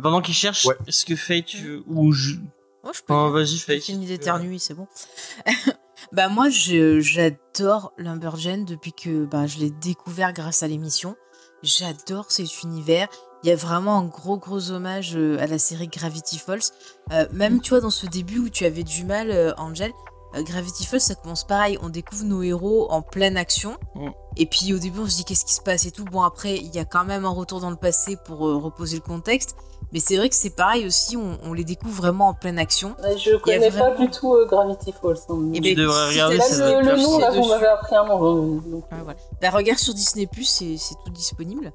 Pendant 0.01 0.21
qu'il 0.21 0.33
cherche, 0.33 0.65
Ouais. 0.65 0.75
est-ce 0.87 1.05
que 1.05 1.15
Faye, 1.15 1.43
tu 1.43 1.57
veux. 1.57 1.83
Ou 1.87 2.11
je. 2.11 2.35
Moi, 2.83 2.91
je 2.93 3.01
peux 3.01 3.13
Oh, 3.13 3.31
vas-y, 3.31 3.57
Faye. 3.59 3.79
fini 3.79 4.05
d'éternuer, 4.05 4.59
c'est 4.59 4.73
bon. 4.73 4.87
bah 6.11 6.29
moi, 6.29 6.49
j'adore 6.49 7.93
Lumberjane 7.97 8.65
depuis 8.65 8.93
que 8.93 9.25
bah, 9.25 9.47
je 9.47 9.59
l'ai 9.59 9.71
découvert 9.71 10.33
grâce 10.33 10.63
à 10.63 10.67
l'émission. 10.67 11.15
J'adore 11.63 12.31
cet 12.31 12.63
univers. 12.63 13.07
Il 13.43 13.49
y 13.49 13.51
a 13.51 13.55
vraiment 13.55 13.99
un 13.99 14.05
gros 14.05 14.37
gros 14.37 14.71
hommage 14.71 15.15
euh, 15.15 15.39
à 15.39 15.47
la 15.47 15.57
série 15.57 15.87
Gravity 15.87 16.37
Falls. 16.37 16.61
Euh, 17.11 17.27
même 17.31 17.61
tu 17.61 17.69
vois 17.69 17.79
dans 17.79 17.89
ce 17.89 18.05
début 18.07 18.39
où 18.39 18.49
tu 18.49 18.65
avais 18.65 18.83
du 18.83 19.03
mal, 19.03 19.29
euh, 19.31 19.53
Angel, 19.57 19.91
euh, 20.35 20.43
Gravity 20.43 20.85
Falls 20.85 21.01
ça 21.01 21.15
commence 21.15 21.43
pareil. 21.43 21.77
On 21.81 21.89
découvre 21.89 22.23
nos 22.23 22.41
héros 22.43 22.91
en 22.91 23.01
pleine 23.01 23.37
action. 23.37 23.77
Mm. 23.95 24.09
Et 24.37 24.45
puis 24.45 24.73
au 24.73 24.79
début 24.79 24.99
on 24.99 25.07
se 25.07 25.17
dit 25.17 25.25
qu'est-ce 25.25 25.45
qui 25.45 25.53
se 25.53 25.61
passe 25.61 25.85
et 25.85 25.91
tout? 25.91 26.05
Bon 26.05 26.21
après 26.21 26.55
il 26.55 26.73
y 26.73 26.79
a 26.79 26.85
quand 26.85 27.05
même 27.05 27.25
un 27.25 27.29
retour 27.29 27.61
dans 27.61 27.69
le 27.69 27.75
passé 27.75 28.17
pour 28.25 28.39
reposer 28.39 28.97
le 28.97 29.03
contexte. 29.03 29.55
Mais 29.93 29.99
c'est 29.99 30.17
vrai 30.17 30.29
que 30.29 30.35
c'est 30.35 30.49
pareil 30.55 30.85
aussi. 30.85 31.15
On, 31.15 31.37
on 31.43 31.53
les 31.53 31.63
découvre 31.63 31.95
vraiment 31.95 32.27
en 32.29 32.33
pleine 32.33 32.59
action. 32.59 32.95
Ouais, 33.03 33.17
Je 33.17 33.35
connais 33.37 33.71
pas 33.71 33.91
du 33.91 34.09
tout 34.09 34.33
euh, 34.33 34.45
Gravity 34.45 34.91
Falls. 35.01 35.15
hein. 35.29 35.51
Et 35.53 35.61
Tu 35.61 35.75
ben, 35.75 35.75
devrais 35.83 36.07
si 36.07 36.13
regarder, 36.13 36.37
t'as 36.37 36.43
ça 36.43 36.81
le, 36.81 36.89
le 36.89 36.97
nom, 37.01 37.19
là, 37.19 37.29
vous 37.31 37.37
dessus. 37.37 37.49
m'avez 37.49 37.67
appris 37.67 37.95
un 37.95 38.05
nom. 38.05 38.15
euh, 38.57 38.59
donc. 38.69 38.91
Ouais, 38.91 38.97
voilà. 39.03 39.19
Bah, 39.41 39.49
regarde 39.51 39.79
sur 39.79 39.93
Disney 39.93 40.27
Plus, 40.27 40.43
c'est 40.45 40.75
tout 41.05 41.11
disponible. 41.11 41.71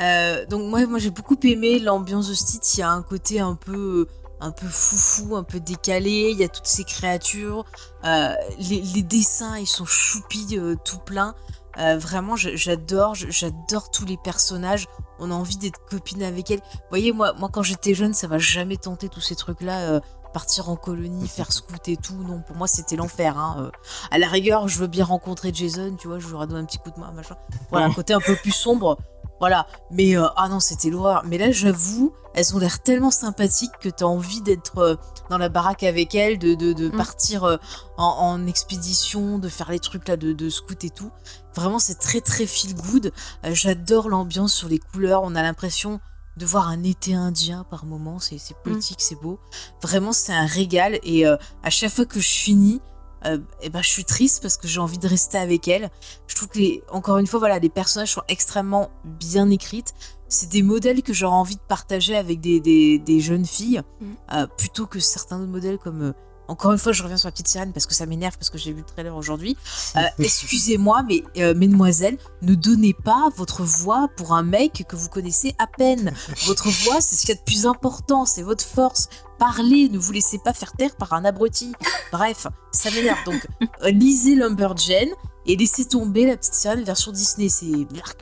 Euh, 0.00 0.46
donc 0.46 0.62
moi, 0.68 0.84
moi 0.86 0.98
j'ai 0.98 1.10
beaucoup 1.10 1.36
aimé 1.44 1.78
l'ambiance 1.78 2.28
de 2.28 2.34
ce 2.34 2.44
titre. 2.46 2.66
Il 2.74 2.80
y 2.80 2.82
a 2.82 2.90
un 2.90 3.02
côté 3.02 3.40
un 3.40 3.54
peu, 3.54 4.06
un 4.40 4.50
peu 4.50 4.66
foufou, 4.66 5.36
un 5.36 5.42
peu 5.44 5.60
décalé. 5.60 6.30
Il 6.32 6.38
y 6.38 6.44
a 6.44 6.48
toutes 6.48 6.66
ces 6.66 6.84
créatures. 6.84 7.64
Euh, 8.04 8.34
les, 8.58 8.80
les 8.80 9.02
dessins, 9.02 9.58
ils 9.58 9.66
sont 9.66 9.84
choupis 9.84 10.56
euh, 10.58 10.74
tout 10.84 10.98
plein. 10.98 11.34
Euh, 11.78 11.96
vraiment, 11.98 12.36
j'adore, 12.36 13.14
j'adore 13.14 13.90
tous 13.90 14.04
les 14.04 14.16
personnages. 14.16 14.86
On 15.18 15.30
a 15.30 15.34
envie 15.34 15.56
d'être 15.56 15.80
copine 15.86 16.22
avec 16.22 16.50
elle. 16.50 16.60
Vous 16.60 16.88
voyez, 16.90 17.12
moi, 17.12 17.32
moi 17.38 17.48
quand 17.52 17.62
j'étais 17.62 17.94
jeune, 17.94 18.14
ça 18.14 18.28
m'a 18.28 18.38
jamais 18.38 18.76
tenté 18.76 19.08
tous 19.08 19.20
ces 19.20 19.36
trucs-là. 19.36 19.80
euh, 19.90 20.00
partir 20.32 20.70
en 20.70 20.76
colonie, 20.76 21.28
faire 21.28 21.52
scout 21.52 21.86
et 21.88 21.96
tout. 21.96 22.14
Non, 22.14 22.40
pour 22.40 22.56
moi, 22.56 22.66
c'était 22.66 22.96
l'enfer. 22.96 23.38
Hein. 23.38 23.56
Euh, 23.58 23.70
à 24.10 24.18
la 24.18 24.28
rigueur, 24.28 24.68
je 24.68 24.78
veux 24.78 24.86
bien 24.86 25.04
rencontrer 25.04 25.52
Jason, 25.52 25.94
tu 25.96 26.08
vois, 26.08 26.18
je 26.18 26.26
lui 26.26 26.34
aurais 26.34 26.46
donné 26.46 26.60
un 26.60 26.64
petit 26.64 26.78
coup 26.78 26.90
de 26.90 26.98
main, 26.98 27.12
machin. 27.12 27.36
Voilà, 27.70 27.86
un 27.86 27.92
côté 27.92 28.12
un 28.14 28.20
peu 28.20 28.34
plus 28.34 28.52
sombre. 28.52 28.98
Voilà. 29.42 29.66
Mais, 29.90 30.16
euh, 30.16 30.28
ah 30.36 30.48
non, 30.48 30.60
c'était 30.60 30.88
l'horreur. 30.88 31.24
Mais 31.26 31.36
là, 31.36 31.50
j'avoue, 31.50 32.12
elles 32.32 32.54
ont 32.54 32.60
l'air 32.60 32.80
tellement 32.80 33.10
sympathiques 33.10 33.72
que 33.80 33.88
t'as 33.88 34.04
envie 34.04 34.40
d'être 34.40 34.78
euh, 34.78 34.94
dans 35.30 35.36
la 35.38 35.48
baraque 35.48 35.82
avec 35.82 36.14
elles, 36.14 36.38
de, 36.38 36.54
de, 36.54 36.72
de 36.72 36.90
Mm. 36.90 36.96
partir 36.96 37.42
euh, 37.42 37.56
en, 37.96 38.04
en 38.04 38.46
expédition, 38.46 39.40
de 39.40 39.48
faire 39.48 39.72
les 39.72 39.80
trucs 39.80 40.06
là 40.06 40.16
de, 40.16 40.32
de 40.32 40.48
scout 40.48 40.84
et 40.84 40.90
tout. 40.90 41.10
Vraiment, 41.56 41.80
c'est 41.80 41.98
très 41.98 42.20
très 42.20 42.46
feel 42.46 42.76
good. 42.76 43.12
J'adore 43.42 44.08
l'ambiance 44.08 44.54
sur 44.54 44.68
les 44.68 44.78
couleurs. 44.78 45.22
On 45.24 45.34
a 45.34 45.42
l'impression 45.42 45.98
de 46.36 46.46
voir 46.46 46.68
un 46.68 46.84
été 46.84 47.12
indien 47.12 47.66
par 47.68 47.84
moment. 47.84 48.20
C'est 48.20 48.38
c'est 48.38 48.56
poétique, 48.62 49.00
c'est 49.00 49.20
beau. 49.20 49.40
Vraiment, 49.82 50.12
c'est 50.12 50.32
un 50.32 50.46
régal. 50.46 51.00
Et 51.02 51.26
à 51.26 51.70
chaque 51.70 51.90
fois 51.90 52.06
que 52.06 52.20
je 52.20 52.28
finis, 52.28 52.80
euh, 53.26 53.38
eh 53.60 53.70
ben, 53.70 53.82
je 53.82 53.88
suis 53.88 54.04
triste 54.04 54.42
parce 54.42 54.56
que 54.56 54.66
j'ai 54.68 54.80
envie 54.80 54.98
de 54.98 55.08
rester 55.08 55.38
avec 55.38 55.68
elle. 55.68 55.90
Je 56.26 56.34
trouve 56.34 56.48
que, 56.48 56.58
les, 56.58 56.82
encore 56.90 57.18
une 57.18 57.26
fois, 57.26 57.38
voilà, 57.38 57.58
les 57.58 57.68
personnages 57.70 58.12
sont 58.12 58.22
extrêmement 58.28 58.90
bien 59.04 59.50
écrites. 59.50 59.94
C'est 60.28 60.48
des 60.48 60.62
modèles 60.62 61.02
que 61.02 61.12
j'aurais 61.12 61.36
envie 61.36 61.56
de 61.56 61.60
partager 61.68 62.16
avec 62.16 62.40
des, 62.40 62.58
des, 62.60 62.98
des 62.98 63.20
jeunes 63.20 63.46
filles, 63.46 63.82
Mm. 64.00 64.06
euh, 64.34 64.46
plutôt 64.46 64.86
que 64.86 64.98
certains 65.00 65.38
autres 65.40 65.50
modèles 65.50 65.78
comme... 65.78 66.02
euh, 66.02 66.12
encore 66.48 66.72
une 66.72 66.78
fois, 66.78 66.92
je 66.92 67.02
reviens 67.02 67.16
sur 67.16 67.28
la 67.28 67.32
petite 67.32 67.48
sirène 67.48 67.72
parce 67.72 67.86
que 67.86 67.94
ça 67.94 68.04
m'énerve 68.04 68.36
parce 68.36 68.50
que 68.50 68.58
j'ai 68.58 68.72
vu 68.72 68.80
le 68.80 68.84
trailer 68.84 69.14
aujourd'hui. 69.16 69.56
Euh, 69.96 70.00
Excusez-moi, 70.18 71.02
mais 71.08 71.22
euh, 71.38 71.54
mesdemoiselles, 71.54 72.18
ne 72.42 72.54
donnez 72.54 72.92
pas 72.94 73.30
votre 73.36 73.62
voix 73.62 74.08
pour 74.16 74.34
un 74.34 74.42
mec 74.42 74.84
que 74.88 74.96
vous 74.96 75.08
connaissez 75.08 75.54
à 75.58 75.66
peine. 75.66 76.12
Votre 76.46 76.68
voix, 76.68 77.00
c'est 77.00 77.14
ce 77.14 77.20
qu'il 77.22 77.30
y 77.30 77.32
a 77.32 77.40
de 77.40 77.44
plus 77.44 77.64
important, 77.64 78.26
c'est 78.26 78.42
votre 78.42 78.64
force. 78.64 79.08
Parlez, 79.42 79.88
ne 79.88 79.98
vous 79.98 80.12
laissez 80.12 80.38
pas 80.38 80.52
faire 80.52 80.72
taire 80.72 80.94
par 80.94 81.12
un 81.14 81.24
abruti. 81.24 81.72
Bref, 82.12 82.46
ça 82.70 82.90
m'énerve. 82.92 83.18
Donc, 83.24 83.44
euh, 83.82 83.90
lisez 83.90 84.36
Lumberjane 84.36 85.08
et 85.46 85.56
laissez 85.56 85.84
tomber 85.86 86.26
la 86.26 86.36
petite 86.36 86.54
sirène 86.54 86.84
version 86.84 87.10
Disney. 87.10 87.48
C'est 87.48 87.66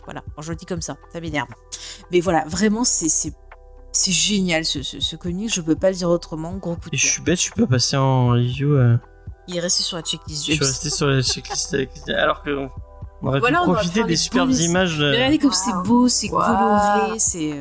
voilà, 0.07 0.23
Bon, 0.35 0.41
je 0.41 0.51
le 0.51 0.57
dis 0.57 0.65
comme 0.65 0.81
ça, 0.81 0.97
ça 1.13 1.21
m'énerve. 1.21 1.49
Mais 2.11 2.21
voilà, 2.21 2.45
vraiment, 2.47 2.85
c'est 2.85 3.09
c'est 3.93 4.13
génial 4.13 4.65
ce, 4.65 4.83
ce, 4.83 4.99
ce 5.01 5.17
comic. 5.17 5.53
Je 5.53 5.61
peux 5.61 5.77
pas 5.77 5.91
le 5.91 5.97
dire 5.97 6.09
autrement. 6.09 6.53
Gros 6.55 6.77
coup 6.77 6.89
de 6.89 6.95
Et 6.95 6.99
je 6.99 7.07
suis 7.07 7.21
bête, 7.23 7.37
je 7.37 7.43
suis 7.43 7.51
pas 7.53 7.67
passé 7.67 7.97
en 7.99 8.29
review. 8.29 8.75
euh, 8.77 8.97
Il 9.47 9.57
est 9.57 9.61
resté 9.61 9.83
sur 9.83 9.97
la 9.99 10.03
checklist. 10.03 10.47
je 10.47 10.53
suis 10.53 10.65
resté 10.65 10.89
sur 10.89 11.07
la 11.09 11.21
checklist 11.23 11.75
avec. 11.75 11.91
Alors 12.09 12.43
que. 12.43 12.67
On 13.23 13.27
aurait 13.29 13.41
Voilà, 13.41 13.61
on 13.61 13.65
pu 13.67 13.71
aurait 13.73 13.81
profiter 13.81 14.05
des 14.05 14.17
superbes 14.17 14.53
images. 14.53 14.99
Mais 14.99 15.11
regardez 15.17 15.39
comme 15.39 15.53
c'est 15.53 15.75
beau, 15.85 16.09
c'est 16.09 16.29
coloré, 16.29 17.19
c'est. 17.19 17.61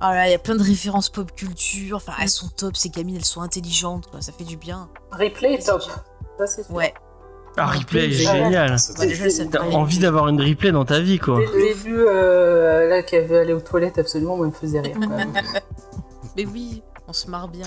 Ah 0.00 0.14
là, 0.14 0.28
il 0.28 0.32
y 0.32 0.34
a 0.34 0.38
plein 0.38 0.56
de 0.56 0.62
références 0.62 1.08
pop 1.08 1.32
culture. 1.34 1.96
Enfin, 1.96 2.12
elles 2.20 2.28
sont 2.28 2.48
top, 2.48 2.76
ces 2.76 2.90
gamines, 2.90 3.16
elles 3.16 3.24
sont 3.24 3.42
intelligentes, 3.42 4.08
quoi. 4.10 4.20
Ça 4.20 4.32
fait 4.32 4.44
du 4.44 4.56
bien. 4.56 4.88
Replay 5.12 5.54
est 5.54 5.66
top. 5.66 5.82
Ça, 6.38 6.46
c'est 6.46 6.64
sûr. 6.64 6.74
Ouais. 6.74 6.92
Ah, 7.56 7.66
replay 7.66 8.10
génial. 8.10 8.76
T'as 9.50 9.62
envie 9.62 10.00
d'avoir 10.00 10.28
une 10.28 10.40
replay 10.40 10.72
dans 10.72 10.84
ta 10.84 10.98
vie, 10.98 11.18
quoi. 11.18 11.38
Le 11.40 11.74
début, 11.74 12.00
euh, 12.00 12.88
là, 12.88 13.02
qu'elle 13.02 13.26
veut 13.26 13.38
aller 13.38 13.52
aux 13.52 13.60
toilettes, 13.60 13.98
absolument, 13.98 14.36
moi, 14.36 14.46
elle 14.46 14.52
me 14.52 14.56
faisait 14.56 14.80
rire. 14.80 14.96
quand 15.00 15.08
même. 15.08 15.32
Mais 16.36 16.46
oui, 16.46 16.82
on 17.06 17.12
se 17.12 17.30
marre 17.30 17.48
bien. 17.48 17.66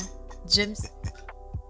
James 0.49 0.75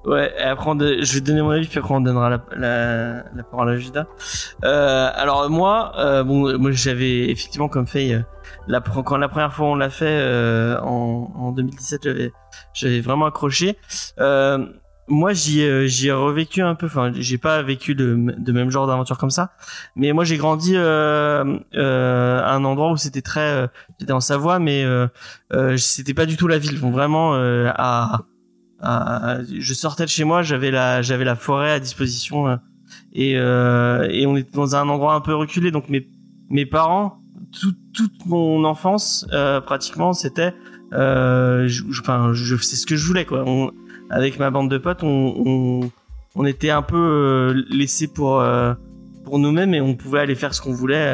Ouais, 0.08 0.34
et 0.40 0.44
après, 0.44 0.74
de- 0.76 1.00
je 1.02 1.14
vais 1.16 1.22
donner 1.22 1.42
mon 1.42 1.50
avis, 1.50 1.68
puis 1.68 1.80
après, 1.80 1.94
on 1.94 2.00
donnera 2.00 2.30
la, 2.30 2.40
la, 2.56 3.14
la 3.36 3.44
parole 3.44 3.70
à 3.72 3.76
Judas. 3.78 4.06
Euh, 4.64 5.10
alors, 5.14 5.50
moi, 5.50 5.92
euh, 5.98 6.24
bon, 6.24 6.58
moi, 6.58 6.72
j'avais 6.72 7.30
effectivement, 7.30 7.68
comme 7.68 7.88
fait, 7.88 8.14
euh, 8.14 8.22
la, 8.68 8.80
quand 8.80 9.18
la 9.18 9.28
première 9.28 9.54
fois 9.54 9.68
on 9.68 9.76
l'a 9.76 9.90
fait 9.90 10.06
euh, 10.08 10.80
en, 10.82 11.30
en 11.36 11.52
2017, 11.52 12.04
j'avais, 12.06 12.32
j'avais 12.74 13.02
vraiment 13.02 13.26
accroché. 13.26 13.78
Euh, 14.20 14.66
moi, 15.10 15.34
j'y, 15.34 15.62
ai- 15.62 15.90
j'y 15.90 16.08
ai 16.08 16.12
revécu 16.14 16.62
un 16.62 16.76
peu. 16.76 16.86
Enfin, 16.86 17.12
j'ai 17.14 17.38
pas 17.38 17.62
vécu 17.62 17.94
de, 17.94 18.34
de 18.38 18.52
même 18.54 18.70
genre 18.70 18.88
d'aventure 18.88 19.18
comme 19.18 19.30
ça, 19.30 19.52
mais 19.98 20.14
moi, 20.14 20.24
j'ai 20.24 20.38
grandi 20.38 20.72
euh, 20.76 21.60
euh, 21.76 22.40
à 22.42 22.54
un 22.54 22.64
endroit 22.64 22.92
où 22.92 22.98
c'était 22.98 23.22
très, 23.22 23.42
euh, 23.52 23.68
j'étais 24.00 24.14
en 24.14 24.22
Savoie, 24.22 24.60
mais 24.60 24.86
euh, 24.86 25.08
euh, 25.54 25.76
c'était 25.76 26.14
pas 26.14 26.26
du 26.26 26.38
tout 26.38 26.48
la 26.48 26.60
ville. 26.60 26.80
Bon, 26.80 26.92
vraiment 26.92 27.36
euh, 27.36 27.70
à 27.76 28.22
je 28.84 29.74
sortais 29.74 30.04
de 30.06 30.10
chez 30.10 30.24
moi, 30.24 30.42
j'avais 30.44 30.72
la 30.72 31.02
j'avais 31.02 31.26
la 31.26 31.36
forêt 31.36 31.72
à 31.72 31.80
disposition 31.80 32.48
euh, 32.48 32.56
et 33.14 33.34
euh, 33.38 34.08
et 34.12 34.26
on 34.28 34.36
était 34.38 34.52
dans 34.56 34.76
un 34.76 34.88
endroit 34.90 35.14
un 35.16 35.22
peu 35.22 35.34
reculé. 35.36 35.72
Donc 35.72 35.90
mes 35.90 36.08
mes 36.50 36.66
parents 36.66 37.20
tout, 37.60 37.74
toute 37.94 38.26
mon 38.26 38.64
enfance 38.66 39.26
euh, 39.34 39.60
pratiquement 39.62 40.14
c'était 40.14 40.54
je- 40.92 41.68
je- 41.68 42.02
enfin 42.02 42.32
je, 42.34 42.56
c'est 42.58 42.76
ce 42.76 42.86
que 42.86 42.96
je 42.96 43.06
voulais 43.06 43.26
quoi. 43.26 43.44
On- 43.48 43.72
avec 44.10 44.40
ma 44.40 44.52
bande 44.52 44.70
de 44.72 44.78
potes 44.78 45.04
on 45.04 45.34
on, 45.46 45.92
on 46.36 46.46
était 46.46 46.70
un 46.70 46.82
peu 46.82 47.54
laissés 47.70 48.08
pour 48.08 48.42
pour 49.26 49.40
nous-mêmes 49.40 49.74
et 49.74 49.82
on 49.82 49.96
pouvait 49.96 50.20
aller 50.22 50.36
faire 50.36 50.54
ce 50.54 50.62
qu'on 50.62 50.74
voulait 50.74 51.14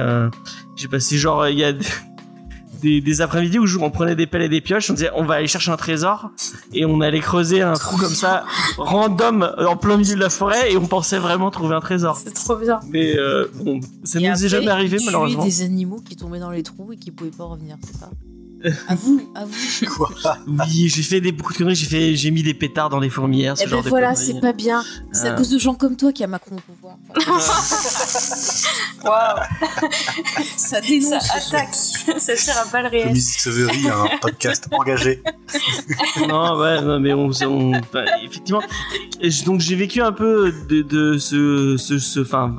j'ai 0.76 0.88
passé 0.88 1.18
genre 1.18 1.47
il 1.47 1.57
y 1.57 1.64
a 1.64 1.74
des- 3.01 3.21
après-midi 3.21 3.59
où 3.59 3.65
on 3.81 3.89
prenait 3.91 4.15
des 4.15 4.27
pelles 4.27 4.41
et 4.43 4.49
des 4.49 4.61
pioches, 4.61 4.89
on 4.89 4.93
disait 4.93 5.09
on 5.15 5.23
va 5.23 5.36
aller 5.36 5.47
chercher 5.47 5.71
un 5.71 5.77
trésor 5.77 6.29
et 6.73 6.86
on 6.86 6.99
allait 7.01 7.19
creuser 7.19 7.61
un 7.61 7.73
trou 7.73 7.97
comme 7.97 8.13
ça 8.13 8.43
random 8.77 9.49
en 9.57 9.75
plein 9.77 9.97
milieu 9.97 10.15
de 10.15 10.19
la 10.19 10.29
forêt 10.29 10.71
et 10.71 10.77
on 10.77 10.86
pensait 10.88 11.19
vraiment 11.19 11.51
trouver 11.51 11.75
un 11.75 11.79
trésor. 11.81 12.17
C'est 12.23 12.34
trop 12.34 12.55
bien. 12.57 12.79
Mais 12.89 13.17
euh, 13.17 13.47
bon, 13.63 13.79
ça 14.03 14.19
Et 14.19 14.27
nous 14.29 14.45
est 14.45 14.49
jamais 14.49 14.67
arrivé 14.67 14.97
ils 14.97 14.99
tuaient 15.01 15.05
malheureusement. 15.07 15.45
des 15.45 15.61
animaux 15.61 16.01
qui 16.03 16.15
tombaient 16.15 16.39
dans 16.39 16.51
les 16.51 16.63
trous 16.63 16.91
et 16.93 16.97
qui 16.97 17.11
pouvaient 17.11 17.29
pas 17.31 17.45
revenir, 17.45 17.77
c'est 17.86 17.97
ça 17.97 18.09
À 18.88 18.95
vous, 18.95 19.22
à 19.36 19.43
vous. 19.45 19.86
Quoi 19.95 20.09
Oui, 20.47 20.88
j'ai 20.89 21.03
fait 21.03 21.20
des 21.22 21.32
beaucoup 21.32 21.51
de 21.53 21.57
conneries. 21.57 21.76
J'ai 21.76 21.86
fait, 21.88 22.16
j'ai 22.16 22.32
mis 22.32 22.43
des 22.43 22.53
pétards 22.53 22.89
dans 22.89 22.99
les 22.99 23.09
fourmilières. 23.09 23.57
Ce 23.57 23.64
Eh 23.64 23.66
ben 23.66 23.72
genre 23.72 23.84
de 23.84 23.89
voilà, 23.89 24.16
c'est 24.16 24.39
pas 24.39 24.53
bien. 24.53 24.84
C'est 25.11 25.28
à 25.28 25.34
Ah. 25.34 25.36
cause 25.36 25.49
de 25.49 25.59
gens 25.59 25.74
comme 25.76 25.95
toi 25.97 26.11
qu'il 26.11 26.22
y 26.22 26.24
a 26.24 26.28
Macron 26.28 26.55
au 26.55 26.59
pouvoir. 26.74 26.95
Waouh, 29.03 29.39
Ça 30.55 30.80
dénonce. 30.82 31.09
ça 31.26 31.36
attaque. 31.36 31.74
ça 31.74 32.36
tire 32.36 32.57
à 32.57 32.66
balles 32.72 32.84
Le 32.86 32.89
réelles. 32.89 33.09
Music 33.14 33.39
Sauverie, 33.39 33.88
un 33.89 34.18
podcast 34.22 34.68
engagé. 34.72 35.22
non, 36.28 36.57
ouais, 36.59 36.82
non, 36.82 36.99
mais 36.99 37.14
on, 37.14 37.30
effectivement. 38.24 38.61
Donc 39.45 39.59
j'ai 39.59 39.76
vécu 39.76 40.01
un 40.01 40.11
peu 40.14 40.53
de, 40.70 40.82
de 40.82 41.18
ce, 41.18 41.76
ce, 41.78 41.99
ce- 41.99 42.20
enfin, 42.22 42.55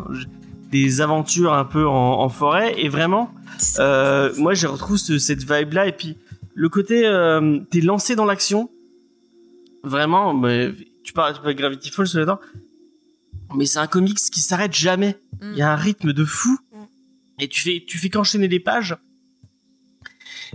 des 0.71 1.01
aventures 1.01 1.53
un 1.55 1.65
peu 1.65 1.87
en, 1.87 2.21
en 2.21 2.29
forêt 2.29 2.75
et 2.79 2.89
vraiment, 2.89 3.31
euh, 3.79 4.33
moi 4.39 4.55
j'ai 4.55 4.67
retrouvé 4.67 4.99
ce- 4.99 5.19
cette 5.19 5.41
vibe 5.43 5.73
là 5.73 5.87
et 5.87 5.93
puis 5.93 6.17
le 6.55 6.69
côté, 6.69 7.05
euh, 7.07 7.59
t'es 7.71 7.81
lancé 7.81 8.15
dans 8.15 8.25
l'action. 8.25 8.71
Vraiment, 9.83 10.33
mais, 10.33 10.73
tu 11.03 11.13
parles, 11.13 11.35
tu 11.35 11.41
parles 11.41 11.55
de 11.55 11.59
Gravity 11.59 11.91
Falls 11.91 12.07
là-dedans, 12.15 12.41
mais 13.57 13.67
c'est 13.67 13.81
un 13.81 13.87
comics 13.87 14.17
qui 14.19 14.41
s'arrête 14.41 14.73
jamais. 14.75 15.19
Mm. 15.43 15.51
Il 15.53 15.59
y 15.59 15.63
a 15.63 15.73
un 15.73 15.77
rythme 15.77 16.13
de 16.13 16.25
fou 16.25 16.57
Mm. 16.73 16.77
et 17.41 17.49
tu 17.49 17.61
fais, 17.61 17.85
tu 17.87 17.99
fais 17.99 18.09
qu'enchaîner 18.09 18.49
les 18.49 18.61
pages. 18.61 18.97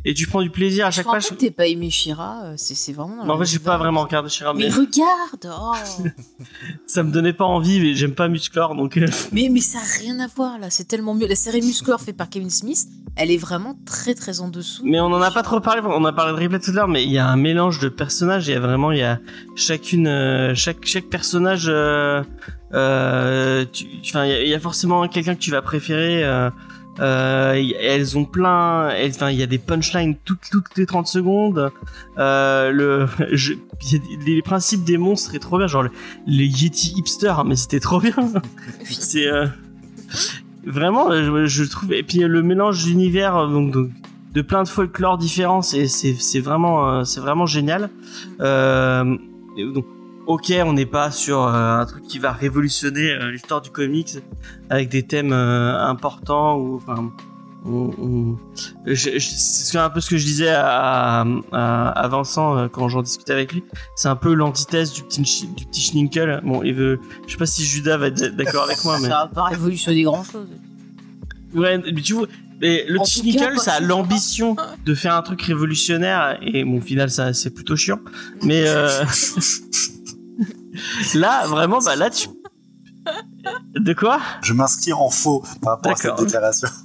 Et 0.06 0.14
tu 0.14 0.28
prends 0.28 0.42
du 0.42 0.50
plaisir 0.50 0.86
à 0.88 0.90
Je 0.92 0.98
chaque 0.98 1.06
page. 1.08 1.30
que 1.30 1.34
t'es 1.36 1.52
pas 1.52 1.68
aimé 1.68 1.90
Shira, 1.90 2.42
euh, 2.44 2.54
c'est 2.58 2.76
c'est 2.76 2.94
vraiment. 2.94 3.26
Mais 3.26 3.32
en 3.32 3.38
fait, 3.40 3.46
j'ai 3.46 3.60
pas 3.60 3.78
vraiment 3.78 4.02
regardé 4.04 4.30
Shira, 4.30 4.54
Mais 4.54 4.66
mais 4.66 4.70
regarde 4.70 5.46
oh. 5.60 5.74
ça 6.88 7.04
me 7.04 7.12
donnait 7.12 7.34
pas 7.34 7.46
envie, 7.46 7.80
mais 7.80 7.94
j'aime 7.96 8.16
pas 8.16 8.28
Musclor, 8.28 8.76
donc 8.76 8.98
euh, 8.98 9.06
mais, 9.32 9.50
mais 9.52 9.62
ça 9.62 9.80
a 9.80 10.00
rien 10.02 10.20
à 10.20 10.28
voir 10.28 10.60
là, 10.60 10.70
c'est 10.70 10.86
tellement 10.88 11.14
mieux. 11.14 11.28
La 11.28 11.36
série 11.36 11.62
Musclor 11.62 12.00
faite 12.02 12.18
par 12.18 12.30
Kevin 12.30 12.50
Smith, 12.50 12.86
elle 13.16 13.32
est 13.32 13.38
vraiment 13.38 13.78
très 13.86 14.14
très 14.14 14.40
en 14.42 14.48
dessous. 14.50 14.82
mais 14.86 15.00
on 15.00 15.06
en 15.08 15.22
a 15.22 15.32
pas 15.32 15.44
trop 15.44 15.60
parlé. 15.60 15.82
On 15.84 16.06
a 16.06 16.14
parlé 16.14 16.34
de 16.34 16.38
Ripley 16.38 16.60
tout 16.60 16.72
à 16.72 16.74
l'heure, 16.74 16.88
mais 16.88 17.04
il 17.04 17.12
y 17.12 17.18
a 17.18 17.28
un 17.28 17.36
mélange 17.36 17.80
de 17.80 17.90
personnages. 17.90 18.48
Il 18.48 18.52
y 18.52 18.56
a 18.56 18.60
vraiment, 18.60 18.92
il 18.92 19.00
y 19.00 19.04
a 19.04 19.20
chacune, 19.56 20.08
euh, 20.08 20.54
chaque 20.56 20.86
chaque 20.86 21.06
personnage. 21.10 21.66
euh, 21.68 22.24
euh, 22.74 23.66
tu- 23.72 23.86
il 23.86 24.14
y 24.14 24.18
a- 24.18 24.42
il 24.44 24.50
y, 24.50 24.54
a 24.54 24.60
forcément 24.60 25.08
quelqu'un 25.08 25.36
que 25.36 25.40
tu 25.40 25.52
vas 25.52 25.62
préférer. 25.62 26.24
euh, 26.24 26.50
elles 27.02 28.18
ont 28.18 28.26
plein, 28.26 28.90
enfin, 29.08 29.30
il 29.30 29.38
y 29.38 29.44
a 29.44 29.48
des 29.48 29.58
punchlines 29.58 30.16
toutes, 30.26 30.50
toutes 30.52 30.78
les 30.78 30.86
30 30.86 31.08
secondes. 31.08 31.72
Euh, 32.18 32.72
le, 32.72 33.08
je, 33.32 33.54
les 34.26 34.42
principes 34.42 34.84
des 34.84 34.98
monstres 34.98 35.36
est 35.36 35.40
trop 35.40 35.58
bien, 35.58 35.68
genre 35.68 35.84
le- 35.84 35.92
les 36.28 36.46
Yeti 36.46 36.94
hipster, 36.98 37.34
mais 37.46 37.56
c'était 37.56 37.80
trop 37.80 38.00
bien. 38.00 38.14
C'est 38.84 39.28
euh, 39.28 39.48
vraiment, 40.66 41.12
euh, 41.12 41.46
je, 41.46 41.64
je 41.64 41.70
trouve. 41.70 41.94
Et 41.94 42.04
puis 42.04 42.24
euh, 42.24 42.28
le 42.28 42.42
mélange 42.44 42.84
d'univers, 42.84 43.36
euh, 43.36 43.48
donc, 43.48 43.72
donc, 43.72 43.90
de 44.34 44.42
plein 44.42 44.62
de 44.64 44.68
folklore 44.68 45.18
différents, 45.18 45.64
c'est 45.64 45.88
c'est 45.88 46.14
c'est 46.14 46.40
vraiment 46.40 46.88
euh, 47.00 47.04
c'est 47.04 47.20
vraiment 47.20 47.48
génial. 47.48 47.90
Euh, 48.42 49.18
donc, 49.58 49.86
ok, 50.30 50.54
on 50.66 50.74
n'est 50.74 50.86
pas 50.86 51.12
sur 51.12 51.44
euh, 51.44 51.80
un 51.80 51.86
truc 51.86 52.04
qui 52.08 52.20
va 52.20 52.32
révolutionner 52.32 53.12
euh, 53.12 53.32
l'histoire 53.32 53.62
du 53.62 53.70
comics 53.72 54.18
avec 54.70 54.88
des 54.90 55.04
thèmes 55.04 55.34
euh, 55.34 55.78
importants 55.80 56.56
ou 56.58 56.76
enfin. 56.78 57.12
on- 57.66 57.92
on- 58.00 58.38
c'est 58.96 59.78
un 59.78 59.90
peu 59.90 60.00
ce 60.00 60.10
que 60.10 60.18
je 60.18 60.24
disais 60.26 60.50
à, 60.50 61.26
à, 61.52 61.90
à 61.90 62.08
Vincent 62.08 62.70
quand 62.70 62.88
j'en 62.90 63.02
discutais 63.02 63.34
avec 63.34 63.52
lui. 63.54 63.64
C'est 63.96 64.08
un 64.08 64.16
peu 64.16 64.34
l'antithèse 64.34 64.94
du 64.94 65.04
petit 65.04 65.22
du 65.48 65.66
petit 65.66 65.82
Schninkel. 65.82 66.42
Bon, 66.46 66.64
il 66.64 66.74
veut. 66.74 67.00
Je 67.28 67.32
sais 67.34 67.38
pas 67.38 67.46
si 67.46 67.66
Judas 67.66 67.98
va 67.98 68.08
être 68.08 68.36
d'accord 68.36 68.64
avec 68.64 68.84
moi, 68.86 68.98
mais 69.02 69.10
Ça 69.10 69.16
va 69.24 69.28
pas 69.28 69.44
révolutionner 69.46 70.04
grand 70.04 70.24
chose. 70.24 70.48
Ouais, 71.54 71.78
mais 71.80 72.02
tu 72.02 72.14
vois, 72.14 72.28
mais 72.62 72.86
le 72.88 73.00
En 73.00 73.04
petit 73.04 73.20
tout 73.22 73.26
cas, 73.26 73.32
Nickel, 73.32 73.54
pas 73.56 73.62
ça 73.62 73.74
a 73.74 73.80
l'ambition 73.80 74.56
de 74.86 74.94
faire 74.94 75.16
un 75.16 75.22
truc 75.24 75.42
révolutionnaire 75.42 76.38
et 76.42 76.64
bon, 76.64 76.78
au 76.78 76.82
final, 76.82 77.10
ça, 77.10 77.34
c'est 77.34 77.50
plutôt 77.50 77.76
chiant. 77.76 78.00
Mais 78.44 78.64
euh, 78.68 79.04
là, 81.16 81.48
vraiment, 81.48 81.80
bah 81.80 81.96
là, 81.96 82.10
tu. 82.10 82.30
De 83.76 83.94
quoi 83.94 84.20
Je 84.44 84.54
m'inscris 84.54 84.94
en 84.94 85.10
faux 85.10 85.44
par 85.62 85.74
rapport 85.74 85.94
à 85.94 85.96
cette 85.96 86.18
déclaration. 86.18 86.68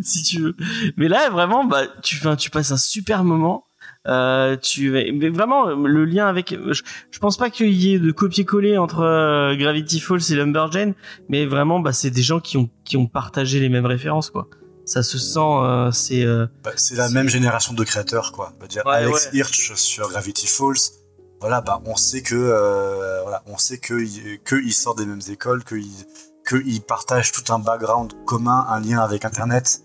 Si 0.00 0.22
tu 0.22 0.40
veux. 0.40 0.56
Mais 0.96 1.08
là, 1.08 1.28
vraiment, 1.28 1.64
bah, 1.64 1.82
tu, 2.02 2.18
tu 2.38 2.50
passes 2.50 2.70
un 2.70 2.78
super 2.78 3.24
moment. 3.24 3.64
Euh, 4.06 4.56
tu, 4.56 4.90
mais 4.90 5.28
vraiment, 5.28 5.66
le 5.66 6.04
lien 6.06 6.26
avec. 6.26 6.54
Je, 6.70 6.82
je 7.10 7.18
pense 7.18 7.36
pas 7.36 7.50
qu'il 7.50 7.72
y 7.72 7.92
ait 7.92 7.98
de 7.98 8.10
copier-coller 8.10 8.78
entre 8.78 9.00
euh, 9.00 9.56
Gravity 9.56 10.00
Falls 10.00 10.22
et 10.30 10.34
Lumberjane, 10.34 10.94
mais 11.28 11.44
vraiment, 11.44 11.80
bah, 11.80 11.92
c'est 11.92 12.10
des 12.10 12.22
gens 12.22 12.40
qui 12.40 12.56
ont, 12.56 12.70
qui 12.84 12.96
ont 12.96 13.06
partagé 13.06 13.60
les 13.60 13.68
mêmes 13.68 13.86
références, 13.86 14.30
quoi. 14.30 14.48
Ça 14.86 15.02
se 15.02 15.18
sent, 15.18 15.38
euh, 15.40 15.90
c'est. 15.92 16.24
Bah, 16.64 16.72
c'est 16.76 16.94
la 16.94 17.10
même 17.10 17.28
génération 17.28 17.74
de 17.74 17.84
créateurs, 17.84 18.32
quoi. 18.32 18.54
On 18.56 18.62
va 18.62 18.68
dire 18.68 18.82
Ouais, 18.86 18.94
Alex 18.94 19.26
ouais. 19.26 19.38
Hirsch 19.38 19.74
sur 19.74 20.08
Gravity 20.08 20.46
Falls. 20.46 20.97
Voilà, 21.40 21.60
bah, 21.60 21.80
on 21.84 21.96
sait 21.96 22.22
que, 22.22 22.34
euh, 22.34 23.22
voilà, 23.22 23.42
on 23.46 23.58
sait 23.58 23.78
que, 23.78 23.94
que 24.38 24.56
ils 24.56 24.72
sortent 24.72 24.98
des 24.98 25.06
mêmes 25.06 25.20
écoles, 25.30 25.62
que 25.64 25.76
ils, 25.76 26.04
que 26.44 26.56
ils 26.64 26.80
partagent 26.80 27.32
tout 27.32 27.52
un 27.52 27.58
background 27.58 28.12
commun, 28.24 28.66
un 28.68 28.80
lien 28.80 28.98
avec 28.98 29.24
Internet, 29.24 29.82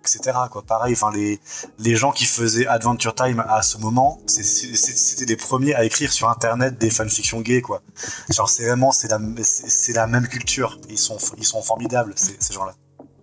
etc. 0.00 0.38
Quoi. 0.50 0.62
Pareil, 0.62 0.94
enfin, 0.94 1.10
les, 1.12 1.40
les 1.78 1.96
gens 1.96 2.12
qui 2.12 2.24
faisaient 2.24 2.66
Adventure 2.66 3.14
Time 3.14 3.44
à 3.48 3.62
ce 3.62 3.78
moment, 3.78 4.20
c'était 4.26 5.24
les 5.26 5.36
premiers 5.36 5.74
à 5.74 5.84
écrire 5.84 6.12
sur 6.12 6.28
Internet 6.30 6.78
des 6.78 6.90
fanfictions 6.90 7.40
gays, 7.40 7.62
quoi. 7.62 7.82
Genre, 8.30 8.48
c'est 8.48 8.66
vraiment, 8.66 8.92
c'est 8.92 9.08
la, 9.08 9.18
c'est 9.42 9.92
la 9.92 10.06
même 10.06 10.26
culture. 10.26 10.78
Ils 10.88 10.98
sont, 10.98 11.18
ils 11.36 11.44
sont 11.44 11.62
formidables, 11.62 12.12
ces, 12.16 12.36
ces 12.38 12.54
gens-là. 12.54 12.72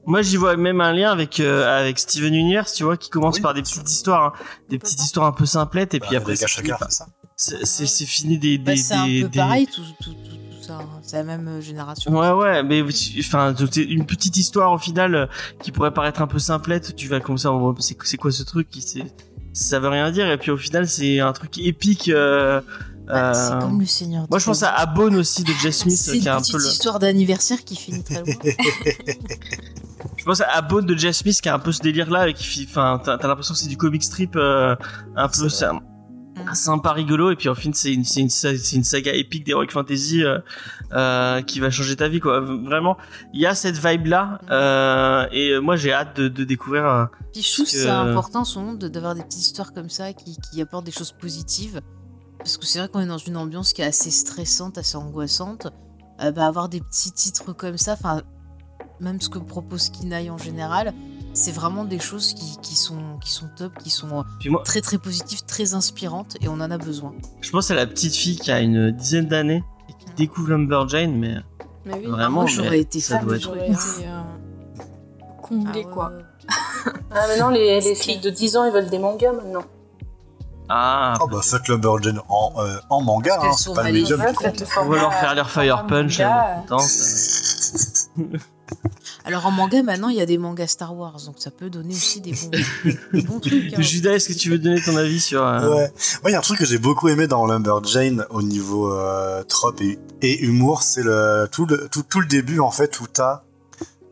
Moi, 0.06 0.24
j'y 0.24 0.38
vois 0.38 0.58
même 0.58 0.82
un 0.82 0.94
lien 0.94 1.12
avec 1.12 1.40
euh, 1.40 1.80
avec 1.80 2.00
Steven 2.00 2.34
Universe, 2.34 2.74
tu 2.74 2.84
vois, 2.84 2.98
qui 2.98 3.10
commence 3.10 3.36
Oui, 3.36 3.42
par 3.42 3.54
des 3.54 3.62
petites 3.62 3.90
histoires, 3.90 4.24
hein, 4.24 4.34
des 4.70 4.80
petites 4.80 5.02
histoires 5.02 5.28
un 5.28 5.32
peu 5.32 5.46
simplettes, 5.46 5.94
et 5.94 6.00
puis 6.00 6.10
Bah, 6.12 6.18
après, 6.18 6.34
les 6.34 6.68
gars, 6.68 6.80
ça. 6.90 7.06
C'est 7.36 7.66
c'est- 7.66 7.86
c'est 7.88 8.06
fini 8.06 8.38
des 8.38 8.58
Bah, 8.58 8.72
des 8.74 8.78
c'est 8.78 8.94
un 8.94 9.06
des, 9.08 9.22
peu 9.24 9.30
des- 9.30 9.40
pareil 9.40 9.68
tout, 9.68 9.82
tout, 10.02 10.12
tout, 10.14 10.16
tout 10.16 10.64
ça. 10.68 10.80
hein. 10.82 11.00
C'est 11.02 11.18
la 11.18 11.24
même 11.24 11.48
euh, 11.48 11.62
génération. 11.62 12.12
Ouais, 12.12 12.32
ouais, 12.32 12.64
mais 12.64 12.84
enfin, 13.20 13.54
c'est 13.72 13.82
une 13.84 14.06
petite 14.06 14.38
histoire 14.38 14.72
au 14.74 14.78
final 14.78 15.16
euh, 15.16 15.26
qui 15.62 15.72
pourrait 15.72 15.94
paraître 15.94 16.22
un 16.22 16.28
peu 16.28 16.40
simplette. 16.40 16.96
Tu 16.96 17.08
vas 17.08 17.20
comme 17.20 17.38
ça, 17.38 17.50
c'est 17.80 17.98
c'est 18.04 18.18
quoi 18.18 18.32
ce 18.32 18.44
truc 18.44 18.68
c'est 18.80 19.04
ça 19.54 19.80
veut 19.80 19.90
rien 19.90 20.10
dire, 20.12 20.32
et 20.32 20.38
puis 20.38 20.50
au 20.52 20.58
final, 20.58 20.88
c'est 20.88 21.20
un 21.20 21.34
truc 21.34 21.58
épique. 21.58 22.08
euh, 22.10 22.62
Bah, 23.08 23.34
c'est 23.34 23.52
euh, 23.54 23.60
comme 23.60 23.82
le 23.82 23.86
Seigneur. 23.86 24.26
Moi, 24.30 24.40
je 24.40 24.46
pense 24.46 24.64
à. 24.64 24.70
Abone 24.70 25.16
aussi 25.18 25.44
de 25.44 25.52
Jess 25.62 25.80
Smith, 25.80 25.98
C'est 25.98 26.20
qui 26.20 26.26
est 26.26 26.30
un 26.30 26.38
petite 26.40 26.54
peu 26.54 26.60
le. 26.62 26.68
histoire 26.70 27.00
d'anniversaire 27.00 27.62
qui 27.66 27.76
finit 27.76 28.04
très 28.04 28.22
loin. 28.24 28.34
Je 30.18 30.24
pense 30.26 30.42
à 30.42 30.62
Bone 30.62 30.86
de 30.86 30.96
Jeff 30.98 31.16
Smith 31.16 31.40
qui 31.42 31.50
a 31.50 31.56
un 31.56 31.60
peu 31.60 31.72
ce 31.72 31.80
délire 31.82 32.10
là 32.10 32.28
et 32.28 32.34
qui 32.34 32.66
enfin, 32.70 33.00
t'as 33.04 33.18
l'impression 33.28 33.54
que 33.54 33.60
c'est 33.60 33.68
du 33.68 33.78
comic 33.78 34.04
strip 34.04 34.36
euh, 34.36 34.76
un 35.16 35.28
peu 35.28 35.50
C'est 35.50 35.66
ça- 36.36 36.54
sympa 36.56 36.94
rigolo 36.94 37.32
et 37.32 37.36
puis 37.36 37.50
en 37.50 37.56
fin 37.56 37.72
c'est 37.74 37.94
une, 37.94 38.04
une, 38.18 38.30
une 38.74 38.84
saga 38.84 39.14
épique 39.14 39.46
d'Heroic 39.46 39.68
Fantasy 39.70 40.24
euh, 40.24 40.40
euh, 40.94 41.42
qui 41.42 41.60
va 41.60 41.70
changer 41.70 41.96
ta 41.96 42.08
vie 42.08 42.20
quoi. 42.20 42.40
Vraiment, 42.42 42.98
il 43.34 43.42
y 43.42 43.46
a 43.46 43.54
cette 43.56 43.78
vibe 43.78 44.08
là 44.08 44.40
euh, 44.50 45.28
et 45.32 45.60
moi 45.60 45.76
j'ai 45.76 45.92
hâte 45.94 46.18
de, 46.20 46.28
de 46.28 46.44
découvrir. 46.44 46.86
trouve 47.54 47.66
que 47.66 47.72
c'est 47.72 47.90
important 47.90 48.46
de- 48.74 48.88
d'avoir 48.88 49.16
des 49.16 49.24
petites 49.24 49.42
histoires 49.42 49.74
comme 49.74 49.90
ça 49.90 50.14
qui, 50.14 50.38
qui 50.38 50.62
apportent 50.62 50.86
des 50.86 50.92
choses 50.92 51.12
positives. 51.12 51.82
Parce 52.40 52.58
que 52.58 52.66
c'est 52.66 52.80
vrai 52.80 52.88
qu'on 52.90 53.02
est 53.02 53.06
dans 53.08 53.18
une 53.20 53.38
ambiance 53.38 53.72
qui 53.72 53.82
est 53.84 53.86
assez 53.86 54.10
stressante, 54.10 54.78
assez 54.78 54.98
angoissante. 54.98 55.68
Bah, 56.32 56.46
avoir 56.48 56.70
des 56.70 56.82
petits 56.82 57.12
titres 57.12 57.52
comme 57.54 57.78
ça, 57.78 57.94
enfin, 57.94 58.22
même 59.00 59.20
ce 59.22 59.30
que 59.30 59.40
propose 59.40 59.90
Kinaï 59.90 60.30
en 60.30 60.38
général, 60.38 60.94
c'est 61.34 61.52
vraiment 61.52 61.86
des 61.86 61.99
choses 61.99 62.34
qui, 62.34 62.58
qui 62.62 62.76
sont, 62.76 63.18
qui 63.22 63.32
sont 63.32 63.49
top, 63.58 63.74
qui 63.82 63.90
sont 63.90 64.08
moi, 64.08 64.62
très 64.64 64.82
très 64.82 64.98
positives, 64.98 65.44
très 65.45 65.74
inspirantes 65.74 66.36
et 66.41 66.48
on 66.48 66.53
en 66.53 66.72
a 66.72 66.78
besoin. 66.78 67.14
je 67.41 67.49
pense 67.52 67.72
à 67.72 67.76
la 67.76 67.86
petite 67.88 68.16
fille 68.16 68.38
qui 68.38 68.52
a 68.52 68.60
une 68.60 68.91
dizaine 68.91 69.28
d'années 69.28 69.64
et 69.90 69.94
qui 69.94 70.06
découvre 70.16 70.49
Lumberjane, 70.49 71.14
mais 71.18 71.36
Mais 71.86 71.95
oui, 71.95 72.06
Vraiment, 72.08 72.41
Moi 72.41 72.45
j'aurais 72.48 72.70
mais 72.72 72.80
été 72.82 72.99
ça 72.99 73.16
fan 73.18 73.26
doit 73.26 73.34
de 73.34 73.38
être 73.38 73.44
j'aurais 73.44 73.72
trucs. 73.74 73.98
été 73.99 74.08
euh, 74.08 74.22
comblée, 75.41 75.86
Ah 75.88 75.91
quoi. 75.94 76.10
ouais. 76.12 76.24
Ah, 77.12 77.28
maintenant, 77.28 77.49
les, 77.49 77.80
les 77.82 77.95
filles 77.95 78.20
de 78.20 78.30
10 78.30 78.58
ans, 78.58 78.66
ils 78.66 78.72
veulent 78.74 78.90
des 78.90 78.99
mangas 78.99 79.32
maintenant. 79.34 79.64
ah, 80.70 81.14
Oh 81.22 81.28
bah 81.28 81.41
fuck 81.44 81.68
Lumberjane 81.68 82.20
en, 82.30 82.53
euh, 82.58 82.78
en 82.90 83.02
manga, 83.02 83.38
hein, 83.41 83.52
c'est 83.53 83.64
sont 83.66 83.74
pas 83.74 83.84
le 83.84 83.94
médium. 83.94 84.20
Faites 84.22 84.66
on 84.82 84.86
va 84.90 84.95
leur 84.98 85.14
faire 85.14 85.36
leur 85.36 85.49
Fire 85.49 85.86
Punch. 85.88 86.20
manga. 86.20 86.64
euh, 86.72 86.78
ça- 86.80 88.10
Alors 89.26 89.45
en 89.45 89.52
manga 89.52 89.84
maintenant 89.84 90.10
il 90.10 90.15
y 90.18 90.22
a 90.22 90.26
des 90.26 90.38
mangas 90.38 90.68
Star 90.68 90.95
Wars, 90.95 91.19
donc 91.26 91.35
ça 91.38 91.52
peut 91.52 91.69
donner 91.69 91.93
aussi 91.93 92.22
des 92.22 92.31
bons, 92.34 92.49
des 93.14 93.22
bons 93.22 93.39
trucs. 93.39 93.73
hein. 93.73 93.77
Judas, 93.81 94.14
est-ce 94.14 94.30
que 94.30 94.34
tu 94.34 94.49
veux 94.49 94.57
donner 94.60 94.81
ton 94.81 94.95
avis 94.95 95.19
sur 95.19 95.45
euh, 95.45 95.69
Ouais. 95.76 95.91
Moi, 96.22 96.30
il 96.30 96.31
y 96.31 96.35
a 96.35 96.39
un 96.39 96.41
truc 96.41 96.60
que 96.60 96.65
j'ai 96.65 96.77
beaucoup 96.77 97.07
aimé 97.10 97.27
dans 97.27 97.45
Lumberjane 97.45 98.26
au 98.30 98.41
niveau 98.41 98.93
euh, 98.93 99.43
trope 99.43 99.81
et, 99.81 99.99
et 100.22 100.39
humour, 100.43 100.84
c'est 100.84 101.03
le 101.03 101.48
tout, 101.52 101.65
le 101.65 101.88
tout 101.89 102.03
tout 102.03 102.19
le 102.19 102.27
début 102.27 102.60
en 102.60 102.72
fait 102.72 102.99
où 102.99 103.07
t'as 103.07 103.43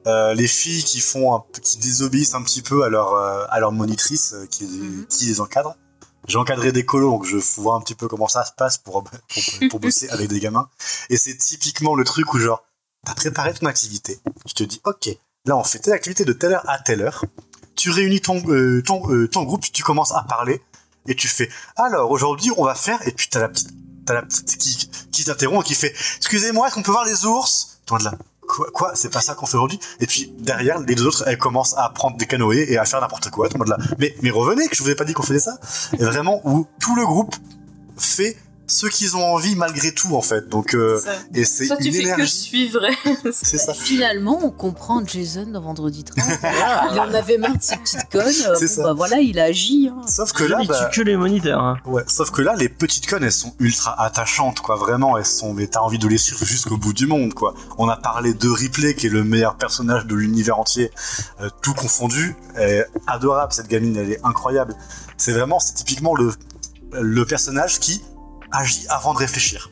euh, 0.07 0.33
les 0.33 0.47
filles 0.47 0.83
qui 0.83 0.99
font 0.99 1.35
un, 1.35 1.43
qui 1.61 1.77
désobéissent 1.77 2.33
un 2.35 2.41
petit 2.43 2.61
peu 2.61 2.83
à 2.83 2.89
leur 2.89 3.13
euh, 3.13 3.45
à 3.49 3.59
leur 3.59 3.71
monitrice 3.71 4.33
euh, 4.33 4.45
qui, 4.45 4.63
Mhm. 4.65 5.05
qui 5.09 5.25
les 5.25 5.41
encadre. 5.41 5.75
J'ai 6.27 6.37
encadré 6.37 6.71
des 6.71 6.85
colos, 6.85 7.09
donc 7.09 7.25
je 7.25 7.37
vois 7.59 7.75
un 7.75 7.81
petit 7.81 7.95
peu 7.95 8.07
comment 8.07 8.27
ça 8.27 8.45
se 8.45 8.51
passe 8.55 8.77
pour, 8.77 9.03
pour, 9.03 9.69
pour 9.69 9.79
bosser 9.79 10.09
avec 10.09 10.27
des 10.29 10.39
gamins. 10.39 10.69
Et 11.09 11.17
c'est 11.17 11.35
typiquement 11.35 11.95
le 11.95 12.03
truc 12.03 12.33
où 12.33 12.39
genre, 12.39 12.63
t'as 13.05 13.13
préparé 13.13 13.53
ton 13.53 13.65
activité, 13.65 14.19
tu 14.45 14.53
te 14.53 14.63
dis, 14.63 14.81
ok, 14.83 15.09
là 15.45 15.57
on 15.57 15.63
fait 15.63 15.79
telle 15.79 15.93
activité 15.93 16.25
de 16.25 16.33
telle 16.33 16.53
heure 16.53 16.69
à 16.69 16.79
telle 16.79 17.01
heure, 17.01 17.25
tu 17.75 17.89
réunis 17.91 18.21
ton, 18.21 18.41
euh, 18.49 18.81
ton, 18.81 19.09
euh, 19.11 19.27
ton 19.27 19.43
groupe, 19.43 19.63
tu 19.71 19.83
commences 19.83 20.11
à 20.11 20.23
parler, 20.23 20.61
et 21.07 21.15
tu 21.15 21.27
fais, 21.27 21.49
alors 21.75 22.11
aujourd'hui 22.11 22.51
on 22.57 22.65
va 22.65 22.75
faire, 22.75 23.05
et 23.07 23.11
puis 23.11 23.27
t'as 23.29 23.39
la 23.39 23.49
petite, 23.49 23.69
la 24.13 24.21
petite 24.23 24.57
qui, 24.57 24.89
qui 25.11 25.23
t'interrompt 25.23 25.65
et 25.65 25.67
qui 25.67 25.75
fait, 25.75 25.93
excusez-moi, 26.17 26.67
est-ce 26.67 26.75
qu'on 26.75 26.83
peut 26.83 26.91
voir 26.91 27.05
les 27.05 27.25
ours? 27.25 27.79
Toi 27.85 27.99
de 27.99 28.05
là, 28.05 28.13
quoi, 28.47 28.69
quoi 28.71 28.91
c'est 28.95 29.09
pas 29.09 29.21
ça 29.21 29.35
qu'on 29.35 29.45
fait 29.45 29.57
aujourd'hui? 29.57 29.79
Et 29.99 30.07
puis 30.07 30.33
derrière, 30.39 30.79
les 30.79 30.95
deux 30.95 31.05
autres, 31.05 31.23
elles 31.27 31.37
commencent 31.37 31.75
à 31.77 31.89
prendre 31.89 32.17
des 32.17 32.25
canoës 32.25 32.69
et 32.69 32.77
à 32.77 32.85
faire 32.85 33.01
n'importe 33.01 33.29
quoi, 33.29 33.49
toi 33.49 33.63
de 33.63 33.69
là, 33.69 33.77
mais, 33.97 34.15
mais 34.21 34.31
revenez, 34.31 34.67
que 34.67 34.75
je 34.75 34.83
vous 34.83 34.89
ai 34.89 34.95
pas 34.95 35.05
dit 35.05 35.13
qu'on 35.13 35.23
faisait 35.23 35.39
ça. 35.39 35.57
Et 35.93 36.03
vraiment, 36.03 36.41
où 36.43 36.67
tout 36.79 36.95
le 36.95 37.05
groupe 37.05 37.35
fait 37.97 38.37
ce 38.69 38.85
qu'ils 38.87 39.17
ont 39.17 39.25
envie 39.25 39.55
malgré 39.55 39.91
tout, 39.93 40.15
en 40.15 40.21
fait. 40.21 40.47
Donc, 40.47 40.73
euh, 40.75 40.99
Ça. 40.99 41.11
et 41.33 41.43
c'est 41.43 41.65
Soit 41.65 41.77
tu 41.77 41.87
une 41.87 41.93
fais 41.93 41.99
que 42.03 42.07
énergie. 42.07 42.27
suivre. 42.27 42.79
C'est 43.33 43.57
ça. 43.57 43.73
Finalement, 43.73 44.39
on 44.43 44.51
comprend 44.51 45.05
Jason 45.05 45.47
dans 45.47 45.61
Vendredi 45.61 46.03
13. 46.03 46.39
il 46.93 46.99
en 46.99 47.13
avait 47.13 47.37
marre 47.37 47.57
de 47.57 47.61
ses 47.63 47.77
petites 47.77 48.09
connes. 48.11 48.31
C'est 48.31 48.67
bon, 48.67 48.67
ça. 48.67 48.83
bah 48.83 48.93
voilà, 48.93 49.19
il 49.19 49.39
a 49.39 49.45
agi. 49.45 49.89
hein. 49.91 50.01
Sauf 50.07 50.31
que 50.33 50.43
là, 50.43 50.59
il 50.61 50.67
bah, 50.67 50.89
tue 50.91 51.01
que 51.01 51.05
les 51.05 51.17
moniteurs. 51.17 51.61
hein. 51.61 51.77
Ouais, 51.85 52.03
sauf 52.07 52.31
que 52.31 52.41
là, 52.41 52.55
les 52.55 52.69
petites 52.69 53.07
connes, 53.07 53.23
elles 53.23 53.31
sont 53.31 53.53
ultra 53.59 53.99
attachantes, 54.01 54.59
quoi. 54.61 54.75
Vraiment, 54.75 55.17
elles 55.17 55.25
sont. 55.25 55.53
Mais 55.53 55.67
t'as 55.67 55.79
envie 55.81 55.99
de 55.99 56.07
les 56.07 56.17
suivre 56.17 56.45
jusqu'au 56.45 56.77
bout 56.77 56.93
du 56.93 57.07
monde, 57.07 57.33
quoi. 57.33 57.53
On 57.77 57.89
a 57.89 57.97
parlé 57.97 58.33
de 58.33 58.47
Ripley, 58.49 58.93
qui 58.93 59.07
est 59.07 59.09
le 59.09 59.23
meilleur 59.23 59.55
personnage 59.57 60.05
de 60.05 60.15
l'univers 60.15 60.59
entier, 60.59 60.91
euh, 61.41 61.49
tout 61.61 61.73
confondu. 61.73 62.35
Elle 62.55 62.69
est 62.69 62.85
adorable, 63.07 63.51
cette 63.53 63.67
gamine, 63.67 63.95
elle 63.97 64.11
est 64.11 64.19
incroyable. 64.23 64.75
C'est 65.17 65.31
vraiment, 65.33 65.59
c'est 65.59 65.73
typiquement 65.73 66.15
le, 66.15 66.31
le 66.93 67.25
personnage 67.25 67.79
qui 67.79 68.01
agit 68.51 68.85
avant 68.89 69.13
de 69.13 69.19
réfléchir. 69.19 69.69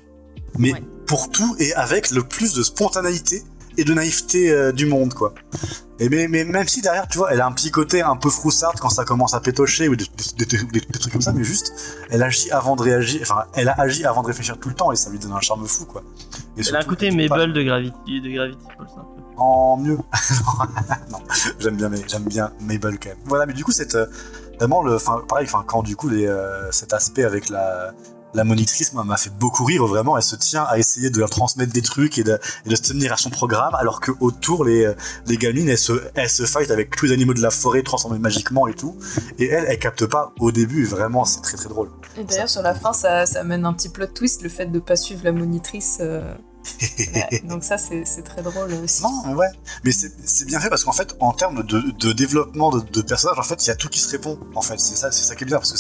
Mais 0.58 0.74
Ouais. 0.74 0.84
pour 1.06 1.30
tout 1.30 1.56
et 1.60 1.74
avec 1.76 2.12
le 2.12 2.24
plus 2.24 2.54
de 2.54 2.64
spontanéité 2.64 3.44
et 3.80 3.84
de 3.84 3.94
naïveté 3.94 4.52
euh, 4.52 4.72
du 4.72 4.88
monde, 4.88 5.14
quoi. 5.14 5.34
Et 6.00 6.10
mais, 6.10 6.28
mais 6.28 6.44
même 6.46 6.68
si 6.68 6.82
derrière, 6.82 7.08
tu 7.08 7.18
vois, 7.20 7.32
elle 7.32 7.42
a 7.42 7.46
un 7.46 7.52
petit 7.52 7.70
côté 7.72 8.02
un 8.02 8.16
peu 8.16 8.30
froussarde 8.30 8.80
quand 8.80 8.90
ça 8.90 9.04
commence 9.06 9.34
à 9.36 9.40
pétocher 9.40 9.88
ou 9.88 9.96
des, 9.96 10.06
des- 10.38 10.46
des- 10.46 10.64
des- 10.64 10.80
des 10.80 11.00
trucs 11.00 11.14
comme 11.14 11.22
ça, 11.22 11.32
mais 11.32 11.44
juste, 11.44 11.74
elle 12.10 12.24
agit 12.24 12.50
avant 12.52 12.76
de 12.76 12.82
réagir, 12.84 13.20
enfin, 13.22 13.46
elle 13.54 13.70
a 13.70 13.74
agi 13.80 14.04
avant 14.06 14.22
de 14.24 14.28
réfléchir 14.28 14.58
tout 14.60 14.70
le 14.70 14.76
temps 14.76 14.92
et 14.92 14.96
ça 14.96 15.10
lui 15.12 15.20
donne 15.20 15.32
un 15.34 15.40
charme 15.42 15.68
fou, 15.68 15.86
quoi. 15.86 16.04
Et 16.58 16.62
Elle 16.68 16.76
a 16.76 16.80
un 16.80 16.84
côté 16.84 17.12
Mabel 17.12 17.54
de 17.54 17.62
Gravity, 17.64 18.22
de 18.22 18.30
Gravity 18.30 18.60
Falls. 18.78 18.88
un 18.98 19.02
peu. 19.02 19.22
En 19.38 19.78
mieux. 19.78 19.98
non, 21.12 21.20
j'aime 21.60 21.76
bien, 21.78 21.92
j'aime 22.08 22.24
bien 22.24 22.52
Mabel 22.62 22.98
quand 23.00 23.10
même. 23.10 23.18
Voilà, 23.26 23.46
mais 23.46 23.54
du 23.54 23.64
coup, 23.64 23.72
c'est 23.72 23.96
vraiment 24.60 24.82
le, 24.82 24.96
enfin, 24.96 25.22
pareil, 25.28 25.46
enfin, 25.48 25.64
quand 25.68 25.84
du 25.84 25.96
coup, 25.96 26.10
les, 26.10 26.26
euh, 26.26 26.72
cet 26.72 26.94
aspect 26.94 27.24
avec 27.24 27.50
la, 27.50 27.94
la 28.34 28.44
monitrice, 28.44 28.94
m'a 28.94 29.18
fait 29.18 29.30
beaucoup 29.30 29.66
rire. 29.66 29.86
Vraiment, 29.86 30.18
elle 30.18 30.24
se 30.24 30.36
tient 30.36 30.64
à 30.64 30.78
essayer 30.78 31.10
de 31.10 31.20
leur 31.20 31.30
transmettre 31.30 31.72
des 31.72 31.82
trucs 31.82 32.18
et 32.18 32.24
de, 32.24 32.40
se 32.70 32.82
tenir 32.82 33.14
à 33.14 33.18
son 33.18 33.30
programme, 33.30 33.74
alors 33.76 34.00
que 34.00 34.12
autour, 34.20 34.66
les, 34.66 34.94
gamines, 35.28 35.70
elles 35.70 35.78
se, 35.78 35.94
elles 36.16 36.30
fight 36.30 36.72
avec 36.72 36.96
tous 36.96 37.06
les 37.06 37.12
animaux 37.14 37.34
de 37.34 37.42
la 37.42 37.52
forêt 37.52 37.84
transformés 37.84 38.20
magiquement 38.20 38.68
et 38.68 38.74
tout. 38.74 38.98
Et 39.40 39.48
elle, 39.48 39.66
elle 39.68 39.80
capte 39.80 40.06
pas 40.06 40.34
au 40.40 40.52
début. 40.52 40.86
Vraiment, 40.86 41.26
c'est 41.26 41.42
très 41.42 41.58
très 41.58 41.70
drôle. 41.70 41.90
Et 42.18 42.24
d'ailleurs, 42.24 42.50
sur 42.50 42.62
la 42.62 42.74
fin, 42.74 42.94
ça, 42.94 43.26
ça 43.26 43.42
amène 43.42 43.66
un 43.66 43.74
petit 43.74 43.90
plot 43.90 44.08
twist, 44.08 44.42
le 44.42 44.50
fait 44.50 44.68
de 44.68 44.80
pas 44.80 44.96
suivre 44.96 45.22
la 45.24 45.32
monitrice. 45.32 46.00
euh, 46.02 46.34
ouais. 47.00 47.42
Donc 47.48 47.64
ça, 47.64 47.78
c'est 47.78 48.04
très 48.24 48.42
drôle 48.42 48.72
aussi. 48.84 49.04
Non, 49.04 49.36
ouais. 49.36 49.48
Mais 49.84 49.92
c'est 49.92 50.46
bien 50.46 50.60
fait 50.60 50.70
parce 50.70 50.84
qu'en 50.84 50.92
fait, 50.92 51.16
en 51.20 51.34
termes 51.34 51.64
de, 51.64 51.80
de 51.80 52.12
développement 52.12 52.70
de, 52.70 52.80
de 52.82 53.02
personnages, 53.02 53.40
en 53.40 53.44
fait, 53.44 53.64
il 53.66 53.68
y 53.68 53.72
a 53.72 53.76
tout 53.76 53.90
qui 53.90 54.00
se 54.00 54.10
répond. 54.10 54.40
En 54.56 54.62
fait, 54.62 54.80
c'est 54.80 54.96
ça, 54.96 55.12
c'est 55.12 55.24
ça 55.24 55.36
qui 55.36 55.44
est 55.44 55.48
bien 55.48 55.58
parce 55.58 55.72
que 55.72 55.80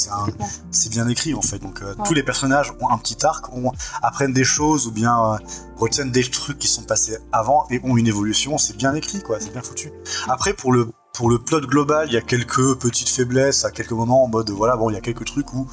c'est 0.72 0.90
bien 0.90 1.08
écrit 1.08 1.34
en 1.34 1.42
fait. 1.42 1.60
Donc 1.60 1.82
euh, 1.82 1.94
Ouais. 1.98 2.04
tous 2.06 2.14
les 2.14 2.24
personnages 2.24 2.74
ont 2.82 2.90
un 2.90 2.98
petit 2.98 3.26
arc, 3.26 3.52
ont, 3.54 3.72
apprennent 4.04 4.34
des 4.34 4.44
choses 4.44 4.88
ou 4.88 4.92
bien 4.92 5.34
euh, 5.34 5.38
retiennent 5.78 6.12
des 6.12 6.24
trucs 6.30 6.60
qui 6.60 6.68
sont 6.68 6.84
passés 6.84 7.18
avant 7.32 7.66
et 7.70 7.80
ont 7.84 7.98
une 7.98 8.08
évolution. 8.08 8.58
C'est 8.58 8.76
bien 8.78 8.94
écrit, 8.94 9.22
quoi. 9.22 9.40
C'est 9.40 9.52
bien 9.52 9.62
foutu. 9.62 9.92
Après, 10.28 10.54
pour 10.54 10.72
le 10.74 10.90
pour 11.14 11.30
le 11.30 11.40
plot 11.40 11.62
global, 11.62 12.08
il 12.10 12.14
y 12.14 12.18
a 12.18 12.22
quelques 12.22 12.76
petites 12.76 13.10
faiblesses 13.10 13.66
à 13.66 13.72
quelques 13.72 13.92
moments 13.94 14.24
en 14.24 14.28
mode 14.28 14.52
voilà, 14.52 14.76
bon, 14.76 14.92
il 14.92 14.94
y 14.94 14.98
a 14.98 15.02
quelques 15.02 15.26
trucs 15.26 15.52
où 15.54 15.68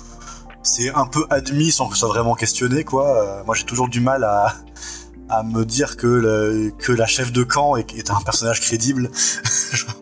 c'est 0.63 0.89
un 0.95 1.05
peu 1.07 1.27
admis 1.29 1.71
sans 1.71 1.89
que 1.89 1.95
ce 1.95 2.01
soit 2.01 2.09
vraiment 2.09 2.35
questionné, 2.35 2.85
quoi. 2.85 3.19
Euh, 3.19 3.45
moi, 3.45 3.55
j'ai 3.55 3.65
toujours 3.65 3.89
du 3.89 4.01
mal 4.01 4.25
à 4.25 4.55
à 5.29 5.43
me 5.43 5.65
dire 5.65 5.97
que, 5.97 6.07
le- 6.07 6.71
que 6.79 6.93
la 6.93 7.07
chef 7.07 7.33
de 7.33 7.43
camp 7.43 7.77
est, 7.77 8.11
un 8.11 8.21
personnage 8.21 8.61
crédible. 8.61 9.11
genre, 9.73 9.95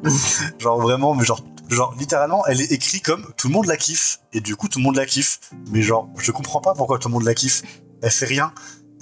genre 0.58 0.80
vraiment, 0.80 1.14
mais 1.14 1.24
genre, 1.24 1.40
genre 1.68 1.94
littéralement, 1.98 2.44
elle 2.46 2.60
est 2.60 2.72
écrite 2.72 3.04
comme 3.04 3.26
tout 3.36 3.48
le 3.48 3.54
monde 3.54 3.66
la 3.66 3.76
kiffe. 3.76 4.20
Et 4.32 4.40
du 4.40 4.56
coup, 4.56 4.68
tout 4.68 4.78
le 4.78 4.84
monde 4.84 4.96
la 4.96 5.06
kiffe. 5.06 5.40
Mais 5.70 5.82
genre, 5.82 6.08
je 6.18 6.32
comprends 6.32 6.60
pas 6.60 6.74
pourquoi 6.74 6.98
tout 6.98 7.08
le 7.08 7.12
monde 7.14 7.24
la 7.24 7.34
kiffe. 7.34 7.62
Elle 8.02 8.10
fait 8.10 8.26
rien. 8.26 8.52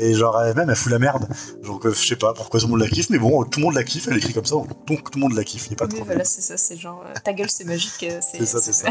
Et 0.03 0.15
genre, 0.15 0.41
même, 0.57 0.71
elle 0.71 0.77
fout 0.77 0.91
la 0.91 0.99
merde. 0.99 1.29
Euh, 1.65 1.93
je 1.95 2.07
sais 2.09 2.17
pas 2.17 2.33
pourquoi 2.33 2.59
tout 2.59 2.67
le 2.67 2.71
monde 2.71 2.81
la 2.81 2.89
kiffe, 2.89 3.11
mais 3.11 3.19
bon, 3.19 3.45
tout 3.45 3.61
le 3.61 3.67
monde 3.67 3.75
la 3.75 3.85
kiffe, 3.85 4.09
elle 4.09 4.17
écrit 4.17 4.33
comme 4.33 4.45
ça, 4.47 4.55
donc 4.55 4.69
tout 4.87 4.97
le 5.15 5.21
monde 5.21 5.35
la 5.35 5.45
kiffe. 5.45 5.67
Il 5.69 5.75
a 5.75 5.77
pas 5.77 5.87
de 5.87 5.93
Oui, 5.93 5.99
problème. 5.99 6.17
voilà, 6.17 6.25
c'est 6.25 6.41
ça, 6.41 6.57
c'est 6.57 6.77
genre 6.77 7.03
euh, 7.07 7.13
ta 7.23 7.33
gueule, 7.33 7.51
c'est 7.51 7.65
magique. 7.65 8.03
euh, 8.05 8.19
C'est 8.23 8.45
ça, 8.47 8.61
c'est 8.61 8.73
ça. 8.73 8.89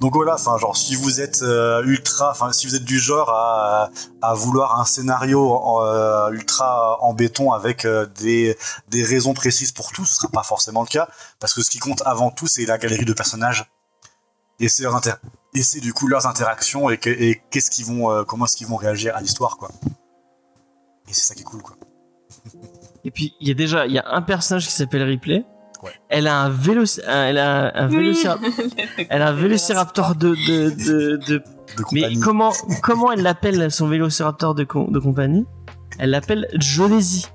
Donc 0.00 0.14
voilà, 0.14 0.34
enfin 0.34 0.56
genre 0.58 0.76
si 0.76 0.94
vous 0.94 1.20
êtes 1.20 1.42
euh, 1.42 1.82
ultra, 1.84 2.30
enfin 2.30 2.52
si 2.52 2.66
vous 2.66 2.74
êtes 2.76 2.84
du 2.84 2.98
genre 2.98 3.30
à, 3.30 3.90
à 4.22 4.34
vouloir 4.34 4.78
un 4.80 4.84
scénario 4.84 5.52
en, 5.54 5.82
euh, 5.84 6.28
ultra 6.30 6.98
en 7.02 7.14
béton 7.14 7.52
avec 7.52 7.84
euh, 7.84 8.06
des, 8.20 8.56
des 8.88 9.02
raisons 9.04 9.32
précises 9.34 9.72
pour 9.72 9.92
tout, 9.92 10.04
ce 10.04 10.14
sera 10.14 10.28
pas 10.28 10.42
forcément 10.42 10.82
le 10.82 10.86
cas 10.88 11.08
parce 11.40 11.54
que 11.54 11.62
ce 11.62 11.70
qui 11.70 11.78
compte 11.78 12.02
avant 12.04 12.30
tout 12.30 12.46
c'est 12.46 12.66
la 12.66 12.76
galerie 12.78 13.04
de 13.04 13.12
personnages 13.14 13.64
et 14.60 14.68
c'est 14.68 14.86
inter- 14.86 15.14
du 15.80 15.92
coup 15.94 16.06
leurs 16.06 16.26
interactions 16.26 16.90
et, 16.90 16.98
que- 16.98 17.08
et 17.10 17.40
qu'est-ce 17.50 17.70
qu'ils 17.70 17.86
vont, 17.86 18.10
euh, 18.10 18.24
comment 18.24 18.44
est-ce 18.44 18.56
qu'ils 18.56 18.66
vont 18.66 18.76
réagir 18.76 19.16
à 19.16 19.20
l'histoire 19.22 19.56
quoi. 19.56 19.70
Et 21.08 21.12
c'est 21.12 21.22
ça 21.22 21.34
qui 21.34 21.42
est 21.42 21.44
cool 21.44 21.62
quoi. 21.62 21.76
Et 23.04 23.10
puis 23.10 23.34
il 23.40 23.48
y 23.48 23.50
a 23.50 23.54
déjà 23.54 23.86
il 23.86 23.92
y 23.92 23.98
a 23.98 24.04
un 24.14 24.22
personnage 24.22 24.66
qui 24.66 24.72
s'appelle 24.72 25.02
Ripley. 25.02 25.44
Ouais. 25.82 25.92
Elle 26.08 26.26
a 26.26 26.40
un 26.40 26.48
vélo, 26.48 26.84
elle 27.06 27.38
a 27.38 27.70
un 27.76 27.86
vélociraptor, 27.86 28.50
elle 29.10 29.22
a 29.22 29.28
un 29.28 29.32
vélociraptor 29.34 30.14
de 30.16 30.30
de 30.30 30.70
de, 30.70 31.16
de- 31.28 31.42
De 31.76 31.84
mais 31.92 32.14
comment 32.22 32.52
comment 32.82 33.12
elle 33.12 33.22
l'appelle 33.22 33.70
son 33.70 33.86
vélociraptor 33.86 34.54
de 34.54 34.64
com- 34.64 34.90
de 34.90 34.98
compagnie? 34.98 35.44
Elle 35.98 36.10
l'appelle 36.10 36.48
Jonesy, 36.54 37.26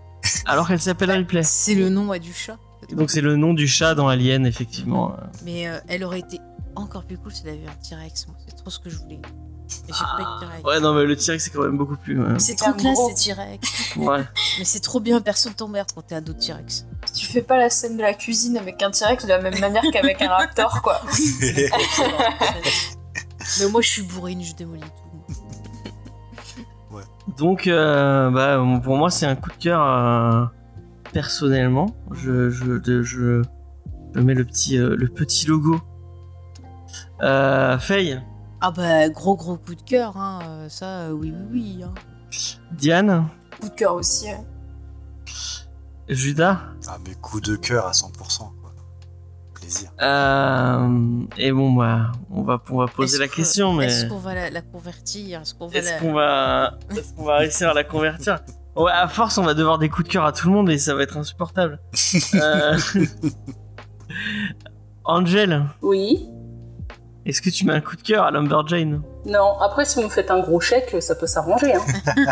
alors 0.45 0.67
qu'elle 0.67 0.79
s'appelle 0.81 1.11
Ripley. 1.11 1.43
C'est 1.43 1.75
le 1.75 1.89
nom 1.89 2.07
ouais, 2.09 2.19
du 2.19 2.33
chat. 2.33 2.57
Donc 2.93 3.11
c'est 3.11 3.21
le 3.21 3.35
nom 3.35 3.53
du 3.53 3.67
chat 3.67 3.93
dans 3.93 4.07
Alien 4.07 4.45
effectivement. 4.45 5.15
Mais 5.45 5.67
euh, 5.67 5.77
elle 5.87 6.03
aurait 6.03 6.19
été 6.19 6.39
encore 6.75 7.03
plus 7.05 7.17
cool 7.19 7.31
si 7.31 7.43
elle 7.45 7.53
avait 7.53 7.67
un 7.67 7.87
T-Rex. 7.89 8.27
Moi, 8.27 8.35
c'est 8.47 8.55
trop 8.55 8.69
ce 8.69 8.79
que 8.79 8.89
je 8.89 8.97
voulais. 8.97 9.19
De 9.87 9.93
T-Rex. 9.93 10.63
Ouais 10.65 10.79
non 10.79 10.93
mais 10.93 11.05
le 11.05 11.15
T-Rex 11.15 11.43
c'est 11.43 11.49
quand 11.51 11.63
même 11.63 11.77
beaucoup 11.77 11.95
plus. 11.97 12.21
ouais. 12.21 12.37
C'est 12.39 12.55
trop 12.55 12.73
classe 12.73 12.95
gros. 12.95 13.11
ces 13.15 13.33
T-Rex. 13.33 13.95
Ouais. 13.97 14.23
Mais 14.59 14.65
c'est 14.65 14.79
trop 14.79 14.99
bien, 14.99 15.19
personne 15.21 15.53
t'emmerde 15.53 15.89
quand 15.93 16.01
t'es 16.01 16.15
ado 16.15 16.33
T-Rex. 16.33 16.85
Tu 17.13 17.25
fais 17.25 17.41
pas 17.41 17.57
la 17.57 17.69
scène 17.69 17.97
de 17.97 18.01
la 18.01 18.13
cuisine 18.13 18.57
avec 18.57 18.81
un 18.83 18.91
T-Rex 18.91 19.23
de 19.25 19.29
la 19.29 19.41
même 19.41 19.59
manière 19.59 19.83
qu'avec 19.91 20.21
un 20.21 20.29
raptor, 20.29 20.81
quoi. 20.81 21.01
Mais 23.59 23.67
moi 23.69 23.81
je 23.81 23.89
suis 23.89 24.03
bourrine, 24.03 24.41
je 24.43 24.55
démolis 24.55 24.81
tout. 24.81 24.87
Donc, 27.37 27.67
euh, 27.67 28.29
bah, 28.29 28.61
pour 28.83 28.97
moi, 28.97 29.09
c'est 29.09 29.25
un 29.25 29.35
coup 29.35 29.49
de 29.51 29.55
cœur 29.55 29.81
euh, 29.81 30.43
personnellement. 31.13 31.95
Je, 32.11 32.49
je, 32.49 32.65
de- 32.77 33.03
je, 33.03 33.41
je 34.13 34.19
mets 34.19 34.33
le 34.33 34.43
petit, 34.43 34.77
euh, 34.77 34.95
le 34.97 35.07
petit 35.07 35.47
logo. 35.47 35.79
Euh, 37.21 37.77
Faye, 37.79 38.21
Ah 38.61 38.71
bah 38.71 39.09
gros 39.09 39.35
gros 39.35 39.57
coup 39.57 39.75
de 39.75 39.81
cœur, 39.81 40.15
hein. 40.17 40.39
euh, 40.47 40.69
ça 40.69 40.85
euh, 40.85 41.11
oui 41.11 41.33
oui 41.51 41.77
oui. 41.79 41.83
hein. 41.83 41.93
Diane, 42.71 43.27
Coup 43.59 43.69
de 43.69 43.73
cœur 43.75 43.95
aussi. 43.95 44.29
hein. 44.29 44.43
Judas. 46.07 46.59
ah 46.87 46.97
mais 47.07 47.15
coup 47.15 47.41
de 47.41 47.55
cœur 47.55 47.87
à 47.87 47.91
100% 47.91 48.11
quoi. 48.39 48.73
Plaisir. 49.53 49.89
Euh, 50.01 51.21
et 51.37 51.51
bon, 51.51 51.73
bah, 51.73 52.11
on 52.29 52.41
va, 52.43 52.61
on 52.69 52.77
va 52.77 52.87
poser 52.87 53.17
la 53.19 53.27
que- 53.27 53.35
question, 53.35 53.73
mais 53.73 53.85
Est-ce 53.85 54.05
qu'on 54.05 54.17
va 54.19 54.33
la, 54.35 54.49
la 54.49 54.61
convertir? 54.61 55.41
Est-ce 55.41 55.53
qu'on 55.55 55.67
va 55.67 55.77
est-ce 55.77 55.91
la... 55.91 55.99
qu'on 55.99 56.13
va, 56.13 56.77
est-ce 56.95 57.13
qu'on 57.13 57.23
va 57.25 57.37
réussir 57.37 57.69
à 57.69 57.73
la 57.73 57.83
convertir? 57.83 58.39
Ouais, 58.75 58.91
à 58.91 59.07
force, 59.07 59.37
on 59.37 59.43
va 59.43 59.53
devoir 59.53 59.77
des 59.79 59.89
coups 59.89 60.07
de 60.07 60.13
cœur 60.13 60.25
à 60.25 60.31
tout 60.31 60.47
le 60.47 60.53
monde 60.53 60.69
et 60.69 60.77
ça 60.77 60.95
va 60.95 61.03
être 61.03 61.17
insupportable. 61.17 61.79
Euh, 62.35 62.77
Angel, 65.05 65.65
Oui. 65.81 66.27
Est-ce 67.25 67.41
que 67.41 67.49
tu 67.49 67.65
mets 67.65 67.73
un 67.73 67.81
coup 67.81 67.95
de 67.95 68.01
cœur 68.01 68.23
à 68.25 68.31
Lumberjane? 68.31 69.01
Non, 69.25 69.59
après, 69.59 69.85
si 69.85 69.95
vous 69.97 70.03
me 70.05 70.09
faites 70.09 70.31
un 70.31 70.39
gros 70.39 70.59
chèque, 70.59 70.95
ça 71.01 71.15
peut 71.15 71.27
s'arranger. 71.27 71.73
Hein. 71.73 71.85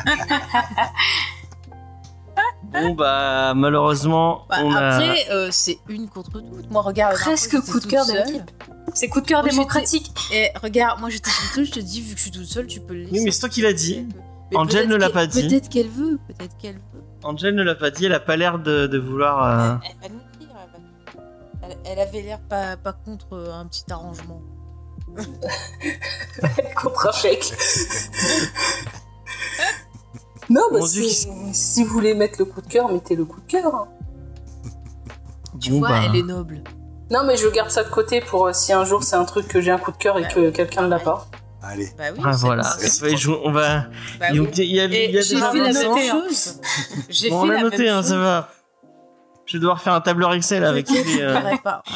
Bon 2.71 2.93
bah 2.93 3.53
malheureusement 3.55 4.45
Bah, 4.47 4.57
on 4.63 4.71
a... 4.75 4.89
Après, 4.95 5.25
euh, 5.31 5.47
c'est 5.51 5.79
une 5.87 6.07
contre 6.07 6.29
toutes. 6.33 6.69
Moi, 6.69 6.81
regarde. 6.83 7.13
la 7.13 7.19
Presque 7.19 7.59
coup 7.61 7.79
de 7.79 7.85
cœur 7.87 8.05
de 8.05 8.13
l'équipe. 8.13 8.51
C'est 8.93 9.07
coup 9.07 9.21
de 9.21 9.25
cœur 9.25 9.41
Moi, 9.41 9.49
démocratique. 9.49 10.11
Et 10.31 10.49
regarde, 10.61 10.99
moi 10.99 11.09
j'étais 11.09 11.31
toute 11.31 11.55
seule, 11.55 11.65
je 11.65 11.71
te 11.71 11.79
dis, 11.79 12.01
vu 12.01 12.11
que 12.13 12.17
je 12.17 12.23
suis 12.23 12.31
toute 12.31 12.45
seule, 12.45 12.67
tu 12.67 12.79
peux 12.79 12.93
le 12.93 13.01
laisser. 13.01 13.13
Oui 13.13 13.21
mais 13.23 13.31
c'est 13.31 13.39
toi 13.39 13.49
qui 13.49 13.61
l'as 13.61 13.73
dit. 13.73 14.07
Mais 14.51 14.57
Angel 14.57 14.87
ne 14.87 14.95
l'a 14.95 15.09
pas 15.09 15.25
dit. 15.25 15.47
Peut-être 15.47 15.69
qu'elle 15.69 15.87
veut, 15.89 16.19
peut-être 16.27 16.55
qu'elle 16.57 16.75
veut. 16.75 17.03
Angel 17.23 17.55
ne 17.55 17.63
l'a 17.63 17.75
pas 17.75 17.89
dit, 17.91 18.05
elle 18.05 18.13
a 18.13 18.19
pas 18.19 18.35
l'air 18.35 18.59
de, 18.59 18.85
de 18.87 18.97
vouloir... 18.99 19.43
euh, 19.43 19.75
Elle 19.89 20.09
va 20.09 20.15
nous 20.15 20.39
dire. 20.39 20.49
Elle, 21.63 21.69
va- 21.69 21.75
elle- 21.85 21.91
elle 21.91 21.99
avait 21.99 22.21
l'air 22.21 22.39
pas, 22.39 22.77
pas 22.77 22.93
contre 22.93 23.35
un 23.51 23.65
petit 23.65 23.83
arrangement. 23.91 24.41
Contre 26.75 27.07
un 27.07 27.11
chèque. 27.11 27.53
non, 30.49 30.61
bah, 30.71 30.79
si, 30.87 31.27
si 31.53 31.83
vous 31.83 31.91
voulez 31.93 32.13
mettre 32.15 32.39
le 32.39 32.45
coup 32.45 32.61
de 32.61 32.67
cœur, 32.67 32.91
mettez 32.91 33.15
le 33.15 33.25
coup 33.25 33.39
de 33.41 33.47
cœur. 33.47 33.73
hein. 33.75 33.87
Tu 35.59 35.71
bon, 35.71 35.79
vois, 35.79 35.89
bah, 35.89 36.01
elle 36.05 36.15
est 36.15 36.23
noble. 36.23 36.63
Non, 37.11 37.23
mais 37.25 37.35
je 37.37 37.47
garde 37.47 37.69
ça 37.71 37.83
de 37.83 37.89
côté 37.89 38.21
pour 38.21 38.47
euh, 38.47 38.53
si 38.53 38.71
un 38.71 38.85
jour 38.85 39.03
c'est 39.03 39.15
un 39.15 39.25
truc 39.25 39.47
que 39.47 39.61
j'ai 39.61 39.71
un 39.71 39.77
coup 39.79 39.91
de 39.91 39.97
cœur 39.97 40.17
et 40.17 40.27
que 40.27 40.49
quelqu'un 40.51 40.83
ne 40.83 40.87
l'a 40.87 40.99
pas. 40.99 41.27
Allez. 41.61 41.89
Bah 41.97 42.05
oui, 42.13 42.21
Ah 42.23 42.33
c'est- 42.33 42.45
voilà. 42.45 42.63
c'est- 42.63 43.03
Ouais, 43.03 43.17
je- 43.17 43.29
on 43.31 43.51
va. 43.51 43.85
bah 44.19 44.27
il 44.31 44.35
y 44.35 44.39
a- 44.39 44.41
oui. 44.43 44.49
il 44.57 44.63
y 44.63 44.79
a, 44.79 44.85
il 44.85 44.91
y 44.93 44.95
a 44.95 45.03
Et 45.03 45.07
des 45.11 45.21
j'ai 45.21 45.35
fait 45.35 45.41
la 45.59 45.73
même 45.73 45.97
chose. 45.97 46.61
J'ai 47.09 47.29
Bon, 47.29 47.41
fait 47.41 47.47
on 47.47 47.51
la 47.51 47.61
noté, 47.63 47.89
hein, 47.89 48.01
ça 48.01 48.17
va. 48.17 48.49
Je 49.45 49.53
vais 49.57 49.59
devoir 49.59 49.81
faire 49.81 49.93
un 49.93 50.01
tableur 50.01 50.33
Excel 50.33 50.63
avec 50.63 50.85
tous 50.87 50.93
les. 50.93 51.21
euh, 51.21 51.39
pas, 51.63 51.81
hein. 51.87 51.91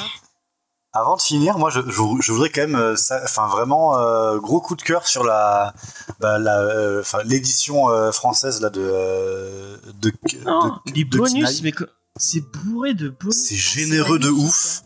Avant 0.95 1.15
de 1.15 1.21
finir, 1.21 1.57
moi, 1.57 1.71
je, 1.71 1.79
je, 1.87 2.01
je 2.19 2.31
voudrais 2.31 2.49
quand 2.51 2.61
même, 2.61 2.75
euh, 2.75 2.93
enfin 3.23 3.47
vraiment 3.47 3.97
euh, 3.97 4.37
gros 4.37 4.61
coup 4.61 4.75
de 4.75 4.83
cœur 4.83 5.07
sur 5.07 5.23
la, 5.23 5.73
bah, 6.19 6.37
la, 6.37 6.59
euh, 6.59 7.03
l'édition 7.25 7.89
euh, 7.89 8.11
française 8.11 8.61
là 8.61 8.69
de, 8.69 8.79
euh, 8.83 9.77
de, 10.01 10.11
Non, 10.45 10.67
de- 10.85 10.91
les 10.93 11.03
de 11.03 11.17
bonus, 11.17 11.33
Kinaï. 11.57 11.61
mais 11.63 11.87
c'est 12.17 12.41
bourré 12.41 12.93
de 12.93 13.09
bonus. 13.09 13.35
C'est 13.35 13.55
généreux 13.55 14.19
de 14.19 14.29
magnifique, 14.29 14.47
ouf. 14.47 14.81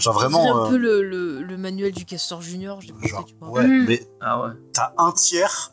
Genre 0.00 0.16
On 0.16 0.18
dirait 0.18 0.28
vraiment. 0.32 0.56
un 0.62 0.66
euh, 0.66 0.70
peu 0.70 0.76
le, 0.76 1.02
le, 1.02 1.42
le 1.42 1.56
manuel 1.56 1.92
du 1.92 2.04
Castor 2.04 2.42
Junior, 2.42 2.80
je 2.80 2.88
genre, 3.08 3.24
ouais, 3.42 3.64
Mm. 3.64 3.84
mais 3.86 4.08
Ah 4.20 4.40
ouais. 4.42 4.50
t'as 4.72 4.92
un 4.98 5.12
tiers, 5.12 5.70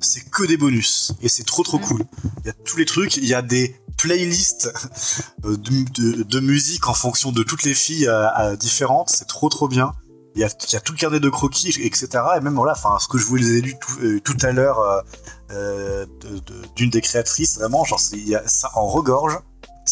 c'est 0.00 0.28
que 0.30 0.44
des 0.44 0.56
bonus 0.56 1.12
et 1.22 1.28
c'est 1.28 1.44
trop 1.44 1.62
trop 1.62 1.78
cool. 1.78 2.04
Il 2.44 2.46
y 2.46 2.50
a 2.50 2.54
tous 2.64 2.76
les 2.76 2.86
trucs, 2.86 3.16
il 3.16 3.24
y 3.26 3.34
a 3.34 3.42
des 3.42 3.76
playlists 3.96 4.72
euh, 5.44 5.56
de, 5.56 5.84
de, 6.18 6.22
de 6.22 6.40
musique 6.40 6.88
en 6.88 6.94
fonction 6.94 7.32
de 7.32 7.42
toutes 7.42 7.62
les 7.64 7.74
filles 7.74 8.08
euh, 8.08 8.26
euh, 8.38 8.56
différentes, 8.56 9.10
c'est 9.10 9.26
trop 9.26 9.48
trop 9.48 9.68
bien. 9.68 9.92
Il 10.36 10.40
y, 10.40 10.44
a, 10.44 10.48
il 10.68 10.72
y 10.72 10.76
a 10.76 10.80
tout 10.80 10.92
le 10.92 10.98
carnet 10.98 11.18
de 11.18 11.28
croquis, 11.28 11.70
etc. 11.82 12.08
Et 12.36 12.40
même 12.40 12.54
voilà, 12.54 12.72
enfin, 12.72 12.96
ce 13.00 13.08
que 13.08 13.18
je 13.18 13.26
vous 13.26 13.34
les 13.34 13.56
ai 13.56 13.60
lu 13.60 13.74
tout, 13.80 13.98
euh, 14.00 14.20
tout 14.20 14.36
à 14.42 14.52
l'heure 14.52 14.78
euh, 15.50 16.06
de- 16.20 16.40
d'une 16.76 16.88
des 16.88 17.00
créatrices, 17.00 17.56
vraiment, 17.58 17.84
genre, 17.84 17.98
c'est- 17.98 18.16
il 18.16 18.28
y 18.28 18.36
a 18.36 18.46
ça 18.46 18.70
en 18.74 18.86
regorge. 18.86 19.36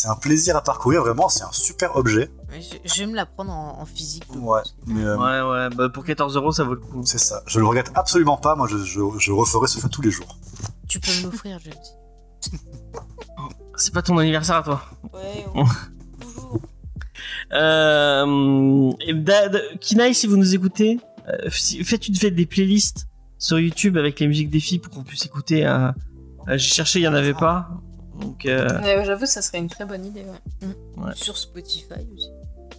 C'est 0.00 0.06
un 0.06 0.14
plaisir 0.14 0.54
à 0.56 0.62
parcourir, 0.62 1.00
vraiment, 1.02 1.28
c'est 1.28 1.42
un 1.42 1.50
super 1.50 1.96
objet. 1.96 2.30
Je, 2.52 2.76
je 2.88 3.00
vais 3.00 3.06
me 3.08 3.16
la 3.16 3.26
prendre 3.26 3.50
en, 3.50 3.80
en 3.80 3.84
physique. 3.84 4.22
je 4.32 4.38
Ouais, 4.38 4.60
mais 4.86 5.02
euh, 5.02 5.16
Ouais, 5.16 5.40
ouais. 5.68 5.74
Bah, 5.74 5.88
pour 5.88 6.04
14 6.04 6.36
euros, 6.36 6.52
ça 6.52 6.62
vaut 6.62 6.74
le 6.74 6.80
coup. 6.80 7.02
c'est 7.04 7.18
ça. 7.18 7.42
Je 7.48 7.58
le 7.58 7.66
regrette 7.66 7.90
absolument 7.96 8.36
pas, 8.36 8.54
moi, 8.54 8.68
je, 8.70 8.76
je, 8.78 9.00
je 9.18 9.32
referai 9.32 9.66
ce 9.66 9.80
fait 9.80 9.88
tous 9.88 10.02
les 10.02 10.12
jours. 10.12 10.38
Tu 10.86 11.00
peux 11.00 11.10
me 11.18 11.24
l'offrir, 11.24 11.58
James. 11.64 11.74
C'est 13.76 13.92
pas 13.92 14.02
ton 14.02 14.16
anniversaire 14.18 14.56
à 14.56 14.62
toi. 14.62 14.82
Ouais, 15.12 15.44
on-. 15.56 15.64
Euh, 17.52 18.92
et 19.00 19.14
Kinaï, 19.80 20.14
si 20.14 20.28
vous 20.28 20.36
nous 20.36 20.54
écoutez, 20.54 21.00
euh, 21.28 21.50
faites 21.50 22.06
une 22.06 22.14
fête 22.14 22.36
des 22.36 22.46
playlists 22.46 23.08
sur 23.38 23.58
YouTube 23.58 23.96
avec 23.96 24.20
les 24.20 24.28
musiques 24.28 24.50
des 24.50 24.60
filles 24.60 24.78
pour 24.78 24.92
qu'on 24.92 25.02
puisse 25.02 25.26
écouter. 25.26 25.66
euh, 25.66 25.90
J'ai 26.50 26.58
cherché, 26.58 27.00
il 27.00 27.02
y 27.02 27.08
en 27.08 27.14
avait 27.14 27.34
pas. 27.34 27.68
Donc, 28.20 28.46
euh, 28.46 28.68
Ouais, 28.80 29.04
J'avoue, 29.04 29.26
ça 29.26 29.42
serait 29.42 29.58
une 29.58 29.68
très 29.68 29.84
bonne 29.84 30.04
idée. 30.04 30.24
Ouais. 30.24 30.68
Ouais. 31.04 31.12
Sur 31.14 31.36
Spotify 31.36 32.06
aussi. 32.14 32.28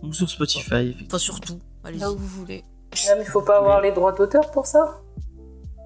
ou 0.03 0.14
sur 0.14 0.30
Spotify. 0.30 0.76
effectivement. 0.76 1.06
Enfin, 1.07 1.18
surtout. 1.18 1.60
Allez-y. 1.84 1.99
Là 2.02 2.11
où 2.11 2.18
vous 2.18 2.28
voulez. 2.28 2.64
Ah, 3.10 3.14
mais 3.18 3.24
faut 3.26 3.41
pas 3.41 3.57
avoir 3.57 3.82
les 3.82 3.91
droits 3.91 4.11
d'auteur 4.11 4.52
pour 4.52 4.66
ça? 4.66 4.98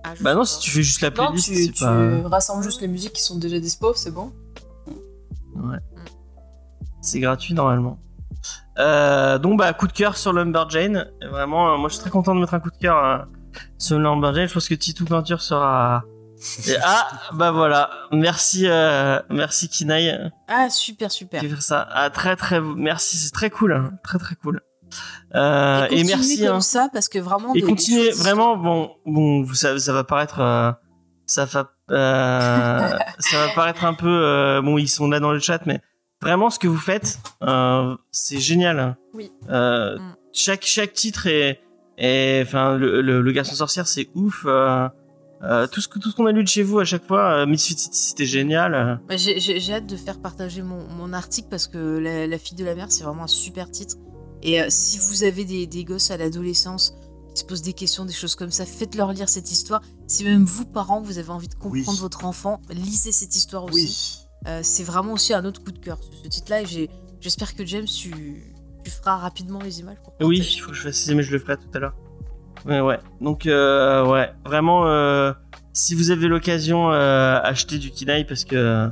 Ah, 0.04 0.14
Bah 0.22 0.34
non, 0.34 0.42
pas. 0.42 0.46
si 0.46 0.60
tu 0.60 0.72
fais 0.72 0.82
juste 0.84 1.02
la 1.02 1.10
Non, 1.10 1.28
playlist, 1.28 1.48
tu, 1.50 1.56
c'est 1.66 1.72
tu 1.72 1.84
pas. 1.84 2.28
rassembles 2.30 2.64
juste 2.64 2.82
les 2.82 2.88
musiques 2.88 3.14
qui 3.14 3.22
sont 3.22 3.38
déjà 3.38 3.60
dispo, 3.60 3.94
c'est 3.94 4.12
bon. 4.12 4.32
Ouais. 5.56 5.78
C'est 7.02 7.20
gratuit 7.20 7.54
normalement. 7.54 8.00
Euh, 8.80 9.38
donc 9.38 9.60
bah 9.60 9.72
coup 9.74 9.88
de 9.88 9.94
cœur 9.94 10.18
sur 10.18 10.34
Lumberjane. 10.34 11.12
Vraiment, 11.30 11.74
euh, 11.74 11.78
moi 11.78 11.90
je 11.90 11.94
suis 11.94 12.02
très 12.02 12.10
content 12.10 12.34
de 12.34 12.40
mettre 12.40 12.54
un 12.56 12.60
coup 12.60 12.72
de 12.72 12.78
cœur 12.78 12.98
euh, 12.98 13.18
sur 13.78 14.00
Lumberjane. 14.00 14.48
Je 14.48 14.54
pense 14.54 14.68
que 14.68 14.74
Titou 14.74 15.06
Peinture 15.06 15.42
sera. 15.42 16.04
Et- 16.68 16.76
ah 16.84 17.08
bah 17.34 17.52
voilà. 17.52 17.90
Merci, 18.12 18.68
euh, 18.68 19.20
merci 19.30 19.70
Kinaï 19.70 20.32
Ah, 20.48 20.70
super, 20.70 21.12
super. 21.12 21.40
qui 21.42 21.50
fait 21.50 21.62
ça. 21.62 21.88
Ah 21.92 22.10
très 22.10 22.36
très 22.36 22.60
merci, 22.62 23.18
c'est 23.18 23.32
très 23.32 23.50
cool, 23.50 23.74
hein. 23.74 23.92
très 24.04 24.18
très 24.20 24.36
cool. 24.36 24.62
Euh, 25.36 25.86
et, 25.86 25.90
continuez 25.90 26.16
merci. 26.16 26.46
comme 26.46 26.56
hein. 26.58 26.62
ça 26.62 26.90
parce 26.94 27.10
que 27.10 27.20
vraiment. 27.20 27.54
Et 27.56 27.62
continuez 27.62 28.12
vraiment. 28.12 28.58
Bon, 28.58 28.92
bon, 29.06 29.44
vous 29.44 29.56
savez, 29.56 29.80
ça 29.80 29.94
va 29.94 30.04
paraître, 30.04 30.40
euh, 30.40 30.72
ça 31.26 31.46
va, 31.46 31.72
euh, 31.92 32.90
ça 33.20 33.38
va 33.48 33.54
paraître 33.56 33.86
un 33.86 33.94
peu. 33.94 34.62
bon, 34.64 34.78
ils 34.78 34.88
sont 34.90 35.08
là 35.10 35.20
dans 35.20 35.32
le 35.32 35.40
chat, 35.40 35.66
mais 35.66 35.82
vraiment, 36.22 36.50
ce 36.50 36.60
que 36.60 36.68
vous 36.68 36.78
faites, 36.78 37.20
c'est 38.12 38.40
génial. 38.40 38.96
Oui. 39.14 39.32
Euh, 39.50 39.98
Mm. 39.98 40.16
Chaque 40.36 40.66
chaque 40.66 40.94
titre 40.94 41.28
est, 41.28 41.62
est, 42.00 42.42
enfin, 42.44 42.76
le, 42.76 43.02
le, 43.02 43.22
le 43.22 43.32
garçon 43.32 43.54
sorcière, 43.54 43.86
c'est 43.88 44.10
ouf. 44.16 44.46
euh, 44.48 44.90
euh, 45.44 45.68
tout 45.68 45.82
ce 45.82 45.88
que 45.88 46.00
tout 46.00 46.10
ce 46.12 46.16
qu'on 46.16 46.26
a 46.26 46.32
lu 46.32 46.44
de 46.44 46.48
chez 46.48 46.64
vous 46.64 46.80
à 46.80 46.86
chaque 46.86 47.06
fois, 47.06 47.42
euh, 47.42 47.46
Misfit 47.46 47.78
City, 47.78 47.98
c'était 48.00 48.26
génial. 48.26 49.00
Bah, 49.10 49.18
J'ai 49.18 49.40
j'ai- 49.40 49.60
j'ai 49.60 49.74
hâte 49.74 49.88
de 49.88 49.98
faire 49.98 50.20
partager 50.22 50.62
mon, 50.62 50.88
mon 50.88 51.12
article 51.14 51.48
parce 51.50 51.68
que 51.68 51.98
la, 51.98 52.28
La 52.28 52.38
fille 52.38 52.58
de 52.58 52.64
la 52.66 52.76
mer, 52.76 52.88
c'est 52.90 53.04
vraiment 53.04 53.24
un 53.24 53.28
super 53.28 53.70
titre. 53.70 53.96
Et 54.42 54.62
euh, 54.62 54.68
si 54.70 54.98
vous 55.00 55.24
avez 55.24 55.46
des, 55.46 55.68
des 55.68 55.84
gosses 55.86 56.12
à 56.12 56.18
l'adolescence 56.18 56.94
qui 57.36 57.42
se 57.42 57.46
posent 57.46 57.62
des 57.62 57.74
questions, 57.74 58.06
des 58.06 58.14
choses 58.14 58.36
comme 58.36 58.52
ça, 58.52 58.66
faites-leur 58.66 59.12
lire 59.14 59.28
cette 59.30 59.52
histoire. 59.52 59.82
Si 60.08 60.24
même 60.24 60.44
vous, 60.46 60.66
parents, 60.66 61.02
vous 61.02 61.18
avez 61.18 61.30
envie 61.30 61.48
de 61.48 61.56
comprendre 61.56 61.90
Oui. 61.94 62.00
votre 62.00 62.26
enfant, 62.26 62.62
lisez 62.70 63.12
cette 63.12 63.36
histoire 63.36 63.66
aussi. 63.66 64.20
Oui. 64.46 64.50
Euh, 64.52 64.60
c'est 64.64 64.84
vraiment 64.84 65.14
aussi 65.14 65.34
un 65.34 65.44
autre 65.46 65.64
coup 65.64 65.72
de 65.72 65.80
cœur, 65.80 65.98
ce, 66.02 66.24
ce 66.24 66.28
titre-là. 66.30 66.62
Et 66.62 66.66
j'ai- 66.66 66.90
j'espère 67.22 67.56
que 67.56 67.66
James, 67.66 67.86
tu, 67.86 68.12
tu 68.84 68.92
feras 68.92 69.16
rapidement 69.18 69.60
les 69.62 69.80
images. 69.80 69.98
Pour 70.04 70.28
Oui, 70.28 70.40
il 70.40 70.60
faut 70.62 70.72
que 70.72 70.76
je 70.76 70.84
fasse 70.84 70.98
ça, 70.98 71.14
mais 71.16 71.24
je 71.24 71.32
le 71.32 71.40
ferai 71.40 71.56
tout 71.58 71.64
à 71.74 71.80
l'heure. 71.80 71.96
Ouais, 72.66 72.80
ouais. 72.82 73.00
Donc, 73.22 73.46
euh, 73.46 74.06
ouais, 74.06 74.32
vraiment, 74.46 74.88
euh, 74.88 75.34
si 75.74 75.96
vous 75.96 76.12
avez 76.12 76.28
l'occasion, 76.28 76.92
euh, 76.92 77.40
achetez 77.44 77.78
du 77.78 77.92
Kinaï 77.92 78.26
parce 78.26 78.46
que 78.46 78.88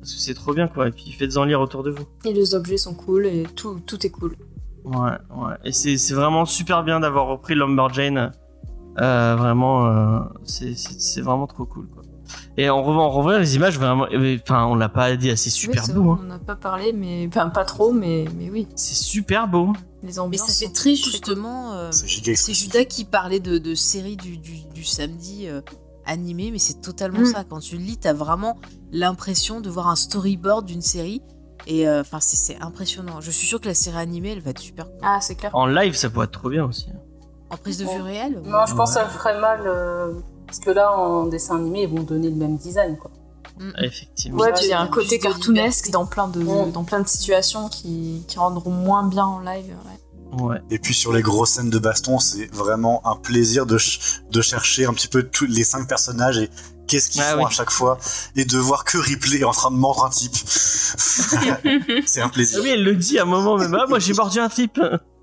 parce 0.00 0.12
que 0.14 0.20
c'est 0.20 0.34
trop 0.34 0.52
bien, 0.52 0.68
quoi. 0.68 0.88
Et 0.88 0.90
puis 0.90 1.12
faites-en 1.12 1.44
lire 1.44 1.60
autour 1.60 1.82
de 1.82 1.90
vous. 1.90 2.04
Et 2.24 2.32
les 2.32 2.54
objets 2.54 2.76
sont 2.76 2.94
cool 2.94 3.26
et 3.26 3.44
tout, 3.56 3.80
tout 3.86 4.04
est 4.06 4.10
cool. 4.10 4.34
Ouais, 4.84 4.94
ouais. 5.34 5.54
Et 5.64 5.72
c'est 5.72 6.12
vraiment 6.14 6.44
super 6.44 6.82
bien 6.84 7.00
d'avoir 7.00 7.26
repris 7.26 7.54
Lumberjane. 7.54 8.32
Vraiment, 8.96 10.28
c'est 10.44 11.20
vraiment 11.22 11.46
trop 11.46 11.64
cool, 11.64 11.88
quoi. 11.88 12.02
Et 12.56 12.70
en 12.70 12.82
revoyant, 12.82 13.08
en 13.08 13.10
revoyant 13.10 13.38
les 13.38 13.56
images, 13.56 13.78
vraiment, 13.78 14.06
enfin, 14.42 14.64
on 14.66 14.74
l'a 14.74 14.88
pas 14.88 15.14
dit, 15.16 15.34
c'est 15.36 15.50
super 15.50 15.82
Oui, 15.88 15.94
beau. 15.94 16.02
vrai, 16.02 16.12
hein. 16.12 16.18
On 16.22 16.26
n'a 16.26 16.38
pas 16.38 16.56
parlé, 16.56 16.92
mais 16.92 17.26
enfin 17.28 17.48
pas 17.48 17.64
trop, 17.64 17.92
mais, 17.92 18.24
mais 18.38 18.50
oui. 18.50 18.66
C'est 18.76 18.94
super 18.94 19.48
beau. 19.48 19.72
Les 20.04 20.12
Mais 20.28 20.36
ça 20.36 20.52
fait 20.52 20.72
très 20.72 20.94
justement. 20.94 21.72
euh, 21.74 21.90
C'est. 21.92 22.52
Judas 22.52 22.84
qui 22.84 23.04
parlait 23.04 23.40
de, 23.40 23.58
de 23.58 23.74
séries 23.74 24.16
du, 24.16 24.36
du, 24.36 24.64
du 24.74 24.84
samedi 24.84 25.48
euh, 25.48 25.60
animé, 26.04 26.50
mais 26.50 26.58
c'est 26.58 26.80
totalement 26.80 27.20
Mm. 27.20 27.26
ça. 27.32 27.44
Quand 27.44 27.60
tu 27.60 27.76
le 27.78 27.82
lis, 27.84 27.96
t'as 27.96 28.12
vraiment 28.12 28.58
l'impression 28.92 29.60
de 29.60 29.70
voir 29.70 29.88
un 29.88 29.96
storyboard 29.96 30.66
d'une 30.66 30.82
série. 30.82 31.22
Et 31.66 31.88
euh, 31.88 32.02
enfin, 32.02 32.20
c'est- 32.20 32.36
c'est 32.36 32.60
impressionnant. 32.60 33.20
Je 33.22 33.30
suis 33.30 33.46
sûre 33.46 33.60
que 33.60 33.68
la 33.68 33.74
série 33.74 33.96
animée, 33.96 34.32
elle 34.32 34.40
va 34.40 34.50
être 34.50 34.58
super 34.58 34.84
cool. 34.86 34.98
Ah, 35.02 35.18
c'est 35.22 35.34
clair. 35.34 35.50
En 35.54 35.66
live, 35.66 35.94
ça 35.94 36.10
pourrait 36.10 36.26
être 36.26 36.32
trop 36.32 36.50
bien 36.50 36.66
aussi. 36.66 36.88
En 37.50 37.56
prise 37.56 37.78
de 37.78 37.84
vue 37.84 38.00
réelle 38.02 38.42
Non, 38.44 38.66
je 38.66 38.74
pense 38.74 38.90
que 38.94 39.00
ça 39.00 39.08
ferait 39.08 39.40
mal. 39.40 39.60
euh, 39.66 40.12
parce 40.46 40.58
que 40.58 40.70
là, 40.70 40.92
en 40.96 41.24
dessin 41.26 41.56
animé, 41.56 41.82
ils 41.84 41.88
vont 41.88 42.02
donner 42.02 42.28
le 42.28 42.36
même 42.36 42.56
design. 42.58 42.98
Quoi. 42.98 43.10
Effectivement. 43.78 44.38
Ouais, 44.40 44.52
puis 44.52 44.64
il 44.64 44.70
y 44.70 44.72
a 44.72 44.80
un 44.80 44.86
côté 44.88 45.18
cartoonesque 45.18 45.90
dans 45.90 46.06
plein 46.06 46.28
de, 46.28 46.42
dans 46.72 46.84
plein 46.84 47.00
de 47.00 47.08
situations 47.08 47.68
qui, 47.68 48.24
qui 48.28 48.38
rendront 48.38 48.70
moins 48.72 49.06
bien 49.06 49.24
en 49.24 49.38
live. 49.40 49.66
ouais. 49.66 50.42
Ouais. 50.42 50.60
Et 50.68 50.80
puis 50.80 50.94
sur 50.94 51.12
les 51.12 51.22
grosses 51.22 51.50
scènes 51.50 51.70
de 51.70 51.78
baston, 51.78 52.18
c'est 52.18 52.52
vraiment 52.52 53.06
un 53.06 53.14
plaisir 53.14 53.66
de, 53.66 53.78
ch- 53.78 54.22
de 54.32 54.40
chercher 54.42 54.84
un 54.84 54.92
petit 54.92 55.06
peu 55.06 55.22
tous 55.22 55.44
les 55.46 55.62
cinq 55.62 55.86
personnages 55.86 56.38
et 56.38 56.50
qu'est-ce 56.88 57.08
qu'ils 57.08 57.22
Ah 57.22 57.34
font 57.34 57.38
oui. 57.38 57.44
à 57.46 57.50
chaque 57.50 57.70
fois 57.70 57.98
et 58.34 58.44
de 58.44 58.58
voir 58.58 58.82
que 58.84 58.98
Ripley 58.98 59.38
est 59.38 59.44
en 59.44 59.52
train 59.52 59.70
de 59.70 59.76
mordre 59.76 60.04
un 60.04 60.10
type. 60.10 60.34
c'est 62.06 62.20
un 62.20 62.28
plaisir. 62.28 62.58
Oui, 62.64 62.70
elle 62.70 62.82
le 62.82 62.96
dit 62.96 63.16
à 63.20 63.22
un 63.22 63.26
moment 63.26 63.56
même. 63.56 63.76
Ah, 63.80 63.86
moi 63.88 64.00
j'ai 64.00 64.12
mordu 64.14 64.40
un 64.40 64.48
type. 64.48 64.80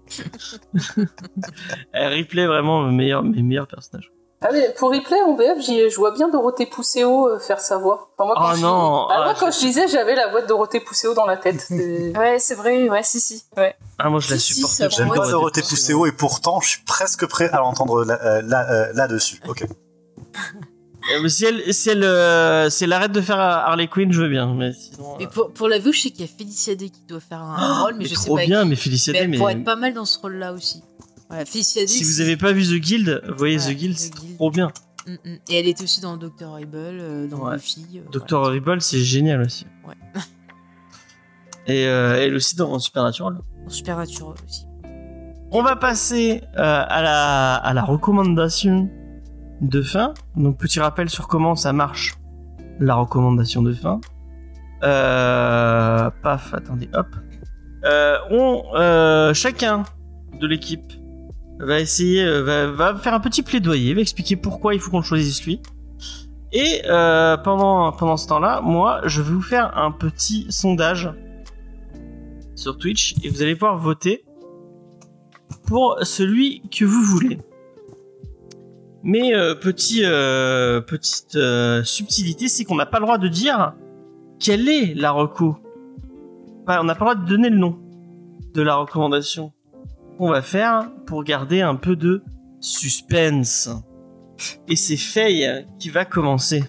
elle 1.91 2.18
replay 2.18 2.48
vraiment 2.48 2.84
mes 2.84 2.95
meilleurs, 2.95 3.24
mes 3.24 3.41
meilleurs 3.44 3.68
personnages. 3.68 4.12
Ah, 4.43 4.49
mais 4.51 4.73
pour 4.76 4.89
replay 4.91 5.22
en 5.22 5.35
VF, 5.35 5.59
j'y- 5.59 5.89
je 5.89 5.95
vois 5.97 6.11
bien 6.11 6.27
Dorothée 6.27 6.65
Pousséo 6.65 7.27
euh, 7.30 7.38
faire 7.39 7.59
sa 7.59 7.77
voix. 7.77 8.09
Enfin, 8.18 8.26
moi, 8.27 8.35
quand 8.35 8.49
Oh 8.53 8.55
je, 8.55 8.61
non, 8.61 9.07
Ah, 9.09 9.18
moi, 9.23 9.34
ah, 9.35 9.38
quand 9.39 9.51
je 9.51 9.63
lisais, 9.65 9.88
j'avais 9.88 10.15
la 10.15 10.30
voix 10.30 10.41
de 10.41 10.47
Dorothée 10.47 10.80
Pousséo 10.80 11.13
dans 11.13 11.26
la 11.27 11.38
tête. 11.38 11.68
Ouais, 12.18 12.39
c'est 12.39 12.55
vrai, 12.55 12.89
ouais, 12.89 13.03
si, 13.03 13.19
si. 13.19 13.43
Ouais. 13.55 13.76
Ah, 13.99 14.09
moi 14.09 14.19
je 14.19 14.31
la 14.31 14.38
Si, 14.39 14.47
si, 14.47 14.53
supporte. 14.55 14.73
ça 14.73 14.89
J'aime 14.89 15.09
pas 15.09 15.30
Dorothée 15.30 15.61
Pousséo 15.61 16.07
et 16.07 16.11
pourtant 16.11 16.59
je 16.59 16.69
suis 16.69 16.84
presque 16.85 17.27
prêt 17.27 17.49
à 17.51 17.57
l'entendre 17.57 18.03
là, 18.03 18.19
euh, 18.23 18.41
là, 18.41 18.65
euh, 18.72 18.93
là-dessus. 18.93 19.39
Ok. 19.47 19.63
Si 21.27 21.45
elle, 21.45 21.73
si 21.73 21.89
elle, 21.89 22.03
euh, 22.03 22.69
si 22.69 22.84
elle 22.84 22.93
arrête 22.93 23.11
de 23.11 23.22
faire 23.22 23.39
Harley 23.39 23.88
Quinn, 23.88 24.11
je 24.13 24.22
veux 24.22 24.30
bien. 24.30 24.53
Mais 24.53 24.72
sinon. 24.72 25.15
Mais 25.18 25.26
pour, 25.26 25.51
pour 25.51 25.68
la 25.68 25.80
vue, 25.80 25.91
je 25.91 25.99
sais 26.03 26.09
qu'il 26.11 26.22
y 26.22 26.30
a 26.30 26.31
Félicia 26.31 26.76
Day 26.76 26.89
qui 26.89 27.01
doit 27.09 27.19
faire 27.19 27.41
un, 27.41 27.55
un 27.57 27.81
rôle, 27.81 27.93
mais, 27.93 28.03
mais 28.03 28.05
je 28.05 28.13
sais 28.13 28.26
trop 28.27 28.35
pas. 28.35 28.45
bien, 28.45 28.61
qui. 28.61 28.69
mais 28.69 28.76
Félicia 28.76 29.11
Mais 29.13 29.18
Day, 29.19 29.23
elle 29.26 29.31
mais. 29.31 29.38
pourrait 29.39 29.53
être 29.53 29.63
pas 29.63 29.76
mal 29.76 29.95
dans 29.95 30.05
ce 30.05 30.19
rôle-là 30.19 30.53
aussi. 30.53 30.84
Voilà. 31.32 31.45
Si 31.45 32.03
vous 32.03 32.22
avez 32.22 32.36
pas 32.38 32.52
vu 32.52 32.64
The 32.64 32.82
Guild, 32.82 33.24
voyez 33.36 33.58
Ouais, 33.58 33.74
The 33.74 33.78
Guild, 33.78 33.98
c'est 33.98 34.12
trop 34.12 34.52
bien. 34.52 34.68
Mm, 35.08 35.12
mm. 35.14 35.38
Et 35.49 35.56
elle 35.60 35.68
était 35.68 35.84
aussi 35.84 36.02
dans 36.02 36.18
Doctor 36.18 36.52
Horrible, 36.52 36.78
euh, 36.78 37.28
dans 37.28 37.48
Ouais. 37.48 37.56
Buffy. 37.56 37.86
euh, 37.95 38.02
Dr. 38.12 38.26
voilà. 38.32 38.48
Horrible, 38.48 38.82
c'est 38.82 38.99
génial 38.99 39.41
aussi. 39.41 39.66
Ouais. 39.88 39.95
Et 41.68 41.86
euh, 41.88 42.18
elle 42.22 42.36
aussi 42.36 42.56
dans 42.56 42.78
Supernatural. 42.80 43.38
Dans 43.64 43.70
Supernatural 43.70 44.36
aussi. 44.48 44.66
On 45.52 45.64
va 45.64 45.76
passer 45.76 46.41
euh, 46.58 46.84
à, 46.88 47.02
la, 47.02 47.56
à 47.56 47.74
la 47.74 47.84
recommandation 47.84 48.90
de 49.62 49.82
fin. 49.82 50.14
Donc 50.36 50.58
petit 50.58 50.80
rappel 50.80 51.10
sur 51.10 51.28
comment 51.28 51.56
ça 51.56 51.72
marche, 51.74 52.16
la 52.80 52.95
recommandation 52.95 53.62
de 53.62 53.74
fin. 53.74 53.99
Euh, 54.84 56.10
paf, 56.24 56.53
attendez, 56.53 56.90
hop. 56.94 57.08
On, 58.32 59.32
chacun 59.34 59.84
de 60.40 60.48
l'équipe 60.48 60.94
va 61.61 61.79
essayer, 61.79 62.23
euh, 62.23 62.71
va, 62.71 62.95
faire 62.95 63.13
un 63.13 63.19
petit 63.19 63.43
plaidoyer, 63.43 63.93
va 63.93 64.01
expliquer 64.01 64.35
pourquoi 64.35 64.73
il 64.73 64.79
faut 64.79 64.91
qu'on 64.91 65.01
choisisse 65.01 65.45
lui. 65.45 65.61
Et 66.53 66.81
euh, 66.85 67.38
pendant 67.38 68.17
ce 68.17 68.27
temps-là, 68.27 68.61
moi, 68.61 69.01
je 69.05 69.21
vais 69.21 69.31
vous 69.31 69.41
faire 69.41 69.77
un 69.77 69.91
petit 69.91 70.47
sondage 70.49 71.09
sur 72.55 72.77
Twitch 72.77 73.15
et 73.23 73.29
vous 73.29 73.41
allez 73.41 73.55
pouvoir 73.55 73.77
voter 73.77 74.25
pour 75.65 75.97
celui 76.01 76.61
que 76.69 76.83
vous 76.83 77.01
voulez. 77.01 77.38
Mais 79.03 79.33
euh, 79.33 79.55
petit, 79.55 80.01
petite 80.01 81.38
subtilité, 81.85 82.49
c'est 82.49 82.65
qu'on 82.65 82.75
n'a 82.75 82.85
pas 82.85 82.99
le 82.99 83.05
droit 83.05 83.17
de 83.17 83.29
dire 83.29 83.73
quelle 84.39 84.67
est 84.67 84.93
la 84.93 85.11
reco. 85.11 85.57
Pas- 86.65 86.81
on 86.81 86.83
n'a 86.83 86.95
pas 86.95 87.05
le 87.05 87.11
droit 87.11 87.25
de 87.25 87.29
donner 87.29 87.49
le 87.49 87.57
nom 87.57 87.79
de 88.53 88.61
la 88.61 88.75
recommandation. 88.75 89.53
On 90.23 90.30
va 90.30 90.43
faire 90.43 90.91
pour 91.07 91.23
garder 91.23 91.61
un 91.61 91.73
peu 91.73 91.95
de 91.95 92.23
suspense. 92.60 93.69
Et 94.68 94.76
c'est 94.76 94.95
Faye 94.95 95.65
qui 95.80 95.89
va 95.89 96.06
commencer. 96.06 96.64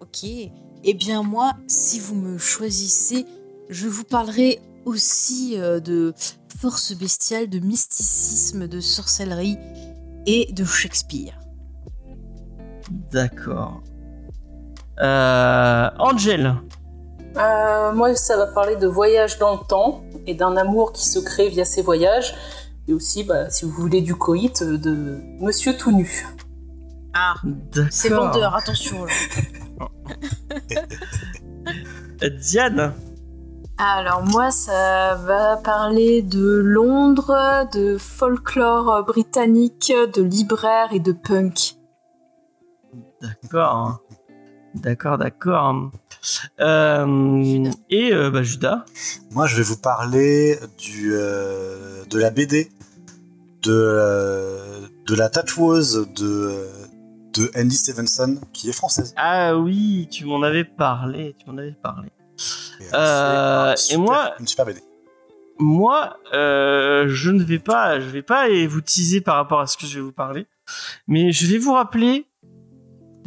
Ok. 0.00 0.24
Eh 0.24 0.94
bien 0.94 1.22
moi, 1.22 1.52
si 1.66 2.00
vous 2.00 2.14
me 2.14 2.38
choisissez, 2.38 3.26
je 3.68 3.88
vous 3.88 4.04
parlerai 4.04 4.62
aussi 4.86 5.60
euh, 5.60 5.80
de 5.80 6.14
force 6.62 6.96
bestiale, 6.96 7.50
de 7.50 7.58
mysticisme, 7.58 8.66
de 8.66 8.80
sorcellerie 8.80 9.58
et 10.24 10.50
de 10.50 10.64
Shakespeare. 10.64 11.38
D'accord. 13.12 13.82
Euh, 14.98 15.90
Angel. 15.98 16.54
Euh, 17.36 17.92
moi, 17.92 18.14
ça 18.14 18.38
va 18.38 18.46
parler 18.46 18.76
de 18.76 18.86
voyage 18.86 19.38
dans 19.38 19.56
le 19.56 19.66
temps 19.68 20.04
et 20.26 20.32
d'un 20.32 20.56
amour 20.56 20.94
qui 20.94 21.06
se 21.06 21.18
crée 21.18 21.50
via 21.50 21.66
ces 21.66 21.82
voyages. 21.82 22.34
Et 22.88 22.94
aussi, 22.94 23.22
bah, 23.22 23.50
si 23.50 23.66
vous 23.66 23.70
voulez 23.70 24.00
du 24.00 24.14
coït, 24.14 24.62
euh, 24.62 24.78
de 24.78 25.20
Monsieur 25.40 25.76
tout 25.76 25.92
nu. 25.92 26.26
Ah, 27.12 27.34
D'accord. 27.44 27.88
c'est 27.90 28.08
vendeur, 28.08 28.54
attention. 28.54 29.04
là. 29.04 29.12
Diane. 32.40 32.94
Alors 33.76 34.24
moi, 34.24 34.50
ça 34.50 35.14
va 35.16 35.58
parler 35.58 36.22
de 36.22 36.60
Londres, 36.64 37.68
de 37.72 37.98
folklore 37.98 39.04
britannique, 39.04 39.92
de 40.14 40.22
libraire 40.22 40.88
et 40.92 40.98
de 40.98 41.12
punk. 41.12 41.76
D'accord. 43.20 44.00
D'accord, 44.74 45.18
d'accord. 45.18 45.90
Euh, 46.60 47.70
et 47.90 48.12
euh, 48.12 48.30
bah, 48.30 48.42
Judas. 48.42 48.84
Moi, 49.30 49.46
je 49.46 49.56
vais 49.56 49.62
vous 49.62 49.76
parler 49.78 50.58
du, 50.78 51.12
euh, 51.14 52.04
de 52.10 52.18
la 52.18 52.30
BD, 52.30 52.70
de, 53.62 53.72
euh, 53.72 54.80
de 55.06 55.14
la 55.14 55.28
tatoueuse 55.28 56.06
de, 56.16 56.66
de 57.34 57.50
Andy 57.56 57.76
Stevenson, 57.76 58.38
qui 58.52 58.68
est 58.68 58.72
française. 58.72 59.14
Ah 59.16 59.56
oui, 59.56 60.08
tu 60.10 60.24
m'en 60.26 60.42
avais 60.42 60.64
parlé. 60.64 61.34
Tu 61.38 61.50
m'en 61.50 61.56
avais 61.58 61.76
parlé. 61.82 62.08
Et, 63.90 63.96
moi- 63.96 64.34
Une 64.38 64.46
super 64.46 64.66
BD. 64.66 64.80
Moi, 65.58 66.16
euh, 66.34 67.06
je 67.08 67.30
ne 67.30 67.42
vais 67.42 67.58
pas, 67.58 67.98
je 67.98 68.06
vais 68.08 68.22
pas 68.22 68.46
vous 68.68 68.80
teaser 68.80 69.20
par 69.20 69.34
rapport 69.34 69.58
à 69.60 69.66
ce 69.66 69.76
que 69.76 69.86
je 69.86 69.96
vais 69.96 70.00
vous 70.04 70.12
parler, 70.12 70.46
mais 71.08 71.32
je 71.32 71.48
vais 71.48 71.58
vous 71.58 71.72
rappeler 71.72 72.27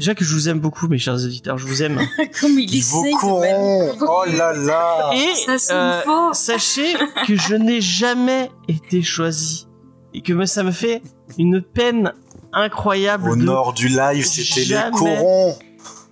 déjà 0.02 0.16
que 0.16 0.26
je 0.26 0.34
vous 0.34 0.50
aime 0.50 0.60
beaucoup, 0.60 0.88
mes 0.88 0.98
chers 0.98 1.14
auditeurs, 1.16 1.58
je 1.58 1.68
vous 1.68 1.84
aime. 1.84 2.00
Comme 2.42 2.60
il 2.60 2.76
essaye 2.76 3.14
de 3.14 4.04
Oh 4.08 4.24
là 4.36 4.52
là 4.54 5.12
Et 5.14 5.58
Ça, 5.58 5.74
euh, 5.76 6.02
faux. 6.02 6.34
sachez 6.34 6.94
que 7.28 7.36
je 7.36 7.56
n'ai 7.56 7.82
jamais 7.82 8.50
été 8.68 9.02
choisi 9.04 9.68
et 10.14 10.22
que 10.22 10.46
ça 10.46 10.64
me 10.64 10.72
fait 10.72 11.02
une 11.38 11.62
peine 11.62 12.14
incroyable 12.52 13.30
Au 13.30 13.36
de 13.36 13.44
nord 13.44 13.74
du 13.74 13.88
live, 13.88 14.26
c'était 14.26 14.66
les 14.66 14.92
corons 14.92 15.56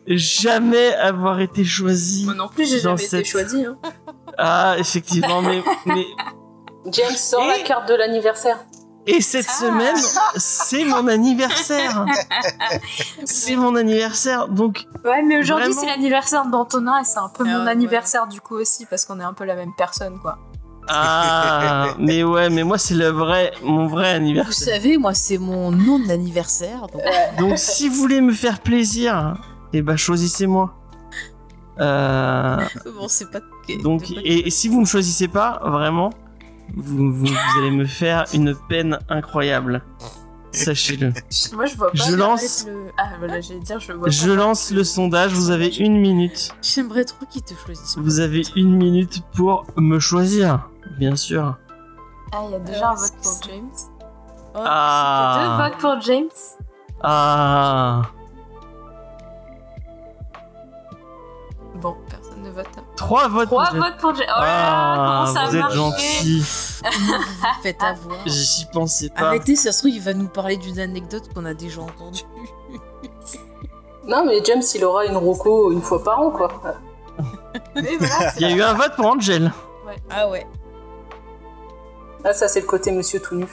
jamais 0.08 0.94
avoir 0.96 1.40
été 1.40 1.64
choisi. 1.66 2.26
Moi 2.26 2.34
non 2.34 2.48
plus, 2.48 2.68
j'ai 2.70 2.80
jamais 2.80 2.98
cette- 2.98 3.22
été 3.22 3.30
choisi. 3.30 3.66
Hein. 3.66 3.78
Ah, 4.38 4.76
effectivement, 4.80 5.42
mais, 5.42 5.62
mais 5.86 6.06
James, 6.92 7.16
sort 7.16 7.44
Et- 7.44 7.48
la 7.48 7.60
carte 7.60 7.88
de 7.90 7.94
l'anniversaire. 7.96 8.58
Et 9.18 9.22
cette 9.22 9.48
Ah. 9.50 9.54
semaine, 9.60 9.96
c'est 10.38 10.86
mon 10.86 11.08
anniversaire. 11.08 12.06
c'est 13.26 13.56
mon 13.56 13.76
anniversaire, 13.76 14.48
donc 14.48 14.88
Ouais, 15.06 15.22
mais 15.24 15.40
aujourd'hui 15.40 15.66
Vraiment 15.70 15.82
c'est 15.82 15.88
l'anniversaire 15.88 16.46
d'Antonin 16.46 17.00
et 17.02 17.04
c'est 17.06 17.20
un 17.20 17.30
peu 17.30 17.44
Ah 17.48 17.58
mon 17.58 17.66
ouais. 17.66 17.72
anniversaire 17.72 18.28
du 18.28 18.42
coup 18.42 18.56
aussi 18.56 18.86
parce 18.86 19.06
qu'on 19.06 19.20
est 19.20 19.24
un 19.24 19.34
peu 19.34 19.46
la 19.46 19.56
même 19.56 19.74
personne 19.78 20.20
quoi. 20.20 20.38
ah, 20.88 21.88
mais 22.00 22.24
ouais, 22.24 22.50
mais 22.50 22.64
moi 22.64 22.78
c'est 22.78 22.96
le 22.96 23.08
vrai, 23.10 23.52
mon 23.64 23.88
vrai 23.88 24.12
Vous 24.12 24.16
anniversaire. 24.18 24.74
savez, 24.76 24.98
moi, 24.98 25.14
c'est 25.14 25.38
mon 25.38 25.72
nom 25.72 26.00
d'anniversaire. 26.00 26.88
Donc... 26.92 27.02
Donc 27.38 27.58
si 27.58 27.88
vous 27.90 27.96
voulez 27.96 28.22
me 28.22 28.34
faire 28.34 28.60
plaisir, 28.60 29.36
eh 29.74 29.82
ben 29.82 29.96
choisissez-moi. 29.98 30.74
Euh, 31.80 32.58
Bon, 32.98 33.08
c'est 33.08 33.30
pas. 33.32 33.40
donc 33.84 34.12
et 34.24 34.50
si 34.50 34.68
vous 34.68 34.82
me 34.82 34.86
choisissez 34.86 35.28
pas, 35.30 35.62
vraiment, 35.64 36.10
vous, 36.76 37.12
vous, 37.14 37.26
vous 37.26 37.60
allez 37.60 37.72
me 37.72 37.86
faire 37.86 38.26
une 38.34 38.56
peine 38.70 39.00
incroyable. 39.10 39.84
Sachez-le. 40.52 41.14
Moi 41.54 41.66
je 41.68 41.76
vois 41.76 41.92
pas. 41.92 41.98
Je 42.10 42.16
lance- 42.16 42.66
Le... 42.66 42.90
Ah 42.98 43.10
voilà, 43.20 43.40
j'allais 43.40 43.60
dire 43.60 43.80
je 43.80 43.94
vois. 43.94 44.10
Je 44.10 44.30
pas 44.30 44.36
lance 44.36 44.72
le 44.72 44.84
sondage. 44.84 45.32
Vous 45.34 45.52
avez 45.52 45.68
une 45.68 45.98
minute. 46.00 46.52
J'aimerais 46.64 47.06
trop 47.06 47.26
qu'ils 47.28 47.44
te 47.44 47.54
choisissent. 47.54 47.98
Vous 48.00 48.20
avez 48.20 48.42
une 48.56 48.76
minute 48.76 49.22
pour 49.36 49.66
me 49.78 50.00
choisir, 50.00 50.68
bien 50.98 51.16
sûr. 51.16 51.56
Ah, 52.32 52.42
il 52.48 52.52
y 52.54 52.56
a 52.56 52.60
déjà 52.60 52.90
Euh, 52.90 52.94
un 52.94 52.96
vote 52.96 53.14
pour 53.22 53.42
James. 53.44 53.70
Oh, 54.56 54.58
Deux 54.58 54.64
Ah, 54.66 55.70
votes 55.70 55.78
pour 55.80 56.02
James. 56.02 56.30
ah, 57.04 58.02
Bon, 61.76 61.96
personne 62.10 62.42
ne 62.44 62.50
vote. 62.50 62.68
Trois 63.00 63.28
votes. 63.28 63.48
Trois 63.48 63.68
pour 63.68 63.78
votes 63.78 63.98
pour 64.00 64.16
James. 64.16 64.26
Oh 64.30 64.40
là 64.42 64.46
là, 64.46 64.68
Ah, 64.72 65.26
comment 65.26 65.34
ça 65.34 65.50
vous 65.50 65.56
êtes 65.58 65.72
gentil. 65.72 66.44
faites 67.64 67.82
avoir. 67.84 68.18
J'y 68.26 68.66
pensais 68.72 69.10
pas. 69.10 69.28
Arrêtez, 69.28 69.56
ça 69.56 69.72
se 69.72 69.80
trouve, 69.80 69.92
il 69.92 70.02
va 70.02 70.14
nous 70.14 70.28
parler 70.28 70.58
d'une 70.58 70.80
anecdote 70.80 71.24
qu'on 71.34 71.46
a 71.46 71.54
déjà 71.54 71.82
entendue. 71.82 72.22
Non, 74.08 74.26
mais 74.26 74.44
James, 74.44 74.64
il 74.74 74.84
aura 74.86 75.06
une 75.06 75.18
roco 75.18 75.72
une 75.72 75.84
fois 75.84 76.04
par 76.04 76.20
an, 76.20 76.32
quoi. 76.32 76.48
Mais 77.76 77.96
voilà, 78.00 78.32
Il 78.38 78.42
y 78.42 78.46
a 78.52 78.56
eu 78.56 78.62
un 78.62 78.74
vote 78.74 78.96
pour 78.96 79.06
Angel. 79.06 79.52
Ah 80.10 80.28
ouais. 80.30 80.48
Ah, 82.24 82.34
ça, 82.34 82.48
c'est 82.48 82.62
le 82.62 82.66
côté 82.66 82.92
monsieur 82.92 83.20
tout 83.22 83.36
nu. 83.36 83.46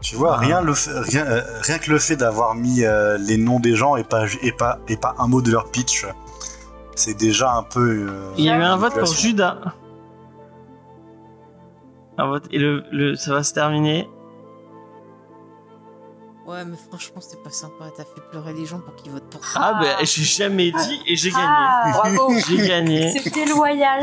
Tu 0.00 0.16
vois, 0.16 0.36
Ah. 0.36 0.38
rien, 0.38 0.62
le 0.62 0.72
fait- 0.74 0.98
rien, 0.98 1.26
euh, 1.26 1.42
rien 1.62 1.78
que 1.78 1.90
le 1.90 1.98
fait 1.98 2.16
d'avoir 2.16 2.54
mis 2.54 2.82
euh, 2.84 3.18
les 3.18 3.36
noms 3.36 3.60
des 3.60 3.76
gens 3.76 3.96
et 3.96 4.04
pas, 4.04 4.24
et, 4.42 4.52
pas, 4.52 4.78
et 4.88 4.96
pas 4.96 5.14
un 5.18 5.26
mot 5.26 5.42
de 5.42 5.50
leur 5.50 5.66
pitch, 5.70 6.06
c'est 6.94 7.14
déjà 7.14 7.52
un 7.54 7.62
peu. 7.62 8.06
euh, 8.08 8.32
Il 8.36 8.44
y 8.44 8.50
a 8.50 8.56
eu 8.58 8.62
un 8.62 8.76
vote 8.76 8.94
pour. 8.98 9.06
Judas. 9.06 9.58
Un 12.18 12.26
vote 12.26 12.44
et 12.50 12.58
le, 12.58 12.84
le 12.92 13.14
ça 13.16 13.32
va 13.32 13.42
se 13.42 13.54
terminer. 13.54 14.08
Ouais, 16.46 16.64
mais 16.64 16.76
franchement, 16.76 17.20
c'est 17.20 17.40
pas 17.42 17.50
sympa. 17.50 17.84
T'as 17.96 18.04
fait 18.04 18.20
pleurer 18.30 18.52
les 18.52 18.66
gens 18.66 18.80
pour 18.80 18.94
qu'ils 18.96 19.12
votent 19.12 19.30
pour 19.30 19.40
toi. 19.40 19.48
Ah, 19.62 19.78
ben 19.80 19.96
j'ai 20.04 20.22
jamais 20.24 20.72
dit 20.72 21.00
et 21.06 21.16
j'ai 21.16 21.30
gagné. 21.30 21.44
Ah, 21.46 21.92
Bravo. 21.94 22.32
J'ai 22.48 22.66
gagné. 22.68 23.16
C'était 23.18 23.46
loyal. 23.46 24.02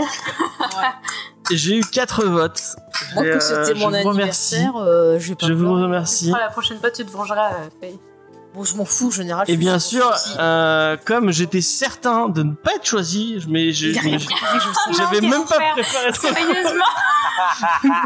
J'ai 1.52 1.78
eu 1.80 1.82
quatre 1.82 2.24
votes. 2.26 2.62
Moi, 3.16 3.24
que 3.24 3.30
euh, 3.30 3.40
c'était 3.40 3.76
je 3.80 3.84
mon 3.84 3.90
vous 3.92 4.10
remercie. 4.10 4.56
anniversaire, 4.56 4.76
euh, 4.78 5.20
je 5.20 5.30
vais 5.30 5.36
pas 5.36 5.48
Je 5.48 5.54
vous. 5.54 5.66
Tu 5.66 5.84
remercie. 5.84 6.30
feras 6.30 6.40
la 6.40 6.50
prochaine 6.50 6.80
fois, 6.80 6.92
tu 6.92 7.06
te 7.06 7.12
vengeras, 7.12 7.54
euh, 7.54 7.70
Faye. 7.82 8.00
Bon, 8.54 8.64
je 8.64 8.76
m'en 8.76 8.86
fous, 8.86 9.08
en 9.08 9.12
général. 9.12 9.46
Et 9.50 9.58
bien 9.58 9.78
sûr, 9.80 10.12
euh, 10.40 10.98
comme 11.06 11.32
j'étais 11.32 11.62
certain 11.62 12.30
de 12.30 12.42
ne 12.44 12.54
pas 12.54 12.76
être 12.76 12.86
choisi, 12.86 13.38
mais 13.48 13.72
j'ai- 13.72 13.94
j'avais 13.94 15.22
même 15.22 15.46
pas 15.46 15.56
frère. 15.56 15.74
préparé 15.76 16.14
ça. 16.14 16.34
Sérieusement. 16.34 16.86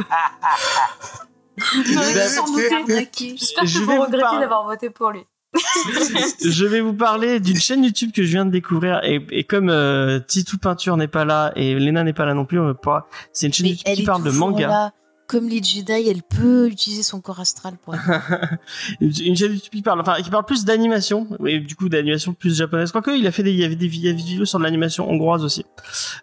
J'espère 2.36 3.66
Je 3.66 3.80
que 3.80 3.86
vais 3.86 3.96
vous 3.96 4.02
regrettez 4.02 4.22
parler. 4.22 4.40
d'avoir 4.42 4.66
voté 4.66 4.90
pour 4.90 5.12
lui. 5.12 5.22
je 6.44 6.66
vais 6.66 6.82
vous 6.82 6.94
parler 6.96 7.40
d'une 7.40 7.60
chaîne 7.60 7.84
YouTube 7.84 8.12
que 8.12 8.24
je 8.24 8.28
viens 8.30 8.46
de 8.46 8.50
découvrir 8.52 9.02
et, 9.04 9.24
et 9.30 9.44
comme 9.44 9.70
euh, 9.70 10.20
Titou 10.20 10.58
Peinture 10.58 10.98
n'est 10.98 11.08
pas 11.08 11.26
là 11.26 11.52
et 11.56 11.76
Lena 11.76 12.04
n'est 12.04 12.14
pas 12.14 12.26
là 12.26 12.34
non 12.34 12.46
plus, 12.46 12.60
on 12.60 12.66
va 12.66 12.74
pas. 12.74 13.08
C'est 13.34 13.46
une 13.48 13.54
chaîne 13.54 13.68
Mais 13.68 13.72
YouTube 13.74 13.96
qui 13.96 14.04
parle 14.04 14.24
de 14.24 14.32
manga. 14.32 14.68
là. 14.68 14.92
Comme 15.34 15.50
les 15.50 15.64
Jedi, 15.64 16.08
elle 16.08 16.22
peut 16.22 16.68
utiliser 16.68 17.02
son 17.02 17.20
corps 17.20 17.40
astral 17.40 17.74
pour. 17.84 17.96
une 19.02 19.10
YouTube 19.36 19.58
qui 19.72 19.82
parle, 19.82 20.00
enfin 20.00 20.22
qui 20.22 20.30
parle 20.30 20.46
plus 20.46 20.64
d'animation 20.64 21.28
et 21.44 21.60
du 21.60 21.76
coup 21.76 21.90
d'animation 21.90 22.36
plus 22.36 22.56
japonaise. 22.56 22.92
Quoique 22.92 23.10
il 23.10 23.26
a 23.26 23.32
fait 23.32 23.42
des, 23.42 23.50
il 23.50 23.58
y 23.58 23.64
avait 23.64 23.76
des, 23.76 23.88
vidéos 23.88 24.46
sur 24.46 24.60
de 24.60 24.64
l'animation 24.64 25.10
hongroise 25.10 25.44
aussi. 25.44 25.66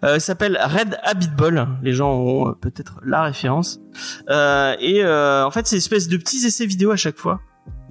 Euh, 0.05 0.19
il 0.19 0.21
s'appelle 0.21 0.57
Red 0.63 1.01
Habit 1.03 1.31
Ball. 1.37 1.67
Les 1.83 1.93
gens 1.93 2.13
auront 2.13 2.51
euh, 2.51 2.53
peut-être 2.53 3.01
la 3.05 3.25
référence. 3.25 3.81
Euh, 4.29 4.77
et 4.79 5.03
euh, 5.03 5.45
en 5.45 5.51
fait 5.51 5.67
c'est 5.67 5.75
une 5.75 5.79
espèce 5.79 6.07
de 6.07 6.17
petits 6.17 6.47
essais 6.47 6.67
vidéo 6.67 6.93
à 6.93 6.97
chaque 6.97 7.19
fois 7.19 7.41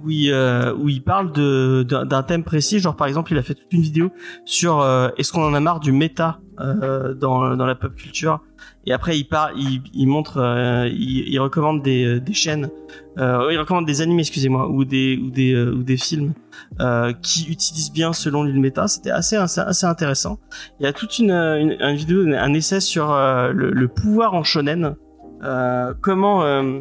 où 0.02 0.10
il, 0.10 0.30
euh, 0.32 1.00
parle 1.04 1.32
d'un 1.32 2.22
thème 2.22 2.44
précis. 2.44 2.78
Genre 2.78 2.96
par 2.96 3.06
exemple 3.06 3.32
il 3.32 3.38
a 3.38 3.42
fait 3.42 3.54
toute 3.54 3.72
une 3.72 3.82
vidéo 3.82 4.10
sur 4.44 4.80
euh, 4.80 5.08
est-ce 5.16 5.32
qu'on 5.32 5.44
en 5.44 5.54
a 5.54 5.60
marre 5.60 5.80
du 5.80 5.92
méta 5.92 6.40
euh, 6.60 7.14
dans 7.14 7.56
dans 7.56 7.66
la 7.66 7.74
pop 7.74 7.94
culture? 7.94 8.40
Et 8.86 8.92
après, 8.92 9.18
il 9.18 9.24
part, 9.24 9.50
il, 9.56 9.82
il 9.92 10.06
montre, 10.06 10.38
euh, 10.38 10.88
il, 10.88 11.28
il 11.28 11.38
recommande 11.38 11.82
des, 11.82 12.04
euh, 12.04 12.18
des 12.20 12.32
chaînes, 12.32 12.70
euh, 13.18 13.46
il 13.52 13.58
recommande 13.58 13.86
des 13.86 14.00
animés, 14.00 14.22
excusez-moi, 14.22 14.70
ou 14.70 14.86
des 14.86 15.18
ou 15.22 15.30
des 15.30 15.52
euh, 15.52 15.74
ou 15.74 15.82
des 15.82 15.98
films 15.98 16.32
euh, 16.80 17.12
qui 17.20 17.46
utilisent 17.50 17.92
bien 17.92 18.14
selon 18.14 18.42
lui 18.42 18.52
le 18.52 18.58
méta. 18.58 18.88
C'était 18.88 19.10
assez, 19.10 19.36
assez 19.36 19.86
intéressant. 19.86 20.38
Il 20.78 20.84
y 20.84 20.86
a 20.86 20.94
toute 20.94 21.18
une 21.18 21.30
une, 21.30 21.76
une 21.78 21.94
vidéo, 21.94 22.22
un 22.26 22.54
essai 22.54 22.80
sur 22.80 23.12
euh, 23.12 23.52
le, 23.52 23.70
le 23.70 23.88
pouvoir 23.88 24.32
en 24.32 24.44
shonen. 24.44 24.96
Euh, 25.42 25.92
comment 26.00 26.42
euh, 26.44 26.80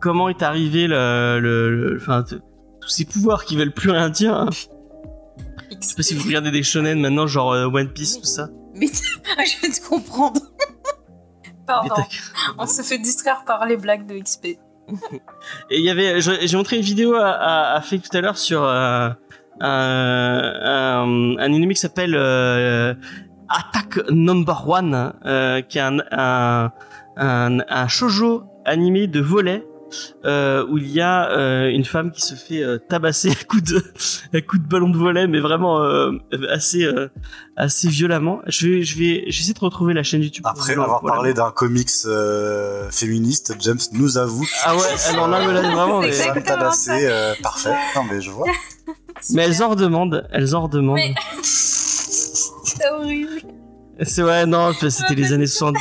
comment 0.00 0.28
est 0.28 0.42
arrivé 0.42 0.86
le, 0.86 1.40
le, 1.40 1.96
enfin 2.00 2.22
tous 2.80 2.88
ces 2.88 3.04
pouvoirs 3.04 3.44
qui 3.44 3.56
veulent 3.56 3.72
plus 3.72 3.90
rien 3.90 4.08
dire. 4.08 4.34
hein. 4.34 4.50
Je 5.70 5.76
sais 5.80 5.96
pas 5.96 6.02
si 6.02 6.14
vous 6.14 6.24
regardez 6.26 6.52
des 6.52 6.62
shonen 6.62 7.00
maintenant, 7.00 7.26
genre 7.26 7.52
euh, 7.52 7.66
One 7.66 7.88
Piece, 7.88 8.20
tout 8.20 8.24
ça. 8.26 8.48
Mais 8.74 8.86
je 9.46 9.62
vais 9.62 9.72
te 9.72 9.88
comprendre. 9.88 10.40
Pardon, 11.66 11.94
on 12.58 12.66
se 12.66 12.82
fait 12.82 12.98
distraire 12.98 13.44
par 13.46 13.66
les 13.66 13.76
blagues 13.76 14.06
de 14.06 14.18
XP. 14.18 14.46
Et 15.70 15.78
il 15.78 15.84
y 15.84 15.90
avait, 15.90 16.20
j'ai 16.20 16.56
montré 16.56 16.76
une 16.76 16.82
vidéo 16.82 17.14
à, 17.14 17.30
à, 17.30 17.74
à 17.76 17.80
Fake 17.80 18.02
tout 18.02 18.16
à 18.16 18.20
l'heure 18.20 18.36
sur 18.36 18.62
euh, 18.62 19.08
un, 19.60 20.52
un, 20.62 21.36
un 21.38 21.38
anime 21.38 21.70
qui 21.72 21.80
s'appelle 21.80 22.14
euh, 22.14 22.94
Attack 23.48 24.10
Number 24.10 24.68
One, 24.68 25.14
euh, 25.24 25.62
qui 25.62 25.78
est 25.78 25.82
un, 25.82 25.98
un, 26.10 26.70
un, 27.16 27.58
un 27.66 27.88
shoujo 27.88 28.44
animé 28.66 29.06
de 29.06 29.20
volet. 29.20 29.66
Euh, 30.24 30.64
où 30.68 30.78
il 30.78 30.90
y 30.90 31.00
a 31.00 31.30
euh, 31.30 31.68
une 31.68 31.84
femme 31.84 32.10
qui 32.10 32.20
se 32.22 32.34
fait 32.34 32.62
euh, 32.62 32.78
tabasser 32.78 33.30
à 33.30 33.44
coups 33.44 33.62
de 33.62 33.82
à 34.34 34.40
coups 34.40 34.62
de 34.62 34.68
ballon 34.68 34.88
de 34.88 34.96
volet 34.96 35.26
mais 35.26 35.40
vraiment 35.40 35.82
euh, 35.82 36.12
assez 36.50 36.84
euh, 36.84 37.08
assez 37.56 37.88
violemment 37.88 38.40
je 38.46 38.66
vais 38.68 38.82
je 38.82 38.98
vais 38.98 39.24
j'essaie 39.28 39.52
de 39.52 39.58
retrouver 39.60 39.92
la 39.94 40.02
chaîne 40.02 40.22
YouTube 40.22 40.44
Après 40.46 40.72
avoir 40.72 41.00
voilà. 41.00 41.16
parlé 41.16 41.34
d'un 41.34 41.50
comics 41.50 41.90
euh, 42.06 42.90
féministe, 42.90 43.54
James 43.60 43.78
nous 43.92 44.16
avoue 44.18 44.46
ah 44.64 44.74
ouais 44.76 44.82
alors 45.10 45.28
là, 45.28 45.40
là, 45.52 45.60
vraiment 45.74 46.00
C'est 46.02 46.06
mais, 46.08 46.12
exact. 46.14 46.32
que 46.34 46.38
exactement 46.38 46.58
tabassé, 46.60 46.90
euh, 47.06 47.34
parfait. 47.42 47.74
Non 47.96 48.04
mais 48.10 48.20
je 48.20 48.30
vois. 48.30 48.46
mais 49.34 49.42
elles 49.44 49.62
en 49.62 49.68
redemandent 49.70 50.26
elles 50.32 50.54
en 50.56 50.62
redemandent 50.64 50.96
Mais- 50.96 51.14
C'est 51.42 52.90
horrible. 52.90 53.42
C'est 54.02 54.22
ouais, 54.24 54.44
non, 54.46 54.72
c'était 54.72 55.14
les 55.14 55.32
années 55.32 55.46
70. 55.46 55.80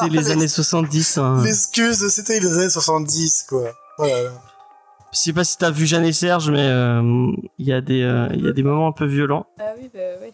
C'est 0.00 0.08
les 0.08 0.30
années 0.30 0.48
70. 0.48 1.18
Hein. 1.18 1.42
L'excuse, 1.44 2.08
c'était 2.08 2.40
les 2.40 2.52
années 2.58 2.70
70 2.70 3.46
quoi. 3.48 3.72
Voilà. 3.98 4.30
Je 5.12 5.18
sais 5.18 5.32
pas 5.32 5.44
si 5.44 5.56
t'as 5.56 5.70
vu 5.70 5.86
Jeanne 5.86 6.04
et 6.04 6.12
Serge, 6.12 6.50
mais 6.50 6.66
euh, 6.66 7.30
il 7.58 7.66
y 7.66 7.72
a 7.72 7.80
des, 7.80 8.02
euh, 8.02 8.28
il 8.34 8.44
y 8.44 8.48
a 8.48 8.52
des 8.52 8.64
moments 8.64 8.88
un 8.88 8.92
peu 8.92 9.06
violents. 9.06 9.46
Ah 9.60 9.72
oui, 9.78 9.88
bah 9.92 10.00
oui. 10.20 10.32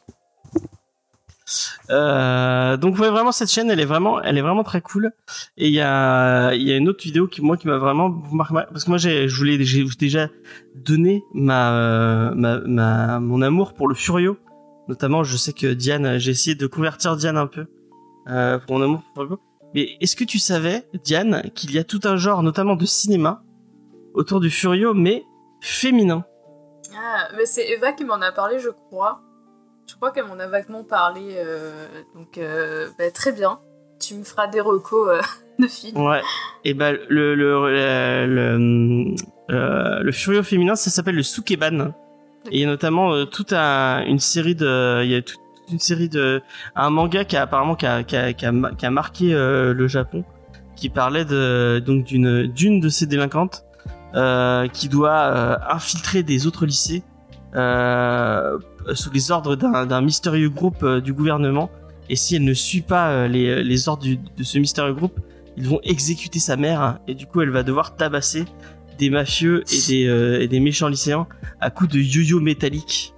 Euh, 1.91 2.77
donc 2.77 2.99
ouais, 2.99 3.11
vraiment 3.11 3.33
cette 3.33 3.51
chaîne, 3.51 3.71
elle 3.71 3.81
est 3.81 3.85
vraiment, 3.85 4.23
elle 4.23 4.39
est 4.39 4.43
vraiment 4.43 4.63
très 4.63 4.81
cool. 4.81 5.13
Et 5.57 5.69
il 5.69 5.75
y 5.75 5.81
a, 5.81 6.55
il 6.55 6.63
y 6.63 6.73
a 6.73 6.77
une 6.77 6.89
autre 6.89 7.03
vidéo 7.03 7.27
qui 7.27 7.43
moi 7.43 7.57
qui 7.57 7.67
m'a 7.67 7.79
vraiment 7.79 8.09
marqué 8.33 8.55
parce 8.71 8.85
que 8.85 8.91
moi 8.91 8.99
j'ai, 8.99 9.29
je 9.29 9.37
voulais, 9.37 9.63
j'ai 9.65 9.85
déjà 9.99 10.29
donné 10.77 11.25
ma, 11.35 11.73
euh, 11.73 12.31
ma, 12.35 12.61
ma, 12.61 13.21
mon 13.21 13.43
amour 13.43 13.75
pour 13.75 13.89
le 13.89 13.95
Furio. 13.95 14.39
Notamment, 14.89 15.25
je 15.25 15.37
sais 15.37 15.53
que 15.53 15.73
Diane, 15.73 16.19
j'ai 16.19 16.33
essayé 16.33 16.55
de 16.55 16.67
convertir 16.67 17.17
Diane 17.17 17.37
un 17.37 17.47
peu 17.47 17.67
euh, 18.29 18.59
pour 18.59 18.79
mon 18.79 18.85
amour 18.85 19.03
pour 19.15 19.25
le 19.25 19.29
Furio. 19.29 19.41
Mais 19.75 19.97
est-ce 20.01 20.17
que 20.17 20.25
tu 20.25 20.39
savais, 20.39 20.87
Diane, 21.05 21.43
qu'il 21.55 21.73
y 21.73 21.79
a 21.79 21.85
tout 21.85 22.01
un 22.05 22.17
genre, 22.17 22.43
notamment 22.43 22.75
de 22.77 22.85
cinéma, 22.87 23.43
autour 24.15 24.41
du 24.41 24.51
Furio, 24.51 24.95
mais 24.95 25.25
féminin? 25.61 26.25
Ah, 26.97 27.29
mais 27.37 27.47
c'est 27.47 27.69
Eva 27.71 27.93
qui 27.93 28.05
m'en 28.05 28.21
a 28.21 28.33
parlé, 28.33 28.59
je 28.59 28.71
crois. 28.71 29.21
Je 29.89 29.95
crois 29.97 30.11
qu'elle 30.13 30.27
m'en 30.27 30.39
a 30.39 30.47
vaguement 30.47 30.83
parlé. 30.85 31.35
euh, 31.37 31.87
donc, 32.15 32.39
euh, 32.39 32.89
bah, 32.99 33.11
très 33.13 33.33
bien. 33.33 33.61
Tu 34.01 34.15
me 34.15 34.25
feras 34.25 34.47
des 34.49 34.61
recos 34.61 35.09
euh, 35.09 35.21
de 35.59 35.67
films. 35.69 35.99
Ouais. 36.01 36.23
Et 36.65 36.75
ben 36.75 36.97
le 37.09 37.35
le 37.35 37.71
le 38.27 39.15
le, 39.49 40.03
le 40.03 40.13
Furio 40.13 40.43
féminin, 40.43 40.75
ça 40.75 40.91
s'appelle 40.91 41.17
le 41.17 41.23
Sukeban. 41.23 41.93
Et 42.51 42.57
il 42.57 42.61
y 42.61 42.65
a 42.65 42.67
notamment 42.67 43.27
toute 43.27 43.53
un- 43.53 44.03
une 44.07 44.19
série 44.19 44.55
de, 44.55 45.03
il 45.05 45.11
y 45.11 45.15
a 45.15 45.23
toute 45.23 45.39
une 45.73 45.79
série 45.79 46.09
de, 46.09 46.43
un 46.77 46.91
manga 46.91 47.25
qui 47.25 47.37
a 47.37 47.43
apparemment 47.43 47.75
qui 47.75 47.87
a 47.87 48.03
qui 48.03 48.17
a, 48.17 48.33
qui 48.33 48.47
a, 48.47 48.53
ma- 48.53 48.73
qui 48.73 48.87
a 48.87 48.91
marqué 48.91 49.35
euh, 49.35 49.73
le 49.75 49.89
Japon, 49.89 50.25
qui 50.77 50.89
parlait 50.89 51.25
de 51.25 51.83
donc 51.85 52.05
d'une 52.05 52.47
d'une 52.47 52.81
de 52.81 52.89
ces 52.89 53.07
délinquantes 53.07 53.65
euh, 54.15 54.67
qui 54.69 54.89
doit 54.89 55.21
euh, 55.21 55.57
infiltrer 55.71 56.23
des 56.23 56.47
autres 56.47 56.67
lycées 56.67 57.03
sous 58.95 59.11
les 59.13 59.31
ordres 59.31 59.57
d'un 59.57 60.01
mystérieux 60.01 60.49
groupe 60.51 60.85
du 60.87 61.13
gouvernement. 61.13 61.71
Et 62.09 62.17
si 62.17 62.35
elle 62.37 62.45
ne 62.45 62.55
suit 62.55 62.81
pas 62.83 63.29
les, 63.29 63.63
les 63.63 63.89
ordres 63.89 64.03
du- 64.03 64.17
de 64.17 64.43
ce 64.43 64.59
mystérieux 64.59 64.95
groupe, 64.95 65.21
ils 65.57 65.69
vont 65.69 65.81
exécuter 65.85 66.39
sa 66.39 66.57
mère 66.57 66.99
et 67.07 67.15
du 67.15 67.27
coup 67.27 67.41
elle 67.41 67.51
va 67.51 67.63
devoir 67.63 67.95
tabasser 67.97 68.45
des 68.99 69.11
mafieux 69.11 69.63
et 69.73 69.81
des, 69.89 70.41
et 70.45 70.49
des 70.49 70.61
méchants 70.61 70.89
lycéens 70.89 71.27
à 71.61 71.71
coups 71.71 71.91
de 71.91 71.99
yo-yo 72.01 72.41
métallique. 72.41 73.15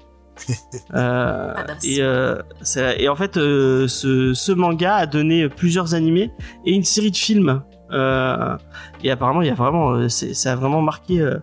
Euh, 0.94 1.52
Ah 1.56 1.64
bah, 1.66 1.74
et, 1.84 2.00
euh, 2.00 2.40
ça- 2.62 2.96
et 2.96 3.08
en 3.08 3.16
fait, 3.16 3.36
euh, 3.36 3.86
ce, 3.88 4.34
ce 4.34 4.52
manga 4.52 4.96
a 4.96 5.06
donné 5.06 5.48
plusieurs 5.48 5.94
animés 5.94 6.30
et 6.64 6.72
une 6.72 6.84
série 6.84 7.10
de 7.10 7.16
films. 7.16 7.62
Euh, 7.92 8.56
et 9.04 9.10
apparemment, 9.10 9.42
il 9.42 9.48
y 9.48 9.50
a 9.50 9.54
vraiment, 9.54 10.08
ça 10.08 10.52
a 10.52 10.56
vraiment 10.56 10.80
marqué 10.80 11.20
euh, 11.20 11.36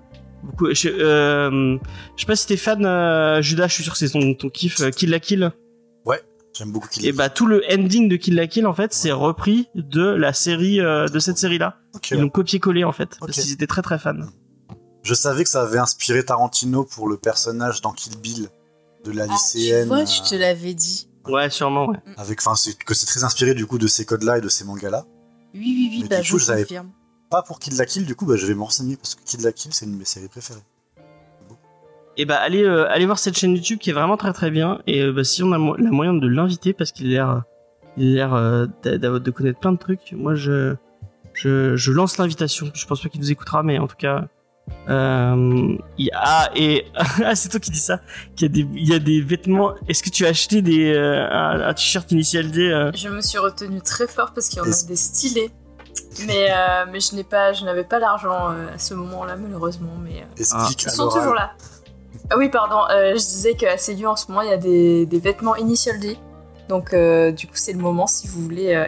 beaucoup. 0.44 0.74
Je, 0.74 0.90
euh, 0.90 1.78
je 2.16 2.22
sais 2.22 2.28
pas 2.28 2.36
si 2.36 2.48
t'es 2.48 2.58
fan, 2.58 2.86
euh, 2.86 3.42
Judas. 3.42 3.68
Je 3.68 3.74
suis 3.76 3.84
sûr 3.84 3.94
que 3.94 4.00
c'est 4.00 4.10
ton, 4.10 4.34
ton 4.34 4.50
kiff. 4.50 4.82
Kill 4.92 5.10
la 5.12 5.20
Kill. 5.20 5.52
J'aime 6.58 6.72
beaucoup 6.72 6.88
qu'il 6.90 7.06
Et 7.06 7.12
bah 7.14 7.30
tout 7.30 7.46
le 7.46 7.62
ending 7.72 8.10
de 8.10 8.16
Kill 8.18 8.34
la 8.36 8.48
Kill 8.48 8.66
en 8.66 8.74
fait, 8.74 8.92
c'est 8.92 9.12
repris 9.12 9.68
de 9.76 10.04
la 10.04 10.34
série, 10.34 10.82
euh, 10.82 11.08
de 11.08 11.20
cette 11.20 11.38
série-là. 11.38 11.78
Ok. 11.94 12.10
Ils 12.12 12.20
l'ont 12.20 12.28
copié-collé 12.28 12.84
en 12.84 12.92
fait, 12.92 13.18
Ok. 13.22 13.28
parce 13.28 13.40
qu'ils 13.40 13.54
étaient 13.54 13.68
très 13.68 13.84
très 13.84 14.00
fans. 14.00 14.18
Je 15.04 15.14
savais 15.14 15.44
que 15.44 15.50
ça 15.50 15.62
avait 15.62 15.78
inspiré 15.78 16.26
Tarantino 16.26 16.84
pour 16.84 17.08
le 17.08 17.18
personnage 17.18 17.82
dans 17.82 17.92
Kill 17.94 18.18
Bill 18.22 18.50
de 19.12 19.18
la 19.18 19.24
Ah, 19.24 19.28
tu 19.52 19.58
lycéenne. 19.58 19.88
vois, 19.88 20.06
je 20.06 20.22
euh, 20.22 20.30
te 20.30 20.36
l'avais 20.36 20.74
dit. 20.74 21.08
Ouais, 21.28 21.50
sûrement. 21.50 21.88
Ouais. 21.90 21.98
avec, 22.18 22.40
enfin, 22.42 22.56
c'est 22.56 22.78
que 22.78 22.94
c'est 22.94 23.06
très 23.06 23.24
inspiré 23.24 23.54
du 23.54 23.66
coup 23.66 23.78
de 23.78 23.88
ces 23.88 24.06
codes-là 24.06 24.38
et 24.38 24.42
de 24.42 24.50
ces 24.50 24.64
mangas-là. 24.66 25.06
Oui, 25.54 25.62
oui, 25.62 25.90
oui, 25.92 26.00
Mais 26.04 26.08
bah 26.10 26.22
du 26.22 26.32
coup, 26.32 26.40
je 26.40 26.52
confirme. 26.52 26.90
Pas 27.30 27.44
pour 27.44 27.60
Kill 27.60 27.76
la 27.78 27.86
Kill, 27.86 28.06
du 28.06 28.16
coup, 28.16 28.26
bah, 28.26 28.36
je 28.38 28.46
vais 28.48 28.56
m'enseigner 28.56 28.96
parce 28.96 29.14
que 29.16 29.22
Kill 29.24 29.42
la 29.42 29.52
Kill, 29.52 29.74
c'est 29.74 29.86
une 29.86 29.94
de 29.94 29.98
mes 29.98 30.06
séries 30.06 30.28
préférées. 30.30 30.64
Et 32.18 32.26
bah 32.26 32.38
allez, 32.38 32.64
euh, 32.64 32.90
allez 32.90 33.06
voir 33.06 33.18
cette 33.20 33.38
chaîne 33.38 33.56
YouTube 33.56 33.80
qui 33.80 33.92
est 33.92 33.94
vraiment 33.94 34.18
très 34.18 34.34
très 34.34 34.50
bien. 34.52 34.82
Et 34.88 35.02
euh, 35.04 35.12
bah, 35.14 35.24
si 35.24 35.44
on 35.44 35.52
a 35.52 35.58
mo- 35.58 35.76
la 35.78 35.90
moyen 35.92 36.14
de 36.14 36.28
l'inviter 36.28 36.74
parce 36.74 36.92
qu'il 36.92 37.08
a 37.08 37.10
l'air, 37.10 37.44
il 37.98 38.12
a 38.14 38.16
l'air 38.16 38.34
euh, 38.34 38.66
de 38.84 39.32
connaître 39.32 39.60
plein 39.60 39.72
de 39.72 39.78
trucs. 39.78 40.12
Moi, 40.14 40.36
je, 40.36 40.76
je, 41.34 41.76
je 41.78 41.92
lance 41.92 42.18
l'invitation. 42.18 42.72
Je 42.74 42.86
pense 42.86 43.02
pas 43.02 43.10
qu'il 43.10 43.22
nous 43.22 43.32
écoutera, 43.32 43.64
mais 43.64 43.78
en 43.80 43.88
tout 43.88 43.96
cas. 43.96 44.28
Euh, 44.90 45.78
il 46.00 46.06
y 46.08 46.12
a- 46.12 46.20
ah 46.22 46.50
et 46.56 46.86
ah, 47.24 47.36
c'est 47.36 47.50
toi 47.50 47.60
qui 47.60 47.70
dis 47.70 47.80
ça 47.80 48.00
qu'il 48.36 48.48
y 48.48 48.50
a 48.50 48.54
des 48.64 48.68
il 48.74 48.90
y 48.90 48.94
a 48.96 49.00
des 49.00 49.22
vêtements 49.22 49.74
est-ce 49.88 50.02
que 50.02 50.10
tu 50.10 50.26
as 50.26 50.30
acheté 50.30 50.62
des 50.64 50.92
euh, 50.94 51.28
un, 51.30 51.62
un 51.62 51.74
t-shirt 51.76 52.12
initial 52.12 52.50
D 52.50 52.62
euh, 52.72 52.92
Je 52.96 53.08
me 53.10 53.22
suis 53.22 53.38
retenue 53.38 53.82
très 53.82 54.08
fort 54.08 54.32
parce 54.34 54.50
qu'il 54.50 54.58
y 54.58 54.62
en 54.62 54.66
a 54.66 54.88
des 54.88 54.96
stylés. 54.96 55.52
Mais, 56.26 56.48
euh, 56.50 56.86
mais 56.92 57.00
je 57.00 57.16
n'ai 57.16 57.24
pas, 57.24 57.54
je 57.54 57.66
n'avais 57.66 57.84
pas 57.84 58.00
l'argent 58.00 58.52
euh, 58.52 58.74
à 58.74 58.78
ce 58.78 58.94
moment-là, 58.96 59.36
malheureusement. 59.36 59.94
Mais 60.04 60.22
euh, 60.22 60.26
Explique 60.38 60.84
ils 60.84 60.90
sont 60.92 61.10
toujours 61.10 61.34
là. 61.34 61.52
Ah 62.32 62.36
oui, 62.38 62.50
pardon. 62.50 62.82
euh, 62.92 63.12
je 63.12 63.18
disais 63.18 63.54
qu'à 63.56 63.78
CELU 63.78 64.06
en 64.08 64.16
ce 64.16 64.28
moment, 64.30 64.42
il 64.42 64.50
y 64.50 64.54
a 64.54 64.58
des, 64.58 65.06
des 65.06 65.20
vêtements 65.20 65.56
Initial 65.56 66.00
D. 66.00 66.18
Donc, 66.68 66.94
euh, 66.94 67.32
du 67.32 67.48
coup, 67.48 67.54
c'est 67.56 67.74
le 67.74 67.80
moment 67.80 68.06
si 68.08 68.28
vous 68.28 68.42
voulez 68.44 68.74
euh, 68.76 68.88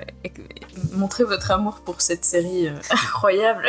montrer 0.93 1.23
votre 1.23 1.49
amour 1.51 1.81
pour 1.83 2.01
cette 2.01 2.23
série 2.25 2.67
euh, 2.67 2.73
incroyable. 2.91 3.67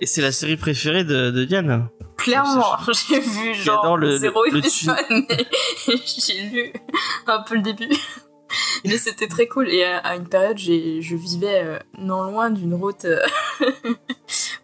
Et 0.00 0.06
c'est 0.06 0.22
la 0.22 0.32
série 0.32 0.56
préférée 0.56 1.04
de, 1.04 1.30
de 1.30 1.44
Diane 1.44 1.88
Clairement, 2.16 2.76
j'ai 3.08 3.18
vu 3.20 3.54
genre 3.54 3.96
le- 3.96 4.18
zéro 4.18 4.44
le- 4.44 4.50
le 4.52 4.58
épisode 4.58 4.96
et 5.10 5.46
j'ai 6.26 6.42
lu 6.42 6.72
un 7.26 7.40
peu 7.40 7.54
le 7.54 7.62
début. 7.62 7.88
Mais 8.84 8.98
c'était 8.98 9.28
très 9.28 9.46
cool 9.46 9.70
et 9.70 9.84
à, 9.84 9.98
à 9.98 10.16
une 10.16 10.28
période 10.28 10.58
j'ai- 10.58 11.00
je 11.02 11.16
vivais 11.16 11.62
euh, 11.64 11.78
non 11.98 12.24
loin 12.24 12.50
d'une 12.50 12.74
route 12.74 13.04
euh, 13.06 13.20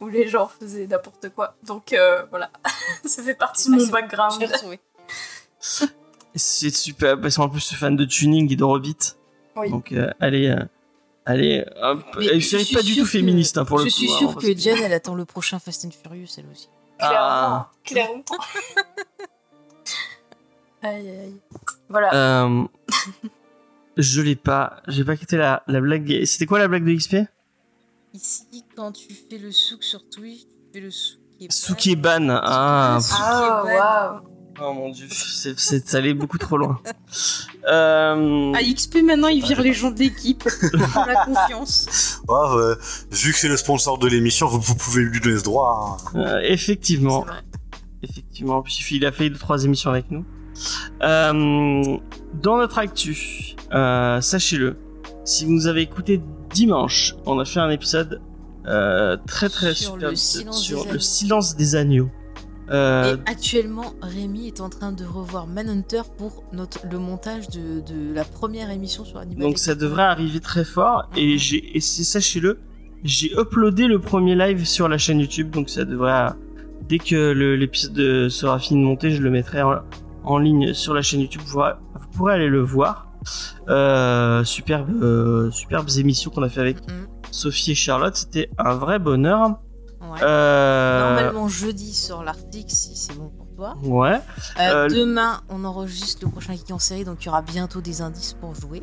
où 0.00 0.08
les 0.08 0.26
gens 0.28 0.48
faisaient 0.60 0.86
n'importe 0.86 1.28
quoi. 1.34 1.54
Donc 1.66 1.92
euh, 1.92 2.22
voilà, 2.30 2.50
ça 3.04 3.22
fait 3.22 3.34
partie 3.34 3.70
de 3.70 3.76
mon 3.76 3.86
background. 3.86 4.44
c'est 6.34 6.74
super 6.74 7.18
parce 7.20 7.36
qu'en 7.36 7.48
plus 7.48 7.60
je 7.60 7.66
suis 7.66 7.76
fan 7.76 7.96
de 7.96 8.04
tuning 8.04 8.52
et 8.52 8.56
de 8.56 8.64
Robit 8.64 8.96
Oui. 9.56 9.70
donc 9.70 9.92
euh, 9.92 10.10
allez 10.20 10.54
allez 11.26 11.64
hop. 11.82 12.02
Mais 12.18 12.34
une 12.34 12.40
je 12.40 12.46
série 12.46 12.64
suis 12.64 12.74
pas 12.74 12.82
du 12.82 12.96
tout 12.96 13.04
féministe 13.04 13.58
hein, 13.58 13.64
pour 13.64 13.78
je 13.78 13.84
le 13.84 13.90
coup 13.90 13.96
suis 13.96 14.10
hein, 14.10 14.18
sûre 14.18 14.36
que 14.36 14.56
Jen, 14.56 14.78
elle 14.82 14.92
attend 14.92 15.14
le 15.14 15.24
prochain 15.24 15.58
Fast 15.58 15.84
and 15.84 15.90
Furious, 15.90 16.28
elle 16.38 16.46
aussi. 16.50 16.68
Ah. 16.98 17.70
Clairement, 17.84 18.22
clairement. 18.24 18.44
aïe 20.82 21.08
aïe. 21.08 21.40
Voilà. 21.88 22.14
Euh, 22.14 22.64
je 23.96 24.20
l'ai 24.22 24.36
pas. 24.36 24.82
J'ai 24.88 25.04
pas 25.04 25.16
quitté 25.16 25.36
la, 25.36 25.62
la 25.66 25.80
blague. 25.80 26.24
C'était 26.24 26.46
quoi 26.46 26.58
la 26.58 26.68
blague 26.68 26.84
de 26.84 26.94
XP 26.94 27.16
Ici, 28.14 28.64
quand 28.74 28.92
tu 28.92 29.12
fais 29.12 29.36
le 29.38 29.52
souk 29.52 29.82
sur 29.84 30.08
Twitch, 30.08 30.42
tu 30.42 30.72
fais 30.72 30.80
le 30.80 30.90
souk 30.90 31.20
qui 31.38 31.44
est 31.44 31.52
Sukeban. 31.52 32.28
Ah. 32.30 32.98
Ah 33.12 34.20
Sukeban. 34.22 34.35
Oh 34.62 34.72
mon 34.72 34.88
dieu, 34.90 35.06
c'est, 35.10 35.58
c'est 35.58 35.94
allé 35.94 36.14
beaucoup 36.14 36.38
trop 36.38 36.56
loin. 36.56 36.78
Euh, 37.68 38.52
À 38.52 38.62
XP 38.62 39.02
maintenant, 39.02 39.26
il 39.26 39.42
vire 39.44 39.60
les 39.60 39.72
gens 39.72 39.90
de 39.90 39.98
l'équipe. 39.98 40.44
Pour 40.44 41.04
la 41.06 41.24
confiance. 41.24 42.20
Ouais, 42.28 42.36
euh, 42.60 42.76
vu 43.10 43.32
que 43.32 43.38
c'est 43.38 43.48
le 43.48 43.56
sponsor 43.56 43.98
de 43.98 44.06
l'émission, 44.06 44.46
vous, 44.46 44.60
vous 44.60 44.76
pouvez 44.76 45.02
lui 45.02 45.18
donner 45.18 45.36
ce 45.38 45.42
droit. 45.42 45.96
hein. 46.14 46.18
euh, 46.20 46.40
effectivement, 46.44 47.26
effectivement. 48.04 48.62
Puis 48.62 48.86
il 48.92 49.04
a 49.04 49.10
fait 49.10 49.30
deux 49.30 49.38
trois 49.38 49.64
émissions 49.64 49.90
avec 49.90 50.12
nous. 50.12 50.24
Euh, 51.02 51.96
dans 52.40 52.56
notre 52.56 52.78
actu, 52.78 53.56
euh, 53.72 54.20
sachez-le, 54.20 54.76
si 55.24 55.44
vous 55.44 55.50
nous 55.52 55.66
avez 55.66 55.82
écouté 55.82 56.20
dimanche, 56.54 57.16
on 57.26 57.40
a 57.40 57.44
fait 57.44 57.58
un 57.58 57.70
épisode 57.70 58.20
euh, 58.68 59.16
très 59.26 59.48
très 59.48 59.74
Sur 59.74 59.94
super 59.94 60.10
le 60.10 60.14
silence 60.16 60.62
sur 60.62 60.78
des 60.78 60.84
le 60.84 60.90
agneaux. 60.90 61.00
silence 61.00 61.56
des 61.56 61.74
agneaux. 61.74 62.10
Euh, 62.70 63.16
Et 63.16 63.30
actuellement, 63.30 63.94
Rémi 64.02 64.48
est 64.48 64.60
en 64.60 64.68
train 64.68 64.90
de 64.92 65.04
revoir 65.04 65.46
Manhunter 65.46 66.02
pour 66.18 66.42
notre, 66.52 66.80
le 66.90 66.98
montage 66.98 67.48
de, 67.48 67.80
de 67.80 68.12
la 68.14 68.24
première 68.24 68.70
émission 68.70 69.04
sur 69.04 69.18
Animal. 69.18 69.40
Donc 69.46 69.58
ça 69.58 69.74
devrait 69.74 70.02
arriver 70.02 70.40
très 70.40 70.64
fort 70.64 71.08
et 71.16 71.34
Mhm. 71.34 71.38
j'ai 71.38 71.80
sachez-le, 71.80 72.58
j'ai 73.04 73.32
uploadé 73.38 73.86
le 73.86 74.00
premier 74.00 74.34
live 74.34 74.64
sur 74.64 74.88
la 74.88 74.98
chaîne 74.98 75.20
YouTube 75.20 75.50
donc 75.50 75.70
ça 75.70 75.84
devrait 75.84 76.30
dès 76.88 76.98
que 76.98 77.30
l'épisode 77.32 78.28
sera 78.30 78.58
fini 78.58 78.80
de 78.80 78.86
monter, 78.86 79.10
je 79.12 79.22
le 79.22 79.30
mettrai 79.30 79.62
en, 79.62 79.76
en 80.24 80.38
ligne 80.38 80.72
sur 80.74 80.92
la 80.94 81.02
chaîne 81.02 81.20
YouTube. 81.20 81.42
Vous, 81.46 81.52
pourrez- 81.52 81.74
vous 81.94 82.08
pourrez 82.16 82.34
aller 82.34 82.48
le 82.48 82.60
voir. 82.60 83.08
Euh, 83.68 84.44
superbe, 84.44 84.88
euh, 85.02 85.50
superbes 85.50 85.88
émissions 85.98 86.30
qu'on 86.30 86.42
a 86.42 86.48
fait 86.48 86.60
avec 86.60 86.80
Mhm. 86.88 87.06
Sophie 87.32 87.72
et 87.72 87.74
Charlotte, 87.74 88.14
c'était 88.16 88.50
un 88.58 88.74
vrai 88.74 88.98
bonheur. 88.98 89.58
Ouais. 90.12 90.18
Euh, 90.22 91.14
Normalement, 91.16 91.48
jeudi 91.48 91.92
sort 91.92 92.22
l'article 92.24 92.70
si 92.70 92.96
c'est 92.96 93.14
bon 93.16 93.30
pour 93.36 93.46
toi. 93.56 93.74
Ouais. 93.82 94.20
Euh, 94.60 94.84
Euh, 94.84 94.88
Demain, 94.88 95.40
on 95.48 95.64
enregistre 95.64 96.24
le 96.24 96.30
prochain 96.30 96.52
Geek 96.54 96.70
en 96.70 96.78
série, 96.78 97.04
donc 97.04 97.22
il 97.22 97.26
y 97.26 97.28
aura 97.28 97.42
bientôt 97.42 97.80
des 97.80 98.02
indices 98.02 98.34
pour 98.34 98.54
jouer. 98.54 98.82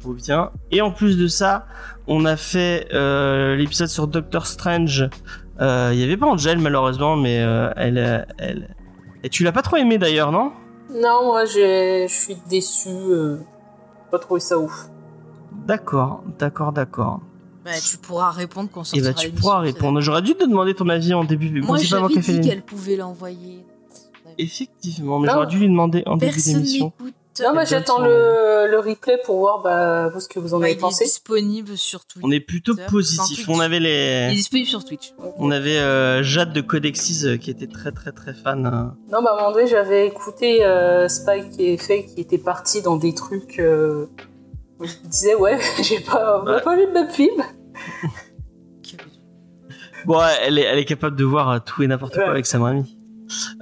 Faut 0.00 0.12
bien. 0.14 0.50
Et 0.70 0.80
en 0.80 0.92
plus 0.92 1.16
de 1.18 1.26
ça, 1.26 1.66
on 2.06 2.24
a 2.24 2.36
fait 2.36 2.88
euh, 2.94 3.56
l'épisode 3.56 3.88
sur 3.88 4.06
Doctor 4.06 4.46
Strange. 4.46 5.08
Euh, 5.60 5.90
Il 5.92 5.98
y 5.98 6.04
avait 6.04 6.16
pas 6.16 6.26
Angel 6.26 6.58
malheureusement, 6.58 7.16
mais 7.16 7.42
euh, 7.42 7.70
elle, 7.76 8.26
elle. 8.38 8.74
Et 9.24 9.28
tu 9.28 9.42
l'as 9.42 9.50
pas 9.52 9.62
trop 9.62 9.76
aimé 9.76 9.98
d'ailleurs, 9.98 10.30
non? 10.30 10.52
Non, 10.90 11.26
moi 11.26 11.44
je 11.44 12.06
suis 12.08 12.36
déçu. 12.48 12.88
Euh, 12.90 13.38
pas 14.12 14.18
trouvé 14.20 14.38
ça 14.40 14.56
ouf. 14.58 14.86
D'accord, 15.66 16.22
d'accord, 16.38 16.72
d'accord. 16.72 17.20
Bah, 17.72 17.78
tu 17.90 17.96
pourras 17.98 18.30
répondre 18.30 18.68
quand 18.72 18.82
Et 18.94 19.00
bah 19.00 19.12
tu 19.12 19.30
pourras 19.30 19.60
répondre. 19.60 20.00
J'aurais 20.00 20.22
dû 20.22 20.34
te 20.34 20.44
demander 20.44 20.74
ton 20.74 20.88
avis 20.88 21.12
en 21.14 21.24
début. 21.24 21.50
Moi, 21.60 21.66
moi 21.66 21.78
j'avais 21.78 22.08
dit 22.16 22.32
les- 22.32 22.40
qu'elle 22.40 22.62
pouvait 22.62 22.96
l'envoyer. 22.96 23.64
Effectivement, 24.38 25.18
mais 25.18 25.28
j'aurais 25.30 25.46
dû 25.46 25.58
lui 25.58 25.68
demander 25.68 26.02
en 26.06 26.16
début 26.16 26.32
Personne 26.32 26.54
d'émission. 26.54 26.92
n'écoute. 26.98 27.14
Non, 27.40 27.60
Elle 27.60 27.66
j'attends 27.68 28.00
le, 28.00 28.66
le 28.68 28.78
replay 28.80 29.16
pour 29.24 29.38
voir 29.38 29.62
bah, 29.62 30.08
vous 30.08 30.18
ce 30.18 30.28
que 30.28 30.40
vous 30.40 30.54
en 30.54 30.58
Bah, 30.58 30.64
avez 30.64 30.74
il 30.74 30.78
est 30.78 30.80
pensé. 30.80 31.04
disponible 31.04 31.76
sur 31.78 32.04
Twitch. 32.04 32.24
On 32.24 32.32
est 32.32 32.40
plutôt 32.40 32.74
Twitter. 32.74 32.90
positif. 32.90 33.48
On 33.48 33.60
avait 33.60 33.76
Il 33.76 33.86
est 33.86 34.28
les, 34.30 34.34
disponible 34.34 34.68
sur 34.68 34.84
Twitch. 34.84 35.12
on 35.38 35.50
avait 35.52 35.78
euh, 35.78 36.22
Jade 36.24 36.52
de 36.52 36.60
Codexis 36.60 37.26
euh, 37.26 37.36
qui 37.36 37.50
était 37.50 37.68
très 37.68 37.92
très 37.92 38.10
très 38.10 38.34
fan. 38.34 38.66
euh. 38.66 38.70
Non, 39.12 39.22
bah 39.22 39.30
à 39.30 39.34
un 39.34 39.36
moment 39.36 39.52
donné, 39.52 39.68
j'avais 39.68 40.08
écouté 40.08 40.64
euh, 40.64 41.06
Spike 41.08 41.58
et 41.60 41.76
Faye 41.76 42.06
qui 42.06 42.20
étaient 42.20 42.38
partis 42.38 42.82
dans 42.82 42.96
des 42.96 43.14
trucs. 43.14 43.60
Euh... 43.60 44.06
où 44.80 44.84
Je 44.84 44.94
me 45.04 45.08
disais, 45.08 45.34
ouais, 45.36 45.58
j'ai 45.84 46.00
pas, 46.00 46.42
Ouais. 46.44 46.60
pas 46.60 46.74
vu 46.76 46.86
le 46.86 46.92
même 46.92 47.10
film. 47.10 47.40
Bon, 50.06 50.20
elle 50.42 50.58
est, 50.58 50.62
elle 50.62 50.78
est 50.78 50.84
capable 50.84 51.16
de 51.16 51.24
voir 51.24 51.50
euh, 51.50 51.58
tout 51.64 51.82
et 51.82 51.86
n'importe 51.86 52.14
quoi 52.14 52.30
avec 52.30 52.46
sa 52.46 52.58
mamie. 52.58 52.96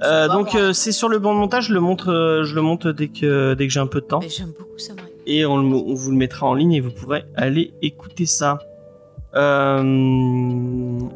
Euh, 0.03 0.27
donc 0.29 0.55
euh, 0.55 0.71
c'est 0.71 0.93
sur 0.93 1.09
le 1.09 1.19
banc 1.19 1.33
de 1.33 1.39
montage, 1.39 1.67
je 1.67 1.73
le 1.73 1.81
montre, 1.81 2.09
euh, 2.09 2.43
je 2.45 2.55
le 2.55 2.61
monte 2.61 2.87
dès 2.87 3.09
que 3.09 3.53
dès 3.53 3.67
que 3.67 3.73
j'ai 3.73 3.81
un 3.81 3.87
peu 3.87 3.99
de 3.99 4.05
temps 4.05 4.19
Mais 4.21 4.29
j'aime 4.29 4.53
beaucoup 4.57 4.77
ça, 4.77 4.93
Marie. 4.93 5.09
et 5.25 5.45
on, 5.45 5.57
le- 5.57 5.75
on 5.75 5.93
vous 5.93 6.11
le 6.11 6.15
mettra 6.15 6.45
en 6.47 6.53
ligne 6.53 6.71
et 6.73 6.79
vous 6.79 6.91
pourrez 6.91 7.25
aller 7.35 7.73
écouter 7.81 8.25
ça. 8.25 8.59
Euh, 9.35 9.81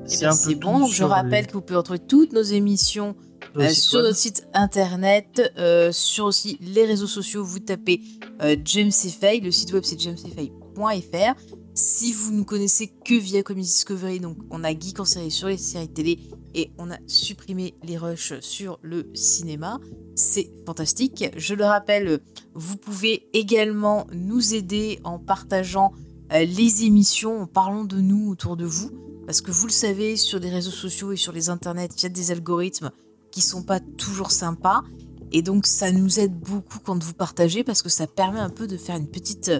Eh 0.05 0.09
c'est 0.09 0.53
tout 0.53 0.59
bon. 0.59 0.79
Donc, 0.79 0.89
je 0.91 1.03
rappelle 1.03 1.47
que 1.47 1.53
vous 1.53 1.61
pouvez 1.61 1.77
retrouver 1.77 1.99
toutes 1.99 2.33
nos 2.33 2.41
émissions 2.41 3.15
euh, 3.57 3.69
sur 3.69 3.99
web. 3.99 4.07
notre 4.07 4.17
site 4.17 4.45
internet, 4.53 5.53
euh, 5.57 5.91
sur 5.93 6.25
aussi 6.25 6.57
les 6.61 6.85
réseaux 6.85 7.07
sociaux. 7.07 7.43
Vous 7.45 7.59
tapez 7.59 8.01
euh, 8.43 8.55
James 8.65 8.91
et 9.05 9.09
Faye. 9.09 9.39
Le 9.39 9.51
site 9.51 9.71
web 9.71 9.83
c'est 9.85 9.99
jamesfay.fr. 9.99 11.35
Si 11.73 12.11
vous 12.11 12.33
nous 12.33 12.43
connaissez 12.43 12.87
que 13.05 13.13
via 13.13 13.43
Comedy 13.43 13.67
Discovery, 13.67 14.19
donc 14.19 14.37
on 14.49 14.63
a 14.65 14.71
Geek 14.71 14.99
en 14.99 15.05
série 15.05 15.31
sur 15.31 15.47
les 15.47 15.57
séries 15.57 15.87
télé 15.87 16.19
et 16.53 16.69
on 16.77 16.91
a 16.91 16.97
supprimé 17.07 17.75
les 17.83 17.97
rushs 17.97 18.33
sur 18.41 18.77
le 18.81 19.09
cinéma. 19.13 19.79
C'est 20.13 20.51
fantastique. 20.65 21.25
Je 21.37 21.55
le 21.55 21.63
rappelle, 21.63 22.19
vous 22.55 22.75
pouvez 22.75 23.29
également 23.31 24.05
nous 24.11 24.53
aider 24.53 24.99
en 25.05 25.17
partageant 25.17 25.93
euh, 26.33 26.43
les 26.43 26.83
émissions, 26.83 27.43
en 27.43 27.47
parlant 27.47 27.85
de 27.85 28.01
nous 28.01 28.29
autour 28.29 28.57
de 28.57 28.65
vous. 28.65 28.91
Parce 29.25 29.39
que 29.39 29.51
vous 29.51 29.67
le 29.67 29.71
savez, 29.71 30.17
sur 30.17 30.39
les 30.39 30.49
réseaux 30.49 30.71
sociaux 30.71 31.13
et 31.13 31.17
sur 31.17 31.31
les 31.31 31.49
internets, 31.49 31.87
il 31.95 32.03
y 32.03 32.05
a 32.05 32.09
des 32.09 32.31
algorithmes 32.31 32.91
qui 33.31 33.39
sont 33.39 33.63
pas 33.63 33.79
toujours 33.79 34.31
sympas. 34.31 34.83
Et 35.31 35.41
donc, 35.41 35.65
ça 35.67 35.93
nous 35.93 36.19
aide 36.19 36.37
beaucoup 36.37 36.79
quand 36.83 37.01
vous 37.01 37.13
partagez 37.13 37.63
parce 37.63 37.81
que 37.81 37.87
ça 37.87 38.07
permet 38.07 38.39
un 38.39 38.49
peu 38.49 38.67
de 38.67 38.75
faire 38.75 38.97
une 38.97 39.07
petite 39.07 39.51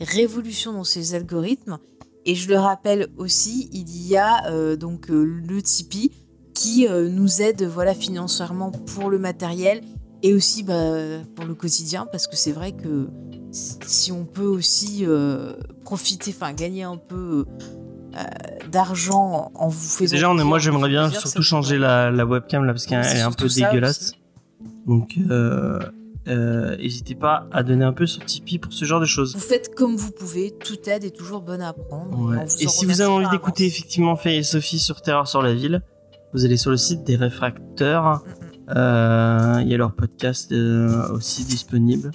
révolution 0.00 0.72
dans 0.72 0.84
ces 0.84 1.14
algorithmes. 1.14 1.78
Et 2.26 2.34
je 2.34 2.48
le 2.48 2.58
rappelle 2.58 3.08
aussi, 3.16 3.70
il 3.72 4.06
y 4.06 4.16
a 4.16 4.46
euh, 4.50 4.76
donc 4.76 5.10
euh, 5.10 5.24
le 5.24 5.62
Tipeee 5.62 6.10
qui 6.54 6.86
euh, 6.86 7.08
nous 7.08 7.40
aide 7.40 7.62
voilà 7.62 7.94
financièrement 7.94 8.70
pour 8.70 9.08
le 9.08 9.18
matériel 9.18 9.80
et 10.22 10.34
aussi 10.34 10.62
bah, 10.62 10.74
pour 11.34 11.46
le 11.46 11.54
quotidien 11.54 12.06
parce 12.12 12.26
que 12.26 12.36
c'est 12.36 12.52
vrai 12.52 12.72
que 12.72 13.08
si 13.52 14.12
on 14.12 14.26
peut 14.26 14.44
aussi 14.44 15.06
profiter, 15.82 16.34
enfin 16.36 16.52
gagner 16.52 16.82
un 16.82 16.98
peu 16.98 17.46
d'argent 18.70 19.50
en 19.54 19.68
vous 19.68 19.88
faisant 19.88 20.12
Déjà, 20.12 20.30
on 20.30 20.38
est, 20.38 20.44
moi 20.44 20.58
j'aimerais 20.58 20.90
bien 20.90 21.10
surtout 21.10 21.42
changer 21.42 21.78
la, 21.78 22.10
la 22.10 22.26
webcam 22.26 22.64
là 22.64 22.72
parce 22.74 22.84
qu'elle 22.84 23.04
est 23.04 23.22
un 23.22 23.32
peu 23.32 23.48
dégueulasse. 23.48 24.00
aussi. 24.00 24.12
Donc 24.86 25.18
n'hésitez 26.26 27.14
pas 27.14 27.46
à 27.52 27.62
donner 27.62 27.84
un 27.84 27.92
peu 27.92 28.06
sur 28.06 28.24
Tipeee 28.24 28.58
pour 28.58 28.72
ce 28.72 28.84
genre 28.84 29.00
de 29.00 29.06
choses. 29.06 29.34
Vous 29.34 29.40
faites 29.40 29.74
comme 29.74 29.96
vous 29.96 30.12
pouvez, 30.12 30.52
toute 30.52 30.86
aide 30.88 31.04
est 31.04 31.16
toujours 31.16 31.40
bonne 31.40 31.62
à 31.62 31.72
prendre. 31.72 32.18
Ouais. 32.18 32.44
Et 32.60 32.68
si 32.68 32.86
vous 32.86 33.00
avez 33.00 33.10
envie 33.10 33.28
d'écouter 33.30 33.66
effectivement 33.66 34.16
Faye 34.16 34.38
et 34.38 34.42
Sophie 34.42 34.78
sur 34.78 35.02
Terreur 35.02 35.26
sur 35.26 35.42
la 35.42 35.54
ville, 35.54 35.82
vous 36.32 36.44
allez 36.44 36.56
sur 36.56 36.70
le 36.70 36.76
site 36.76 37.04
des 37.04 37.16
réfracteurs. 37.16 38.04
Mm, 38.04 38.16
mm. 38.16 38.76
Euh, 38.76 39.58
Il 39.62 39.68
y 39.68 39.74
a 39.74 39.76
leur 39.76 39.92
podcast 39.92 40.52
euh, 40.52 41.08
aussi 41.12 41.44
disponible. 41.44 42.12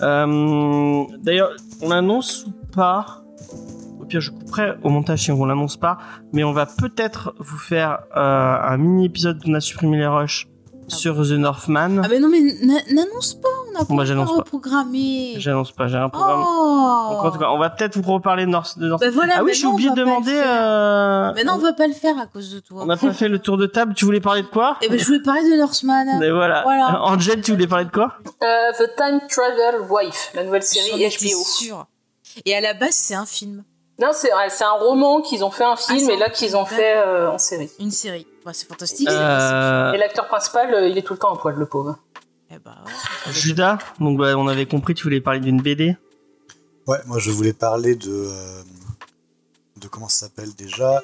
Euh, 0.00 1.04
D'ailleurs, 1.22 1.50
on 1.82 1.88
l'annonce 1.88 2.46
ou 2.46 2.52
pas? 2.72 3.24
Au 4.00 4.04
pire, 4.04 4.20
je 4.20 4.30
couperai 4.30 4.74
au 4.82 4.90
montage 4.90 5.24
si 5.24 5.32
on 5.32 5.44
l'annonce 5.44 5.76
pas. 5.76 5.98
Mais 6.32 6.44
on 6.44 6.52
va 6.52 6.66
peut-être 6.66 7.34
vous 7.38 7.58
faire 7.58 8.04
euh, 8.16 8.56
un 8.62 8.76
mini 8.76 9.06
épisode 9.06 9.42
On 9.46 9.54
a 9.54 9.60
supprimé 9.60 9.98
les 9.98 10.06
rushs 10.06 10.48
sur 10.88 11.14
The 11.16 11.32
Northman. 11.32 12.02
Ah 12.04 12.08
mais 12.08 12.18
non 12.18 12.28
mais 12.28 12.40
n'a- 12.40 12.82
n'annonce 12.92 13.34
pas, 13.34 13.48
on 13.70 13.74
a 13.80 13.84
pas 13.84 13.94
Moi, 13.94 14.04
pas. 14.04 14.24
reprogrammé. 14.24 15.34
J'annonce 15.38 15.72
pas, 15.72 15.86
j'ai 15.86 15.96
un 15.96 16.08
programme. 16.08 16.44
Oh 16.46 17.08
Donc, 17.12 17.24
en 17.24 17.30
tout 17.30 17.38
cas, 17.38 17.50
on 17.50 17.58
va 17.58 17.70
peut-être 17.70 17.96
vous 17.96 18.12
reparler 18.12 18.46
de 18.46 18.50
North. 18.50 18.78
De 18.78 18.88
North- 18.88 19.00
Bah 19.00 19.10
voilà, 19.10 19.34
ah 19.38 19.44
oui, 19.44 19.54
j'ai 19.54 19.66
oublié 19.66 19.90
on 19.90 19.94
de 19.94 20.00
demander. 20.00 20.32
euh, 20.34 21.32
Mais 21.34 21.44
non, 21.44 21.54
on 21.54 21.58
va 21.58 21.72
pas 21.72 21.86
le 21.86 21.92
faire 21.94 22.18
à 22.18 22.26
cause 22.26 22.52
de 22.54 22.60
toi. 22.60 22.82
On 22.82 22.86
n'a 22.86 22.96
pas 22.96 23.12
fait 23.12 23.28
le 23.28 23.38
tour 23.38 23.56
de 23.56 23.66
table. 23.66 23.94
Tu 23.94 24.04
voulais 24.04 24.20
parler 24.20 24.42
de 24.42 24.48
quoi? 24.48 24.76
Eh 24.82 24.88
ben 24.88 24.98
je 24.98 25.04
voulais 25.04 25.22
parler 25.22 25.42
de 25.50 25.56
Norseman. 25.56 26.22
Et 26.22 26.30
voilà. 26.30 26.62
Voilà. 26.62 27.02
Angel, 27.04 27.40
tu 27.42 27.52
voulais 27.52 27.66
parler 27.66 27.84
de 27.84 27.90
quoi? 27.90 28.14
Euh, 28.42 28.72
The 28.78 28.90
Time 28.96 29.20
Travel 29.28 29.82
Wife, 29.90 30.32
la 30.34 30.44
nouvelle 30.44 30.62
série 30.62 30.90
HBO. 31.08 31.44
sûre. 31.44 31.86
Et 32.44 32.54
à 32.56 32.60
la 32.60 32.74
base, 32.74 32.90
c'est 32.94 33.14
un 33.14 33.26
film, 33.26 33.64
Non, 34.00 34.08
c'est 34.12 34.30
un 34.32 34.70
roman 34.78 35.20
qu'ils 35.22 35.42
ont 35.44 35.50
fait 35.50 35.64
un 35.64 35.74
film 35.76 35.98
c'est 35.98 36.14
et 36.14 36.16
là 36.16 36.30
qu'ils 36.30 36.56
ont 36.56 36.64
fait 36.64 36.96
euh, 36.96 37.30
en 37.32 37.38
série. 37.38 37.68
une 37.80 37.90
série. 37.90 38.26
Bah, 38.48 38.54
c'est 38.54 38.66
fantastique. 38.66 39.10
Euh, 39.10 39.92
Et 39.92 39.98
l'acteur 39.98 40.26
principal, 40.26 40.72
euh, 40.72 40.88
il 40.88 40.96
est 40.96 41.02
tout 41.02 41.12
le 41.12 41.18
temps 41.18 41.32
en 41.32 41.36
poil, 41.36 41.54
le 41.56 41.66
pauvre. 41.66 41.98
Eh 42.50 42.58
bah, 42.58 42.76
ouais. 42.86 43.30
Judas, 43.30 43.76
donc 44.00 44.16
bah, 44.18 44.38
on 44.38 44.48
avait 44.48 44.64
compris, 44.64 44.94
tu 44.94 45.02
voulais 45.02 45.20
parler 45.20 45.40
d'une 45.40 45.60
BD. 45.60 45.98
Ouais, 46.86 46.96
moi 47.04 47.18
je 47.18 47.30
voulais 47.30 47.52
parler 47.52 47.94
de. 47.94 48.08
euh, 48.10 48.62
de 49.76 49.86
comment 49.88 50.08
ça 50.08 50.28
s'appelle 50.28 50.54
déjà? 50.54 51.02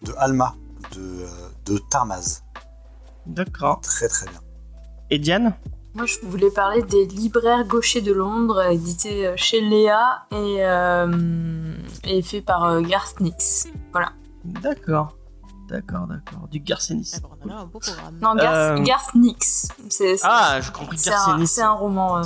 De 0.00 0.14
Alma, 0.16 0.54
de, 0.94 1.00
euh, 1.24 1.26
de 1.66 1.76
Tarmaz. 1.90 2.42
D'accord. 3.26 3.82
Très 3.82 4.08
très 4.08 4.24
bien. 4.24 4.40
Et 5.10 5.18
Diane? 5.18 5.54
Moi, 5.92 6.06
je 6.06 6.20
voulais 6.22 6.50
parler 6.50 6.80
des 6.80 7.04
libraires 7.04 7.64
gauchers 7.64 8.00
de 8.00 8.14
Londres, 8.14 8.62
édité 8.62 9.26
euh, 9.26 9.34
chez 9.36 9.60
Léa 9.60 10.22
et, 10.32 10.64
euh, 10.64 11.74
et 12.04 12.22
fait 12.22 12.40
par 12.40 12.64
euh, 12.64 12.80
Garth 12.80 13.20
Nix. 13.20 13.68
Voilà. 13.92 14.12
D'accord. 14.46 15.17
D'accord, 15.68 16.06
d'accord. 16.06 16.48
Du 16.48 16.60
Garcenis. 16.60 17.12
On 17.22 17.46
a 17.50 17.54
là 17.54 17.60
un 17.60 17.66
beau 17.66 17.78
programme. 17.78 18.18
Non, 18.22 18.34
Garth, 18.34 18.78
Euh, 18.80 18.82
Garth 18.82 19.14
Nix. 19.14 19.68
C'est, 19.90 20.16
c'est- 20.16 20.20
Ah, 20.24 20.60
je 20.62 20.70
compris 20.72 20.96
c'est 20.98 21.10
un, 21.10 21.26
Garcenis. 21.26 21.46
c'est 21.46 21.62
un 21.62 21.72
roman. 21.72 22.18
euh, 22.18 22.22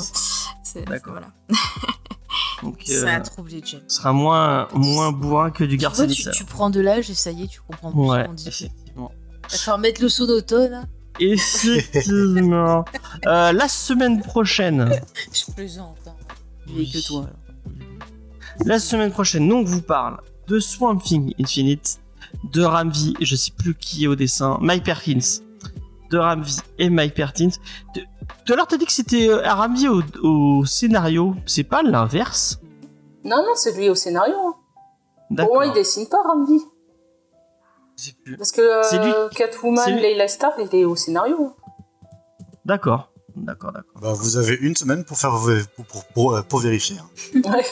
c'est, 0.62 0.84
D'accord. 0.88 1.14
Voilà. 1.14 1.26
Donc, 2.62 2.80
Ça 2.86 2.92
euh, 2.94 3.16
a 3.16 3.20
troublé 3.20 3.60
James. 3.64 3.80
sera 3.88 4.12
moins, 4.12 4.68
moins 4.74 5.10
bourrin 5.10 5.50
que 5.50 5.64
du 5.64 5.76
Garcenis. 5.76 6.14
tu, 6.14 6.30
tu 6.30 6.44
prends 6.44 6.70
de 6.70 6.80
l'âge 6.80 7.10
et 7.10 7.14
ça 7.14 7.30
y 7.32 7.42
est, 7.44 7.48
tu 7.48 7.60
comprends 7.62 7.90
plus 7.90 8.00
Ouais, 8.00 8.22
ce 8.22 8.26
qu'on 8.28 8.32
dit. 8.34 8.48
effectivement. 8.48 9.10
Il 9.48 9.52
va 9.52 9.58
falloir 9.58 9.78
mettre 9.78 10.00
le 10.02 10.08
saut 10.08 10.26
d'automne. 10.26 10.86
Effectivement. 11.20 12.84
Euh, 13.26 13.52
la 13.52 13.68
semaine 13.68 14.20
prochaine. 14.22 14.90
Je 15.32 15.52
plaisante. 15.52 15.98
Hein. 16.06 16.14
Vis 16.66 16.90
que 16.90 17.06
toi. 17.06 17.20
alors. 17.24 18.66
La 18.66 18.78
semaine 18.80 19.12
prochaine, 19.12 19.48
donc, 19.48 19.66
vous 19.66 19.82
parle 19.82 20.18
de 20.48 20.58
Swamp 20.58 20.96
Thing 20.96 21.32
Infinite, 21.38 22.00
de 22.44 22.62
Ramvi, 22.62 23.14
je 23.20 23.36
sais 23.36 23.52
plus 23.56 23.74
qui 23.74 24.04
est 24.04 24.06
au 24.08 24.14
dessin, 24.16 24.58
Mike 24.60 24.84
Perkins, 24.84 25.40
de 26.10 26.18
Ramvi 26.18 26.56
et 26.78 26.90
Mike 26.90 27.14
Perkins. 27.14 27.50
De- 27.94 28.02
Tout 28.44 28.52
à 28.52 28.56
l'heure, 28.56 28.66
t'as 28.66 28.76
dit 28.76 28.84
que 28.86 28.92
c'était 28.92 29.28
euh, 29.30 29.42
Ramvi 29.52 29.88
au, 29.88 30.02
au 30.22 30.64
scénario. 30.64 31.34
C'est 31.46 31.64
pas 31.64 31.82
l'inverse? 31.82 32.58
Non, 33.24 33.36
non, 33.38 33.52
c'est 33.54 33.76
lui 33.76 33.88
au 33.88 33.94
scénario. 33.94 34.34
hein. 34.34 34.54
Pour 35.28 35.36
D'accord. 35.36 35.54
moi, 35.54 35.66
il 35.66 35.72
dessine 35.72 36.06
pas 36.08 36.18
Ramvi. 36.26 36.60
Je 37.98 38.04
sais 38.04 38.12
plus. 38.24 38.36
Parce 38.36 38.52
que 38.52 38.60
euh, 38.60 38.82
C'est 38.82 38.98
lui- 39.02 39.12
c'est 39.30 39.36
Catwoman, 39.36 39.90
lui- 39.94 40.02
Layla 40.02 40.28
Starr, 40.28 40.52
il 40.58 40.74
est 40.78 40.84
au 40.84 40.96
scénario. 40.96 41.54
D'accord. 42.64 43.10
D'accord, 43.36 43.72
d'accord. 43.72 44.00
Bah, 44.02 44.12
vous 44.12 44.36
avez 44.36 44.56
une 44.60 44.76
semaine 44.76 45.04
pour 45.04 45.16
faire 45.16 45.30
pour, 45.76 45.86
pour, 45.86 46.04
pour, 46.06 46.34
euh, 46.34 46.42
pour 46.42 46.58
vérifier. 46.58 46.96
hein. 46.98 47.40
Ouais, 47.50 47.64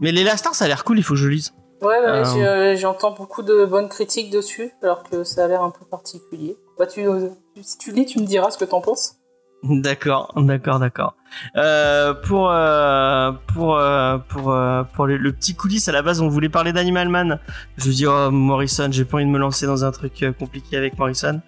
Mais 0.00 0.10
les 0.12 0.26
Star, 0.36 0.54
ça 0.54 0.64
a 0.64 0.68
l'air 0.68 0.84
cool, 0.84 0.98
il 0.98 1.02
faut 1.04 1.14
que 1.14 1.20
je 1.20 1.28
lise. 1.28 1.52
Ouais, 1.82 1.98
Euh. 2.04 2.24
euh, 2.36 2.76
j'entends 2.76 3.12
beaucoup 3.12 3.42
de 3.42 3.64
bonnes 3.64 3.88
critiques 3.88 4.30
dessus, 4.30 4.70
alors 4.82 5.02
que 5.02 5.24
ça 5.24 5.44
a 5.44 5.48
l'air 5.48 5.62
un 5.62 5.70
peu 5.70 5.84
particulier. 5.84 6.56
Bah, 6.78 6.86
tu, 6.86 7.06
euh, 7.06 7.28
si 7.62 7.78
tu 7.78 7.92
lis, 7.92 8.06
tu 8.06 8.18
me 8.20 8.24
diras 8.26 8.50
ce 8.50 8.58
que 8.58 8.64
t'en 8.64 8.80
penses. 8.80 9.16
D'accord, 9.64 10.32
d'accord, 10.36 10.80
d'accord. 10.80 11.14
Euh, 11.56 12.14
pour 12.14 12.50
euh, 12.50 13.30
pour 13.54 13.76
euh, 13.78 14.18
pour 14.28 14.52
pour 14.92 15.06
le, 15.06 15.16
le 15.16 15.32
petit 15.32 15.54
coulis 15.54 15.84
à 15.86 15.92
la 15.92 16.02
base, 16.02 16.20
on 16.20 16.28
voulait 16.28 16.48
parler 16.48 16.72
d'Animal 16.72 17.08
Man. 17.08 17.38
Je 17.76 17.86
me 17.88 17.92
dis 17.94 18.06
oh 18.08 18.30
Morrison, 18.32 18.88
j'ai 18.90 19.04
pas 19.04 19.18
envie 19.18 19.26
de 19.26 19.30
me 19.30 19.38
lancer 19.38 19.66
dans 19.66 19.84
un 19.84 19.92
truc 19.92 20.24
compliqué 20.36 20.76
avec 20.76 20.98
Morrison. 20.98 21.40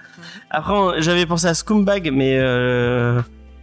Après, 0.51 1.03
j'avais 1.03 1.27
pensé 1.27 1.47
à 1.49 1.55
Scumbag, 1.55 2.13
mais 2.13 2.39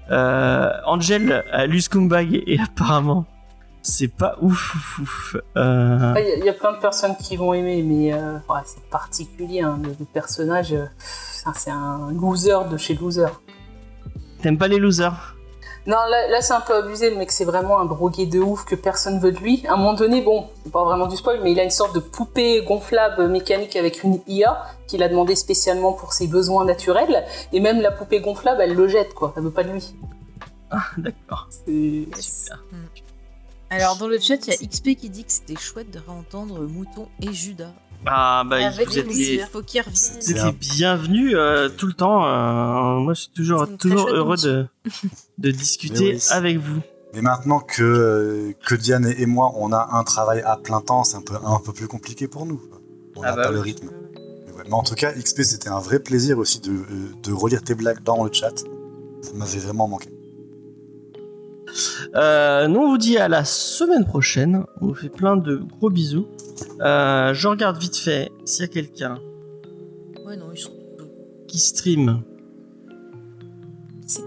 Angel 0.09 1.43
a 1.51 1.65
lu 1.65 1.79
Scumbag 1.79 2.43
et 2.45 2.59
apparemment 2.59 3.25
c'est 3.81 4.07
pas 4.09 4.37
ouf 4.41 4.75
ouf 4.75 4.99
ouf. 4.99 5.35
Euh, 5.57 6.13
Il 6.17 6.39
y, 6.39 6.41
a- 6.41 6.45
y 6.45 6.49
a 6.49 6.53
plein 6.53 6.73
de 6.73 6.77
personnes 6.79 7.15
qui 7.17 7.35
vont 7.37 7.53
aimer, 7.53 7.81
mais 7.83 8.13
euh, 8.13 8.33
ouais, 8.49 8.61
c'est 8.65 8.83
particulier. 8.89 9.61
Hein, 9.61 9.79
le, 9.83 9.89
le 9.99 10.05
personnage, 10.05 10.73
euh, 10.73 10.85
c'est 11.55 11.71
un 11.71 12.11
loser 12.11 12.57
de 12.69 12.77
chez 12.77 12.93
loser. 12.95 13.27
T'aimes 14.41 14.57
pas 14.57 14.67
les 14.67 14.77
losers? 14.79 15.35
Non, 15.87 15.97
là, 16.09 16.27
là 16.29 16.41
c'est 16.41 16.53
un 16.53 16.61
peu 16.61 16.75
abusé, 16.75 17.09
le 17.09 17.15
mec, 17.17 17.31
c'est 17.31 17.43
vraiment 17.45 17.79
un 17.79 17.85
drogué 17.85 18.27
de 18.27 18.37
ouf 18.39 18.65
que 18.65 18.75
personne 18.75 19.19
veut 19.19 19.31
de 19.31 19.39
lui. 19.39 19.63
À 19.67 19.73
un 19.73 19.77
moment 19.77 19.95
donné, 19.95 20.21
bon, 20.21 20.47
c'est 20.63 20.71
pas 20.71 20.83
vraiment 20.83 21.07
du 21.07 21.15
spoil, 21.17 21.39
mais 21.41 21.51
il 21.53 21.59
a 21.59 21.63
une 21.63 21.71
sorte 21.71 21.95
de 21.95 21.99
poupée 21.99 22.63
gonflable 22.63 23.27
mécanique 23.29 23.75
avec 23.75 24.03
une 24.03 24.19
IA 24.27 24.63
qu'il 24.85 25.01
a 25.01 25.09
demandé 25.09 25.33
spécialement 25.35 25.93
pour 25.93 26.13
ses 26.13 26.27
besoins 26.27 26.65
naturels. 26.65 27.23
Et 27.51 27.59
même 27.59 27.81
la 27.81 27.89
poupée 27.91 28.21
gonflable, 28.21 28.61
elle 28.61 28.75
le 28.75 28.87
jette, 28.87 29.15
quoi. 29.15 29.33
Elle 29.35 29.41
veut 29.41 29.49
pas 29.51 29.63
de 29.63 29.71
lui. 29.71 29.95
Ah 30.69 30.83
d'accord. 30.97 31.47
C'est- 31.49 32.05
Super. 32.21 32.63
Alors 33.71 33.95
dans 33.97 34.07
le 34.07 34.19
chat, 34.19 34.35
il 34.47 34.49
y 34.49 34.53
a 34.53 34.67
XP 34.67 34.95
qui 34.95 35.09
dit 35.09 35.23
que 35.23 35.31
c'était 35.31 35.55
chouette 35.59 35.89
de 35.91 35.99
réentendre 36.05 36.59
Mouton 36.67 37.07
et 37.21 37.31
Judas. 37.33 37.73
Ah 38.05 38.43
bah 38.45 38.57
Avec 38.67 38.87
vous 38.89 38.97
êtes 38.99 39.07
les. 39.07 39.41
Vous 39.53 40.31
êtes 40.31 40.43
les 40.43 40.51
bienvenus 40.51 41.33
euh, 41.35 41.69
tout 41.69 41.87
le 41.87 41.93
temps. 41.93 42.25
euh, 42.25 42.99
moi, 42.99 43.13
je 43.13 43.21
suis 43.21 43.31
toujours, 43.31 43.67
toujours 43.77 44.09
heureux 44.09 44.37
de, 44.37 44.65
de 45.37 45.51
discuter 45.51 46.15
oui, 46.15 46.23
avec 46.31 46.57
vous. 46.57 46.81
Mais 47.13 47.21
maintenant 47.21 47.59
que, 47.59 47.83
euh, 47.83 48.53
que 48.65 48.75
Diane 48.75 49.05
et 49.17 49.25
moi, 49.25 49.51
on 49.55 49.71
a 49.71 49.89
un 49.91 50.03
travail 50.03 50.41
à 50.41 50.57
plein 50.57 50.81
temps, 50.81 51.03
c'est 51.03 51.17
un 51.17 51.21
peu, 51.21 51.35
un 51.43 51.59
peu 51.59 51.73
plus 51.73 51.87
compliqué 51.87 52.27
pour 52.27 52.45
nous. 52.45 52.61
On 53.15 53.21
n'a 53.21 53.33
Ah 53.33 53.35
bah 53.35 53.43
pas 53.43 53.49
oui. 53.49 53.55
le 53.55 53.61
rythme. 53.61 53.89
Mais, 54.47 54.53
ouais. 54.53 54.63
Mais 54.65 54.73
en 54.73 54.83
tout 54.83 54.95
cas, 54.95 55.11
XP, 55.13 55.43
c'était 55.43 55.69
un 55.69 55.79
vrai 55.79 55.99
plaisir 55.99 56.39
aussi 56.39 56.59
de, 56.59 56.73
de 57.21 57.31
relire 57.33 57.61
tes 57.63 57.75
blagues 57.75 58.01
dans 58.03 58.23
le 58.23 58.31
chat. 58.33 58.57
Ça 59.21 59.31
m'avait 59.35 59.59
vraiment 59.59 59.87
manqué. 59.87 60.09
Euh, 62.15 62.67
nous, 62.67 62.79
on 62.79 62.89
vous 62.91 62.97
dit 62.97 63.17
à 63.17 63.27
la 63.27 63.43
semaine 63.45 64.05
prochaine. 64.05 64.65
On 64.81 64.87
vous 64.87 64.93
fait 64.95 65.09
plein 65.09 65.37
de 65.37 65.55
gros 65.57 65.89
bisous. 65.89 66.27
Euh, 66.81 67.33
je 67.33 67.47
regarde 67.47 67.77
vite 67.77 67.95
fait 67.97 68.29
s'il 68.45 68.61
y 68.61 68.65
a 68.65 68.67
quelqu'un 68.67 69.17
Ouais, 70.25 70.35
non, 70.37 70.47
ils 70.53 70.57
sont 70.59 70.71
tous- 70.97 71.07
qui 71.47 71.59
stream 71.59 72.21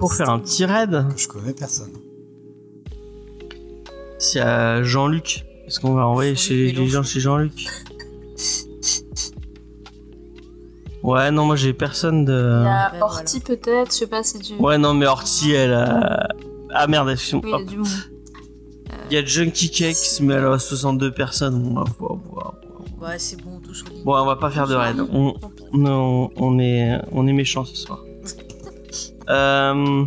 pour 0.01 0.15
faire 0.15 0.31
un 0.31 0.39
petit 0.39 0.65
raid. 0.65 1.05
Je 1.17 1.29
connais 1.29 1.53
personne. 1.53 1.93
S'il 4.19 4.39
y 4.41 4.45
a 4.45 4.83
Jean-Luc. 4.83 5.45
Est-ce 5.67 5.81
qu'on 5.81 5.95
va 5.95 6.07
envoyer 6.07 6.35
chez 6.37 6.73
les 6.73 6.87
gens 6.89 7.03
chez 7.03 7.21
Jean-Luc? 7.21 7.67
Ouais, 11.03 11.31
non, 11.31 11.45
moi 11.45 11.57
j'ai 11.57 11.75
personne 11.75 12.25
de. 12.25 12.33
Il 12.63 12.65
y 12.65 12.69
a 12.69 12.93
Horty 13.05 13.41
peut-être, 13.41 13.93
je 13.93 13.97
sais 13.99 14.07
pas 14.07 14.23
si 14.23 14.39
tu. 14.39 14.55
Ouais, 14.55 14.79
non, 14.79 14.95
mais 14.95 15.07
Horty, 15.07 15.53
elle 15.53 15.75
a... 15.75 16.29
Ah 16.75 16.87
merde, 16.89 17.11
excuse-moi. 17.11 17.43
Oui, 17.45 17.51
il 17.57 17.61
y 17.61 17.63
a 17.63 17.71
du 17.71 17.77
monde. 17.79 17.89
Il 19.11 19.15
y 19.15 19.17
a 19.19 19.25
Junkie 19.25 19.71
Cakes, 19.71 20.21
mais 20.21 20.35
elle 20.35 20.45
a 20.45 20.59
62 20.59 21.13
personnes. 21.13 21.75
Bon, 21.99 22.21
ouais, 23.01 23.19
c'est 23.19 23.41
bon, 23.41 23.61
lit. 23.61 24.03
Bon, 24.05 24.17
on 24.17 24.27
va 24.27 24.37
pas 24.37 24.51
faire 24.51 24.67
de 24.67 24.75
raid. 24.75 24.97
On, 25.13 25.35
non, 25.73 26.31
est, 26.59 26.99
on 27.13 27.27
est 27.27 27.33
méchant 27.33 27.65
ce 27.65 27.77
soir. 27.77 28.01
Euh... 29.31 30.05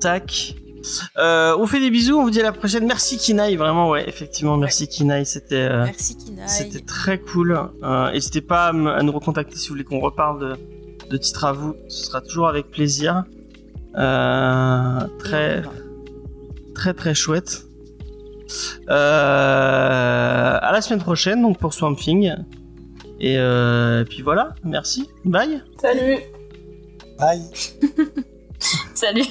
Tac. 0.00 0.54
Euh, 1.18 1.56
on 1.58 1.66
fait 1.66 1.80
des 1.80 1.90
bisous, 1.90 2.16
on 2.16 2.22
vous 2.22 2.30
dit 2.30 2.38
à 2.40 2.44
la 2.44 2.52
prochaine. 2.52 2.86
Merci 2.86 3.18
Kinaï, 3.18 3.56
vraiment, 3.56 3.90
ouais, 3.90 4.08
effectivement, 4.08 4.56
merci 4.56 4.86
Kinaï, 4.86 5.26
c'était, 5.26 5.56
euh, 5.56 5.86
c'était 6.46 6.80
très 6.80 7.18
cool. 7.18 7.58
Euh, 7.82 8.12
N'hésitez 8.12 8.40
pas 8.40 8.68
à 8.68 9.02
nous 9.02 9.12
recontacter 9.12 9.56
si 9.56 9.68
vous 9.68 9.74
voulez 9.74 9.84
qu'on 9.84 9.98
reparle 10.00 10.40
de, 10.40 10.56
de 11.10 11.16
titres 11.16 11.44
à 11.44 11.52
vous, 11.52 11.74
ce 11.88 12.04
sera 12.04 12.20
toujours 12.20 12.46
avec 12.48 12.70
plaisir. 12.70 13.24
Euh, 13.96 15.00
très, 15.18 15.62
très 16.74 16.94
très 16.94 17.14
chouette. 17.14 17.64
Euh, 18.88 20.58
à 20.60 20.72
la 20.72 20.80
semaine 20.80 21.00
prochaine 21.00 21.42
donc 21.42 21.58
pour 21.58 21.74
Swamp 21.74 21.94
Thing. 21.94 22.32
Et 23.20 23.36
euh, 23.38 24.04
puis 24.04 24.22
voilà, 24.22 24.54
merci, 24.64 25.08
bye. 25.24 25.62
Salut 25.80 26.18
Bye 27.18 27.42
Salut 28.94 29.24